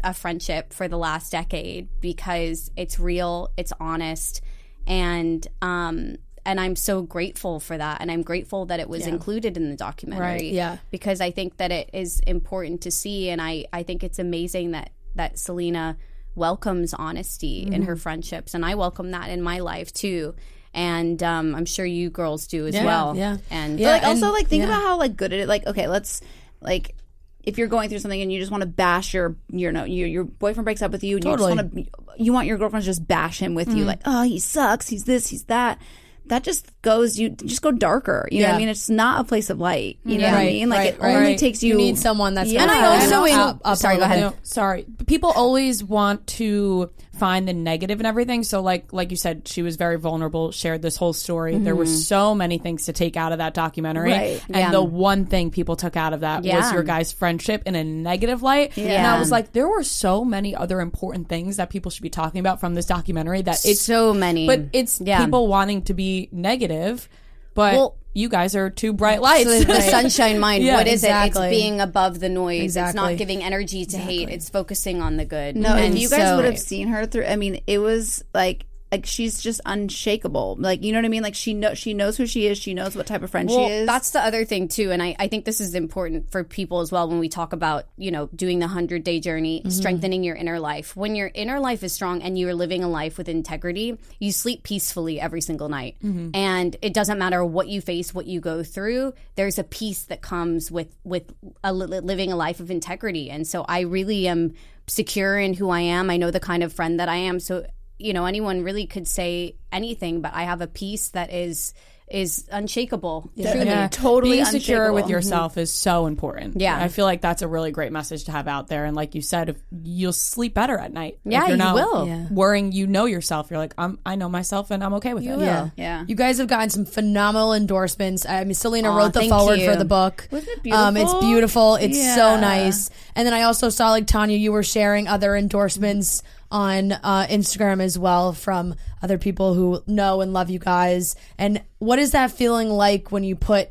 a 0.03 0.13
friendship 0.13 0.71
for 0.73 0.87
the 0.87 0.97
last 0.97 1.31
decade 1.31 1.89
because 1.99 2.71
it's 2.77 2.99
real, 2.99 3.49
it's 3.57 3.73
honest, 3.79 4.41
and 4.87 5.45
um 5.61 6.15
and 6.45 6.59
I'm 6.59 6.75
so 6.75 7.01
grateful 7.01 7.59
for 7.61 7.77
that 7.77 8.01
and 8.01 8.11
I'm 8.11 8.21
grateful 8.21 8.65
that 8.65 8.79
it 8.81 8.89
was 8.89 9.07
included 9.07 9.55
in 9.55 9.69
the 9.69 9.77
documentary. 9.77 10.25
Right, 10.25 10.43
yeah. 10.43 10.77
Because 10.91 11.21
I 11.21 11.31
think 11.31 11.55
that 11.57 11.71
it 11.71 11.89
is 11.93 12.19
important 12.27 12.81
to 12.81 12.91
see 12.91 13.29
and 13.29 13.41
I 13.41 13.65
I 13.71 13.83
think 13.83 14.03
it's 14.03 14.19
amazing 14.19 14.71
that 14.71 14.91
that 15.15 15.37
Selena 15.39 15.97
welcomes 16.35 16.93
honesty 16.93 17.61
in 17.63 17.69
Mm-hmm. 17.73 17.83
her 17.83 17.95
friendships 17.95 18.53
and 18.53 18.65
I 18.65 18.75
welcome 18.75 19.11
that 19.11 19.29
in 19.29 19.41
my 19.41 19.59
life 19.59 19.93
too. 19.93 20.35
And 20.73 21.21
um, 21.21 21.53
I'm 21.53 21.65
sure 21.65 21.85
you 21.85 22.09
girls 22.09 22.47
do 22.47 22.65
as 22.65 22.73
Yeah, 22.73 22.85
well. 22.85 23.15
yeah. 23.15 23.37
And 23.51 23.77
But 23.77 23.83
like 23.85 24.03
also 24.03 24.25
and- 24.25 24.33
like 24.33 24.47
think 24.47 24.61
yeah. 24.63 24.69
about 24.69 24.81
how 24.81 24.97
like 24.97 25.15
good 25.15 25.31
it 25.33 25.41
is. 25.41 25.47
Like 25.47 25.67
okay, 25.67 25.87
let's 25.87 26.21
like 26.61 26.95
if 27.43 27.57
you're 27.57 27.67
going 27.67 27.89
through 27.89 27.99
something 27.99 28.21
and 28.21 28.31
you 28.31 28.39
just 28.39 28.51
want 28.51 28.61
to 28.61 28.67
bash 28.67 29.13
your 29.13 29.35
your 29.49 29.71
no 29.71 29.83
your, 29.83 30.07
your 30.07 30.23
boyfriend 30.23 30.63
breaks 30.65 30.81
up 30.81 30.91
with 30.91 31.03
you 31.03 31.17
and 31.17 31.23
Totally. 31.23 31.51
you 31.51 31.57
just 31.57 31.73
want 31.73 31.85
to 32.17 32.23
you 32.23 32.33
want 32.33 32.47
your 32.47 32.57
girlfriend 32.57 32.83
to 32.83 32.87
just 32.87 33.05
bash 33.07 33.39
him 33.39 33.53
with 33.53 33.69
you 33.75 33.83
like 33.85 33.99
oh 34.05 34.23
he 34.23 34.39
sucks 34.39 34.87
he's 34.87 35.03
this 35.03 35.27
he's 35.27 35.43
that 35.45 35.79
that 36.27 36.43
just 36.43 36.71
goes 36.81 37.19
you 37.19 37.29
just 37.29 37.61
go 37.61 37.71
darker 37.71 38.27
you 38.31 38.39
know 38.41 38.45
what 38.47 38.51
Yeah. 38.51 38.55
I 38.55 38.59
mean 38.59 38.69
it's 38.69 38.89
not 38.89 39.21
a 39.21 39.23
place 39.23 39.49
of 39.49 39.59
light 39.59 39.99
you 40.05 40.17
know 40.17 40.25
what 40.25 40.33
I 40.33 40.37
Right, 40.37 40.53
mean 40.53 40.69
like 40.69 40.77
right, 40.79 40.93
it 40.95 40.99
right. 41.01 41.15
only 41.15 41.27
Right. 41.31 41.37
takes 41.37 41.61
you 41.63 41.71
You 41.73 41.77
need 41.77 41.97
someone 41.97 42.33
that's 42.33 42.49
Yeah. 42.51 42.61
gonna 42.65 42.71
And 42.73 42.85
I 42.85 42.87
pull 43.05 43.13
also 43.15 43.25
you 43.25 43.33
in- 43.33 43.39
up- 43.39 43.61
up 43.65 43.77
sorry, 43.77 43.95
go 43.95 44.01
little 44.01 44.13
ahead. 44.15 44.31
bit. 44.31 44.37
No, 44.37 44.43
sorry. 44.43 44.85
People 45.07 45.31
always 45.35 45.83
want 45.83 46.25
to 46.27 46.89
find 47.13 47.47
the 47.47 47.53
and 47.53 48.05
everything. 48.07 48.43
So 48.43 48.61
like 48.61 48.91
like 48.91 49.11
you 49.11 49.17
said, 49.17 49.47
she 49.47 49.61
was 49.61 49.75
very 49.75 49.97
vulnerable, 49.97 50.51
shared 50.51 50.81
this 50.81 50.97
whole 50.97 51.13
story. 51.13 51.57
There 51.57 51.75
were 51.75 51.85
Mhm. 51.85 52.03
so 52.03 52.33
many 52.35 52.57
things 52.57 52.85
to 52.85 52.93
take 52.93 53.15
out 53.15 53.31
of 53.31 53.37
that 53.37 53.53
documentary. 53.53 54.11
Right. 54.11 54.43
And 54.47 54.55
Yeah. 54.57 54.71
the 54.71 54.83
one 54.83 55.25
thing 55.25 55.51
people 55.51 55.75
took 55.75 55.95
out 55.95 56.13
of 56.13 56.21
that 56.21 56.43
was 56.43 56.71
your 56.73 56.83
guys' 56.83 57.11
friendship 57.11 57.63
in 57.65 57.75
a 57.75 57.83
negative 57.83 58.41
light. 58.41 58.75
And 58.77 58.87
Yeah. 58.87 59.15
I 59.15 59.19
was 59.19 59.31
like, 59.31 59.53
there 59.53 59.67
were 59.67 59.83
so 59.83 60.25
many 60.25 60.55
other 60.55 60.81
important 60.81 61.29
things 61.29 61.57
that 61.57 61.69
people 61.69 61.91
should 61.91 62.03
be 62.03 62.09
talking 62.09 62.39
about 62.39 62.59
from 62.59 62.73
this 62.73 62.85
documentary 62.85 63.41
that 63.43 63.63
it's 63.65 63.81
So 63.81 64.13
many. 64.13 64.47
But 64.47 64.61
it's 64.73 64.99
Yeah. 64.99 65.23
people 65.23 65.47
wanting 65.47 65.83
to 65.83 65.93
be 65.93 66.29
negative, 66.31 67.07
but 67.53 67.73
Well- 67.75 67.95
you 68.13 68.29
guys 68.29 68.55
are 68.55 68.69
two 68.69 68.93
bright 68.93 69.21
lights. 69.21 69.49
So 69.49 69.59
the, 69.59 69.65
the 69.73 69.81
sunshine 69.81 70.39
mind. 70.39 70.63
Yeah, 70.63 70.75
what 70.75 70.87
is 70.87 71.03
exactly. 71.03 71.47
it? 71.47 71.51
It's 71.51 71.57
being 71.61 71.81
above 71.81 72.19
the 72.19 72.29
noise. 72.29 72.77
It's 72.77 72.93
not 72.93 73.17
giving 73.17 73.43
energy 73.43 73.85
to 73.85 73.97
hate. 73.97 74.29
It's 74.29 74.49
focusing 74.49 75.01
on 75.01 75.17
the 75.17 75.25
good. 75.25 75.55
No, 75.55 75.75
and 75.75 75.95
if 75.95 76.01
you 76.01 76.09
guys 76.09 76.21
so- 76.21 76.35
would 76.37 76.45
have 76.45 76.59
seen 76.59 76.89
her 76.89 77.05
through, 77.05 77.25
I 77.25 77.35
mean, 77.35 77.61
it 77.67 77.79
was 77.79 78.23
like 78.33 78.65
like 78.93 79.05
she's 79.07 79.41
just 79.41 79.59
unshakable. 79.65 80.57
Like 80.59 80.83
you 80.83 80.91
know 80.91 80.99
what 80.99 81.05
I 81.05 81.09
mean? 81.09 81.23
Like 81.23 81.35
she 81.35 81.53
know 81.53 81.73
she 81.73 81.93
knows 81.93 82.17
who 82.17 82.25
she 82.27 82.47
is. 82.47 82.57
She 82.57 82.73
knows 82.73 82.95
what 82.95 83.07
type 83.07 83.23
of 83.23 83.31
friend 83.31 83.49
well, 83.49 83.67
she 83.67 83.73
is. 83.73 83.87
That's 83.87 84.11
the 84.11 84.19
other 84.19 84.45
thing 84.45 84.67
too, 84.67 84.91
and 84.91 85.01
I, 85.01 85.15
I 85.17 85.27
think 85.27 85.45
this 85.45 85.59
is 85.59 85.73
important 85.75 86.31
for 86.31 86.43
people 86.43 86.79
as 86.81 86.91
well 86.91 87.07
when 87.09 87.19
we 87.19 87.29
talk 87.29 87.53
about 87.53 87.85
you 87.97 88.11
know 88.11 88.27
doing 88.35 88.59
the 88.59 88.67
hundred 88.67 89.03
day 89.03 89.19
journey, 89.19 89.59
Mm-hmm. 89.59 89.69
strengthening 89.69 90.23
your 90.23 90.35
inner 90.35 90.59
life. 90.59 90.95
When 90.95 91.15
your 91.15 91.31
inner 91.33 91.59
life 91.59 91.83
is 91.83 91.91
strong 91.93 92.21
and 92.21 92.37
you 92.37 92.47
are 92.49 92.53
living 92.53 92.83
a 92.83 92.89
life 92.89 93.17
with 93.17 93.29
integrity, 93.29 93.97
you 94.19 94.31
sleep 94.31 94.63
peacefully 94.63 95.19
every 95.19 95.41
single 95.41 95.69
night, 95.69 95.95
Mm-hmm. 96.03 96.29
and 96.35 96.75
it 96.81 96.93
doesn't 96.93 97.17
matter 97.17 97.43
what 97.43 97.67
you 97.67 97.81
face, 97.81 98.13
what 98.13 98.27
you 98.27 98.39
go 98.41 98.63
through. 98.63 99.13
There's 99.35 99.57
a 99.57 99.63
peace 99.63 100.03
that 100.03 100.21
comes 100.21 100.69
with 100.71 100.95
with 101.03 101.23
a, 101.63 101.73
li- 101.73 101.99
living 101.99 102.31
a 102.31 102.35
life 102.35 102.59
of 102.59 102.69
integrity, 102.69 103.29
and 103.29 103.47
so 103.47 103.65
I 103.67 103.81
really 103.81 104.27
am 104.27 104.53
secure 104.87 105.39
in 105.39 105.53
who 105.53 105.69
I 105.69 105.81
am. 105.81 106.09
I 106.09 106.17
know 106.17 106.29
the 106.31 106.39
kind 106.39 106.61
of 106.61 106.73
friend 106.73 106.99
that 106.99 107.07
I 107.09 107.15
am, 107.15 107.39
so 107.39 107.65
you 107.99 108.13
know 108.13 108.25
anyone 108.25 108.63
really 108.63 108.85
could 108.87 109.07
say 109.07 109.55
anything, 109.71 110.21
but 110.21 110.33
I 110.33 110.43
have 110.43 110.61
a 110.61 110.67
piece 110.67 111.09
that 111.09 111.33
is 111.33 111.73
is 112.13 112.47
unshakable. 112.51 113.31
Truly. 113.35 113.65
Yeah. 113.65 113.87
Totally 113.87 114.35
being 114.35 114.45
secure 114.45 114.91
with 114.93 115.07
yourself 115.09 115.57
is 115.57 115.71
so 115.71 116.05
important. 116.05 116.59
Yeah. 116.59 116.77
I 116.77 116.89
feel 116.89 117.05
like 117.05 117.21
that's 117.21 117.41
a 117.41 117.47
really 117.47 117.71
great 117.71 117.91
message 117.91 118.25
to 118.25 118.31
have 118.31 118.47
out 118.47 118.67
there. 118.67 118.85
And 118.85 118.95
like 118.95 119.15
you 119.15 119.21
said, 119.21 119.49
if 119.49 119.57
you'll 119.83 120.13
sleep 120.13 120.53
better 120.53 120.77
at 120.77 120.91
night. 120.91 121.19
If 121.25 121.31
Yeah, 121.31 121.41
you're 121.43 121.51
you 121.51 121.55
not 121.57 121.75
will. 121.75 122.07
Yeah. 122.07 122.27
Worrying, 122.29 122.71
you 122.71 122.85
know 122.87 123.05
yourself. 123.05 123.49
You're 123.49 123.57
like, 123.57 123.73
I'm, 123.77 123.97
I 124.05 124.15
know 124.15 124.29
myself, 124.29 124.69
and 124.69 124.83
I'm 124.83 124.93
okay 124.95 125.13
with 125.13 125.23
it. 125.23 125.39
Yeah. 125.39 125.69
yeah. 125.75 126.03
You 126.07 126.15
guys 126.15 126.37
have 126.37 126.47
gotten 126.47 126.69
some 126.69 126.85
phenomenal 126.85 127.53
endorsements. 127.53 128.25
I 128.27 128.43
mean, 128.43 128.53
Selena 128.53 128.91
Aw, 128.91 128.97
wrote 128.97 129.13
the 129.13 129.29
forward 129.29 129.59
you. 129.59 129.71
for 129.71 129.75
the 129.77 129.85
book. 129.85 130.27
Wasn't 130.29 130.65
it 130.65 130.71
Um, 130.71 130.97
it's 130.97 131.11
beautiful? 131.13 131.21
beautiful. 131.29 131.75
It's 131.75 132.15
so 132.15 132.39
nice. 132.39 132.91
And 133.15 133.25
then 133.25 133.33
I 133.33 133.43
also 133.43 133.69
saw 133.69 133.89
like 133.89 134.07
Tanya, 134.07 134.37
you 134.37 134.51
were 134.51 134.63
sharing 134.63 135.07
other 135.07 135.35
endorsements 135.35 136.21
on 136.53 136.91
uh, 136.91 137.25
Instagram 137.29 137.81
as 137.81 137.97
well 137.97 138.31
from 138.31 138.75
other 139.01 139.17
people 139.17 139.55
who 139.55 139.83
know 139.87 140.21
and 140.21 140.31
love 140.33 140.51
you 140.51 140.59
guys. 140.59 141.15
And 141.37 141.63
what 141.79 141.97
is 141.97 142.11
that 142.11 142.31
feeling 142.31 142.69
like 142.69 143.11
when 143.11 143.23
you 143.23 143.35
put 143.35 143.69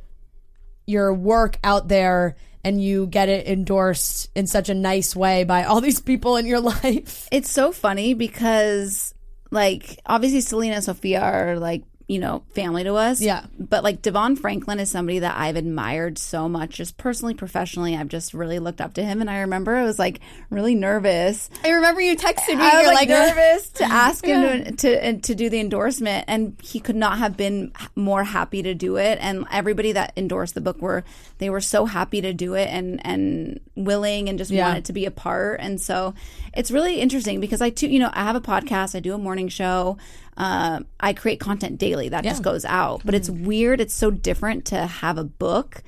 your 0.85 1.15
work 1.15 1.59
out 1.63 1.87
there 1.87 2.35
and 2.65 2.83
you 2.83 3.07
get 3.07 3.29
it 3.29 3.47
endorsed 3.47 4.31
in 4.35 4.49
such 4.49 4.69
a 4.69 4.75
nice 4.75 5.15
way 5.15 5.45
by 5.45 5.63
all 5.63 5.81
these 5.81 6.01
people 6.01 6.37
in 6.37 6.45
your 6.45 6.61
life? 6.83 7.29
It's 7.31 7.51
so 7.51 7.71
funny 7.71 8.15
because, 8.15 9.15
like, 9.53 10.01
obviously 10.05 10.41
Selena 10.41 10.75
and 10.75 10.85
Sofia 10.85 11.21
are 11.21 11.59
like, 11.61 11.85
you 12.13 12.19
know, 12.19 12.43
family 12.55 12.85
to 12.85 12.95
us. 12.95 13.23
Yeah. 13.23 13.47
But 13.59 13.83
like 13.83 14.03
DeVon 14.03 14.39
Franklin 14.39 14.79
is 14.81 14.91
somebody 14.91 15.21
that 15.21 15.35
I've 15.35 15.57
admired 15.57 16.19
so 16.19 16.47
much, 16.47 16.77
just 16.77 16.99
personally, 16.99 17.33
professionally. 17.33 17.97
I've 17.97 18.09
just 18.09 18.35
really 18.35 18.59
looked 18.59 18.83
up 18.83 18.93
to 18.95 19.03
him. 19.03 19.23
And 19.23 19.31
I 19.31 19.41
remember 19.41 19.75
I 19.75 19.85
was 19.85 19.99
like 19.99 20.21
really 20.51 20.75
nervous. 20.75 21.49
I 21.65 21.71
remember 21.71 22.03
you 22.03 22.15
texted 22.15 22.49
me. 22.59 22.65
I 22.65 22.83
was 22.83 22.87
like, 22.89 23.09
like, 23.09 23.09
nervous 23.09 23.69
to 23.71 23.85
ask 23.91 24.25
him 24.27 24.77
to, 24.77 24.77
to 24.77 25.19
to 25.21 25.35
do 25.35 25.49
the 25.49 25.59
endorsement, 25.59 26.27
and 26.29 26.55
he 26.63 26.81
could 26.81 26.97
not 26.97 27.17
have 27.17 27.37
been 27.39 27.73
more 27.97 28.25
happy 28.25 28.63
to 28.63 28.75
do 28.75 28.97
it. 28.99 29.17
And 29.23 29.47
everybody 29.51 29.93
that 29.93 30.13
endorsed 30.19 30.55
the 30.55 30.61
book 30.61 30.83
were 30.83 31.05
they 31.39 31.49
were 31.49 31.63
so 31.63 31.87
happy 31.87 32.21
to 32.21 32.35
do 32.35 32.53
it 32.55 32.69
and 32.69 33.01
and 33.07 33.59
willing 33.75 34.29
and 34.29 34.37
just 34.39 34.51
Yeah. 34.51 34.69
wanted 34.69 34.85
to 34.85 34.93
be 34.93 35.07
a 35.07 35.11
part. 35.11 35.61
And 35.61 35.81
so 35.81 36.13
it's 36.55 36.71
really 36.71 37.01
interesting 37.01 37.41
because 37.41 37.63
I 37.63 37.71
too, 37.71 37.89
you 37.89 37.99
know, 38.01 38.11
I 38.13 38.25
have 38.25 38.37
a 38.37 38.41
podcast, 38.43 38.95
I 38.95 39.01
do 39.01 39.15
a 39.15 39.19
morning 39.19 39.49
show. 39.49 39.97
Um, 40.37 40.87
I 40.99 41.13
create 41.13 41.41
content 41.41 41.79
daily 41.79 42.09
that 42.09 42.25
just 42.25 42.43
goes 42.43 42.65
out, 42.65 43.03
but 43.05 43.15
it's 43.15 43.29
weird. 43.29 43.81
It's 43.81 43.95
so 43.95 44.11
different 44.11 44.65
to 44.67 44.87
have 44.87 45.19
a 45.19 45.25
book 45.25 45.83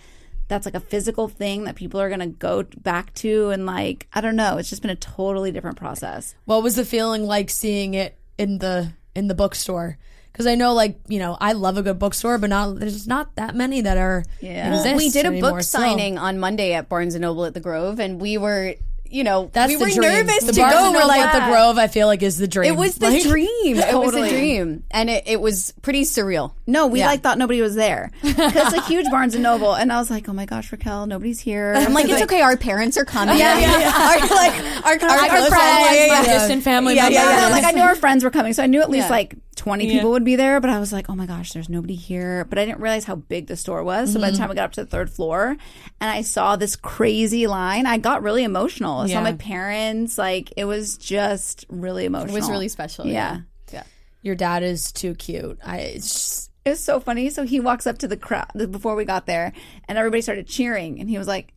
that's 0.49 0.67
like 0.67 0.75
a 0.75 0.81
physical 0.81 1.29
thing 1.29 1.65
that 1.65 1.75
people 1.75 1.99
are 2.01 2.09
going 2.09 2.21
to 2.21 2.27
go 2.27 2.63
back 2.83 3.15
to 3.15 3.49
and 3.49 3.65
like 3.65 4.07
i 4.13 4.21
don't 4.21 4.37
know 4.37 4.59
it's 4.59 4.69
just 4.69 4.83
been 4.83 4.91
a 4.91 4.95
totally 4.97 5.51
different 5.51 5.79
process 5.79 6.35
What 6.45 6.63
was 6.63 6.77
the 6.77 6.85
feeling 6.85 7.25
like 7.25 7.49
seeing 7.49 7.95
it 7.95 8.19
in 8.37 8.59
the 8.59 8.93
in 9.15 9.29
the 9.29 9.35
bookstore? 9.35 9.97
Because 10.33 10.47
I 10.49 10.57
know, 10.57 10.75
like 10.75 10.99
you 11.07 11.21
know, 11.21 11.37
I 11.41 11.53
love 11.53 11.79
a 11.79 11.83
good 11.83 11.99
bookstore, 12.01 12.39
but 12.39 12.51
not 12.51 12.81
there's 12.81 13.07
not 13.07 13.37
that 13.37 13.55
many 13.55 13.81
that 13.83 13.97
are. 13.97 14.25
Yeah. 14.41 14.71
Well, 14.71 14.81
exist 14.81 14.97
we 14.97 15.11
did 15.11 15.27
a 15.27 15.29
anymore 15.29 15.53
book 15.53 15.63
still. 15.63 15.81
signing 15.81 16.19
on 16.19 16.41
Monday 16.41 16.73
at 16.73 16.89
Barnes 16.89 17.15
and 17.15 17.23
Noble 17.23 17.45
at 17.45 17.55
the 17.55 17.61
Grove, 17.61 18.01
and 18.01 18.21
we 18.21 18.37
were, 18.37 18.75
you 19.11 19.23
know, 19.23 19.51
That's 19.53 19.69
we 19.69 19.77
the 19.77 19.85
were 19.85 19.91
dream. 19.91 20.01
nervous 20.01 20.45
the 20.45 20.53
to 20.53 20.61
go. 20.61 20.93
We're 20.93 21.05
like 21.05 21.33
the 21.33 21.47
Grove. 21.47 21.79
I 21.79 21.87
feel 21.87 22.07
like 22.07 22.23
is 22.23 22.39
the 22.39 22.49
dream. 22.49 22.73
It 22.73 22.77
was 22.77 22.97
the 22.97 23.11
like, 23.11 23.23
dream. 23.29 23.77
It 23.77 23.91
totally. 23.91 24.23
was 24.23 24.33
a 24.33 24.37
dream, 24.37 24.85
and 24.91 25.11
it, 25.11 25.25
it 25.27 25.41
was 25.41 25.73
pretty 25.83 26.03
surreal. 26.03 26.53
No, 26.67 26.87
we 26.87 26.99
yeah. 26.99 27.07
like 27.07 27.23
thought 27.23 27.39
nobody 27.39 27.61
was 27.61 27.75
there 27.75 28.11
because 28.23 28.57
it's 28.57 28.73
a 28.73 28.83
huge 28.87 29.11
Barnes 29.11 29.35
and 29.35 29.43
Noble, 29.43 29.75
and 29.75 29.93
I 29.93 29.99
was 29.99 30.11
like, 30.11 30.29
oh 30.29 30.33
my 30.33 30.47
gosh, 30.47 30.73
Raquelle, 30.73 31.07
nobody's 31.07 31.39
here. 31.39 31.75
I'm 31.77 31.93
like, 31.93 32.05
it's 32.07 32.15
like, 32.15 32.25
okay, 32.25 32.41
our 32.41 32.57
parents 32.57 32.97
are 32.97 33.05
coming. 33.05 33.39
Yeah, 33.39 33.59
yeah, 33.59 33.79
yeah. 33.79 33.93
our, 33.93 34.29
like 34.29 34.63
our, 34.85 35.11
our, 35.11 35.19
our 35.19 35.49
friends, 35.49 35.49
friends, 35.49 36.13
my 36.13 36.25
distant 36.25 36.65
family. 36.65 36.97
Yeah, 36.97 37.09
yeah, 37.09 37.43
yeah, 37.43 37.49
Like 37.49 37.65
I 37.65 37.71
knew 37.71 37.83
our 37.83 37.95
friends 37.95 38.25
were 38.25 38.31
coming, 38.31 38.53
so 38.53 38.63
I 38.63 38.67
knew 38.67 38.81
at 38.81 38.91
least 38.91 39.11
like 39.11 39.37
20 39.65 39.87
yeah. 39.87 39.93
people 39.95 40.11
would 40.11 40.25
be 40.25 40.37
there, 40.37 40.61
but 40.61 40.69
I 40.69 40.79
was 40.79 40.93
like, 40.93 41.09
oh 41.09 41.15
my 41.15 41.25
gosh, 41.25 41.53
there's 41.53 41.71
nobody 41.71 41.95
here. 41.95 42.45
But 42.45 42.59
I 42.59 42.67
didn't 42.67 42.81
realize 42.81 43.05
how 43.05 43.15
big 43.15 43.47
the 43.47 43.57
store 43.57 43.83
was. 43.83 44.11
So 44.11 44.17
mm-hmm. 44.17 44.21
by 44.21 44.27
the 44.27 44.35
mm-hmm. 44.35 44.43
time 44.43 44.51
I 44.51 44.55
got 44.55 44.65
up 44.65 44.73
to 44.73 44.85
the 44.85 44.91
third 44.91 45.09
floor 45.09 45.57
and 46.03 46.11
I 46.11 46.21
saw 46.21 46.57
this 46.57 46.77
crazy 46.77 47.47
line, 47.47 47.87
I 47.87 47.97
got 47.97 48.23
really 48.23 48.45
emotional. 48.45 48.99
I 49.01 49.07
yeah. 49.07 49.15
saw 49.15 49.23
my 49.23 49.33
parents. 49.33 50.19
Like, 50.19 50.53
it 50.59 50.67
was 50.67 50.99
just 50.99 51.65
really 51.71 52.05
emotional. 52.05 52.37
It 52.37 52.41
was 52.41 52.51
really 52.51 52.69
special. 52.69 53.07
Yeah. 53.07 53.13
Yeah. 53.13 53.41
yeah. 53.73 53.83
Your 54.21 54.35
dad 54.35 54.63
is 54.63 54.93
too 54.93 55.15
cute. 55.15 55.59
I, 55.65 55.79
it's 55.79 56.13
just, 56.13 56.51
it 56.67 56.71
was 56.71 56.85
so 56.85 57.01
funny. 57.01 57.31
So 57.31 57.45
he 57.45 57.59
walks 57.59 57.87
up 57.87 57.97
to 57.99 58.09
the 58.09 58.19
crowd 58.19 58.71
before 58.71 58.97
we 58.97 59.07
got 59.07 59.25
there, 59.25 59.55
and 59.89 59.97
everybody 59.97 60.21
started 60.21 60.47
cheering, 60.47 61.01
and 61.01 61.09
he 61.09 61.17
was 61.17 61.27
like, 61.27 61.54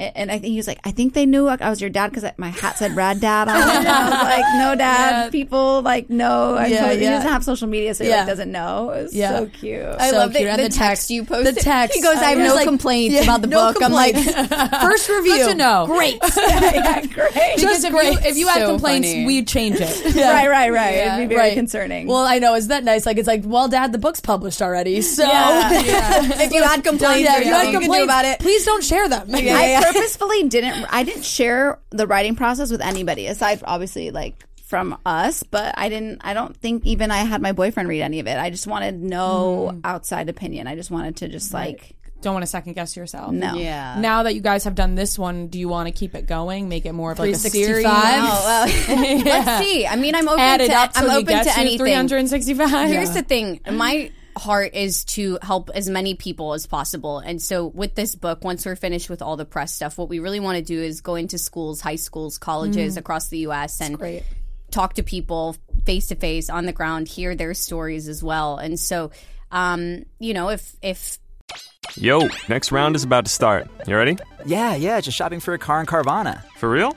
and 0.00 0.30
I 0.30 0.38
think 0.38 0.52
he 0.52 0.56
was 0.56 0.66
like, 0.66 0.80
I 0.84 0.92
think 0.92 1.12
they 1.12 1.26
knew 1.26 1.46
I 1.46 1.68
was 1.68 1.78
your 1.80 1.90
dad 1.90 2.10
because 2.10 2.24
my 2.38 2.48
hat 2.48 2.78
said 2.78 2.96
"Rad 2.96 3.20
Dad" 3.20 3.48
on 3.48 3.56
it. 3.56 3.60
And 3.62 3.86
I 3.88 4.04
was 4.10 4.22
like, 4.22 4.44
No, 4.54 4.74
Dad. 4.74 5.30
People 5.30 5.82
like 5.82 6.08
know. 6.08 6.54
I 6.54 6.66
Yeah, 6.68 6.80
told- 6.86 6.98
He 6.98 7.02
yeah. 7.04 7.10
doesn't 7.16 7.30
have 7.30 7.44
social 7.44 7.68
media, 7.68 7.94
so 7.94 8.04
he 8.04 8.10
Yeah. 8.10 8.18
like 8.20 8.26
doesn't 8.28 8.50
know. 8.50 8.90
It 8.92 9.02
was 9.02 9.14
Yeah. 9.14 9.38
so 9.38 9.46
cute. 9.46 9.82
I 9.84 10.10
So 10.10 10.16
love 10.16 10.32
cute. 10.32 10.44
the, 10.44 10.50
And 10.50 10.58
the, 10.58 10.62
the 10.64 10.68
text, 10.70 10.78
text- 10.78 11.10
you 11.10 11.24
posted. 11.24 11.54
the 11.54 11.60
text. 11.60 11.94
He 11.96 12.02
goes, 12.02 12.16
I 12.16 12.30
have 12.30 12.38
no 12.38 12.54
like, 12.54 12.64
complaints 12.66 13.14
yeah, 13.14 13.22
about 13.24 13.42
the 13.42 13.46
no 13.48 13.72
book. 13.72 13.82
I'm 13.82 13.92
like, 13.92 14.14
First 14.80 15.08
review. 15.10 15.36
Good 15.36 15.48
to 15.50 15.54
know. 15.54 15.84
Great. 15.86 16.18
yeah, 16.38 17.04
great. 17.06 17.56
Because 17.56 17.84
if 17.84 17.92
you, 17.92 18.18
if 18.26 18.36
you 18.38 18.48
had 18.48 18.60
So 18.62 18.68
complaints, 18.70 19.08
funny. 19.08 19.26
we'd 19.26 19.46
change 19.46 19.76
it. 19.80 20.14
Right, 20.16 20.48
right, 20.48 20.70
right. 20.72 20.94
Yeah. 20.94 21.16
It'd 21.18 21.28
be 21.28 21.34
very 21.34 21.48
Right. 21.50 21.54
concerning. 21.56 22.06
Well, 22.06 22.24
I 22.24 22.38
know. 22.38 22.54
Isn't 22.54 22.68
that 22.70 22.84
nice? 22.84 23.04
Like, 23.06 23.18
it's 23.18 23.26
like, 23.28 23.42
well, 23.44 23.68
Dad, 23.68 23.92
the 23.92 23.98
book's 23.98 24.20
published 24.20 24.62
already. 24.62 25.02
So, 25.02 25.24
if 25.26 26.52
you 26.52 26.62
had 26.62 26.82
complaints, 26.84 27.28
if 27.30 27.44
you 27.46 27.52
had 27.52 27.60
nothing 27.60 27.66
you 27.66 27.72
can 27.72 27.72
do 27.72 27.78
complaints 27.80 28.04
about 28.04 28.24
it. 28.24 28.38
please 28.40 28.64
don't 28.64 28.82
share 28.84 29.08
them. 29.08 29.28
I 29.90 29.92
purposefully 29.92 30.48
didn't. 30.48 30.86
I 30.90 31.02
didn't 31.02 31.24
share 31.24 31.78
the 31.90 32.06
writing 32.06 32.36
process 32.36 32.70
with 32.70 32.80
anybody 32.80 33.26
aside, 33.26 33.62
obviously, 33.64 34.10
like 34.10 34.44
from 34.64 34.96
us. 35.04 35.42
But 35.42 35.74
I 35.76 35.88
didn't. 35.88 36.20
I 36.22 36.34
don't 36.34 36.56
think 36.56 36.86
even 36.86 37.10
I 37.10 37.18
had 37.18 37.42
my 37.42 37.52
boyfriend 37.52 37.88
read 37.88 38.02
any 38.02 38.20
of 38.20 38.26
it. 38.26 38.38
I 38.38 38.50
just 38.50 38.66
wanted 38.66 39.00
no 39.00 39.70
mm-hmm. 39.72 39.80
outside 39.84 40.28
opinion. 40.28 40.66
I 40.66 40.76
just 40.76 40.90
wanted 40.90 41.16
to 41.18 41.28
just 41.28 41.52
like 41.52 41.96
Don't 42.22 42.34
want 42.34 42.42
to 42.44 42.46
second 42.46 42.74
guess 42.74 42.96
yourself. 42.96 43.32
no. 43.32 43.54
Yeah. 43.54 43.98
Now 43.98 44.22
that 44.22 44.34
you 44.34 44.40
guys 44.40 44.64
have 44.64 44.74
done 44.74 44.94
this 44.94 45.18
one, 45.18 45.48
do 45.48 45.58
you 45.58 45.68
want 45.68 45.88
to 45.88 45.92
keep 45.92 46.14
it 46.14 46.26
going? 46.26 46.68
Make 46.68 46.86
it 46.86 46.92
more 46.92 47.12
of 47.12 47.18
like 47.18 47.34
a 47.34 47.38
365? 47.38 47.66
series? 47.66 47.86
Oh, 47.86 48.44
well, 48.46 49.24
let's 49.24 49.66
see. 49.66 49.86
I 49.86 49.96
mean, 49.96 50.14
I'm 50.14 50.28
open 50.28 50.40
Add 50.40 50.60
it 50.60 50.68
to. 50.68 50.74
up 50.74 50.92
I'm 50.94 51.04
till 51.04 51.12
open 51.12 51.24
get 51.26 51.44
to 51.44 51.50
to 51.50 51.58
anything. 51.58 51.78
365. 52.08 52.88
Here's 52.88 53.10
the 53.10 53.22
thing. 53.22 53.60
My 53.70 54.10
heart 54.40 54.74
is 54.74 55.04
to 55.04 55.38
help 55.42 55.70
as 55.74 55.88
many 55.88 56.14
people 56.14 56.54
as 56.54 56.66
possible. 56.66 57.18
And 57.18 57.40
so 57.40 57.66
with 57.66 57.94
this 57.94 58.14
book, 58.14 58.42
once 58.42 58.64
we're 58.64 58.74
finished 58.74 59.10
with 59.10 59.22
all 59.22 59.36
the 59.36 59.44
press 59.44 59.72
stuff, 59.72 59.98
what 59.98 60.08
we 60.08 60.18
really 60.18 60.40
want 60.40 60.56
to 60.56 60.64
do 60.64 60.80
is 60.80 61.02
go 61.02 61.14
into 61.14 61.38
schools, 61.38 61.80
high 61.80 61.96
schools, 61.96 62.38
colleges 62.38 62.96
across 62.96 63.28
the 63.28 63.38
US 63.40 63.80
and 63.80 63.98
great. 63.98 64.24
talk 64.70 64.94
to 64.94 65.02
people 65.02 65.56
face 65.84 66.08
to 66.08 66.14
face 66.14 66.48
on 66.48 66.64
the 66.64 66.72
ground, 66.72 67.06
hear 67.06 67.34
their 67.34 67.54
stories 67.54 68.08
as 68.08 68.22
well. 68.22 68.56
And 68.56 68.80
so 68.80 69.10
um, 69.52 70.04
you 70.18 70.34
know, 70.34 70.48
if 70.48 70.74
if 70.82 71.18
Yo, 71.96 72.28
next 72.48 72.70
round 72.70 72.94
is 72.94 73.02
about 73.02 73.24
to 73.24 73.30
start. 73.30 73.68
You 73.86 73.96
ready? 73.96 74.16
Yeah, 74.46 74.76
yeah, 74.76 75.00
just 75.00 75.16
shopping 75.16 75.40
for 75.40 75.54
a 75.54 75.58
car 75.58 75.80
in 75.80 75.86
Carvana. 75.86 76.44
For 76.56 76.70
real? 76.70 76.96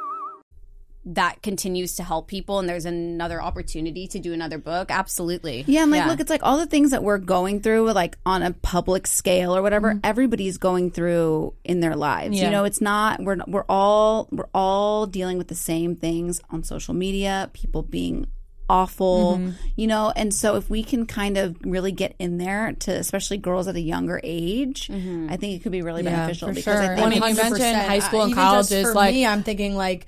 That 1.03 1.41
continues 1.41 1.95
to 1.95 2.03
help 2.03 2.27
people 2.27 2.59
and 2.59 2.69
there's 2.69 2.85
another 2.85 3.41
opportunity 3.41 4.07
to 4.07 4.19
do 4.19 4.33
another 4.33 4.59
book 4.59 4.91
absolutely 4.91 5.63
Yeah, 5.67 5.81
and 5.81 5.91
like, 5.91 6.05
look, 6.05 6.19
it's 6.19 6.29
like 6.29 6.43
all 6.43 6.57
the 6.57 6.67
things 6.67 6.91
that 6.91 7.03
we're 7.03 7.17
going 7.17 7.59
through, 7.61 7.91
like 7.91 8.17
on 8.23 8.43
a 8.43 8.51
public 8.51 9.07
scale 9.07 9.55
or 9.55 9.63
whatever. 9.63 9.89
Mm-hmm. 9.93 9.99
Everybody's 10.03 10.57
going 10.59 10.91
through 10.91 11.55
in 11.63 11.79
their 11.79 11.95
lives. 11.95 12.37
Yeah. 12.37 12.45
You 12.45 12.51
know, 12.51 12.65
it's 12.65 12.81
not 12.81 13.19
we're 13.19 13.37
we're 13.47 13.65
all 13.67 14.27
we're 14.31 14.49
all 14.53 15.07
dealing 15.07 15.39
with 15.39 15.47
the 15.47 15.55
same 15.55 15.95
things 15.95 16.39
on 16.51 16.63
social 16.63 16.93
media. 16.93 17.49
People 17.53 17.81
being 17.81 18.27
awful, 18.69 19.37
Mm-hmm. 19.37 19.51
you 19.75 19.87
know. 19.87 20.13
And 20.15 20.33
so, 20.33 20.55
if 20.55 20.69
we 20.69 20.83
can 20.83 21.05
kind 21.05 21.37
of 21.37 21.57
really 21.63 21.91
get 21.91 22.15
in 22.19 22.37
there 22.37 22.73
to, 22.81 22.91
especially 22.91 23.37
girls 23.37 23.67
at 23.67 23.75
a 23.75 23.81
younger 23.81 24.21
age, 24.23 24.87
Mm-hmm. 24.87 25.27
I 25.29 25.37
think 25.37 25.55
it 25.59 25.63
could 25.63 25.71
be 25.71 25.81
really 25.81 26.03
Yeah, 26.03 26.11
beneficial 26.15 26.49
for 26.49 26.53
because 26.53 26.79
I 26.79 26.85
sure. 26.85 26.95
think 26.95 27.07
I 27.07 27.09
mean, 27.09 27.21
you 27.23 27.27
it's- 27.29 27.49
mentioned 27.51 27.75
high 27.89 27.99
school 27.99 28.21
and 28.21 28.31
Even 28.31 28.43
college 28.43 28.71
is 28.71 28.85
for 28.87 28.93
like- 28.93 29.13
me, 29.13 29.25
I'm 29.25 29.43
thinking 29.43 29.75
like 29.75 30.05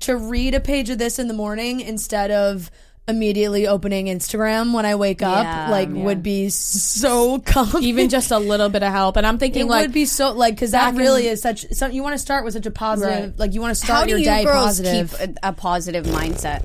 to 0.00 0.16
read 0.16 0.54
a 0.54 0.60
page 0.60 0.90
of 0.90 0.98
this 0.98 1.18
in 1.18 1.28
the 1.28 1.34
morning 1.34 1.80
instead 1.80 2.30
of 2.30 2.70
immediately 3.06 3.66
opening 3.66 4.06
Instagram 4.06 4.72
when 4.72 4.86
I 4.86 4.94
wake 4.94 5.20
up, 5.22 5.44
Yeah, 5.44 5.68
like 5.70 5.88
yeah. 5.90 6.04
would 6.04 6.22
be 6.22 6.48
so 6.48 7.38
calming. 7.44 7.82
Even 7.82 8.08
just 8.08 8.30
a 8.30 8.38
little 8.38 8.70
bit 8.70 8.82
of 8.82 8.90
help. 8.92 9.16
And 9.18 9.26
I'm 9.26 9.36
thinking 9.36 9.62
it 9.66 9.68
like 9.68 9.82
would 9.82 9.92
be 9.92 10.06
so 10.06 10.32
like 10.32 10.54
because 10.54 10.70
that 10.70 10.94
really 10.94 11.26
is 11.26 11.42
such. 11.42 11.66
So 11.72 11.86
you 11.88 12.02
want 12.02 12.14
to 12.14 12.18
start 12.18 12.44
with 12.44 12.54
such 12.54 12.64
a 12.66 12.70
positive, 12.70 13.30
Right. 13.30 13.38
like 13.38 13.52
you 13.52 13.60
want 13.60 13.72
to 13.72 13.84
start 13.84 13.98
how 13.98 14.04
do 14.04 14.10
your 14.10 14.18
you 14.20 14.24
day 14.24 14.44
girls 14.44 14.80
positive. 14.80 15.10
keep 15.18 15.28
a, 15.42 15.48
a 15.48 15.52
positive 15.52 16.06
mindset 16.06 16.64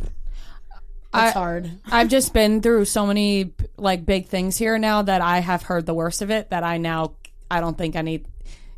It's 1.13 1.33
hard. 1.33 1.69
I've 1.91 2.07
just 2.07 2.33
been 2.33 2.61
through 2.61 2.85
so 2.85 3.05
many 3.05 3.51
like 3.77 4.05
big 4.05 4.27
things 4.27 4.55
here 4.57 4.77
now 4.77 5.01
that 5.01 5.21
I 5.21 5.39
have 5.39 5.63
heard 5.63 5.85
the 5.85 5.93
worst 5.93 6.21
of 6.21 6.29
it 6.31 6.51
that 6.51 6.63
I 6.63 6.77
now 6.77 7.13
I 7.51 7.59
don't 7.59 7.77
think 7.77 7.97
I 7.97 8.01
need. 8.01 8.25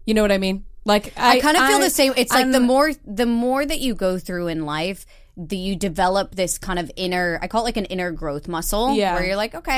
You 0.06 0.16
know 0.16 0.24
what 0.24 0.32
I 0.32 0.40
mean? 0.40 0.66
Like 0.84 1.14
I, 1.18 1.38
I, 1.38 1.40
kind 1.40 1.58
of 1.58 1.68
feel 1.68 1.78
I- 1.78 1.84
the 1.84 1.90
same. 1.90 2.14
It's 2.18 2.32
like 2.34 2.52
the 2.52 2.60
more 2.60 2.92
the 3.06 3.26
more 3.26 3.66
that 3.66 3.80
you 3.80 3.94
go 3.94 4.18
through 4.18 4.48
in 4.48 4.66
life, 4.66 5.06
the 5.38 5.56
you 5.56 5.76
develop 5.76 6.36
this 6.36 6.58
kind 6.58 6.80
of 6.80 6.92
inner. 6.96 7.40
I 7.42 7.48
call 7.48 7.62
it 7.62 7.66
like 7.66 7.78
an 7.78 7.86
inner 7.86 8.12
growth 8.12 8.48
muscle. 8.48 8.94
Yeah. 8.96 9.14
where 9.14 9.26
you're 9.26 9.36
like, 9.36 9.56
okay. 9.56 9.78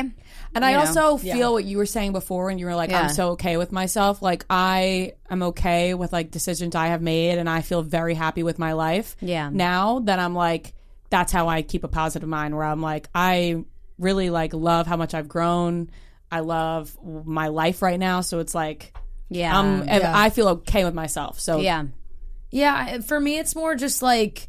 And 0.55 0.63
I 0.63 0.73
know. 0.73 0.79
also 0.79 1.17
feel 1.17 1.53
what 1.53 1.65
you 1.65 1.77
were 1.77 1.85
saying 1.85 2.11
before 2.11 2.45
when 2.45 2.57
you 2.57 2.65
were 2.65 2.75
like, 2.75 2.89
Yeah. 2.89 3.01
I'm 3.03 3.09
so 3.09 3.31
okay 3.31 3.57
with 3.57 3.71
myself. 3.71 4.21
Like 4.21 4.45
I 4.49 5.13
am 5.29 5.43
okay 5.43 5.93
with 5.93 6.13
like 6.13 6.31
decisions 6.31 6.75
I 6.75 6.87
have 6.87 7.01
made 7.01 7.37
and 7.37 7.49
I 7.49 7.61
feel 7.61 7.81
very 7.81 8.13
happy 8.13 8.43
with 8.43 8.57
my 8.59 8.73
life. 8.73 9.15
Yeah. 9.19 9.49
Now 9.51 9.99
that 9.99 10.19
I'm 10.19 10.35
like, 10.35 10.73
that's 11.09 11.31
how 11.31 11.47
I 11.47 11.61
keep 11.61 11.83
a 11.83 11.87
positive 11.87 12.29
mind 12.29 12.55
where 12.55 12.65
I'm 12.65 12.81
like, 12.81 13.09
I 13.13 13.63
really 13.99 14.29
like 14.29 14.53
love 14.53 14.87
how 14.87 14.97
much 14.97 15.13
I've 15.13 15.27
grown. 15.27 15.89
I 16.31 16.39
love 16.39 16.97
my 17.03 17.49
life 17.49 17.81
right 17.81 17.99
now. 17.99 18.21
So 18.21 18.39
it's 18.39 18.55
like, 18.55 18.95
Yeah. 19.33 19.57
um, 19.57 19.83
Yeah. 19.85 20.11
I 20.15 20.29
feel 20.29 20.47
okay 20.49 20.83
with 20.85 20.93
myself. 20.93 21.39
So 21.39 21.59
yeah. 21.59 21.85
Yeah, 22.51 22.99
for 22.99 23.19
me, 23.19 23.39
it's 23.39 23.55
more 23.55 23.75
just 23.75 24.01
like 24.01 24.47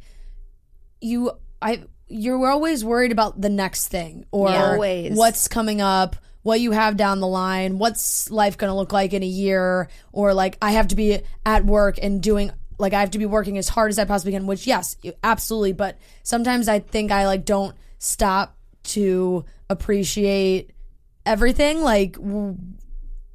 you. 1.01 1.33
I 1.63 1.85
you're 2.07 2.47
always 2.47 2.85
worried 2.85 3.13
about 3.13 3.41
the 3.41 3.49
next 3.49 3.89
thing 3.89 4.27
or 4.31 4.51
Yeah. 4.51 4.73
Always. 4.73 5.17
what's 5.17 5.49
coming 5.49 5.81
up, 5.81 6.17
what 6.43 6.61
you 6.61 6.73
have 6.73 6.97
down 6.99 7.21
the 7.21 7.27
line, 7.27 7.79
what's 7.79 8.31
life 8.31 8.59
going 8.59 8.71
to 8.71 8.75
look 8.77 8.93
like 8.93 9.15
in 9.15 9.23
a 9.23 9.27
year, 9.27 9.89
or 10.13 10.35
like 10.35 10.59
I 10.61 10.73
have 10.73 10.89
to 10.89 10.97
be 10.97 11.21
at 11.47 11.65
work 11.65 11.99
and 12.03 12.23
doing 12.23 12.51
like 12.79 12.93
I 12.93 13.01
have 13.01 13.13
to 13.13 13.19
be 13.19 13.25
working 13.27 13.57
as 13.57 13.69
hard 13.71 13.91
as 13.91 13.99
I 13.99 14.05
possibly 14.05 14.33
can. 14.33 14.47
Which 14.47 14.67
yes, 14.67 14.97
absolutely, 15.23 15.73
but 15.73 15.97
sometimes 16.23 16.69
I 16.69 16.81
think 16.81 17.11
I 17.11 17.27
like 17.27 17.47
don't 17.47 17.75
stop 17.99 18.55
to 18.85 19.47
appreciate 19.71 20.73
everything. 21.25 21.81
Like 21.81 22.13
w- 22.15 22.59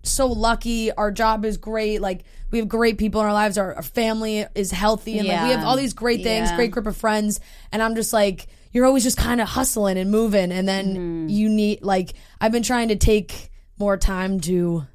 so 0.03 0.27
lucky. 0.27 0.91
Our 0.91 1.11
job 1.11 1.45
is 1.45 1.57
great. 1.57 2.01
Like 2.01 2.23
we 2.51 2.57
have 2.59 2.67
great 2.67 2.97
people 2.97 3.21
in 3.21 3.27
our 3.27 3.33
lives. 3.33 3.57
Our, 3.57 3.75
our 3.75 3.81
family 3.83 4.45
is 4.55 4.71
healthy, 4.71 5.19
and 5.19 5.27
like 5.27 5.41
we 5.43 5.49
Yeah. 5.49 5.57
have 5.57 5.67
all 5.67 5.75
these 5.77 5.93
great 5.93 6.23
things, 6.23 6.49
Yeah. 6.49 6.55
great 6.55 6.71
group 6.71 6.87
of 6.87 6.95
friends. 6.97 7.39
And 7.71 7.81
I'm 7.83 7.95
just 7.95 8.13
like, 8.13 8.47
you're 8.71 8.85
always 8.85 9.03
just 9.03 9.17
kind 9.17 9.41
of 9.41 9.47
hustling 9.49 9.97
and 9.97 10.09
moving, 10.11 10.51
and 10.51 10.67
then 10.67 10.85
Mm-hmm. 10.95 11.27
you 11.29 11.49
need 11.49 11.81
like 11.83 12.13
I've 12.41 12.51
been 12.51 12.63
trying 12.63 12.87
to 12.89 12.95
take 12.95 13.51
more 13.77 13.97
time 13.97 14.39
to 14.41 14.85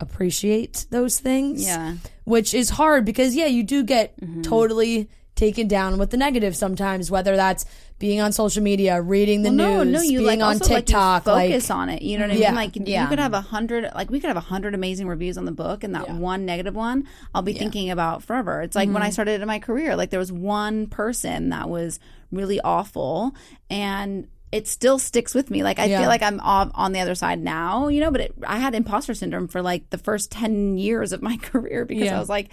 appreciate 0.00 0.86
those 0.90 1.18
things. 1.18 1.64
Yeah. 1.64 1.78
Mm-hmm. 1.78 1.96
which 2.24 2.54
is 2.54 2.70
hard 2.70 3.04
because 3.04 3.34
yeah, 3.34 3.46
you 3.46 3.62
do 3.62 3.82
get 3.82 4.14
totally 4.42 5.08
taken 5.36 5.66
down 5.66 5.98
with 5.98 6.10
the 6.10 6.16
negative 6.16 6.54
sometimes, 6.54 7.10
whether 7.10 7.34
that's 7.36 7.64
being 7.98 8.20
on 8.20 8.30
social 8.32 8.62
media, 8.62 9.00
reading 9.02 9.42
the 9.42 9.50
Well, 9.52 9.84
news, 9.84 9.92
no, 9.92 9.98
no, 9.98 10.02
you 10.02 10.18
being 10.18 10.26
like 10.26 10.46
on 10.46 10.54
also, 10.60 10.72
like, 10.72 10.86
TikTok, 10.86 11.24
focus 11.24 11.68
like, 11.70 11.76
on 11.76 11.88
it. 11.88 12.02
You 12.02 12.18
know 12.18 12.26
what 12.28 12.36
I 12.36 12.38
Yeah. 12.38 12.48
mean? 12.50 12.54
Like 12.56 12.70
Yeah. 12.76 13.02
you 13.02 13.08
could 13.08 13.18
have 13.18 13.34
a 13.34 13.40
hundred, 13.40 13.90
like 13.94 14.10
we 14.10 14.20
could 14.20 14.28
have 14.28 14.36
a 14.36 14.40
hundred 14.40 14.74
amazing 14.74 15.08
reviews 15.08 15.36
on 15.36 15.44
the 15.44 15.52
book, 15.52 15.82
and 15.82 15.94
that 15.94 16.08
one 16.10 16.44
negative 16.44 16.74
one, 16.76 17.04
I'll 17.34 17.42
be 17.42 17.52
thinking 17.52 17.90
about 17.90 18.22
forever. 18.22 18.62
It's 18.62 18.76
like 18.76 18.86
when 18.88 18.96
Mm-hmm. 18.96 19.02
I 19.04 19.10
started 19.10 19.40
in 19.40 19.46
my 19.48 19.58
career, 19.58 19.96
like 19.96 20.10
there 20.10 20.20
was 20.20 20.30
one 20.32 20.86
person 20.86 21.48
that 21.50 21.68
was 21.68 21.98
really 22.30 22.60
awful, 22.60 23.34
and 23.70 24.28
it 24.52 24.68
still 24.68 25.00
sticks 25.00 25.34
with 25.34 25.50
me. 25.50 25.64
Like 25.64 25.80
I 25.80 25.86
Yeah. 25.86 25.98
feel 26.00 26.08
like 26.08 26.22
I'm 26.22 26.38
off 26.40 26.70
on 26.74 26.92
the 26.92 27.00
other 27.00 27.16
side 27.16 27.40
now, 27.42 27.88
you 27.88 27.98
know. 28.00 28.12
But 28.12 28.20
it, 28.20 28.34
I 28.46 28.58
had 28.58 28.74
imposter 28.76 29.14
syndrome 29.14 29.48
for 29.48 29.62
like 29.62 29.90
the 29.90 29.98
first 29.98 30.30
ten 30.30 30.78
years 30.78 31.12
of 31.12 31.22
my 31.22 31.36
career 31.42 31.84
because 31.84 32.04
Yeah. 32.04 32.16
I 32.16 32.20
was 32.20 32.28
like. 32.28 32.50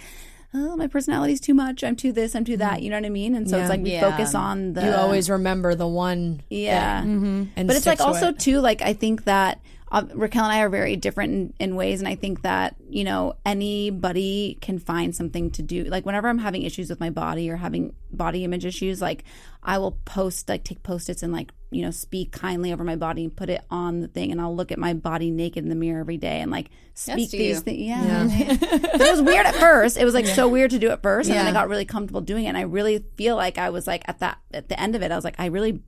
Oh, 0.54 0.76
my 0.76 0.86
personality's 0.86 1.40
too 1.40 1.54
much. 1.54 1.82
I'm 1.82 1.96
too 1.96 2.12
this. 2.12 2.34
I'm 2.34 2.44
too 2.44 2.58
that. 2.58 2.82
You 2.82 2.90
know 2.90 2.96
what 2.96 3.06
I 3.06 3.10
mean? 3.10 3.34
And 3.34 3.48
so 3.48 3.56
Yeah. 3.56 3.62
it's 3.62 3.70
like 3.70 3.80
we 3.82 3.92
Yeah. 3.92 4.10
focus 4.10 4.34
on 4.34 4.74
the. 4.74 4.84
you 4.84 4.92
always 4.92 5.30
remember 5.30 5.74
the 5.74 5.86
one. 5.86 6.42
Yeah. 6.50 7.00
thing 7.02 7.08
and 7.10 7.50
But 7.54 7.60
mm-hmm. 7.62 7.70
it's 7.76 7.86
like 7.86 8.00
also 8.00 8.28
it. 8.28 8.38
too 8.38 8.60
like 8.60 8.82
I 8.82 8.92
think 8.92 9.24
that 9.24 9.60
uh, 9.92 10.06
Raquelle 10.14 10.44
and 10.44 10.52
I 10.52 10.60
are 10.62 10.70
very 10.70 10.96
different 10.96 11.32
in, 11.34 11.54
in 11.60 11.76
ways, 11.76 12.00
and 12.00 12.08
I 12.08 12.14
think 12.14 12.42
that 12.42 12.76
you 12.88 13.04
know 13.04 13.34
anybody 13.44 14.56
can 14.62 14.78
find 14.78 15.14
something 15.14 15.50
to 15.50 15.62
do. 15.62 15.84
Like 15.84 16.06
whenever 16.06 16.28
I'm 16.28 16.38
having 16.38 16.62
issues 16.62 16.88
with 16.88 16.98
my 16.98 17.10
body 17.10 17.50
or 17.50 17.56
having 17.56 17.94
body 18.10 18.42
image 18.42 18.64
issues, 18.64 19.02
like 19.02 19.24
I 19.62 19.76
will 19.76 19.92
post 20.06 20.48
like 20.48 20.64
take 20.64 20.82
post 20.82 21.10
its 21.10 21.22
and 21.22 21.30
like 21.30 21.52
you 21.70 21.82
know 21.82 21.90
speak 21.90 22.32
kindly 22.32 22.72
over 22.72 22.84
my 22.84 22.96
body 22.96 23.24
and 23.24 23.36
put 23.36 23.50
it 23.50 23.60
on 23.70 24.00
the 24.00 24.08
thing, 24.08 24.32
and 24.32 24.40
I'll 24.40 24.56
look 24.56 24.72
at 24.72 24.78
my 24.78 24.94
body 24.94 25.30
naked 25.30 25.62
in 25.62 25.68
the 25.68 25.76
mirror 25.76 26.00
every 26.00 26.16
day 26.16 26.40
and 26.40 26.50
like 26.50 26.70
speak 26.94 27.30
to 27.30 27.36
these 27.36 27.60
things. 27.60 27.78
Yeah, 27.78 28.24
but 28.24 28.94
it 28.94 29.10
was 29.10 29.20
weird 29.20 29.44
at 29.44 29.56
first. 29.56 29.98
It 29.98 30.06
was 30.06 30.14
like 30.14 30.26
so 30.26 30.48
weird 30.48 30.70
to 30.70 30.78
do 30.78 30.88
at 30.88 31.02
first, 31.02 31.28
and 31.28 31.38
then 31.38 31.46
I 31.46 31.52
got 31.52 31.68
really 31.68 31.84
comfortable 31.84 32.22
doing 32.22 32.46
it. 32.46 32.48
And 32.48 32.56
I 32.56 32.62
really 32.62 33.04
feel 33.18 33.36
like 33.36 33.58
I 33.58 33.68
was 33.68 33.86
like 33.86 34.04
at 34.08 34.20
that 34.20 34.38
at 34.54 34.70
the 34.70 34.80
end 34.80 34.96
of 34.96 35.02
it, 35.02 35.12
I 35.12 35.16
was 35.16 35.24
like 35.24 35.38
I 35.38 35.46
really 35.46 35.82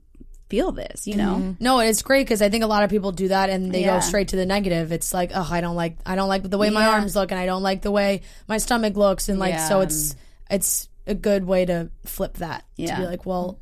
feel 0.49 0.71
this, 0.71 1.07
you 1.07 1.15
know. 1.15 1.35
Mm-hmm. 1.37 1.63
No, 1.63 1.79
it's 1.79 2.01
great 2.03 2.23
because 2.25 2.41
I 2.41 2.49
think 2.49 2.63
a 2.63 2.67
lot 2.67 2.83
of 2.83 2.89
people 2.89 3.11
do 3.11 3.29
that 3.29 3.49
and 3.49 3.71
they 3.71 3.81
Yeah. 3.81 3.95
go 3.95 3.99
straight 3.99 4.27
to 4.29 4.35
the 4.35 4.45
negative. 4.45 4.91
It's 4.91 5.13
like, 5.13 5.31
oh, 5.33 5.47
I 5.49 5.61
don't 5.61 5.75
like, 5.75 5.97
I 6.05 6.15
don't 6.15 6.29
like 6.29 6.43
the 6.43 6.57
way 6.57 6.69
my 6.69 6.85
arms 6.85 7.15
look, 7.15 7.31
and 7.31 7.39
I 7.39 7.45
don't 7.45 7.63
like 7.63 7.81
the 7.81 7.91
way 7.91 8.21
my 8.47 8.57
stomach 8.57 8.95
looks, 8.95 9.27
and 9.29 9.39
like, 9.39 9.59
so 9.59 9.81
it's 9.81 10.15
it's 10.49 10.89
a 11.07 11.15
good 11.15 11.45
way 11.45 11.65
to 11.65 11.89
flip 12.05 12.35
that 12.37 12.63
to 12.77 12.83
be 13.01 13.05
like, 13.05 13.25
well, 13.25 13.59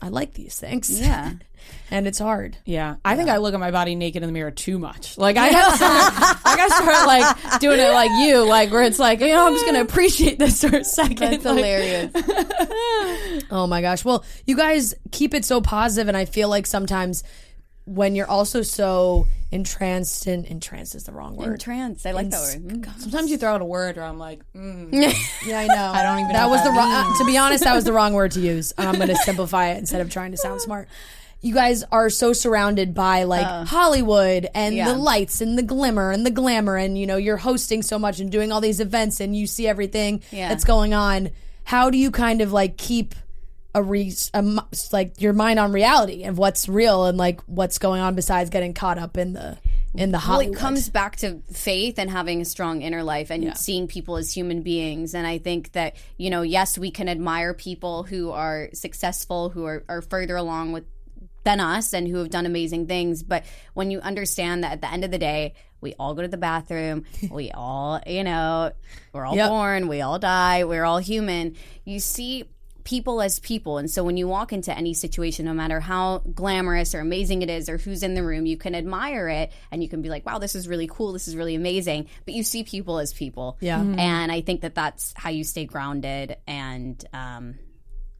I 0.00 0.08
like 0.08 0.34
these 0.34 0.58
things, 0.58 1.00
Yeah. 1.00 1.32
and 1.90 2.06
it's 2.06 2.18
hard. 2.20 2.56
Yeah, 2.64 2.96
I 3.04 3.16
think 3.16 3.28
I 3.28 3.38
look 3.38 3.52
at 3.52 3.58
my 3.60 3.72
body 3.72 3.94
naked 3.96 4.22
in 4.22 4.28
the 4.28 4.32
mirror 4.32 4.52
too 4.52 4.78
much. 4.78 5.18
Like 5.18 5.36
I 5.36 5.50
gotta 5.50 5.76
start, 5.76 6.14
I 6.44 6.56
gotta 6.56 6.74
start 6.74 7.06
like 7.06 7.60
doing 7.60 7.80
it 7.80 7.90
like 7.90 8.10
you, 8.20 8.44
like 8.46 8.70
where 8.70 8.82
it's 8.84 8.98
like 9.00 9.18
you 9.20 9.28
know 9.28 9.46
I'm 9.46 9.54
just 9.54 9.66
gonna 9.66 9.80
appreciate 9.80 10.38
this 10.38 10.62
for 10.62 10.76
a 10.76 10.84
second. 10.84 11.16
That's 11.18 11.44
Like, 11.44 11.56
hilarious. 11.56 12.12
Oh 13.50 13.66
my 13.66 13.80
gosh. 13.80 14.04
Well, 14.04 14.24
you 14.46 14.56
guys 14.56 14.94
keep 15.10 15.32
it 15.34 15.44
so 15.44 15.60
positive, 15.60 16.08
and 16.08 16.16
I 16.16 16.24
feel 16.26 16.48
like 16.48 16.66
sometimes 16.66 17.22
when 17.88 18.14
you're 18.14 18.28
also 18.28 18.62
so 18.62 19.26
entranced 19.50 20.26
and 20.26 20.44
entranced 20.44 20.94
is 20.94 21.04
the 21.04 21.12
wrong 21.12 21.34
word. 21.36 21.58
Trance. 21.60 22.04
I 22.04 22.12
like 22.12 22.30
that 22.30 22.40
word. 22.40 22.62
Mm. 22.82 23.00
Sometimes 23.00 23.30
you 23.30 23.38
throw 23.38 23.54
out 23.54 23.62
a 23.62 23.64
word 23.64 23.96
where 23.96 24.04
I'm 24.04 24.18
like, 24.18 24.40
mm. 24.54 24.92
Yeah, 25.46 25.58
I 25.60 25.66
know. 25.66 25.92
I 25.94 26.02
don't 26.02 26.18
even 26.20 26.32
That 26.32 26.42
know 26.42 26.48
was 26.50 26.60
what 26.60 26.64
the 26.64 26.70
wrong. 26.78 27.04
means. 27.06 27.18
to 27.18 27.24
be 27.24 27.38
honest, 27.38 27.64
that 27.64 27.74
was 27.74 27.84
the 27.84 27.92
wrong 27.92 28.12
word 28.12 28.32
to 28.32 28.40
use. 28.40 28.74
I'm 28.76 28.96
going 28.96 29.08
to 29.16 29.16
simplify 29.16 29.68
it 29.70 29.78
instead 29.78 30.00
of 30.00 30.10
trying 30.10 30.32
to 30.32 30.36
sound 30.36 30.60
smart. 30.60 30.88
You 31.40 31.54
guys 31.54 31.84
are 31.92 32.10
so 32.10 32.32
surrounded 32.32 32.94
by 32.94 33.22
like 33.22 33.46
Hollywood 33.68 34.48
and 34.54 34.74
Yeah. 34.74 34.88
the 34.92 34.98
lights 34.98 35.40
and 35.40 35.56
the 35.56 35.62
glimmer 35.62 36.10
and 36.10 36.26
the 36.26 36.30
glamour, 36.32 36.76
and 36.76 36.98
you 36.98 37.06
know 37.06 37.16
you're 37.16 37.36
hosting 37.36 37.82
so 37.82 37.98
much 37.98 38.18
and 38.20 38.30
doing 38.30 38.50
all 38.52 38.60
these 38.60 38.80
events, 38.80 39.20
and 39.20 39.36
you 39.36 39.46
see 39.46 39.66
everything 39.68 40.20
Yeah. 40.32 40.48
that's 40.48 40.64
going 40.64 40.94
on. 40.94 41.30
How 41.64 41.90
do 41.90 41.96
you 41.98 42.10
kind 42.10 42.40
of 42.40 42.52
like 42.52 42.76
keep 42.76 43.14
a 43.78 43.82
re 43.82 44.12
a 44.34 44.62
like 44.92 45.20
your 45.20 45.32
mind 45.32 45.58
on 45.58 45.72
reality 45.72 46.24
of 46.24 46.36
what's 46.38 46.68
real 46.68 47.04
and 47.06 47.16
like 47.18 47.40
what's 47.42 47.78
going 47.78 48.00
on 48.00 48.14
besides 48.14 48.50
getting 48.50 48.74
caught 48.74 48.98
up 48.98 49.16
in 49.16 49.32
the 49.32 49.56
in 49.94 50.10
the 50.10 50.16
Well, 50.18 50.20
Hollywood? 50.20 50.56
it 50.56 50.58
comes 50.58 50.88
back 50.90 51.16
to 51.16 51.40
faith 51.52 51.98
and 51.98 52.10
having 52.10 52.40
a 52.40 52.44
strong 52.44 52.82
inner 52.82 53.02
life 53.02 53.30
and 53.30 53.56
seeing 53.56 53.88
people 53.88 54.16
as 54.16 54.32
human 54.32 54.62
beings. 54.62 55.14
And 55.14 55.26
I 55.26 55.38
think 55.38 55.72
that, 55.72 55.96
you 56.18 56.28
know, 56.30 56.42
yes, 56.42 56.76
we 56.76 56.90
can 56.90 57.08
admire 57.08 57.54
people 57.54 58.02
who 58.02 58.30
are 58.30 58.68
successful, 58.74 59.48
who 59.48 59.64
are, 59.64 59.84
are 59.88 60.02
further 60.02 60.36
along 60.36 60.72
with 60.72 60.84
than 61.44 61.58
us 61.60 61.94
and 61.94 62.06
who 62.06 62.18
have 62.18 62.28
done 62.30 62.44
amazing 62.44 62.86
things. 62.86 63.22
But 63.22 63.44
when 63.72 63.90
you 63.90 64.00
understand 64.00 64.62
that 64.62 64.72
at 64.72 64.80
the 64.82 64.92
end 64.92 65.04
of 65.04 65.10
the 65.10 65.18
day, 65.18 65.54
we 65.80 65.94
all 65.94 66.12
go 66.14 66.20
to 66.22 66.28
the 66.28 66.36
bathroom, 66.36 67.04
we 67.30 67.50
all, 67.52 68.00
you 68.06 68.24
know, 68.24 68.72
we're 69.14 69.24
all 69.24 69.34
Yep. 69.36 69.48
born, 69.48 69.88
we 69.88 70.02
all 70.02 70.18
die, 70.18 70.64
we're 70.64 70.84
all 70.84 70.98
human. 70.98 71.56
You 71.84 71.98
see 72.00 72.44
people 72.88 73.20
as 73.20 73.38
people. 73.40 73.76
And 73.76 73.90
so 73.90 74.02
when 74.02 74.16
you 74.16 74.26
walk 74.26 74.50
into 74.50 74.74
any 74.74 74.94
situation, 74.94 75.44
no 75.44 75.52
matter 75.52 75.78
how 75.78 76.22
glamorous 76.34 76.94
or 76.94 77.00
amazing 77.00 77.42
it 77.42 77.50
is 77.50 77.68
or 77.68 77.76
who's 77.76 78.02
in 78.02 78.14
the 78.14 78.22
room, 78.22 78.46
you 78.46 78.56
can 78.56 78.74
admire 78.74 79.28
it 79.28 79.52
and 79.70 79.82
you 79.82 79.90
can 79.90 80.00
be 80.00 80.08
like, 80.08 80.24
wow, 80.24 80.38
this 80.38 80.54
is 80.54 80.66
really 80.66 80.88
cool. 80.90 81.12
This 81.12 81.28
is 81.28 81.36
really 81.36 81.54
amazing. 81.54 82.06
But 82.24 82.32
you 82.32 82.42
see 82.42 82.64
people 82.64 82.98
as 82.98 83.12
people. 83.12 83.58
Yeah. 83.60 83.80
Mhm. 83.80 83.98
And 83.98 84.32
I 84.32 84.40
think 84.40 84.62
that 84.62 84.74
that's 84.74 85.12
how 85.14 85.28
you 85.28 85.44
stay 85.44 85.66
grounded 85.66 86.38
and 86.46 87.04
um, 87.12 87.56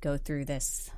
go 0.03 0.19
through 0.19 0.45
this. 0.45 0.91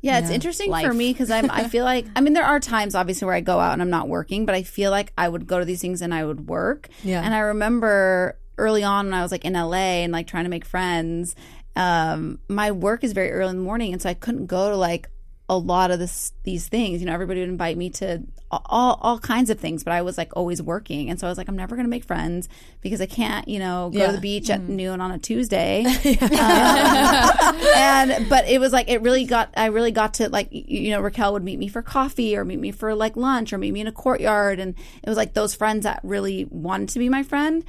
Yeah, 0.00 0.20
it's 0.20 0.28
Yeah. 0.28 0.36
interesting 0.36 0.70
Life. 0.70 0.86
for 0.86 0.94
me 0.94 1.12
because 1.12 1.28
I'm. 1.28 1.50
I 1.50 1.66
feel 1.66 1.84
like 1.84 2.06
I 2.14 2.20
mean 2.20 2.32
there 2.34 2.44
are 2.46 2.60
times 2.60 2.94
obviously 2.94 3.26
where 3.26 3.34
I 3.34 3.40
go 3.40 3.58
out 3.58 3.72
and 3.72 3.82
I'm 3.82 3.90
not 3.90 4.06
working, 4.08 4.46
but 4.46 4.54
I 4.54 4.62
feel 4.62 4.92
like 4.92 5.12
I 5.18 5.28
would 5.28 5.48
go 5.48 5.58
to 5.58 5.64
these 5.64 5.80
things 5.80 6.02
and 6.02 6.14
I 6.14 6.24
would 6.24 6.46
work. 6.46 6.88
Yeah. 7.02 7.20
And 7.20 7.34
I 7.34 7.40
remember 7.40 8.38
early 8.58 8.82
on 8.84 9.06
when 9.06 9.14
I 9.14 9.22
was 9.22 9.30
like 9.32 9.44
in 9.44 9.54
LA 9.54 10.02
and 10.04 10.12
like 10.12 10.26
trying 10.28 10.44
to 10.44 10.50
make 10.50 10.64
friends, 10.64 11.34
um, 11.78 12.40
my 12.48 12.72
work 12.72 13.04
is 13.04 13.12
very 13.12 13.30
early 13.30 13.50
in 13.50 13.56
the 13.56 13.62
morning, 13.62 13.92
and 13.92 14.02
so 14.02 14.10
I 14.10 14.14
couldn't 14.14 14.46
go 14.46 14.68
to 14.70 14.76
like 14.76 15.08
a 15.50 15.56
lot 15.56 15.90
of 15.90 15.98
this 15.98 16.32
these 16.42 16.68
things. 16.68 17.00
You 17.00 17.06
know, 17.06 17.14
everybody 17.14 17.40
would 17.40 17.48
invite 17.48 17.78
me 17.78 17.88
to 17.90 18.22
all 18.50 18.98
all 19.02 19.18
kinds 19.18 19.48
of 19.50 19.58
things, 19.60 19.84
but 19.84 19.92
I 19.92 20.02
was 20.02 20.18
like 20.18 20.30
always 20.36 20.60
working, 20.60 21.08
and 21.08 21.18
so 21.20 21.26
I 21.26 21.30
was 21.30 21.38
like, 21.38 21.48
I'm 21.48 21.56
never 21.56 21.74
going 21.76 21.86
to 21.86 21.90
make 21.90 22.04
friends 22.04 22.48
because 22.80 23.00
I 23.00 23.06
can't, 23.06 23.46
you 23.48 23.58
know, 23.58 23.90
go 23.92 23.98
Yeah. 23.98 24.06
to 24.08 24.12
the 24.12 24.20
beach 24.20 24.50
at 24.50 24.60
noon 24.62 25.00
on 25.00 25.10
a 25.12 25.18
Tuesday. 25.18 25.84
Um, 26.18 27.56
and 27.76 28.28
but 28.28 28.48
it 28.48 28.58
was 28.60 28.72
like 28.72 28.88
it 28.88 29.02
really 29.02 29.24
got 29.24 29.50
I 29.56 29.66
really 29.66 29.90
got 29.92 30.14
to 30.14 30.28
like 30.28 30.48
you 30.50 30.90
know 30.90 31.00
Raquelle 31.00 31.32
would 31.34 31.44
meet 31.44 31.58
me 31.58 31.68
for 31.68 31.82
coffee 31.82 32.36
or 32.36 32.44
meet 32.44 32.58
me 32.58 32.70
for 32.70 32.94
like 32.94 33.16
lunch 33.16 33.52
or 33.52 33.58
meet 33.58 33.72
me 33.72 33.80
in 33.80 33.86
a 33.86 33.92
courtyard, 33.92 34.58
and 34.60 34.74
it 35.02 35.08
was 35.08 35.16
like 35.16 35.34
those 35.34 35.54
friends 35.54 35.84
that 35.84 36.00
really 36.02 36.46
wanted 36.50 36.88
to 36.90 36.98
be 36.98 37.08
my 37.08 37.22
friend 37.22 37.64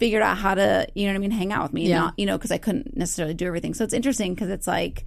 figured 0.00 0.22
out 0.22 0.36
how 0.38 0.54
to 0.56 0.88
you 0.96 1.06
know 1.06 1.12
what 1.12 1.16
I 1.16 1.18
mean 1.20 1.30
hang 1.30 1.52
out 1.52 1.62
with 1.62 1.72
me, 1.72 1.88
Yeah. 1.88 1.98
not 2.00 2.14
you 2.18 2.26
know 2.26 2.36
because 2.36 2.50
I 2.50 2.58
couldn't 2.58 2.96
necessarily 2.96 3.34
do 3.34 3.46
everything. 3.46 3.74
So 3.74 3.84
it's 3.84 3.94
interesting 3.94 4.34
because 4.34 4.50
it's 4.50 4.66
like. 4.66 5.06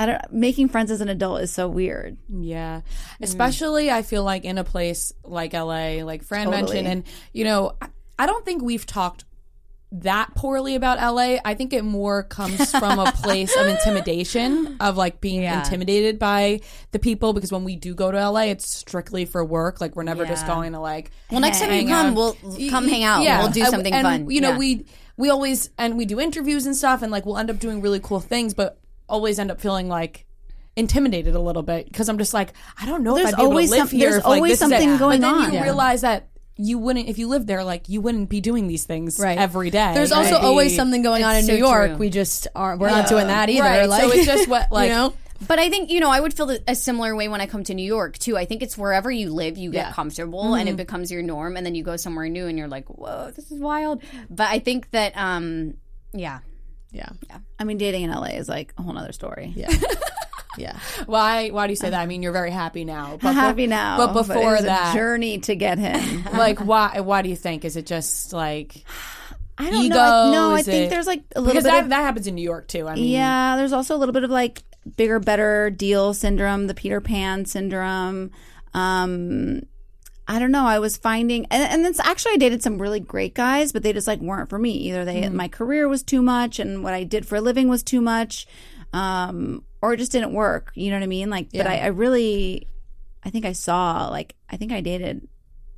I 0.00 0.06
don't 0.06 0.32
making 0.32 0.68
friends 0.68 0.92
as 0.92 1.00
an 1.00 1.08
adult 1.08 1.40
is 1.40 1.50
so 1.52 1.66
weird. 1.66 2.18
Yeah. 2.28 2.82
Mm. 2.82 2.82
Especially 3.20 3.90
I 3.90 4.02
feel 4.02 4.22
like 4.22 4.44
in 4.44 4.56
a 4.56 4.62
place 4.62 5.12
like 5.24 5.54
LA, 5.54 6.04
like 6.04 6.22
Fran 6.22 6.44
Totally. 6.46 6.62
mentioned 6.62 6.86
and 6.86 7.04
you 7.32 7.42
know, 7.42 7.72
I 8.16 8.26
don't 8.26 8.44
think 8.44 8.62
we've 8.62 8.86
talked 8.86 9.24
that 9.90 10.34
poorly 10.34 10.74
about 10.74 10.98
LA. 10.98 11.38
I 11.44 11.54
think 11.54 11.72
it 11.72 11.82
more 11.82 12.22
comes 12.22 12.70
from 12.72 12.98
a 12.98 13.10
place 13.12 13.56
of 13.56 13.66
intimidation 13.74 14.76
of 14.80 14.96
like 14.98 15.20
being 15.20 15.42
Yeah. 15.42 15.60
intimidated 15.64 16.18
by 16.18 16.60
the 16.92 16.98
people 16.98 17.32
because 17.32 17.50
when 17.50 17.64
we 17.64 17.74
do 17.76 17.94
go 17.94 18.10
to 18.10 18.30
LA, 18.30 18.42
it's 18.42 18.68
strictly 18.68 19.24
for 19.24 19.42
work. 19.44 19.80
Like 19.80 19.96
we're 19.96 20.02
never 20.02 20.26
just 20.26 20.46
going 20.46 20.72
to 20.72 20.80
like 20.80 21.10
Well, 21.30 21.40
next 21.40 21.60
time 21.60 21.72
you 21.72 21.86
come, 21.88 22.08
out. 22.10 22.14
we'll 22.14 22.68
come 22.68 22.86
hang 22.86 23.02
out. 23.04 23.22
Yeah. 23.22 23.40
We'll 23.42 23.50
do 23.52 23.64
something 23.64 23.92
and, 23.94 24.04
fun. 24.04 24.30
You 24.30 24.40
know, 24.42 24.50
Yeah. 24.50 24.58
we 24.58 24.84
we 25.16 25.30
always 25.30 25.70
and 25.78 25.96
we 25.96 26.04
do 26.04 26.20
interviews 26.20 26.66
and 26.66 26.76
stuff 26.76 27.00
and 27.02 27.10
like 27.10 27.24
we'll 27.24 27.38
end 27.38 27.50
up 27.50 27.58
doing 27.58 27.80
really 27.80 27.98
cool 28.00 28.20
things, 28.20 28.52
but 28.54 28.78
always 29.08 29.38
end 29.38 29.50
up 29.50 29.58
feeling 29.60 29.88
like 29.88 30.26
intimidated 30.76 31.34
a 31.34 31.40
little 31.40 31.62
bit 31.62 31.86
because 31.86 32.08
I'm 32.08 32.18
just 32.18 32.34
like 32.34 32.52
I 32.80 32.86
don't 32.86 33.02
know 33.02 33.14
There's 33.16 33.30
if 33.30 33.34
I'd 33.34 33.38
be 33.38 33.42
able 33.42 33.52
always 33.52 33.70
to 33.70 33.76
live 33.78 33.88
some- 33.88 33.98
here. 33.98 34.10
there's 34.10 34.18
if, 34.20 34.24
like, 34.26 34.36
always 34.36 34.50
this 34.52 34.62
is 34.62 34.68
it. 34.70 34.78
something 34.78 34.98
going 34.98 35.20
but 35.22 35.26
then 35.32 35.34
on. 35.44 35.48
You 35.52 35.58
Yeah. 35.58 35.62
realize 35.64 36.02
that 36.02 36.28
you 36.58 36.78
wouldn't 36.78 37.08
if 37.08 37.18
you 37.18 37.28
lived 37.28 37.46
there, 37.46 37.62
like 37.64 37.88
you 37.88 38.00
wouldn't 38.00 38.28
be 38.28 38.40
doing 38.40 38.66
these 38.66 38.84
things 38.84 39.18
Right. 39.18 39.38
every 39.38 39.70
day. 39.70 39.92
There's 39.94 40.12
also 40.12 40.38
be- 40.40 40.44
always 40.46 40.74
something 40.76 41.02
going 41.02 41.22
on 41.24 41.32
in 41.34 41.38
It's 41.38 41.48
New 41.48 41.54
York. 41.56 41.90
true. 41.90 41.96
We 41.98 42.10
just 42.10 42.48
aren't. 42.54 42.80
We're 42.80 42.88
Yeah. 42.90 42.96
not 43.00 43.08
doing 43.08 43.28
that 43.28 43.48
either. 43.48 43.62
Right, 43.62 43.88
Like, 43.88 44.02
so 44.02 44.10
it's 44.10 44.26
just 44.26 44.48
what 44.54 44.70
like 44.72 44.88
you 44.90 44.94
know. 44.94 45.12
But 45.46 45.60
I 45.60 45.70
think, 45.70 45.88
you 45.88 46.00
know, 46.00 46.10
I 46.10 46.18
would 46.18 46.34
feel 46.34 46.50
a 46.66 46.74
similar 46.74 47.14
way 47.14 47.28
when 47.28 47.40
I 47.40 47.46
come 47.46 47.62
to 47.62 47.72
New 47.74 47.84
York 47.86 48.18
too. 48.18 48.36
I 48.36 48.44
think 48.44 48.60
it's 48.60 48.76
wherever 48.76 49.08
you 49.08 49.30
live, 49.32 49.56
you 49.56 49.70
get 49.70 49.86
Yeah. 49.86 49.92
comfortable 49.92 50.54
and 50.54 50.68
it 50.68 50.76
becomes 50.76 51.12
your 51.12 51.22
norm. 51.22 51.56
And 51.56 51.64
then 51.64 51.76
you 51.76 51.84
go 51.84 51.96
somewhere 51.96 52.28
new 52.28 52.48
and 52.48 52.58
you're 52.58 52.66
like, 52.66 52.86
whoa, 52.88 53.30
this 53.36 53.52
is 53.52 53.60
wild. 53.60 54.02
But 54.28 54.48
I 54.48 54.58
think 54.58 54.90
that, 54.90 55.12
um, 55.16 55.74
yeah. 56.12 56.40
Yeah. 56.90 57.10
I 57.56 57.62
mean, 57.62 57.78
dating 57.78 58.02
in 58.02 58.10
LA 58.10 58.30
is 58.38 58.48
like 58.48 58.74
a 58.78 58.82
whole 58.82 58.98
other 58.98 59.12
story. 59.12 59.52
Yeah. 59.54 59.70
yeah. 60.58 60.78
why 61.06 61.48
why 61.48 61.66
do 61.66 61.72
you 61.72 61.76
say 61.76 61.90
that? 61.90 62.00
I 62.00 62.06
mean, 62.06 62.22
you're 62.22 62.32
very 62.32 62.50
happy 62.50 62.84
now. 62.84 63.18
I'm 63.22 63.34
happy 63.34 63.66
now, 63.66 63.96
But 63.98 64.12
before 64.12 64.52
it 64.54 64.56
was 64.56 64.64
that, 64.64 64.94
a 64.94 64.98
journey 64.98 65.38
to 65.40 65.54
get 65.54 65.78
him. 65.78 66.24
like 66.32 66.58
why 66.60 67.00
why 67.00 67.22
do 67.22 67.28
you 67.28 67.36
think? 67.36 67.64
Is 67.64 67.76
it 67.76 67.86
just 67.86 68.32
like 68.32 68.84
I 69.58 69.70
don't 69.70 69.84
ego? 69.84 69.94
know. 69.96 70.02
I- 70.28 70.30
no, 70.32 70.54
I 70.54 70.62
think 70.62 70.86
it- 70.86 70.90
there's 70.90 71.06
like 71.06 71.22
a 71.34 71.40
little 71.40 71.52
because 71.54 71.64
bit 71.64 71.70
that 71.70 71.84
of 71.84 71.90
that 71.90 72.02
happens 72.02 72.26
in 72.26 72.34
New 72.34 72.42
York 72.42 72.68
too. 72.68 72.86
I 72.86 72.94
mean, 72.94 73.04
yeah. 73.10 73.56
There's 73.56 73.72
also 73.72 73.96
a 73.96 73.98
little 73.98 74.12
bit 74.12 74.24
of 74.24 74.30
like 74.30 74.62
bigger, 74.96 75.18
better 75.18 75.68
deal 75.70 76.14
syndrome, 76.14 76.66
the 76.66 76.74
Peter 76.74 77.00
Pan 77.00 77.44
syndrome. 77.44 78.30
Um, 78.74 79.62
I 80.30 80.38
don't 80.38 80.52
know. 80.52 80.66
I 80.66 80.78
was 80.78 80.96
finding, 80.98 81.46
and, 81.50 81.62
and 81.72 81.86
it's 81.86 81.98
actually 82.00 82.32
I 82.34 82.36
dated 82.36 82.62
some 82.62 82.78
really 82.80 83.00
great 83.00 83.34
guys, 83.34 83.72
but 83.72 83.82
they 83.82 83.92
just 83.94 84.06
like 84.06 84.20
weren't 84.20 84.50
for 84.50 84.58
me. 84.58 84.72
Either 84.72 85.04
they 85.04 85.22
Mm-hmm. 85.22 85.36
my 85.36 85.48
career 85.48 85.88
was 85.88 86.02
too 86.02 86.20
much, 86.22 86.58
and 86.58 86.84
what 86.84 86.92
I 86.94 87.04
did 87.04 87.26
for 87.26 87.36
a 87.36 87.40
living 87.40 87.68
was 87.68 87.82
too 87.82 88.00
much, 88.02 88.46
um, 88.92 89.64
or 89.82 89.92
it 89.94 89.98
just 89.98 90.12
didn't 90.12 90.32
work. 90.32 90.72
You 90.74 90.90
know 90.90 90.96
what 90.96 91.02
I 91.04 91.08
mean? 91.08 91.30
Like, 91.30 91.48
but 91.52 91.66
I, 91.66 91.78
I 91.78 91.86
really, 91.88 92.66
I 93.24 93.30
think 93.30 93.44
I 93.44 93.52
saw 93.52 94.08
like 94.08 94.34
I 94.50 94.56
think 94.56 94.72
I 94.72 94.80
dated 94.80 95.26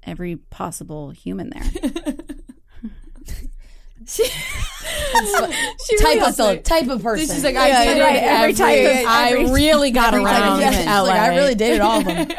every 0.03 0.37
possible 0.37 1.11
human 1.11 1.51
there. 1.51 1.63
type 6.01 6.23
of 6.29 6.37
the 6.37 6.61
type 6.65 6.89
of 6.89 7.03
person. 7.03 7.27
This 7.29 7.37
is 7.37 7.45
like 7.45 7.57
I 7.57 7.69
Yeah, 7.69 7.85
dated 7.85 8.03
right, 8.03 8.17
every 8.17 8.29
every, 8.43 8.53
type 8.55 8.79
of- 9.01 9.07
I 9.07 9.31
every- 9.33 9.51
really 9.53 9.91
got 9.91 10.15
every 10.15 10.25
type 10.25 10.43
of 10.43 10.59
around 10.61 10.73
human. 10.73 10.87
LA. 10.87 11.03
Like, 11.03 11.21
I 11.21 11.37
really 11.37 11.55
dated 11.55 11.81
all 11.81 11.99
of 11.99 12.05
them. 12.05 12.29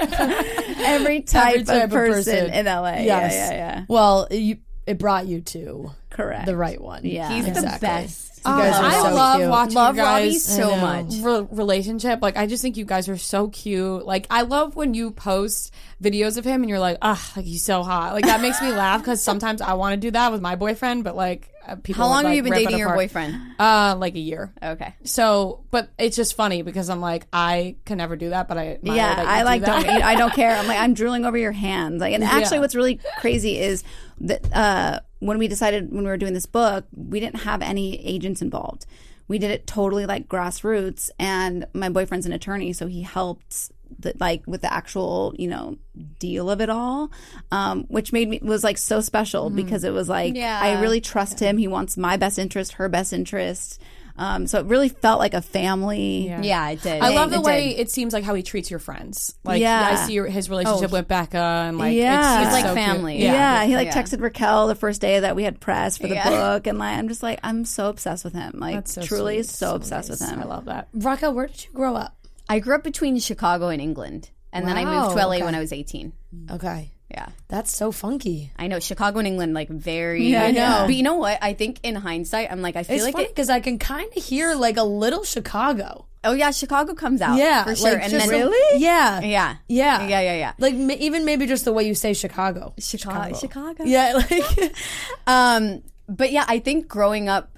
every 0.80 1.22
type, 1.22 1.54
Every 1.54 1.64
type 1.66 1.78
of 1.78 1.84
of 1.84 1.90
person, 1.92 2.48
person. 2.48 2.54
in 2.54 2.66
LA. 2.66 2.92
Yes. 3.00 3.34
Yeah, 3.34 3.50
yeah, 3.52 3.52
yeah. 3.52 3.86
Well, 3.88 4.28
you, 4.32 4.58
it 4.88 4.98
brought 4.98 5.28
you 5.28 5.42
to 5.42 5.92
Correct. 6.10 6.46
the 6.46 6.58
right 6.58 6.82
one. 6.82 7.06
Yeah. 7.06 7.30
He's 7.32 7.48
Exactly. 7.48 7.72
the 7.72 7.80
best. 7.80 8.31
You 8.44 8.52
guys 8.52 8.74
Oh, 8.76 8.78
are 8.82 8.86
I 8.86 8.94
so 9.10 9.16
love 9.16 9.38
cute. 9.40 9.50
watching 9.50 9.76
Love 9.76 9.96
you 9.96 10.02
guys 10.02 10.24
Robbie 10.24 10.40
so 10.40 10.76
much. 10.78 11.14
re- 11.22 11.48
relationship. 11.52 12.22
Like, 12.22 12.38
I 12.38 12.48
just 12.48 12.62
think 12.64 12.76
you 12.78 12.86
guys 12.86 13.08
are 13.08 13.18
so 13.18 13.50
cute. 13.50 14.06
Like, 14.06 14.26
I 14.32 14.42
love 14.42 14.76
when 14.76 14.94
you 14.96 15.12
post 15.12 15.72
videos 16.02 16.38
of 16.38 16.46
him 16.46 16.62
and 16.62 16.70
you're 16.70 16.80
like, 16.80 16.98
ah, 17.04 17.32
like 17.36 17.46
he's 17.46 17.64
so 17.64 17.84
hot. 17.84 18.14
Like 18.14 18.26
that 18.26 18.42
makes 18.42 18.60
me 18.62 18.72
laugh 18.72 19.02
because 19.02 19.22
sometimes 19.22 19.62
I 19.62 19.74
want 19.76 19.94
to 19.94 19.98
do 19.98 20.12
that 20.12 20.32
with 20.32 20.42
my 20.42 20.56
boyfriend, 20.56 21.04
but 21.04 21.16
like 21.16 21.50
uh, 21.68 21.76
people. 21.76 22.04
How 22.04 22.10
long 22.10 22.24
would, 22.24 22.30
have 22.30 22.32
like, 22.32 22.36
you 22.38 22.44
been 22.44 22.52
rip 22.54 22.62
it 22.62 22.64
dating 22.66 22.80
your 22.80 22.88
apart. 22.88 22.98
boyfriend? 23.00 23.36
Uh, 23.60 23.96
like 24.00 24.16
a 24.16 24.20
year. 24.20 24.52
Okay. 24.64 24.96
So, 25.04 25.64
but 25.70 25.90
it's 26.00 26.16
just 26.16 26.36
funny 26.36 26.64
because 26.64 26.90
I'm 26.90 27.02
like, 27.02 27.28
I 27.32 27.76
can 27.86 28.00
never 28.00 28.16
do 28.16 28.32
that, 28.32 28.48
but 28.48 28.58
I 28.58 28.70
admire 28.70 28.96
yeah, 28.98 29.16
that 29.16 29.24
you 29.24 29.30
I 29.30 29.40
do 29.40 29.46
like 29.46 29.62
that. 29.62 29.86
don't 29.86 30.02
I 30.04 30.16
don't 30.16 30.34
care. 30.36 30.56
I'm 30.58 30.66
like 30.66 30.80
I'm 30.80 30.96
drooling 30.96 31.26
over 31.26 31.38
your 31.38 31.52
hands. 31.52 32.02
Like, 32.02 32.16
and 32.16 32.24
actually, 32.24 32.58
Yeah. 32.58 32.62
what's 32.62 32.76
really 32.76 33.00
crazy 33.20 33.60
is 33.60 33.84
that 34.22 34.52
uh, 34.52 35.00
when 35.22 35.38
we 35.38 35.48
decided 35.48 35.92
when 35.94 36.04
we 36.04 36.10
were 36.10 36.18
doing 36.18 36.34
this 36.34 36.46
book, 36.46 36.86
we 36.94 37.20
didn't 37.22 37.42
have 37.44 37.62
any 37.62 38.06
agents 38.06 38.42
involved. 38.42 38.86
We 39.28 39.38
did 39.40 39.52
it 39.52 39.66
totally 39.66 40.06
like 40.06 40.28
grassroots, 40.28 41.10
and 41.18 41.66
my 41.74 41.88
boyfriend's 41.90 42.26
an 42.26 42.34
attorney, 42.34 42.74
so 42.74 42.88
he 42.88 43.02
helped. 43.04 43.72
The, 44.00 44.14
like 44.22 44.42
with 44.48 44.62
the 44.62 44.72
actual 44.74 45.34
you 45.38 45.50
know 45.50 45.78
deal 46.18 46.50
of 46.50 46.62
it 46.62 46.70
all 46.70 47.12
um 47.52 47.84
which 47.90 48.14
made 48.14 48.30
me 48.30 48.40
was 48.42 48.64
like 48.64 48.78
so 48.78 49.02
special 49.02 49.50
because 49.50 49.84
it 49.84 49.92
was 49.92 50.08
like 50.08 50.34
Yeah. 50.34 50.58
i 50.64 50.80
really 50.80 51.02
trust 51.02 51.42
him 51.42 51.58
he 51.58 51.68
wants 51.68 51.98
my 51.98 52.16
best 52.16 52.40
interest 52.40 52.72
her 52.76 52.88
best 52.88 53.12
interest 53.12 53.82
um 54.18 54.48
so 54.48 54.60
it 54.60 54.66
really 54.66 54.90
felt 54.90 55.20
like 55.20 55.34
a 55.34 55.42
family 55.42 56.28
Yeah, 56.30 56.70
it 56.70 56.82
did. 56.82 57.02
I 57.02 57.10
love 57.10 57.32
It 57.32 57.36
the 57.36 57.42
way 57.42 57.70
did. 57.70 57.80
it 57.82 57.92
seems 57.92 58.14
like 58.14 58.24
how 58.24 58.34
he 58.34 58.44
treats 58.44 58.70
your 58.70 58.80
friends. 58.80 59.36
Like, 59.44 59.62
Yeah. 59.62 59.88
I 59.92 60.08
see 60.08 60.14
your, 60.14 60.28
his 60.28 60.50
relationship 60.50 60.90
Oh, 60.92 60.94
with 60.98 61.08
Becca, 61.08 61.38
and 61.38 61.78
like, 61.78 61.94
Yeah. 61.96 62.20
it's, 62.20 62.38
He's 62.40 62.48
it's 62.48 62.54
like 62.54 62.66
so 62.66 62.74
cute. 62.76 62.86
family. 62.86 63.22
Yeah, 63.24 63.34
Yeah. 63.34 63.66
he 63.66 63.76
like 63.76 63.88
Yeah. 63.88 64.02
texted 64.02 64.22
Raquelle 64.22 64.68
the 64.68 64.76
first 64.76 65.02
day 65.02 65.20
that 65.22 65.36
we 65.36 65.44
had 65.44 65.60
press 65.60 65.98
for 65.98 66.08
the 66.08 66.16
Yeah. 66.16 66.30
book, 66.30 66.68
and 66.68 66.78
like 66.80 66.98
I'm 66.98 67.08
just 67.08 67.24
like 67.24 67.40
I'm 67.44 67.66
so 67.66 67.90
obsessed 67.90 68.24
with 68.24 68.34
him. 68.34 68.54
Like 68.60 68.88
so 68.88 69.02
truly, 69.02 69.44
sweet. 69.44 69.56
so, 69.56 69.76
obsessed 69.76 70.10
with 70.10 70.20
him. 70.22 70.40
I 70.40 70.46
love 70.46 70.66
that. 70.66 70.88
Raquelle, 70.94 71.34
where 71.34 71.48
did 71.48 71.64
you 71.66 71.72
grow 71.74 71.96
up? 71.96 72.16
I 72.50 72.60
grew 72.60 72.76
up 72.76 72.84
between 72.84 73.18
Chicago 73.20 73.70
and 73.70 73.82
England. 73.82 74.30
And 74.54 74.68
then 74.68 74.76
I 74.76 74.84
moved 74.84 75.16
to 75.18 75.26
LA 75.26 75.36
okay. 75.36 75.44
when 75.46 75.56
I 75.56 75.60
was 75.60 75.72
18. 75.72 76.12
Okay, 76.52 76.92
Yeah. 77.14 77.30
that's 77.48 77.76
so 77.76 77.92
funky. 77.92 78.52
I 78.58 78.68
know 78.68 78.80
Chicago 78.80 79.20
and 79.20 79.28
England 79.28 79.54
like 79.54 79.70
very 79.70 80.28
Yeah, 80.28 80.44
I 80.46 80.52
know. 80.52 80.84
But 80.88 80.96
you 80.96 81.04
know 81.04 81.16
what? 81.16 81.38
I 81.42 81.54
think 81.54 81.80
in 81.84 81.96
hindsight, 81.96 82.52
I'm 82.52 82.62
like 82.62 82.76
I 82.76 82.84
feel 82.84 82.96
It's 82.96 83.06
like 83.06 83.14
funny 83.14 83.26
it, 83.26 83.36
because 83.36 83.50
I 83.50 83.60
can 83.60 83.78
kind 83.80 84.10
of 84.16 84.24
hear 84.24 84.56
like 84.56 84.78
a 84.78 84.84
little 84.84 85.24
Chicago. 85.24 86.06
oh 86.24 86.34
yeah, 86.34 86.52
Chicago 86.52 86.94
comes 86.94 87.22
out. 87.22 87.38
Yeah, 87.38 87.64
for 87.64 87.76
sure. 87.76 87.94
like, 87.94 88.04
and 88.04 88.12
just 88.12 88.30
then 88.30 88.48
a- 88.48 88.78
Yeah, 88.78 89.20
yeah, 89.22 89.56
yeah, 89.68 90.08
yeah, 90.08 90.22
yeah, 90.22 90.36
yeah. 90.36 90.54
Like 90.60 90.76
ma- 90.76 90.94
even 91.00 91.26
maybe 91.26 91.48
just 91.48 91.66
the 91.66 91.74
way 91.74 91.84
you 91.88 91.96
say 91.96 92.14
Chicago. 92.14 92.74
Chicago, 92.80 93.36
Chicago. 93.36 93.84
Yeah, 93.86 94.14
like 94.32 94.74
Um, 95.28 95.82
but 96.08 96.32
yeah, 96.32 96.46
I 96.48 96.60
think 96.60 96.88
growing 96.88 97.28
up 97.30 97.58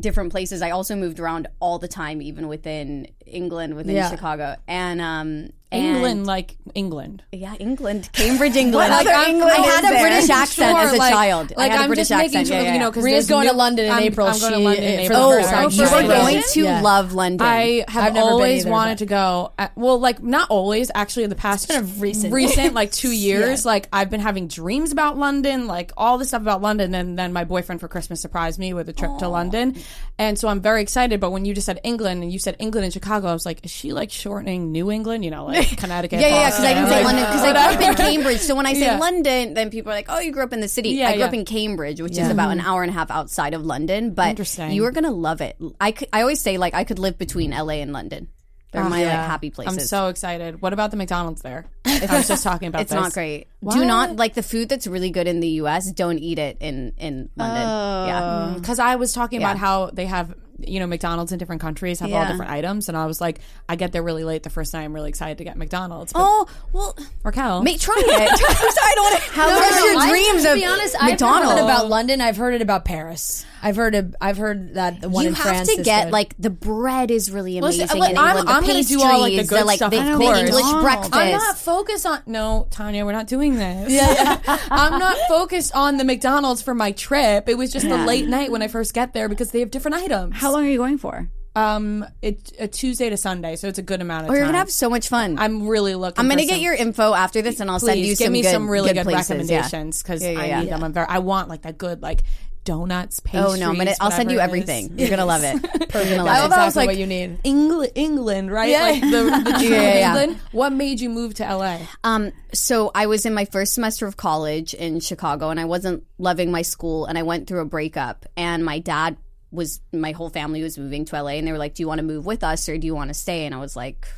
different 0.00 0.32
places, 0.32 0.62
I 0.62 0.70
also 0.70 0.96
moved 0.96 1.20
around 1.20 1.46
all 1.60 1.78
the 1.78 1.88
time, 1.88 2.22
even 2.22 2.48
within 2.48 3.06
England 3.26 3.74
within 3.74 3.96
Yeah. 3.96 4.10
Chicago, 4.10 4.56
and 4.68 5.00
um, 5.00 5.50
England, 5.70 6.04
and- 6.20 6.26
like 6.26 6.56
England. 6.74 7.22
yeah, 7.32 7.54
England, 7.54 8.10
Cambridge, 8.12 8.56
England. 8.56 8.90
What 8.90 9.00
other 9.00 9.10
I 9.10 9.24
had 9.24 9.84
a 9.84 9.88
there? 9.88 10.00
British 10.02 10.28
accent 10.30 10.70
Sure, 10.76 10.78
as 10.78 10.92
a 10.92 10.96
like- 10.96 11.12
child. 11.12 11.52
Like 11.56 11.70
I 11.70 11.72
had 11.74 11.80
a 11.80 11.84
I'm 11.84 11.88
British 11.88 12.08
just 12.08 12.18
making 12.18 12.40
accent. 12.40 12.46
sure, 12.48 12.56
yeah, 12.58 12.62
yeah. 12.64 12.72
you 12.74 12.78
know, 12.80 12.90
because 12.90 13.04
Ria's 13.04 13.26
going 13.28 13.48
to 13.48 13.54
London 13.54 13.86
in 13.86 13.90
I'm, 13.92 14.02
April. 14.02 14.26
I'm 14.26 14.38
going 14.38 14.52
to 14.52 14.58
She- 14.58 14.64
London 14.64 14.84
in 14.84 15.00
April. 15.00 15.18
Oh, 15.22 15.32
first 15.32 15.52
oh, 15.54 15.68
She's 15.70 15.78
you 15.78 15.84
going 15.86 15.94
are 15.94 16.02
to 16.02 16.20
going 16.32 16.42
to 16.52 16.62
Yeah. 16.62 16.80
love 16.82 17.12
London. 17.14 17.46
I 17.46 17.84
have 17.88 18.16
I've 18.16 18.22
always 18.22 18.62
either, 18.62 18.70
wanted 18.70 18.92
but- 18.92 18.98
to 18.98 19.06
go. 19.06 19.52
uh, 19.58 19.68
Well, 19.76 19.98
like 19.98 20.22
not 20.22 20.50
always. 20.50 20.90
Actually, 20.94 21.24
in 21.24 21.30
the 21.30 21.36
past 21.36 21.68
kind 21.68 21.80
of 21.82 22.00
recent. 22.02 22.34
recent 22.34 22.74
like 22.74 22.92
two 22.92 23.10
years. 23.12 23.64
Like 23.64 23.88
I've 23.92 24.10
been 24.10 24.20
having 24.20 24.48
dreams 24.48 24.92
about 24.92 25.16
London, 25.16 25.66
like 25.66 25.92
all 25.96 26.18
this 26.18 26.28
stuff 26.28 26.42
about 26.42 26.60
London, 26.60 26.94
and 26.94 27.18
then 27.18 27.32
my 27.32 27.44
boyfriend 27.44 27.80
for 27.80 27.88
Christmas 27.88 28.20
surprised 28.20 28.58
me 28.58 28.74
with 28.74 28.88
a 28.90 28.92
trip 28.92 29.16
to 29.20 29.28
London, 29.28 29.76
and 30.18 30.38
so 30.38 30.48
I'm 30.48 30.60
very 30.60 30.82
excited. 30.82 31.18
But 31.18 31.30
when 31.30 31.46
you 31.46 31.54
just 31.54 31.64
said 31.66 31.80
England 31.82 32.22
and 32.22 32.30
you 32.32 32.38
said 32.38 32.56
England 32.58 32.84
and 32.84 32.92
Chicago, 32.92 33.11
I 33.16 33.32
was 33.32 33.44
like, 33.46 33.64
is 33.64 33.70
she 33.70 33.92
like 33.92 34.10
shortening 34.10 34.72
New 34.72 34.90
England? 34.90 35.24
You 35.24 35.30
know, 35.30 35.46
like 35.46 35.76
Connecticut. 35.78 36.20
Yeah, 36.20 36.28
yeah, 36.28 36.50
because 36.50 36.64
I 36.64 36.74
didn't 36.74 36.88
say 36.88 37.04
London 37.04 37.24
because 37.24 37.42
I 37.44 37.52
grew 37.52 37.84
up 37.86 37.90
in 37.90 37.94
Cambridge. 37.96 38.40
So 38.40 38.54
when 38.54 38.66
I 38.66 38.72
say 38.74 38.80
Yeah. 38.86 38.98
London, 38.98 39.54
then 39.54 39.70
people 39.70 39.92
are 39.92 39.94
like, 39.94 40.06
"Oh, 40.08 40.18
you 40.20 40.32
grew 40.32 40.42
up 40.42 40.52
in 40.52 40.60
the 40.60 40.68
city." 40.68 40.90
Yeah, 40.90 41.08
I 41.08 41.12
grew 41.12 41.20
yeah. 41.20 41.26
up 41.26 41.34
in 41.34 41.44
Cambridge, 41.44 42.00
which 42.00 42.16
Yeah. 42.16 42.24
is 42.26 42.30
about 42.30 42.50
an 42.52 42.60
hour 42.60 42.82
and 42.82 42.90
a 42.90 42.94
half 42.94 43.10
outside 43.10 43.54
of 43.54 43.64
London. 43.64 44.14
But 44.14 44.38
you 44.72 44.84
are 44.86 44.92
gonna 44.92 45.10
love 45.10 45.40
it. 45.40 45.56
I, 45.80 45.92
could, 45.92 46.08
I 46.12 46.20
always 46.22 46.40
say 46.40 46.58
like 46.58 46.74
I 46.74 46.84
could 46.84 46.98
live 46.98 47.18
between 47.18 47.50
LA 47.50 47.74
and 47.82 47.92
London. 47.92 48.28
They're 48.72 48.82
Ah, 48.82 48.88
my 48.88 49.02
yeah. 49.02 49.08
like 49.20 49.26
happy 49.28 49.50
places. 49.50 49.74
I'm 49.76 49.80
so 49.86 50.08
excited. 50.08 50.62
What 50.62 50.72
about 50.72 50.90
the 50.90 50.96
McDonald's 50.96 51.42
there? 51.42 51.66
I 51.84 52.06
was 52.10 52.26
just 52.26 52.42
talking 52.42 52.68
about 52.68 52.80
it's 52.80 52.90
this. 52.90 52.98
not 52.98 53.12
great. 53.12 53.46
What? 53.60 53.74
Do 53.74 53.84
not 53.84 54.16
like 54.16 54.32
the 54.32 54.42
food 54.42 54.70
that's 54.70 54.86
really 54.86 55.10
good 55.10 55.28
in 55.28 55.40
the 55.40 55.48
U.S. 55.60 55.92
Don't 55.92 56.18
eat 56.18 56.38
it 56.38 56.56
in 56.60 56.94
in 56.96 57.28
London. 57.36 57.62
Oh. 57.68 58.06
yeah, 58.06 58.54
because 58.56 58.78
I 58.78 58.96
was 58.96 59.12
talking 59.12 59.38
about 59.42 59.58
how 59.58 59.90
they 59.92 60.06
have 60.06 60.34
you 60.68 60.80
know 60.80 60.86
McDonald's 60.86 61.32
in 61.32 61.38
different 61.38 61.60
countries 61.62 62.00
have 62.00 62.12
all 62.12 62.20
Yeah. 62.22 62.28
different 62.30 62.50
items, 62.50 62.88
and 62.88 62.96
I 62.96 63.06
was 63.06 63.20
like, 63.20 63.40
I 63.68 63.76
get 63.76 63.92
there 63.92 64.02
really 64.02 64.24
late 64.24 64.42
the 64.42 64.50
first 64.50 64.72
night. 64.74 64.82
I'm 64.84 64.92
really 64.92 65.08
excited 65.08 65.38
to 65.38 65.44
get 65.44 65.56
McDonald's. 65.56 66.12
But 66.12 66.20
Oh 66.22 66.46
well, 66.72 66.96
Raquelle, 67.22 67.62
make 67.62 67.80
try 67.80 67.94
it. 67.98 68.30
I'm 68.30 68.36
sorry, 68.36 68.42
I 68.48 68.92
don't 68.94 69.04
want 69.12 69.22
to. 69.24 69.30
How 69.32 69.46
what 69.48 69.72
are 69.72 69.88
your 69.92 70.00
I- 70.00 70.08
dreams 70.10 70.42
to 70.44 70.52
of 70.52 70.54
be 70.56 70.64
honest, 70.64 70.96
I've 71.00 71.10
McDonald's? 71.10 71.52
heard 71.60 71.64
about 71.64 71.88
London. 71.88 72.20
I've 72.20 72.36
heard 72.36 72.54
it 72.54 72.62
about 72.62 72.84
Paris. 72.84 73.44
I've 73.64 73.76
heard 73.76 73.94
of, 73.94 74.16
I've 74.20 74.38
heard 74.38 74.74
that 74.74 75.00
the 75.00 75.08
one 75.08 75.22
you 75.22 75.28
in 75.28 75.34
have 75.36 75.44
France 75.46 75.68
to 75.72 75.80
is 75.80 75.84
get 75.86 76.06
good. 76.06 76.12
like 76.12 76.34
the 76.36 76.50
bread 76.50 77.12
is 77.12 77.30
really 77.30 77.60
Listen, 77.60 77.82
amazing 77.82 78.00
like, 78.00 78.10
in 78.10 78.18
I'm- 78.18 78.36
England. 78.38 78.48
I'm 78.58 78.66
gonna 78.66 78.82
do 78.82 79.00
all, 79.00 79.20
like, 79.20 79.36
the 79.36 79.44
good 79.44 79.68
stuff, 79.76 79.90
the, 79.92 79.98
of 80.00 80.06
the 80.06 80.16
course. 80.16 80.38
English 80.38 80.54
McDonald's. 80.64 80.82
breakfast. 80.82 81.14
I'm 81.14 81.32
not 81.32 81.58
focused 81.58 82.06
on 82.06 82.22
no, 82.26 82.66
Tanya. 82.70 83.04
We're 83.04 83.12
not 83.12 83.28
doing 83.28 83.56
this. 83.56 83.92
Yeah, 83.92 84.40
I'm 84.70 84.98
not 84.98 85.16
focused 85.28 85.76
on 85.76 85.96
the 85.96 86.04
McDonald's 86.04 86.60
for 86.60 86.74
my 86.74 86.90
trip. 86.92 87.48
It 87.48 87.56
was 87.56 87.72
just 87.72 87.88
the 87.88 87.98
late 87.98 88.26
night 88.26 88.50
when 88.50 88.62
I 88.62 88.68
first 88.68 88.94
get 88.94 89.12
there 89.12 89.28
because 89.28 89.52
they 89.52 89.60
have 89.60 89.70
different 89.70 89.96
items. 89.96 90.34
How 90.36 90.51
long 90.52 90.66
are 90.66 90.70
you 90.70 90.78
going 90.78 90.98
for? 90.98 91.28
Um, 91.54 92.06
it's 92.22 92.52
a 92.58 92.66
Tuesday 92.66 93.10
to 93.10 93.16
Sunday, 93.18 93.56
so 93.56 93.68
it's 93.68 93.78
a 93.78 93.82
good 93.82 94.00
amount 94.00 94.24
of 94.24 94.30
Oh, 94.30 94.32
time. 94.32 94.36
you're 94.38 94.46
gonna 94.46 94.58
have 94.58 94.70
so 94.70 94.88
much 94.88 95.08
fun. 95.08 95.38
I'm 95.38 95.66
really 95.68 95.94
looking. 95.94 96.18
I'm 96.18 96.28
gonna 96.28 96.42
get 96.46 96.52
some- 96.54 96.60
your 96.62 96.72
info 96.74 97.12
after 97.12 97.42
this, 97.42 97.60
and 97.60 97.70
I'll 97.70 97.78
send 97.78 98.00
you 98.00 98.06
give 98.16 98.18
some 98.26 98.32
me 98.32 98.40
good, 98.42 98.50
some 98.52 98.70
really 98.70 98.92
good, 98.94 99.02
places, 99.04 99.28
recommendations 99.30 100.02
because 100.02 100.22
Yeah, 100.22 100.30
yeah, 100.30 100.40
I 100.40 100.44
yeah. 100.46 100.60
need 100.62 100.70
them. 100.70 100.82
I'm 100.82 100.92
very. 100.94 101.06
I 101.08 101.18
want 101.18 101.48
like 101.50 101.62
that 101.62 101.76
good 101.76 102.00
like 102.02 102.22
donuts, 102.64 103.20
pastries. 103.20 103.54
Oh 103.54 103.56
no, 103.60 103.70
I'm 103.70 103.76
gonna, 103.76 103.92
I'll 104.00 104.10
send 104.12 104.30
you 104.30 104.36
whatever 104.38 104.56
it 104.56 104.62
is. 104.64 104.70
everything. 104.70 104.98
You're 104.98 105.10
gonna 105.10 105.26
love 105.26 105.42
it. 105.44 105.52
You're 105.94 106.16
gonna 106.16 106.30
I 106.30 106.40
love 106.40 106.50
love 106.50 106.58
it. 106.60 106.66
it's 106.68 106.76
exactly 106.76 106.80
like 106.80 106.86
what 106.86 106.96
you 106.96 107.06
need. 107.06 107.38
England, 107.44 107.92
England, 107.96 108.50
right? 108.52 108.70
Yeah. 108.70 108.82
Like 108.84 109.00
the, 109.02 109.08
the 109.50 109.58
Yeah, 109.64 109.68
yeah, 109.68 109.94
yeah. 109.94 110.08
England. 110.22 110.40
What 110.52 110.72
made 110.72 111.00
you 111.00 111.10
move 111.10 111.34
to 111.34 111.42
LA? 111.44 111.80
Um, 112.02 112.32
so 112.54 112.90
I 112.94 113.06
was 113.06 113.26
in 113.26 113.34
my 113.34 113.44
first 113.44 113.74
semester 113.74 114.06
of 114.06 114.16
college 114.16 114.72
in 114.74 115.00
Chicago, 115.00 115.50
and 115.50 115.58
I 115.60 115.64
wasn't 115.66 116.04
loving 116.18 116.50
my 116.50 116.62
school, 116.62 117.04
and 117.04 117.18
I 117.18 117.24
went 117.24 117.46
through 117.46 117.60
a 117.60 117.66
breakup, 117.66 118.24
and 118.38 118.64
my 118.64 118.78
dad 118.78 119.16
was 119.52 119.80
my 119.92 120.12
whole 120.12 120.30
family 120.30 120.62
was 120.62 120.78
moving 120.78 121.04
to 121.04 121.22
LA, 121.22 121.32
and 121.32 121.46
they 121.46 121.52
were 121.52 121.58
like, 121.58 121.74
"Do 121.74 121.82
you 121.82 121.88
want 121.88 121.98
to 121.98 122.04
move 122.04 122.26
with 122.26 122.42
us, 122.42 122.68
or 122.68 122.78
do 122.78 122.86
you 122.86 122.94
want 122.94 123.08
to 123.08 123.14
stay?" 123.14 123.46
And 123.46 123.54
I 123.54 123.58
was 123.58 123.76
like, 123.76 124.08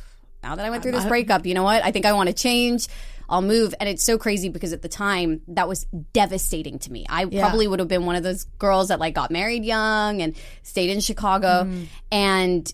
"Now 0.41 0.55
that 0.55 0.65
I 0.65 0.69
went 0.69 0.81
through 0.81 0.93
this 0.93 1.05
breakup, 1.05 1.45
you 1.45 1.53
know 1.53 1.63
what? 1.63 1.83
I 1.83 1.91
think 1.91 2.05
I 2.05 2.13
want 2.13 2.27
to 2.27 2.33
change." 2.33 2.87
I'll 3.27 3.41
move. 3.41 3.73
And 3.79 3.89
it's 3.89 4.03
so 4.03 4.17
crazy 4.17 4.49
because 4.49 4.73
at 4.73 4.81
the 4.81 4.87
time 4.87 5.41
that 5.47 5.67
was 5.67 5.85
devastating 6.13 6.79
to 6.79 6.91
me. 6.91 7.05
I 7.09 7.25
probably 7.25 7.67
would 7.67 7.79
have 7.79 7.87
been 7.87 8.05
one 8.05 8.15
of 8.15 8.23
those 8.23 8.43
girls 8.59 8.89
that 8.89 8.99
like 8.99 9.15
got 9.15 9.31
married 9.31 9.65
young 9.65 10.21
and 10.21 10.35
stayed 10.63 10.91
in 10.91 10.99
Chicago. 10.99 11.63
Mm-hmm. 11.63 11.83
And 12.11 12.73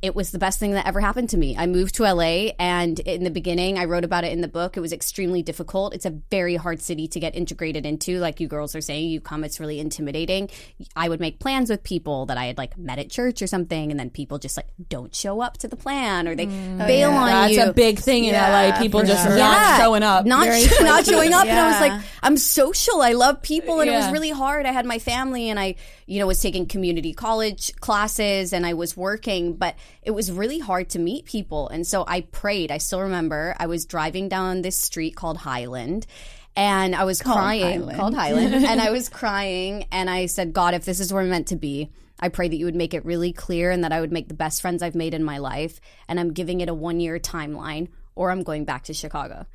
it 0.00 0.14
was 0.14 0.30
the 0.30 0.38
best 0.38 0.60
thing 0.60 0.72
that 0.72 0.86
ever 0.86 1.00
happened 1.00 1.30
to 1.30 1.36
me. 1.36 1.56
I 1.56 1.66
moved 1.66 1.96
to 1.96 2.04
LA, 2.04 2.52
and 2.58 2.98
in 3.00 3.24
the 3.24 3.30
beginning, 3.30 3.78
I 3.78 3.84
wrote 3.84 4.04
about 4.04 4.24
it 4.24 4.32
in 4.32 4.40
the 4.40 4.48
book. 4.48 4.76
It 4.76 4.80
was 4.80 4.92
extremely 4.92 5.42
difficult. 5.42 5.94
It's 5.94 6.06
a 6.06 6.10
very 6.30 6.56
hard 6.56 6.80
city 6.80 7.08
to 7.08 7.20
get 7.20 7.34
integrated 7.34 7.84
into. 7.84 8.18
Like 8.18 8.40
you 8.40 8.48
girls 8.48 8.76
are 8.76 8.80
saying, 8.80 9.08
you 9.08 9.20
come, 9.20 9.44
it's 9.44 9.58
really 9.58 9.80
intimidating. 9.80 10.50
I 10.94 11.08
would 11.08 11.20
make 11.20 11.40
plans 11.40 11.70
with 11.70 11.82
people 11.82 12.26
that 12.26 12.38
I 12.38 12.46
had 12.46 12.58
like 12.58 12.78
met 12.78 12.98
at 12.98 13.10
church 13.10 13.42
or 13.42 13.46
something, 13.46 13.90
and 13.90 13.98
then 13.98 14.10
people 14.10 14.38
just 14.38 14.56
like 14.56 14.68
don't 14.88 15.14
show 15.14 15.40
up 15.40 15.58
to 15.58 15.68
the 15.68 15.76
plan 15.76 16.28
or 16.28 16.34
they 16.34 16.46
mm. 16.46 16.82
oh, 16.82 16.86
bail 16.86 17.10
on 17.10 17.26
That's 17.26 17.50
you. 17.50 17.56
That's 17.58 17.70
a 17.70 17.72
big 17.72 17.98
thing 17.98 18.24
in 18.24 18.34
LA. 18.34 18.78
People 18.78 19.02
just 19.02 19.28
not 19.28 19.80
showing 19.80 20.02
up. 20.02 20.26
Not, 20.26 20.46
Very 20.46 20.64
not 20.80 21.04
showing 21.06 21.32
up. 21.32 21.46
And 21.46 21.58
I 21.58 21.70
was 21.70 21.80
like, 21.80 22.02
I'm 22.22 22.36
social. 22.36 23.02
I 23.02 23.12
love 23.12 23.42
people. 23.42 23.80
And 23.80 23.90
it 23.90 23.94
was 23.94 24.12
really 24.12 24.30
hard. 24.30 24.66
I 24.66 24.72
had 24.72 24.86
my 24.86 24.98
family 24.98 25.50
and 25.50 25.58
I, 25.58 25.74
you 26.06 26.20
know, 26.20 26.26
was 26.26 26.40
taking 26.40 26.66
community 26.66 27.12
college 27.12 27.74
classes 27.76 28.52
and 28.52 28.64
I 28.64 28.74
was 28.74 28.96
working, 28.96 29.54
but 29.54 29.74
it 30.02 30.12
was 30.12 30.30
really 30.30 30.58
hard 30.58 30.90
to 30.90 30.98
meet 30.98 31.24
people. 31.24 31.68
And 31.68 31.86
so 31.86 32.04
I 32.06 32.22
prayed. 32.22 32.70
I 32.70 32.78
still 32.78 33.02
remember 33.02 33.54
I 33.58 33.66
was 33.66 33.84
driving 33.84 34.28
down 34.28 34.62
this 34.62 34.76
street 34.76 35.16
called 35.16 35.38
Highland 35.38 36.06
and 36.56 36.94
I 36.94 37.04
was 37.04 37.22
crying 37.22 37.80
Highland. 37.80 37.98
called 37.98 38.14
Highland 38.14 38.54
and 38.66 38.80
I 38.80 38.90
was 38.90 39.08
crying 39.08 39.86
and 39.92 40.10
I 40.10 40.26
said, 40.26 40.52
God, 40.52 40.74
if 40.74 40.84
this 40.84 41.00
is 41.00 41.12
where 41.12 41.22
I'm 41.22 41.30
meant 41.30 41.48
to 41.48 41.56
be, 41.56 41.90
I 42.20 42.28
pray 42.28 42.48
that 42.48 42.56
you 42.56 42.64
would 42.64 42.74
make 42.74 42.94
it 42.94 43.04
really 43.04 43.32
clear 43.32 43.70
and 43.70 43.84
that 43.84 43.92
I 43.92 44.00
would 44.00 44.12
make 44.12 44.28
the 44.28 44.34
best 44.34 44.60
friends 44.60 44.82
I've 44.82 44.96
made 44.96 45.14
in 45.14 45.22
my 45.22 45.38
life. 45.38 45.80
And 46.08 46.18
I'm 46.18 46.32
giving 46.32 46.60
it 46.60 46.68
a 46.68 46.74
one 46.74 47.00
year 47.00 47.18
timeline 47.18 47.88
or 48.16 48.30
I'm 48.30 48.42
going 48.42 48.64
back 48.64 48.84
to 48.84 48.94
Chicago. 48.94 49.46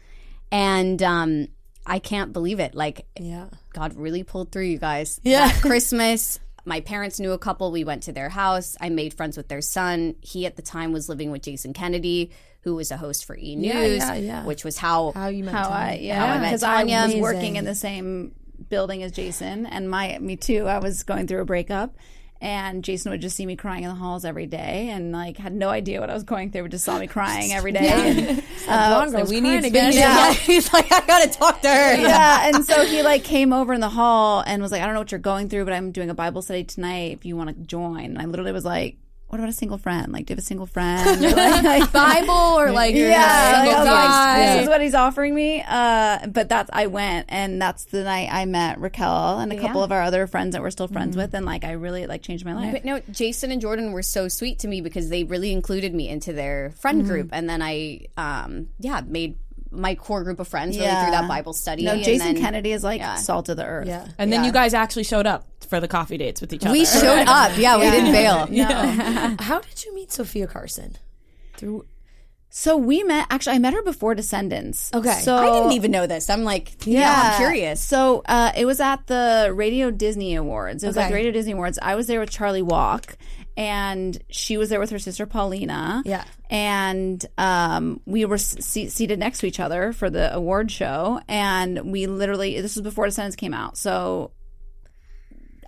And 0.52 1.04
um, 1.04 1.48
I 1.86 2.00
can't 2.00 2.32
believe 2.32 2.60
it. 2.60 2.74
Like, 2.74 3.06
yeah. 3.20 3.48
God 3.74 3.96
really 3.96 4.24
pulled 4.24 4.52
through, 4.52 4.66
you 4.66 4.78
guys. 4.78 5.20
Yeah. 5.24 5.48
That 5.48 5.62
Christmas, 5.62 6.40
my 6.65 6.80
parents 6.80 7.19
knew 7.19 7.31
a 7.31 7.38
couple. 7.38 7.72
We 7.72 7.84
went 7.84 8.03
to 8.03 8.11
their 8.11 8.30
house. 8.30 8.77
I 8.80 8.90
made 8.90 9.14
friends 9.14 9.35
with 9.38 9.48
their 9.48 9.61
son. 9.61 10.15
He 10.22 10.45
at 10.45 10.56
the 10.56 10.61
time 10.61 10.94
was 10.94 11.10
living 11.10 11.31
with 11.31 11.41
Jason 11.41 11.73
Kennedy, 11.73 12.31
who 12.61 12.76
was 12.76 12.91
a 12.91 12.98
host 12.98 13.26
for 13.26 13.38
E 13.38 13.56
News, 13.56 13.73
Yeah, 13.73 13.85
yeah, 13.85 14.15
yeah. 14.15 14.45
which 14.45 14.64
was 14.64 14.77
how, 14.77 15.11
How 15.11 15.27
you 15.27 15.44
met 15.44 15.53
How 15.53 15.69
Tanya. 15.69 15.91
I 15.91 15.95
yeah, 15.95 16.26
How 16.26 16.34
I 16.34 16.38
met 16.40 16.48
because 16.49 16.64
I, 16.64 16.84
was 16.84 17.15
working 17.15 17.57
in 17.57 17.65
the 17.65 17.76
same 17.76 18.34
building 18.69 19.03
as 19.03 19.11
Jason, 19.11 19.65
and 19.65 19.90
my 19.90 20.18
me 20.19 20.35
too. 20.38 20.68
I 20.68 20.80
was 20.80 21.03
going 21.03 21.27
through 21.27 21.41
a 21.41 21.45
breakup, 21.45 21.95
and 22.44 22.84
Jason 22.84 23.11
would 23.11 23.22
just 23.22 23.38
see 23.38 23.45
me 23.45 23.56
crying 23.56 23.84
in 23.84 23.90
the 23.90 23.95
halls 23.95 24.26
every 24.26 24.45
day, 24.45 24.90
and 24.90 25.14
like 25.14 25.38
had 25.38 25.53
no 25.53 25.70
idea 25.70 26.02
what 26.02 26.10
I 26.10 26.14
was 26.14 26.24
going 26.24 26.52
through, 26.52 26.64
but 26.64 26.72
just 26.72 26.84
saw 26.84 26.99
me 26.99 27.07
crying 27.07 27.53
every 27.53 27.72
day. 27.72 28.36
Girl's 28.68 29.14
uh, 29.15 29.26
we 29.30 29.40
need 29.40 29.64
again. 29.64 29.94
Yeah. 30.03 30.34
he's 30.34 30.72
like, 30.74 30.91
I 30.91 31.06
gotta 31.06 31.30
talk 31.30 31.61
to 31.61 31.70
her. 31.70 31.95
yeah, 31.95 32.49
and 32.49 32.65
so 32.65 32.86
he 32.86 33.02
like 33.02 33.24
came 33.24 33.53
over 33.53 33.74
in 33.74 33.80
the 33.80 33.90
hall 33.90 34.44
and 34.45 34.61
was 34.61 34.72
like, 34.74 34.82
"I 34.82 34.86
don't 34.86 34.94
know 34.94 34.99
what 34.99 35.11
you're 35.11 35.20
going 35.20 35.48
through, 35.48 35.64
but 35.64 35.74
I'm 35.74 35.91
doing 35.91 36.10
a 36.10 36.14
Bible 36.14 36.41
study 36.41 36.65
tonight. 36.65 37.14
If 37.14 37.26
you 37.26 37.38
want 37.38 37.49
to 37.49 37.56
join." 37.56 38.03
And 38.06 38.20
I 38.20 38.26
literally 38.26 38.52
was 38.52 38.65
like. 38.65 38.98
What 39.34 39.40
about 39.40 39.50
a 39.50 39.54
single 39.54 39.80
friend? 39.80 40.14
Like, 40.14 40.28
do 40.28 40.32
you 40.32 40.36
have 40.36 40.44
a 40.44 40.46
single 40.46 40.68
friend? 40.68 41.20
Like- 41.22 41.64
like- 41.64 41.92
Bible 41.92 42.60
or 42.60 42.72
like 42.84 42.94
yeah, 42.94 43.64
like, 43.66 43.86
like, 43.88 44.38
this 44.48 44.62
is 44.64 44.68
what 44.70 44.80
he's 44.80 44.94
offering 44.94 45.34
me. 45.34 45.64
Uh, 45.68 46.28
but 46.28 46.50
that's 46.50 46.70
I 46.72 46.86
went, 46.86 47.26
and 47.30 47.60
that's 47.60 47.86
the 47.86 48.04
night 48.04 48.30
I 48.32 48.46
met 48.46 48.80
Raquelle 48.80 49.40
and 49.40 49.52
a 49.52 49.56
couple 49.60 49.82
Yeah. 49.82 49.86
of 49.86 49.92
our 49.92 50.04
other 50.04 50.28
friends 50.28 50.54
that 50.54 50.62
we're 50.62 50.70
still 50.70 50.88
friends 50.88 51.18
with, 51.18 51.34
and 51.34 51.48
like 51.48 51.64
I 51.64 51.72
really 51.72 52.06
like 52.06 52.22
changed 52.22 52.46
my 52.46 52.54
life. 52.54 52.74
But 52.74 52.86
no, 52.86 53.02
Jason 53.12 53.52
and 53.52 53.60
Jordan 53.60 53.92
were 53.92 54.04
so 54.04 54.28
sweet 54.28 54.60
to 54.60 54.68
me 54.68 54.82
because 54.82 55.10
they 55.10 55.24
really 55.24 55.52
included 55.52 55.96
me 55.96 56.10
into 56.10 56.32
their 56.32 56.70
friend 56.80 57.00
Mm-hmm. 57.02 57.08
group, 57.10 57.30
and 57.32 57.50
then 57.50 57.64
I, 57.64 58.02
um, 58.18 58.68
yeah, 58.78 59.02
made 59.04 59.36
my 59.74 59.95
core 59.95 60.24
group 60.24 60.40
of 60.40 60.48
friends 60.48 60.76
really 60.78 60.88
Yeah. 60.88 61.04
through 61.04 61.12
that 61.12 61.28
Bible 61.28 61.54
study. 61.54 61.84
No, 61.84 61.91
and 61.94 62.04
Jason 62.04 62.36
then- 62.36 62.41
Kennedy 62.44 62.72
is 62.72 62.84
like 62.84 63.00
yeah. 63.02 63.16
salt 63.16 63.50
of 63.50 63.58
the 63.58 63.66
earth. 63.66 63.88
Yeah. 63.88 64.08
and 64.18 64.32
then 64.32 64.41
Yeah. 64.41 64.48
you 64.48 64.54
guys 64.54 64.74
actually 64.74 65.04
showed 65.04 65.28
up 65.28 65.45
for 65.70 65.80
the 65.80 65.88
coffee 65.88 66.18
dates 66.18 66.40
with 66.41 66.54
each 66.54 66.64
other. 66.64 66.72
We 66.72 66.86
showed 66.86 67.26
up. 67.28 67.58
Yeah, 67.58 67.78
we 67.78 67.90
didn't 67.90 68.12
bail. 68.12 68.48
How 69.40 69.60
did 69.60 69.84
you 69.86 69.94
meet 69.95 70.12
Sofia 70.12 70.48
Carson? 70.48 70.98
through 71.58 71.86
So 72.50 72.78
we 72.78 73.04
met. 73.04 73.28
Actually, 73.32 73.56
I 73.56 73.60
met 73.60 73.74
her 73.74 73.82
before 73.84 74.14
Descendants. 74.16 74.91
Okay. 74.94 75.20
So 75.22 75.36
I 75.36 75.52
didn't 75.58 75.72
even 75.74 75.90
know 75.91 76.06
this. 76.08 76.30
I'm 76.30 76.44
like, 76.44 76.86
yeah, 76.86 77.32
I'm 77.34 77.38
curious. 77.38 77.82
So 77.82 78.22
uh, 78.28 78.52
it 78.56 78.66
was 78.66 78.80
at 78.80 79.08
the 79.08 79.52
Radio 79.56 79.90
Disney 79.91 80.36
Awards. 80.36 80.84
It 80.84 80.88
was 80.88 80.98
at 80.98 81.02
Okay. 81.06 81.10
the 81.10 81.16
Radio 81.16 81.32
Disney 81.32 81.54
Awards. 81.54 81.80
I 81.82 81.95
was 81.95 82.06
there 82.08 82.20
with 82.20 82.30
Charlie 82.30 82.62
Walk, 82.62 83.18
and 83.56 84.18
she 84.30 84.58
was 84.58 84.70
there 84.70 84.80
with 84.80 84.90
her 84.90 85.00
sister 85.00 85.26
Paulina. 85.26 86.02
Yeah. 86.06 86.24
And 86.50 87.24
um, 87.38 88.02
we 88.06 88.26
were 88.26 88.38
se- 88.38 88.90
seated 88.90 89.20
next 89.20 89.40
to 89.40 89.48
each 89.48 89.60
other 89.60 89.94
for 89.94 90.10
the 90.10 90.34
award 90.34 90.72
show, 90.72 91.22
and 91.28 91.92
we 91.92 92.08
literally 92.08 92.60
this 92.62 92.76
was 92.76 92.82
before 92.82 93.06
Descendants 93.06 93.36
came 93.36 93.54
out, 93.54 93.78
so. 93.78 94.32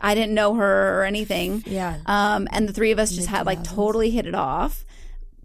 I 0.01 0.13
didn't 0.13 0.33
know 0.33 0.53
her 0.55 0.99
or 0.99 1.03
anything. 1.05 1.63
Yeah. 1.65 1.97
Um, 2.05 2.49
and 2.51 2.67
the 2.67 2.73
three 2.73 2.91
of 2.91 2.99
us 2.99 3.15
just 3.15 3.29
had 3.29 3.45
like 3.45 3.63
totally 3.63 4.11
hit 4.11 4.27
it 4.27 4.35
off, 4.35 4.85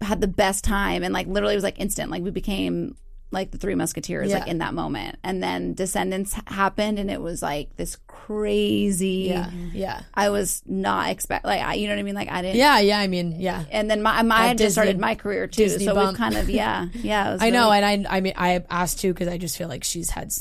had 0.01 0.19
the 0.19 0.27
best 0.27 0.65
time, 0.65 1.03
and 1.03 1.13
like 1.13 1.25
literally 1.25 1.53
it 1.53 1.57
was 1.57 1.63
like 1.63 1.79
instant. 1.79 2.11
Like 2.11 2.21
we 2.21 2.31
became 2.31 2.95
like 3.31 3.51
the 3.51 3.57
Three 3.57 3.75
Musketeers, 3.75 4.29
Yeah. 4.29 4.39
like 4.39 4.47
in 4.49 4.57
that 4.59 4.73
moment. 4.73 5.17
And 5.23 5.41
then 5.41 5.73
Descendants 5.73 6.33
happened, 6.47 6.99
and 6.99 7.09
it 7.09 7.21
was 7.21 7.41
like 7.41 7.75
this 7.77 7.97
crazy. 8.07 9.27
Yeah, 9.29 9.49
yeah. 9.73 10.01
I 10.13 10.29
was 10.29 10.61
not 10.65 11.09
expect 11.09 11.45
like 11.45 11.61
I, 11.61 11.75
you 11.75 11.87
know 11.87 11.93
what 11.95 11.99
I 11.99 12.03
mean. 12.03 12.15
Like 12.15 12.29
I 12.31 12.41
didn't. 12.41 12.57
Yeah, 12.57 12.79
yeah. 12.79 12.99
I 12.99 13.07
mean, 13.07 13.39
yeah. 13.39 13.63
And 13.71 13.89
then 13.89 14.01
my, 14.01 14.21
my 14.21 14.35
I 14.35 14.41
That 14.41 14.47
had 14.49 14.57
just 14.59 14.73
started 14.75 14.99
my 14.99 15.15
career 15.15 15.47
too, 15.47 15.63
Disney 15.63 15.85
so 15.85 15.95
bump. 15.95 16.09
we've 16.11 16.17
kind 16.17 16.35
of 16.37 16.49
yeah, 16.49 16.87
yeah. 16.93 17.29
it 17.29 17.33
was 17.33 17.41
I 17.41 17.49
know, 17.49 17.71
and 17.71 18.07
I, 18.07 18.17
I 18.17 18.21
mean, 18.21 18.33
I 18.35 18.63
asked 18.69 18.99
too 18.99 19.13
because 19.13 19.27
I 19.27 19.37
just 19.37 19.57
feel 19.57 19.67
like 19.67 19.83
she's 19.83 20.09
had 20.09 20.31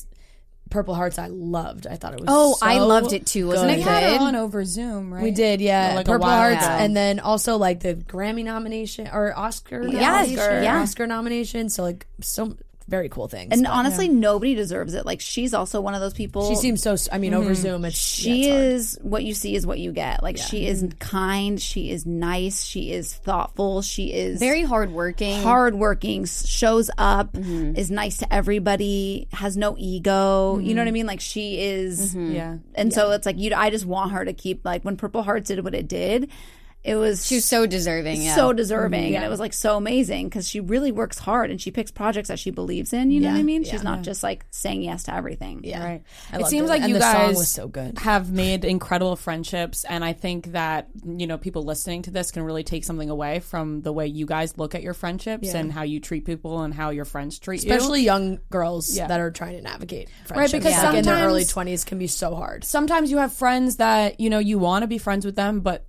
Purple 0.70 0.94
Hearts. 0.94 1.18
I 1.18 1.26
loved. 1.28 1.86
I 1.86 1.96
thought 1.96 2.12
it 2.14 2.20
was. 2.20 2.28
Oh, 2.28 2.56
I 2.62 2.78
loved 2.78 3.12
it 3.12 3.26
too. 3.26 3.46
Wasn't 3.48 3.68
good. 3.68 3.74
it 3.74 3.76
We 3.78 3.82
had 3.82 4.02
her 4.04 4.10
good? 4.18 4.20
on 4.20 4.36
over 4.36 4.64
Zoom, 4.64 5.12
right? 5.12 5.22
We 5.22 5.30
did, 5.32 5.60
yeah. 5.60 5.94
Like 5.96 6.06
Purple 6.06 6.28
Hearts, 6.28 6.64
ago. 6.64 6.72
and 6.74 6.96
then 6.96 7.18
also 7.20 7.56
like 7.56 7.80
the 7.80 7.94
Grammy 7.94 8.44
nomination 8.44 9.08
or 9.12 9.36
Oscar, 9.36 9.82
Yes, 9.86 10.28
nomination, 10.28 10.62
yeah. 10.64 10.80
Oscar 10.82 11.06
nomination. 11.08 11.68
So 11.70 11.82
like 11.82 12.06
so 12.20 12.56
very 12.90 13.08
cool 13.08 13.28
things. 13.28 13.48
And 13.52 13.62
But, 13.62 13.70
honestly, 13.70 14.08
nobody 14.08 14.54
deserves 14.54 14.94
it. 14.94 15.06
Like 15.06 15.20
she's 15.20 15.54
also 15.54 15.80
one 15.80 15.94
of 15.94 16.00
those 16.00 16.12
people. 16.12 16.48
she 16.50 16.56
seems 16.56 16.82
so. 16.82 16.96
I 17.12 17.18
mean, 17.18 17.32
over 17.32 17.50
Mhm. 17.52 17.54
Zoom, 17.56 17.84
it's 17.84 17.96
she 17.96 18.48
yeah, 18.48 18.48
it's 18.48 18.48
hard. 18.52 18.64
is 18.72 18.98
what 19.02 19.24
you 19.24 19.32
see 19.34 19.54
is 19.54 19.66
what 19.66 19.78
you 19.78 19.92
get. 19.92 20.22
Like 20.22 20.36
she 20.36 20.66
is 20.66 20.84
kind, 20.98 21.60
she 21.60 21.90
is 21.90 22.04
nice, 22.04 22.64
she 22.64 22.92
is 22.92 23.14
thoughtful, 23.14 23.80
she 23.82 24.12
is 24.12 24.38
Very 24.40 24.62
hardworking. 24.64 25.40
hardworking, 25.42 26.22
s- 26.24 26.46
shows 26.46 26.90
up, 26.98 27.32
Mm-hmm. 27.32 27.76
is 27.76 27.90
nice 27.90 28.18
to 28.18 28.34
everybody, 28.34 29.28
has 29.32 29.56
no 29.56 29.76
ego. 29.78 30.58
You 30.58 30.74
know 30.74 30.80
what 30.82 30.88
I 30.88 30.92
mean? 30.92 31.06
Like 31.06 31.20
she 31.20 31.60
is, 31.60 32.14
Mm-hmm. 32.14 32.32
Yeah. 32.32 32.56
and 32.74 32.92
so 32.92 33.12
it's 33.12 33.24
like 33.26 33.38
you. 33.38 33.52
I 33.54 33.70
just 33.70 33.86
want 33.86 34.12
her 34.12 34.24
to 34.24 34.32
keep 34.32 34.64
like 34.64 34.82
when 34.84 34.96
Purple 34.96 35.22
Hearts 35.22 35.48
did 35.48 35.62
what 35.64 35.74
it 35.74 35.86
did. 35.88 36.30
It 36.82 36.94
was 36.96 37.26
She 37.26 37.34
was 37.36 37.44
so 37.44 37.66
deserving. 37.66 38.22
Yeah. 38.22 38.34
so 38.34 38.52
deserving, 38.54 39.04
and 39.04 39.12
Yeah. 39.12 39.26
it 39.26 39.28
was 39.28 39.38
like 39.38 39.52
so 39.52 39.76
amazing 39.76 40.28
because 40.28 40.48
she 40.48 40.60
really 40.60 40.90
works 40.92 41.18
hard 41.18 41.50
and 41.50 41.60
she 41.60 41.70
picks 41.70 41.90
projects 41.90 42.28
that 42.28 42.38
she 42.38 42.50
believes 42.50 42.92
in. 42.94 43.10
You 43.10 43.20
know 43.20 43.26
Yeah, 43.28 43.32
what 43.34 43.40
I 43.40 43.42
mean? 43.42 43.62
yeah. 43.64 43.70
She's 43.70 43.82
not 43.82 44.00
just 44.02 44.22
like 44.22 44.46
saying 44.50 44.82
yes 44.82 45.02
to 45.04 45.14
everything. 45.14 45.60
Yeah, 45.62 45.84
Right. 45.84 46.02
I 46.32 46.36
it 46.36 46.40
loved 46.40 46.50
seems 46.50 46.68
like 46.70 46.80
and 46.80 46.90
you 46.90 46.98
guys 46.98 47.36
was 47.36 47.50
so 47.50 47.68
good. 47.68 47.98
have 47.98 48.32
made 48.32 48.64
incredible 48.64 49.16
friendships, 49.16 49.84
and 49.84 50.02
I 50.04 50.14
think 50.14 50.52
that 50.52 50.88
you 51.06 51.26
know 51.26 51.36
people 51.36 51.64
listening 51.64 52.00
to 52.02 52.10
this 52.10 52.30
can 52.30 52.42
really 52.44 52.64
take 52.64 52.84
something 52.84 53.10
away 53.10 53.40
from 53.40 53.82
the 53.82 53.92
way 53.92 54.06
you 54.06 54.24
guys 54.24 54.56
look 54.56 54.74
at 54.74 54.82
your 54.82 54.94
friendships 54.94 55.48
Yeah. 55.48 55.58
and 55.58 55.72
how 55.72 55.82
you 55.82 56.00
treat 56.00 56.24
people 56.24 56.62
and 56.62 56.72
how 56.72 56.90
your 56.90 57.04
friends 57.04 57.38
treat 57.38 57.62
you. 57.62 57.70
especially 57.70 58.02
young 58.02 58.38
girls 58.50 58.96
Yeah. 58.96 59.06
that 59.06 59.20
are 59.20 59.30
trying 59.30 59.56
to 59.56 59.62
navigate 59.62 60.08
Right, 60.30 60.34
friendships. 60.48 60.64
because 60.64 60.82
like 60.82 60.94
in 60.96 61.04
their 61.04 61.26
early 61.26 61.44
twenties 61.44 61.84
can 61.84 61.98
be 61.98 62.06
so 62.06 62.34
hard. 62.34 62.64
sometimes 62.64 63.10
you 63.10 63.18
have 63.18 63.32
friends 63.34 63.76
that 63.76 64.18
you 64.18 64.30
know 64.30 64.38
you 64.38 64.58
want 64.58 64.82
to 64.82 64.86
be 64.86 64.96
friends 64.96 65.26
with 65.26 65.36
them, 65.36 65.60
but 65.60 65.84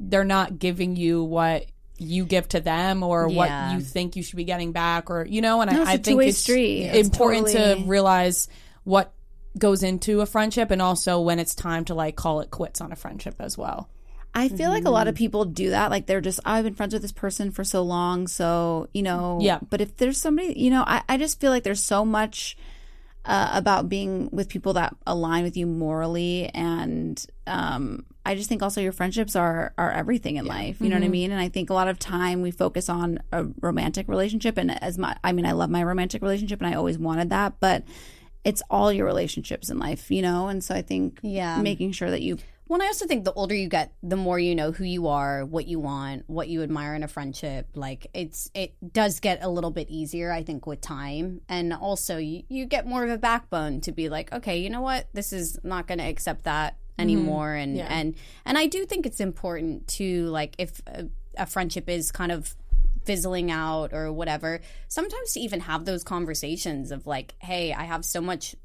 they're 0.00 0.24
not 0.24 0.58
giving 0.58 0.96
you 0.96 1.22
what 1.24 1.66
you 1.98 2.24
give 2.26 2.46
to 2.48 2.60
them 2.60 3.02
or 3.02 3.28
Yeah. 3.28 3.36
what 3.70 3.74
you 3.74 3.80
think 3.84 4.16
you 4.16 4.22
should 4.22 4.36
be 4.36 4.44
getting 4.44 4.72
back 4.72 5.08
or 5.10 5.24
you 5.26 5.40
know 5.40 5.60
and 5.62 5.70
No, 5.72 5.78
I, 5.78 5.80
it's 5.82 5.90
I 5.90 5.94
a 5.94 5.98
think 5.98 6.22
it's 6.22 6.38
street. 6.38 6.82
It's 6.84 7.08
important 7.08 7.46
totally- 7.48 7.82
to 7.82 7.88
realize 7.88 8.48
what 8.84 9.12
goes 9.58 9.82
into 9.82 10.20
a 10.20 10.26
friendship 10.26 10.70
and 10.70 10.82
also 10.82 11.20
when 11.20 11.38
it's 11.38 11.54
time 11.54 11.86
to 11.86 11.94
like 11.94 12.14
call 12.16 12.40
it 12.40 12.50
quits 12.50 12.80
on 12.82 12.92
a 12.92 12.96
friendship 12.96 13.36
as 13.38 13.56
well 13.56 13.88
I 14.34 14.50
feel 14.50 14.68
like 14.68 14.84
a 14.84 14.90
lot 14.90 15.08
of 15.08 15.14
Mm-hmm. 15.14 15.18
people 15.24 15.44
do 15.46 15.70
that. 15.70 15.90
Like 15.90 16.04
they're 16.04 16.20
just, 16.20 16.40
I've 16.44 16.64
been 16.64 16.74
friends 16.74 16.92
with 16.92 17.00
this 17.00 17.10
person 17.10 17.50
for 17.52 17.64
so 17.64 17.80
long. 17.80 18.26
So, 18.28 18.86
you 18.92 19.02
know, 19.02 19.38
Yeah. 19.40 19.60
But 19.70 19.80
if 19.80 19.96
there's 19.96 20.20
somebody, 20.20 20.52
you 20.60 20.68
know, 20.68 20.84
I, 20.86 21.00
I 21.08 21.16
just 21.16 21.40
feel 21.40 21.50
like 21.50 21.62
there's 21.62 21.82
so 21.82 22.04
much 22.04 22.54
uh, 23.24 23.48
about 23.54 23.88
being 23.88 24.28
with 24.32 24.50
people 24.50 24.74
that 24.74 24.94
align 25.06 25.42
with 25.44 25.56
you 25.56 25.66
morally. 25.66 26.50
And 26.52 27.24
um, 27.46 28.04
I 28.26 28.34
just 28.34 28.48
think 28.48 28.62
also 28.62 28.80
your 28.80 28.92
friendships 28.92 29.34
are, 29.36 29.72
are 29.78 29.90
everything 29.92 30.36
in 30.36 30.44
life. 30.44 30.80
You 30.80 30.88
know 30.88 30.96
Mm-hmm. 30.96 31.02
what 31.02 31.06
I 31.06 31.10
mean? 31.10 31.30
And 31.32 31.40
I 31.40 31.48
think 31.48 31.70
a 31.70 31.74
lot 31.74 31.88
of 31.88 31.98
time 31.98 32.42
we 32.42 32.50
focus 32.50 32.88
on 32.88 33.20
a 33.32 33.44
romantic 33.60 34.08
relationship. 34.08 34.58
And 34.58 34.70
as 34.82 34.98
my, 34.98 35.16
I 35.24 35.32
mean, 35.32 35.46
I 35.46 35.52
love 35.52 35.70
my 35.70 35.82
romantic 35.82 36.20
relationship 36.22 36.60
and 36.60 36.68
I 36.68 36.74
always 36.74 36.98
wanted 36.98 37.30
that. 37.30 37.54
But 37.60 37.84
it's 38.44 38.62
all 38.70 38.92
your 38.92 39.06
relationships 39.06 39.70
in 39.70 39.78
life, 39.78 40.10
you 40.10 40.22
know? 40.22 40.48
And 40.48 40.62
so 40.62 40.74
I 40.74 40.82
think 40.82 41.20
Yeah. 41.22 41.60
making 41.62 41.92
sure 41.92 42.10
that 42.10 42.20
you 42.22 42.38
Well, 42.68 42.76
and 42.80 42.82
I 42.82 42.88
also 42.88 43.06
think 43.06 43.24
the 43.24 43.32
older 43.32 43.54
you 43.54 43.68
get, 43.68 43.92
the 44.02 44.16
more 44.16 44.38
you 44.40 44.54
know 44.56 44.72
who 44.72 44.82
you 44.84 45.06
are, 45.06 45.44
what 45.44 45.66
you 45.66 45.78
want, 45.78 46.24
what 46.26 46.48
you 46.48 46.62
admire 46.64 46.94
in 46.96 47.02
a 47.04 47.08
friendship. 47.08 47.68
Like 47.74 48.08
it's 48.12 48.50
it 48.54 48.74
does 48.92 49.20
get 49.20 49.38
a 49.42 49.48
little 49.48 49.70
bit 49.70 49.88
easier, 49.88 50.32
I 50.32 50.42
think, 50.42 50.66
with 50.66 50.80
time, 50.80 51.40
and 51.48 51.72
also 51.72 52.18
you, 52.18 52.42
you 52.48 52.66
get 52.66 52.84
more 52.86 53.04
of 53.04 53.10
a 53.10 53.18
backbone 53.18 53.80
to 53.82 53.92
be 53.92 54.08
like, 54.08 54.32
okay, 54.32 54.58
you 54.58 54.68
know 54.70 54.80
what, 54.80 55.06
this 55.12 55.32
is 55.32 55.58
not 55.62 55.86
going 55.86 55.98
to 55.98 56.04
accept 56.04 56.42
that 56.44 56.76
Mm-hmm. 56.98 57.10
anymore, 57.10 57.54
and 57.54 57.76
Yeah. 57.76 57.86
and 57.90 58.14
and 58.44 58.56
I 58.58 58.66
do 58.66 58.84
think 58.86 59.06
it's 59.06 59.20
important 59.20 59.86
to 59.98 60.26
like 60.26 60.54
if 60.58 60.80
a, 60.86 61.06
a 61.36 61.46
friendship 61.46 61.88
is 61.88 62.10
kind 62.12 62.32
of 62.32 62.54
fizzling 63.04 63.52
out 63.52 63.92
or 63.92 64.12
whatever 64.12 64.60
sometimes 64.88 65.32
to 65.34 65.38
even 65.40 65.60
have 65.60 65.84
those 65.84 66.02
conversations 66.02 66.90
of 66.90 67.06
like 67.06 67.36
hey 67.38 67.72
i 67.72 67.84
have 67.84 68.04
so 68.04 68.20
much 68.20 68.56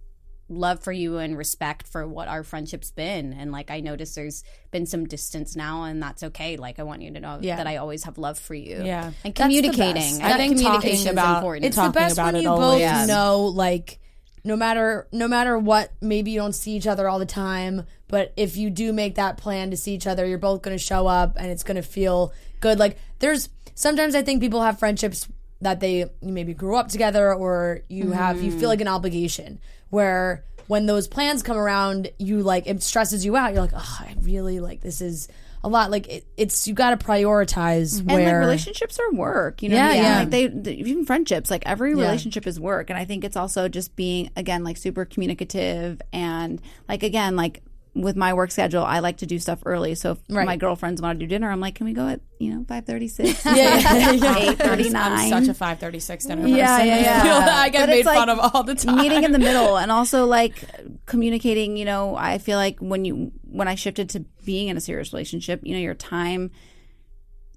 love 0.50 0.80
for 0.84 0.92
you 0.92 1.20
and 1.20 1.38
respect 1.38 1.88
for 1.88 2.08
what 2.08 2.28
our 2.28 2.44
friendship's 2.44 2.90
been 2.90 3.34
and 3.34 3.52
like 3.52 3.70
i 3.70 3.80
notice 3.82 4.16
there's 4.16 4.44
been 4.72 4.88
some 4.88 5.06
distance 5.06 5.56
now 5.56 5.84
and 5.84 6.02
that's 6.02 6.24
okay 6.24 6.58
like 6.58 6.80
i 6.80 6.84
want 6.84 7.04
you 7.04 7.12
to 7.12 7.20
know 7.20 7.38
Yeah. 7.40 7.58
that 7.58 7.68
i 7.68 7.78
always 7.78 8.04
have 8.06 8.18
love 8.18 8.40
for 8.40 8.56
you 8.56 8.82
Yeah. 8.84 9.12
and 9.24 9.36
That's 9.36 9.42
communicating 9.46 10.24
i 10.24 10.32
I 10.34 10.38
think 10.38 10.58
think 10.58 10.62
communication 10.66 11.12
about- 11.12 11.32
is 11.34 11.38
important 11.38 11.66
It's 11.68 11.76
the 11.76 11.82
talking 11.84 11.94
best 12.02 12.14
about 12.16 12.26
when 12.34 12.36
it 12.38 12.42
you 12.42 12.50
always. 12.50 12.72
both 12.72 12.80
Yeah. 12.82 13.06
know, 13.06 13.46
like, 13.46 14.00
no 14.44 14.56
matter 14.56 15.08
no 15.12 15.28
matter 15.28 15.58
what, 15.58 15.92
maybe 16.02 16.32
you 16.32 16.40
don't 16.40 16.54
see 16.54 16.72
each 16.72 16.88
other 16.88 17.08
all 17.08 17.20
the 17.20 17.26
time, 17.26 17.86
but 18.08 18.34
if 18.36 18.58
you 18.58 18.70
do 18.70 18.94
make 18.94 19.16
that 19.16 19.38
plan 19.38 19.72
to 19.72 19.78
see 19.78 19.94
each 19.94 20.08
other, 20.08 20.26
you're 20.26 20.38
both 20.38 20.62
going 20.62 20.78
to 20.78 20.84
show 20.84 21.08
up, 21.08 21.38
and 21.38 21.52
it's 21.52 21.64
going 21.64 21.76
to 21.76 21.82
feel 21.82 22.34
good. 22.60 22.80
Like, 22.80 22.98
there's 23.20 23.50
sometimes 23.76 24.16
I 24.16 24.22
think 24.24 24.42
people 24.42 24.62
have 24.62 24.80
friendships 24.80 25.28
that 25.62 25.80
they 25.80 26.06
maybe 26.22 26.54
grew 26.54 26.76
up 26.76 26.88
together, 26.90 27.34
or 27.34 27.82
you 27.88 28.12
have 28.12 28.42
you 28.42 28.50
feel 28.52 28.60
mm-hmm. 28.60 28.68
like 28.68 28.82
an 28.82 28.88
obligation 28.88 29.60
where. 29.90 30.44
When 30.68 30.86
those 30.86 31.06
plans 31.06 31.44
come 31.44 31.58
around, 31.58 32.12
you 32.18 32.44
like 32.44 32.66
it 32.66 32.82
stresses 32.82 33.26
you 33.26 33.36
out. 33.36 33.52
You're 33.52 33.64
like, 33.64 33.74
oh, 33.76 33.98
I 34.00 34.16
really 34.22 34.62
like 34.62 34.80
this 34.80 35.02
is 35.02 35.28
a 35.64 35.70
lot. 35.70 35.92
Like 35.92 36.08
it, 36.08 36.26
it's 36.38 36.68
you 36.68 36.74
got 36.74 37.00
to 37.00 37.06
prioritize 37.06 38.02
where 38.04 38.26
like 38.26 38.40
relationships 38.40 39.00
are 39.00 39.12
work 39.14 39.62
you 39.62 39.70
know 39.70 39.76
Yeah, 39.76 39.94
yeah. 39.94 40.20
like 40.20 40.30
they, 40.30 40.48
they 40.48 40.74
even 40.74 41.06
friendships 41.06 41.52
like 41.52 41.64
every 41.66 41.92
Yeah. 41.92 42.02
relationship 42.02 42.48
is 42.48 42.60
work 42.60 42.90
and 42.90 42.98
i 42.98 43.06
think 43.06 43.24
it's 43.24 43.36
also 43.38 43.68
just 43.68 43.96
being 43.96 44.30
again 44.36 44.64
like 44.64 44.78
super 44.78 45.06
communicative 45.06 46.02
and 46.12 46.62
like 46.90 47.04
again 47.04 47.36
like 47.36 47.62
with 47.94 48.16
my 48.16 48.34
work 48.34 48.52
schedule 48.52 48.84
i 48.84 49.00
like 49.00 49.18
to 49.18 49.26
do 49.26 49.38
stuff 49.38 49.60
early 49.66 49.96
so 49.96 50.12
if 50.12 50.18
Right. 50.30 50.46
my 50.46 50.56
girlfriends 50.56 51.02
want 51.02 51.20
to 51.20 51.26
do 51.26 51.30
dinner 51.30 51.52
i'm 51.52 51.60
like 51.60 51.76
can 51.76 51.86
we 51.86 51.92
go 51.94 52.08
at 52.08 52.22
you 52.40 52.50
know 52.54 52.60
536 52.68 53.44
Yeah, 53.46 53.54
yeah, 53.54 54.12
yeah. 54.12 54.38
eight 54.52 54.58
thirty 54.58 54.96
I'm 54.96 55.30
such 55.30 55.50
a 55.50 55.54
536 55.54 56.26
dinner 56.26 56.48
yeah, 56.48 56.78
person. 56.78 56.88
yeah, 56.88 56.94
I 56.96 57.00
yeah. 57.00 57.24
feel 57.24 57.40
that 57.40 57.50
I 57.50 57.70
get 57.70 57.80
But 57.82 57.90
made 57.90 57.98
it's 58.00 58.06
like 58.06 58.18
fun 58.18 58.30
of 58.30 58.40
all 58.40 58.64
the 58.64 58.76
time. 58.76 58.96
Meeting 58.96 59.24
in 59.26 59.32
the 59.34 59.40
middle, 59.40 59.78
and 59.78 59.92
also 59.92 60.26
like 60.26 60.64
communicating. 61.06 61.76
You 61.78 61.86
know, 61.86 62.16
I 62.16 62.38
feel 62.38 62.58
like 62.58 62.80
when 62.80 63.06
you 63.06 63.32
when 63.44 63.68
I 63.68 63.76
shifted 63.76 64.10
to 64.12 64.22
being 64.46 64.70
in 64.70 64.78
a 64.78 64.82
serious 64.82 65.12
relationship, 65.14 65.60
you 65.64 65.74
know, 65.74 65.80
your 65.82 65.94
time 65.94 66.52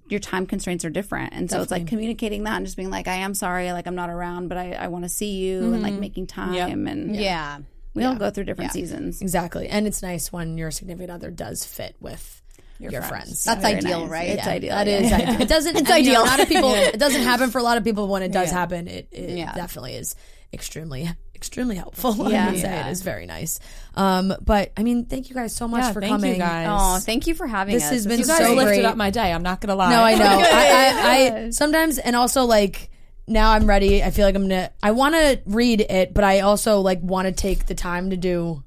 your 0.07 0.19
time 0.19 0.45
constraints 0.45 0.85
are 0.85 0.89
different, 0.91 1.33
and 1.33 1.49
so 1.49 1.61
it's 1.61 1.71
like 1.71 1.87
communicating 1.87 2.43
that 2.43 2.57
and 2.57 2.65
just 2.65 2.77
being 2.77 2.91
like, 2.91 3.07
I 3.07 3.15
am 3.15 3.33
sorry, 3.33 3.71
like 3.71 3.87
I'm 3.87 3.95
not 3.95 4.09
around, 4.11 4.49
but 4.49 4.57
I, 4.57 4.73
I 4.73 4.87
want 4.89 5.03
to 5.05 5.09
see 5.09 5.31
you, 5.37 5.73
and 5.73 5.81
like 5.81 5.93
mm-hmm. 5.93 6.01
making 6.01 6.27
time, 6.27 6.53
Yep. 6.53 6.69
and 6.69 7.15
yeah 7.15 7.59
we 7.95 8.03
all 8.03 8.15
go 8.15 8.29
through 8.29 8.43
different 8.43 8.71
seasons. 8.73 9.21
Exactly. 9.21 9.67
And 9.67 9.87
it's 9.87 10.03
nice 10.03 10.31
when 10.31 10.57
your 10.57 10.69
significant 10.69 11.09
other 11.11 11.31
does 11.31 11.65
fit 11.65 11.95
with 11.99 12.41
your, 12.77 12.91
friends. 12.91 13.07
friends. 13.09 13.43
that's 13.45 13.61
Very 13.61 13.75
ideal 13.77 14.01
nice. 14.01 14.09
right 14.09 14.29
It's 14.29 14.45
Yeah. 14.45 14.51
ideal. 14.51 14.69
That 14.75 14.87
yeah. 14.87 14.97
is 14.99 15.11
ideal. 15.13 15.41
It 15.41 15.47
doesn't. 15.47 15.75
It's 15.79 15.89
and, 15.89 16.05
you 16.05 16.11
know, 16.13 16.19
ideal. 16.19 16.23
a 16.23 16.31
lot 16.31 16.39
of 16.41 16.47
people. 16.49 16.73
It 16.75 16.99
doesn't 16.99 17.21
happen 17.21 17.49
for 17.49 17.57
a 17.59 17.63
lot 17.63 17.77
of 17.77 17.83
people. 17.85 18.07
When 18.09 18.21
it 18.21 18.31
does 18.33 18.49
Yeah. 18.49 18.53
happen, 18.59 18.87
it, 18.89 19.07
it 19.11 19.37
Yeah. 19.37 19.53
definitely 19.55 19.93
is 19.95 20.13
extremely, 20.53 21.09
extremely 21.33 21.75
helpful. 21.77 22.13
Yeah. 22.29 22.47
I 22.47 22.51
would 22.51 22.59
say 22.59 22.67
Yeah. 22.67 22.87
it 22.87 22.91
is 22.91 23.01
very 23.01 23.25
nice. 23.27 23.59
Um, 23.95 24.33
but 24.41 24.73
I 24.75 24.83
mean, 24.83 25.05
thank 25.05 25.29
you 25.29 25.35
guys 25.35 25.55
so 25.55 25.67
much 25.69 25.83
Yeah, 25.83 25.93
for 25.93 26.01
thank 26.01 26.11
coming. 26.11 26.33
you 26.33 26.37
guys. 26.39 26.67
oh 26.69 26.99
thank 26.99 27.27
you 27.27 27.33
for 27.33 27.47
having 27.47 27.75
This 27.75 27.85
us 27.85 27.91
has 27.91 28.07
been 28.07 28.19
you 28.19 28.25
guys 28.25 28.37
so 28.39 28.53
lifted 28.55 28.65
great. 28.81 28.85
up 28.85 28.97
my 28.97 29.09
day. 29.09 29.31
I'm 29.31 29.43
not 29.43 29.61
gonna 29.61 29.75
lie. 29.75 29.89
No, 29.91 30.03
I 30.03 30.15
know. 30.15 30.25
I, 30.25 30.35
I, 31.39 31.45
I 31.45 31.49
sometimes, 31.51 31.97
and 31.97 32.13
also 32.15 32.43
like 32.43 32.89
now 33.27 33.51
I'm 33.51 33.67
ready. 33.67 34.03
I 34.03 34.11
feel 34.11 34.25
like 34.25 34.35
I'm 34.35 34.43
gonna. 34.43 34.69
I 34.83 34.91
want 34.91 35.15
to 35.15 35.39
read 35.45 35.81
it, 35.81 36.13
but 36.13 36.23
I 36.23 36.41
also 36.41 36.79
like 36.81 37.01
want 37.01 37.27
to 37.27 37.31
take 37.31 37.65
the 37.65 37.75
time 37.75 38.09
to 38.11 38.17
do 38.17 38.63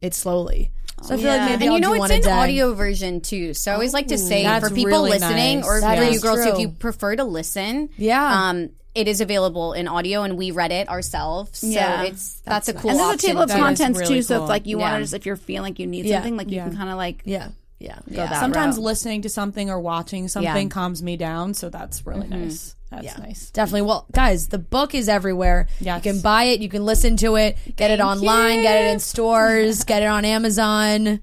it 0.00 0.14
slowly. 0.14 0.70
So 1.02 1.14
I 1.14 1.18
feel 1.18 1.26
like 1.28 1.50
maybe 1.50 1.64
and 1.66 1.70
I'll 1.70 1.74
you 1.74 1.80
know 1.80 1.88
do 1.88 1.94
it's 1.94 2.00
one 2.00 2.10
a 2.12 2.14
in 2.14 2.20
day. 2.22 2.30
audio 2.30 2.74
version 2.74 3.20
too. 3.20 3.54
So 3.54 3.72
I 3.72 3.74
always 3.74 3.92
like 3.92 4.08
to 4.08 4.18
say 4.18 4.44
That's 4.44 4.68
for 4.68 4.74
people 4.74 4.90
really 4.92 5.10
listening 5.10 5.60
nice. 5.60 5.66
or 5.68 5.80
That 5.80 5.98
for 5.98 6.04
you 6.04 6.10
is 6.10 6.22
girls, 6.22 6.46
if 6.46 6.58
you 6.60 6.68
prefer 6.68 7.16
to 7.16 7.24
listen, 7.24 7.88
Yeah. 7.96 8.48
um, 8.50 8.70
it 8.94 9.08
is 9.08 9.20
available 9.20 9.72
in 9.72 9.88
audio, 9.88 10.22
and 10.22 10.36
we 10.36 10.50
read 10.52 10.70
it 10.70 10.88
ourselves. 10.88 11.58
So 11.58 11.66
Yeah. 11.66 12.02
it's 12.04 12.40
that's, 12.44 12.68
a 12.68 12.72
cool. 12.74 12.90
and 12.90 13.00
there's 13.00 13.08
a 13.10 13.12
option 13.14 13.28
table 13.30 13.42
of 13.42 13.48
too. 13.48 13.54
That 13.54 13.58
is 13.58 13.78
contents 13.78 13.98
really 13.98 14.14
too. 14.16 14.22
So 14.22 14.36
cool. 14.36 14.44
if 14.44 14.48
like 14.50 14.66
you 14.66 14.78
want 14.78 14.92
Yeah. 14.92 14.98
to 14.98 15.02
just 15.04 15.14
if 15.14 15.26
you're 15.26 15.36
feeling 15.36 15.72
like 15.72 15.78
you 15.80 15.86
need 15.88 16.04
Yeah. 16.04 16.16
something, 16.18 16.36
like 16.36 16.50
you 16.50 16.56
Yeah. 16.56 16.68
can 16.68 16.76
kind 16.76 16.90
of 16.90 16.96
like 16.98 17.22
Yeah, 17.24 17.48
yeah. 17.82 17.98
go 18.08 18.16
that 18.16 18.40
Sometimes 18.40 18.76
route. 18.76 18.84
listening 18.84 19.22
to 19.22 19.28
something 19.28 19.70
or 19.70 19.80
watching 19.80 20.28
something 20.28 20.68
calms 20.68 21.02
me 21.02 21.16
down, 21.16 21.54
so 21.54 21.68
that's 21.68 22.06
really 22.06 22.28
mm-hmm. 22.28 22.44
nice. 22.44 22.76
That's 22.90 23.04
Yeah. 23.04 23.16
nice. 23.18 23.50
Definitely. 23.50 23.82
Well, 23.82 24.06
guys, 24.12 24.48
the 24.48 24.58
book 24.58 24.94
is 24.94 25.08
everywhere. 25.08 25.66
Yes. 25.80 26.04
You 26.04 26.12
can 26.12 26.20
buy 26.20 26.44
it. 26.44 26.60
You 26.60 26.68
can 26.68 26.84
listen 26.84 27.16
to 27.18 27.36
it. 27.36 27.56
Get 27.76 27.90
it 27.90 28.00
online. 28.00 28.62
Get 28.62 28.84
it 28.84 28.92
in 28.92 29.00
stores. 29.00 29.84
get 29.84 30.02
it 30.02 30.06
on 30.06 30.24
Amazon. 30.24 31.20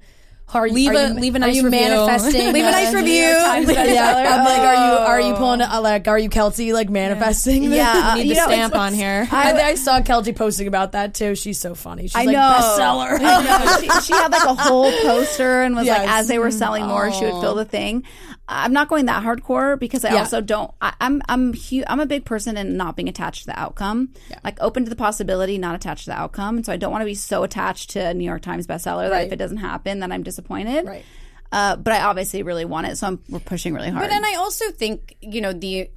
Are 0.52 0.68
Leave 0.68 0.90
are 0.90 0.94
a- 0.94 1.08
you, 1.08 1.14
leave 1.14 1.34
a 1.34 1.36
are 1.36 1.40
nice 1.40 1.56
you 1.56 1.64
review. 1.64 1.80
manifesting? 1.80 2.52
Leave 2.52 2.64
a 2.64 2.70
nice 2.70 2.92
review. 2.92 3.12
New 3.12 3.28
York 3.28 3.42
Times 3.42 3.68
bestseller. 3.70 3.94
Yeah, 3.94 4.36
I'm 4.36 4.44
like, 4.44 4.58
are 4.58 4.74
you 4.74 4.98
are 4.98 5.20
you 5.20 5.34
Oh. 5.34 5.38
pulling 5.38 5.60
uh, 5.62 5.80
like 5.80 6.08
are 6.08 6.18
you 6.18 6.28
Kelsey 6.28 6.72
like 6.72 6.90
manifesting? 6.90 7.70
this? 7.70 7.76
Yeah, 7.76 8.14
Need 8.16 8.26
you 8.26 8.34
know, 8.34 8.46
stamp 8.46 8.74
on 8.74 8.92
here. 8.94 9.28
I, 9.30 9.52
I 9.52 9.74
saw 9.76 10.00
Kelsey 10.02 10.32
posting 10.32 10.66
about 10.66 10.92
that 10.92 11.14
too. 11.14 11.34
She's 11.36 11.58
so 11.60 11.74
funny. 11.74 12.04
She's 12.04 12.16
I 12.16 12.24
like 12.24 12.34
know. 12.34 12.40
bestseller. 12.58 13.18
I 13.20 13.78
know. 13.88 13.94
She, 13.94 14.00
she 14.06 14.12
had 14.12 14.32
like 14.32 14.44
a 14.44 14.54
whole 14.54 14.90
poster 15.02 15.62
and 15.62 15.76
was 15.76 15.86
like, 15.86 16.08
as 16.08 16.26
they 16.28 16.38
were 16.38 16.50
selling 16.50 16.86
more, 16.86 17.12
she 17.12 17.24
would 17.24 17.40
fill 17.40 17.54
the 17.54 17.64
thing. 17.64 18.04
I'm 18.52 18.72
not 18.72 18.88
going 18.88 19.06
that 19.06 19.22
hardcore 19.22 19.78
because 19.78 20.04
I 20.04 20.12
Yeah. 20.14 20.18
also 20.20 20.40
don't. 20.40 20.72
I, 20.80 20.92
I'm 21.00 21.22
I'm 21.28 21.52
hu- 21.54 21.84
I'm 21.86 22.00
a 22.00 22.06
big 22.06 22.24
person 22.24 22.56
in 22.56 22.76
not 22.76 22.96
being 22.96 23.08
attached 23.08 23.42
to 23.42 23.46
the 23.46 23.58
outcome. 23.58 24.12
Like 24.44 24.58
open 24.60 24.84
to 24.84 24.90
the 24.90 24.96
possibility, 24.96 25.56
not 25.56 25.74
attached 25.76 26.04
to 26.04 26.10
the 26.10 26.18
outcome. 26.18 26.56
And 26.56 26.66
so 26.66 26.72
I 26.72 26.76
don't 26.76 26.90
want 26.90 27.02
to 27.02 27.06
be 27.06 27.14
so 27.14 27.44
attached 27.44 27.90
to 27.90 28.00
a 28.06 28.12
New 28.14 28.24
York 28.24 28.42
Times 28.42 28.66
bestseller 28.66 29.08
that 29.08 29.26
if 29.26 29.32
it 29.32 29.36
doesn't 29.36 29.58
happen, 29.58 30.00
then 30.00 30.10
I'm 30.12 30.22
disappointed. 30.24 30.84
Right. 30.86 31.04
Uh, 31.52 31.76
but 31.76 31.92
I 31.94 32.02
obviously 32.02 32.42
really 32.42 32.64
want 32.64 32.86
it, 32.88 32.96
so 32.98 33.06
I'm 33.06 33.20
we're 33.28 33.38
pushing 33.40 33.72
really 33.74 33.90
hard. 33.90 34.04
But 34.04 34.10
then 34.10 34.24
I 34.24 34.34
also 34.38 34.70
think 34.72 35.16
you 35.20 35.40
know 35.40 35.52
the 35.52 35.88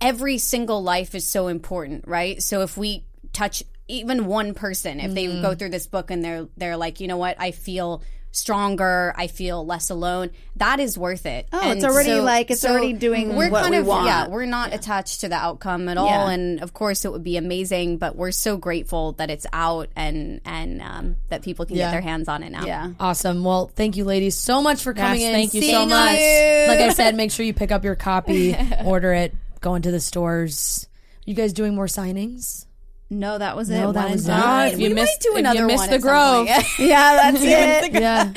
every 0.00 0.38
single 0.38 0.82
life 0.82 1.14
is 1.14 1.26
so 1.26 1.48
important, 1.48 2.06
right? 2.08 2.42
So 2.42 2.62
if 2.62 2.76
we 2.76 3.04
touch 3.32 3.62
even 3.88 4.26
one 4.26 4.52
person, 4.54 5.00
if 5.00 5.14
they 5.14 5.24
Mm-hmm. 5.26 5.42
go 5.42 5.54
through 5.54 5.70
this 5.70 5.86
book 5.86 6.10
and 6.10 6.24
they're 6.24 6.46
they're 6.56 6.76
like, 6.76 7.00
you 7.00 7.08
know 7.08 7.16
what, 7.16 7.36
I 7.40 7.50
feel 7.52 8.02
stronger, 8.38 9.12
I 9.16 9.26
feel 9.26 9.64
less 9.66 9.90
alone. 9.90 10.30
That 10.56 10.80
is 10.80 10.96
worth 10.96 11.26
it. 11.26 11.46
Oh, 11.52 11.70
it's 11.72 11.84
already, 11.84 12.14
like, 12.20 12.50
it's 12.50 12.64
already 12.64 12.92
doing 12.92 13.36
we're 13.36 13.50
what 13.50 13.62
kind 13.62 13.72
we 13.72 13.78
of 13.78 13.86
want. 13.86 14.06
yeah, 14.06 14.28
we're 14.28 14.46
not 14.46 14.72
attached 14.72 15.20
to 15.20 15.28
the 15.28 15.34
outcome 15.36 15.88
at 15.88 15.96
all. 15.98 16.06
Yeah. 16.06 16.30
And 16.30 16.60
of 16.62 16.72
course, 16.72 17.04
it 17.04 17.12
would 17.12 17.22
be 17.24 17.36
amazing, 17.36 17.98
but 17.98 18.16
we're 18.16 18.30
so 18.32 18.56
grateful 18.56 19.12
that 19.12 19.30
it's 19.30 19.46
out 19.52 19.88
and 19.94 20.40
and 20.44 20.80
um, 20.82 21.16
that 21.28 21.42
people 21.42 21.66
can 21.66 21.76
Yeah. 21.76 21.86
get 21.86 21.90
their 21.92 22.00
hands 22.00 22.28
on 22.28 22.42
it 22.42 22.50
now. 22.50 22.64
yeah. 22.66 22.90
Awesome. 22.98 23.44
Well, 23.44 23.70
thank 23.74 23.96
you, 23.96 24.04
ladies, 24.04 24.34
so 24.36 24.62
much 24.62 24.82
for 24.82 24.94
coming 24.94 25.20
Yes, 25.20 25.28
in. 25.28 25.34
thank 25.34 25.54
you 25.54 25.62
so 25.62 25.82
us. 25.82 25.88
much. 25.90 26.12
Like 26.68 26.80
I 26.80 26.92
said, 26.94 27.14
make 27.16 27.30
sure 27.30 27.44
you 27.44 27.54
pick 27.54 27.70
up 27.72 27.84
your 27.84 27.94
copy, 27.96 28.56
order 28.84 29.12
it, 29.12 29.34
go 29.60 29.74
into 29.74 29.90
the 29.90 30.00
stores. 30.00 30.86
You 31.24 31.34
guys 31.34 31.52
doing 31.52 31.74
more 31.74 31.86
signings? 31.86 32.64
No, 33.10 33.38
that 33.38 33.56
was 33.56 33.70
it. 33.70 33.80
No, 33.80 33.92
that 33.92 34.10
was 34.10 34.28
and 34.28 34.38
it. 34.38 34.42
done. 34.42 34.68
If 34.68 34.78
you 34.80 34.88
We 34.88 34.94
might 34.94 35.00
missed, 35.02 35.20
do 35.22 35.32
if 35.32 35.38
another 35.38 35.60
you 35.60 35.66
missed 35.66 35.78
one 35.84 35.90
the 35.90 35.98
Grove. 35.98 36.46
Yeah, 36.78 37.14
that's 37.32 37.40
it. 37.42 37.92
Yeah, 37.92 38.32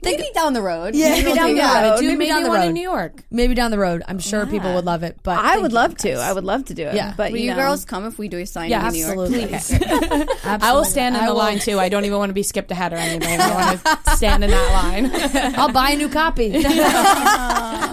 Maybe 0.00 0.24
down 0.32 0.52
the 0.52 0.62
road. 0.62 0.94
Yeah, 0.94 1.08
Maybe 1.10 1.24
maybe 1.24 1.34
down 1.34 1.54
the 1.56 1.60
it 1.60 1.90
road. 1.90 1.96
do 2.00 2.06
Maybe 2.06 2.16
maybe 2.18 2.28
down 2.30 2.42
the 2.44 2.48
one 2.50 2.58
road. 2.60 2.66
in 2.68 2.74
New 2.74 2.82
York. 2.82 3.24
maybe 3.32 3.54
down 3.54 3.70
the 3.72 3.78
road. 3.78 4.02
I'm 4.06 4.20
sure 4.20 4.46
people 4.46 4.72
would 4.74 4.84
love 4.84 5.02
it. 5.02 5.18
But 5.24 5.38
I 5.44 5.58
would 5.58 5.72
you 5.72 5.74
love 5.74 5.96
to. 5.98 6.12
I 6.14 6.32
would 6.32 6.44
love 6.44 6.66
to 6.66 6.74
do 6.74 6.84
it. 6.84 6.94
Yeah. 6.94 7.14
but 7.16 7.32
Will 7.32 7.38
you 7.38 7.46
you 7.46 7.50
know, 7.50 7.56
girls 7.56 7.84
come 7.84 8.06
if 8.06 8.16
we 8.16 8.28
do 8.28 8.38
a 8.38 8.46
signing 8.46 8.70
Yeah, 8.70 8.86
in 8.86 8.92
New 8.92 9.00
York? 9.00 9.18
absolutely. 9.32 10.28
I 10.44 10.72
will 10.72 10.84
stand 10.84 11.16
in 11.16 11.22
I 11.22 11.26
the 11.26 11.32
will- 11.32 11.38
line 11.38 11.58
too. 11.58 11.80
I 11.80 11.88
don't 11.88 12.04
even 12.04 12.16
want 12.18 12.30
to 12.30 12.34
be 12.34 12.44
skipped 12.44 12.70
ahead 12.70 12.92
or 12.92 12.96
anything. 12.96 13.40
I 13.40 13.54
want 13.54 14.04
to 14.04 14.16
stand 14.16 14.44
in 14.44 14.50
that 14.50 14.72
line. 14.72 15.54
I'll 15.58 15.72
buy 15.72 15.90
a 15.90 15.96
new 15.96 16.08
copy. 16.08 16.50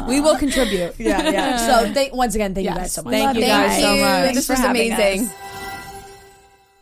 we 0.08 0.22
will 0.22 0.38
contribute. 0.38 0.94
yeah, 1.00 1.28
yeah. 1.30 1.58
So 1.86 1.92
thank, 1.94 2.14
once 2.14 2.36
again, 2.36 2.54
thank 2.54 2.68
you 2.68 2.74
guys 2.76 2.92
so 2.94 3.02
much. 3.02 3.12
Thank 3.14 3.36
you 3.38 3.42
guys 3.46 3.82
so 3.82 3.96
much. 3.98 4.36
This 4.36 4.48
was 4.50 4.60
having 4.60 4.94
amazing. 4.94 5.30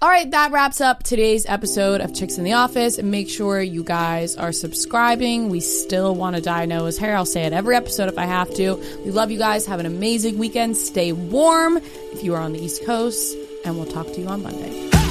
All 0.03 0.09
right, 0.09 0.29
that 0.31 0.51
wraps 0.51 0.81
up 0.81 1.01
today's 1.03 1.45
episode 1.45 2.01
of 2.01 2.13
Chicks 2.13 2.37
in 2.37 2.43
the 2.43 2.51
Office. 2.51 3.01
Make 3.01 3.29
sure 3.29 3.61
you 3.61 3.85
guys 3.85 4.35
are 4.35 4.51
subscribing. 4.51 5.47
We 5.47 5.61
still 5.61 6.13
want 6.13 6.35
to 6.35 6.41
dye 6.41 6.65
Noah's 6.65 6.97
hair. 6.97 7.15
I'll 7.15 7.25
say 7.25 7.43
it 7.43 7.53
every 7.53 7.77
episode 7.77 8.09
if 8.09 8.17
I 8.17 8.25
have 8.25 8.53
to. 8.55 8.75
We 9.05 9.11
love 9.11 9.31
you 9.31 9.37
guys. 9.37 9.65
Have 9.65 9.79
an 9.79 9.85
amazing 9.85 10.37
weekend. 10.37 10.75
Stay 10.75 11.13
warm 11.13 11.77
if 11.77 12.21
you 12.21 12.35
are 12.35 12.41
on 12.41 12.51
the 12.51 12.59
East 12.59 12.85
Coast. 12.85 13.33
And 13.63 13.77
we'll 13.77 13.85
talk 13.85 14.07
to 14.07 14.19
you 14.19 14.27
on 14.27 14.43
Monday. 14.43 15.02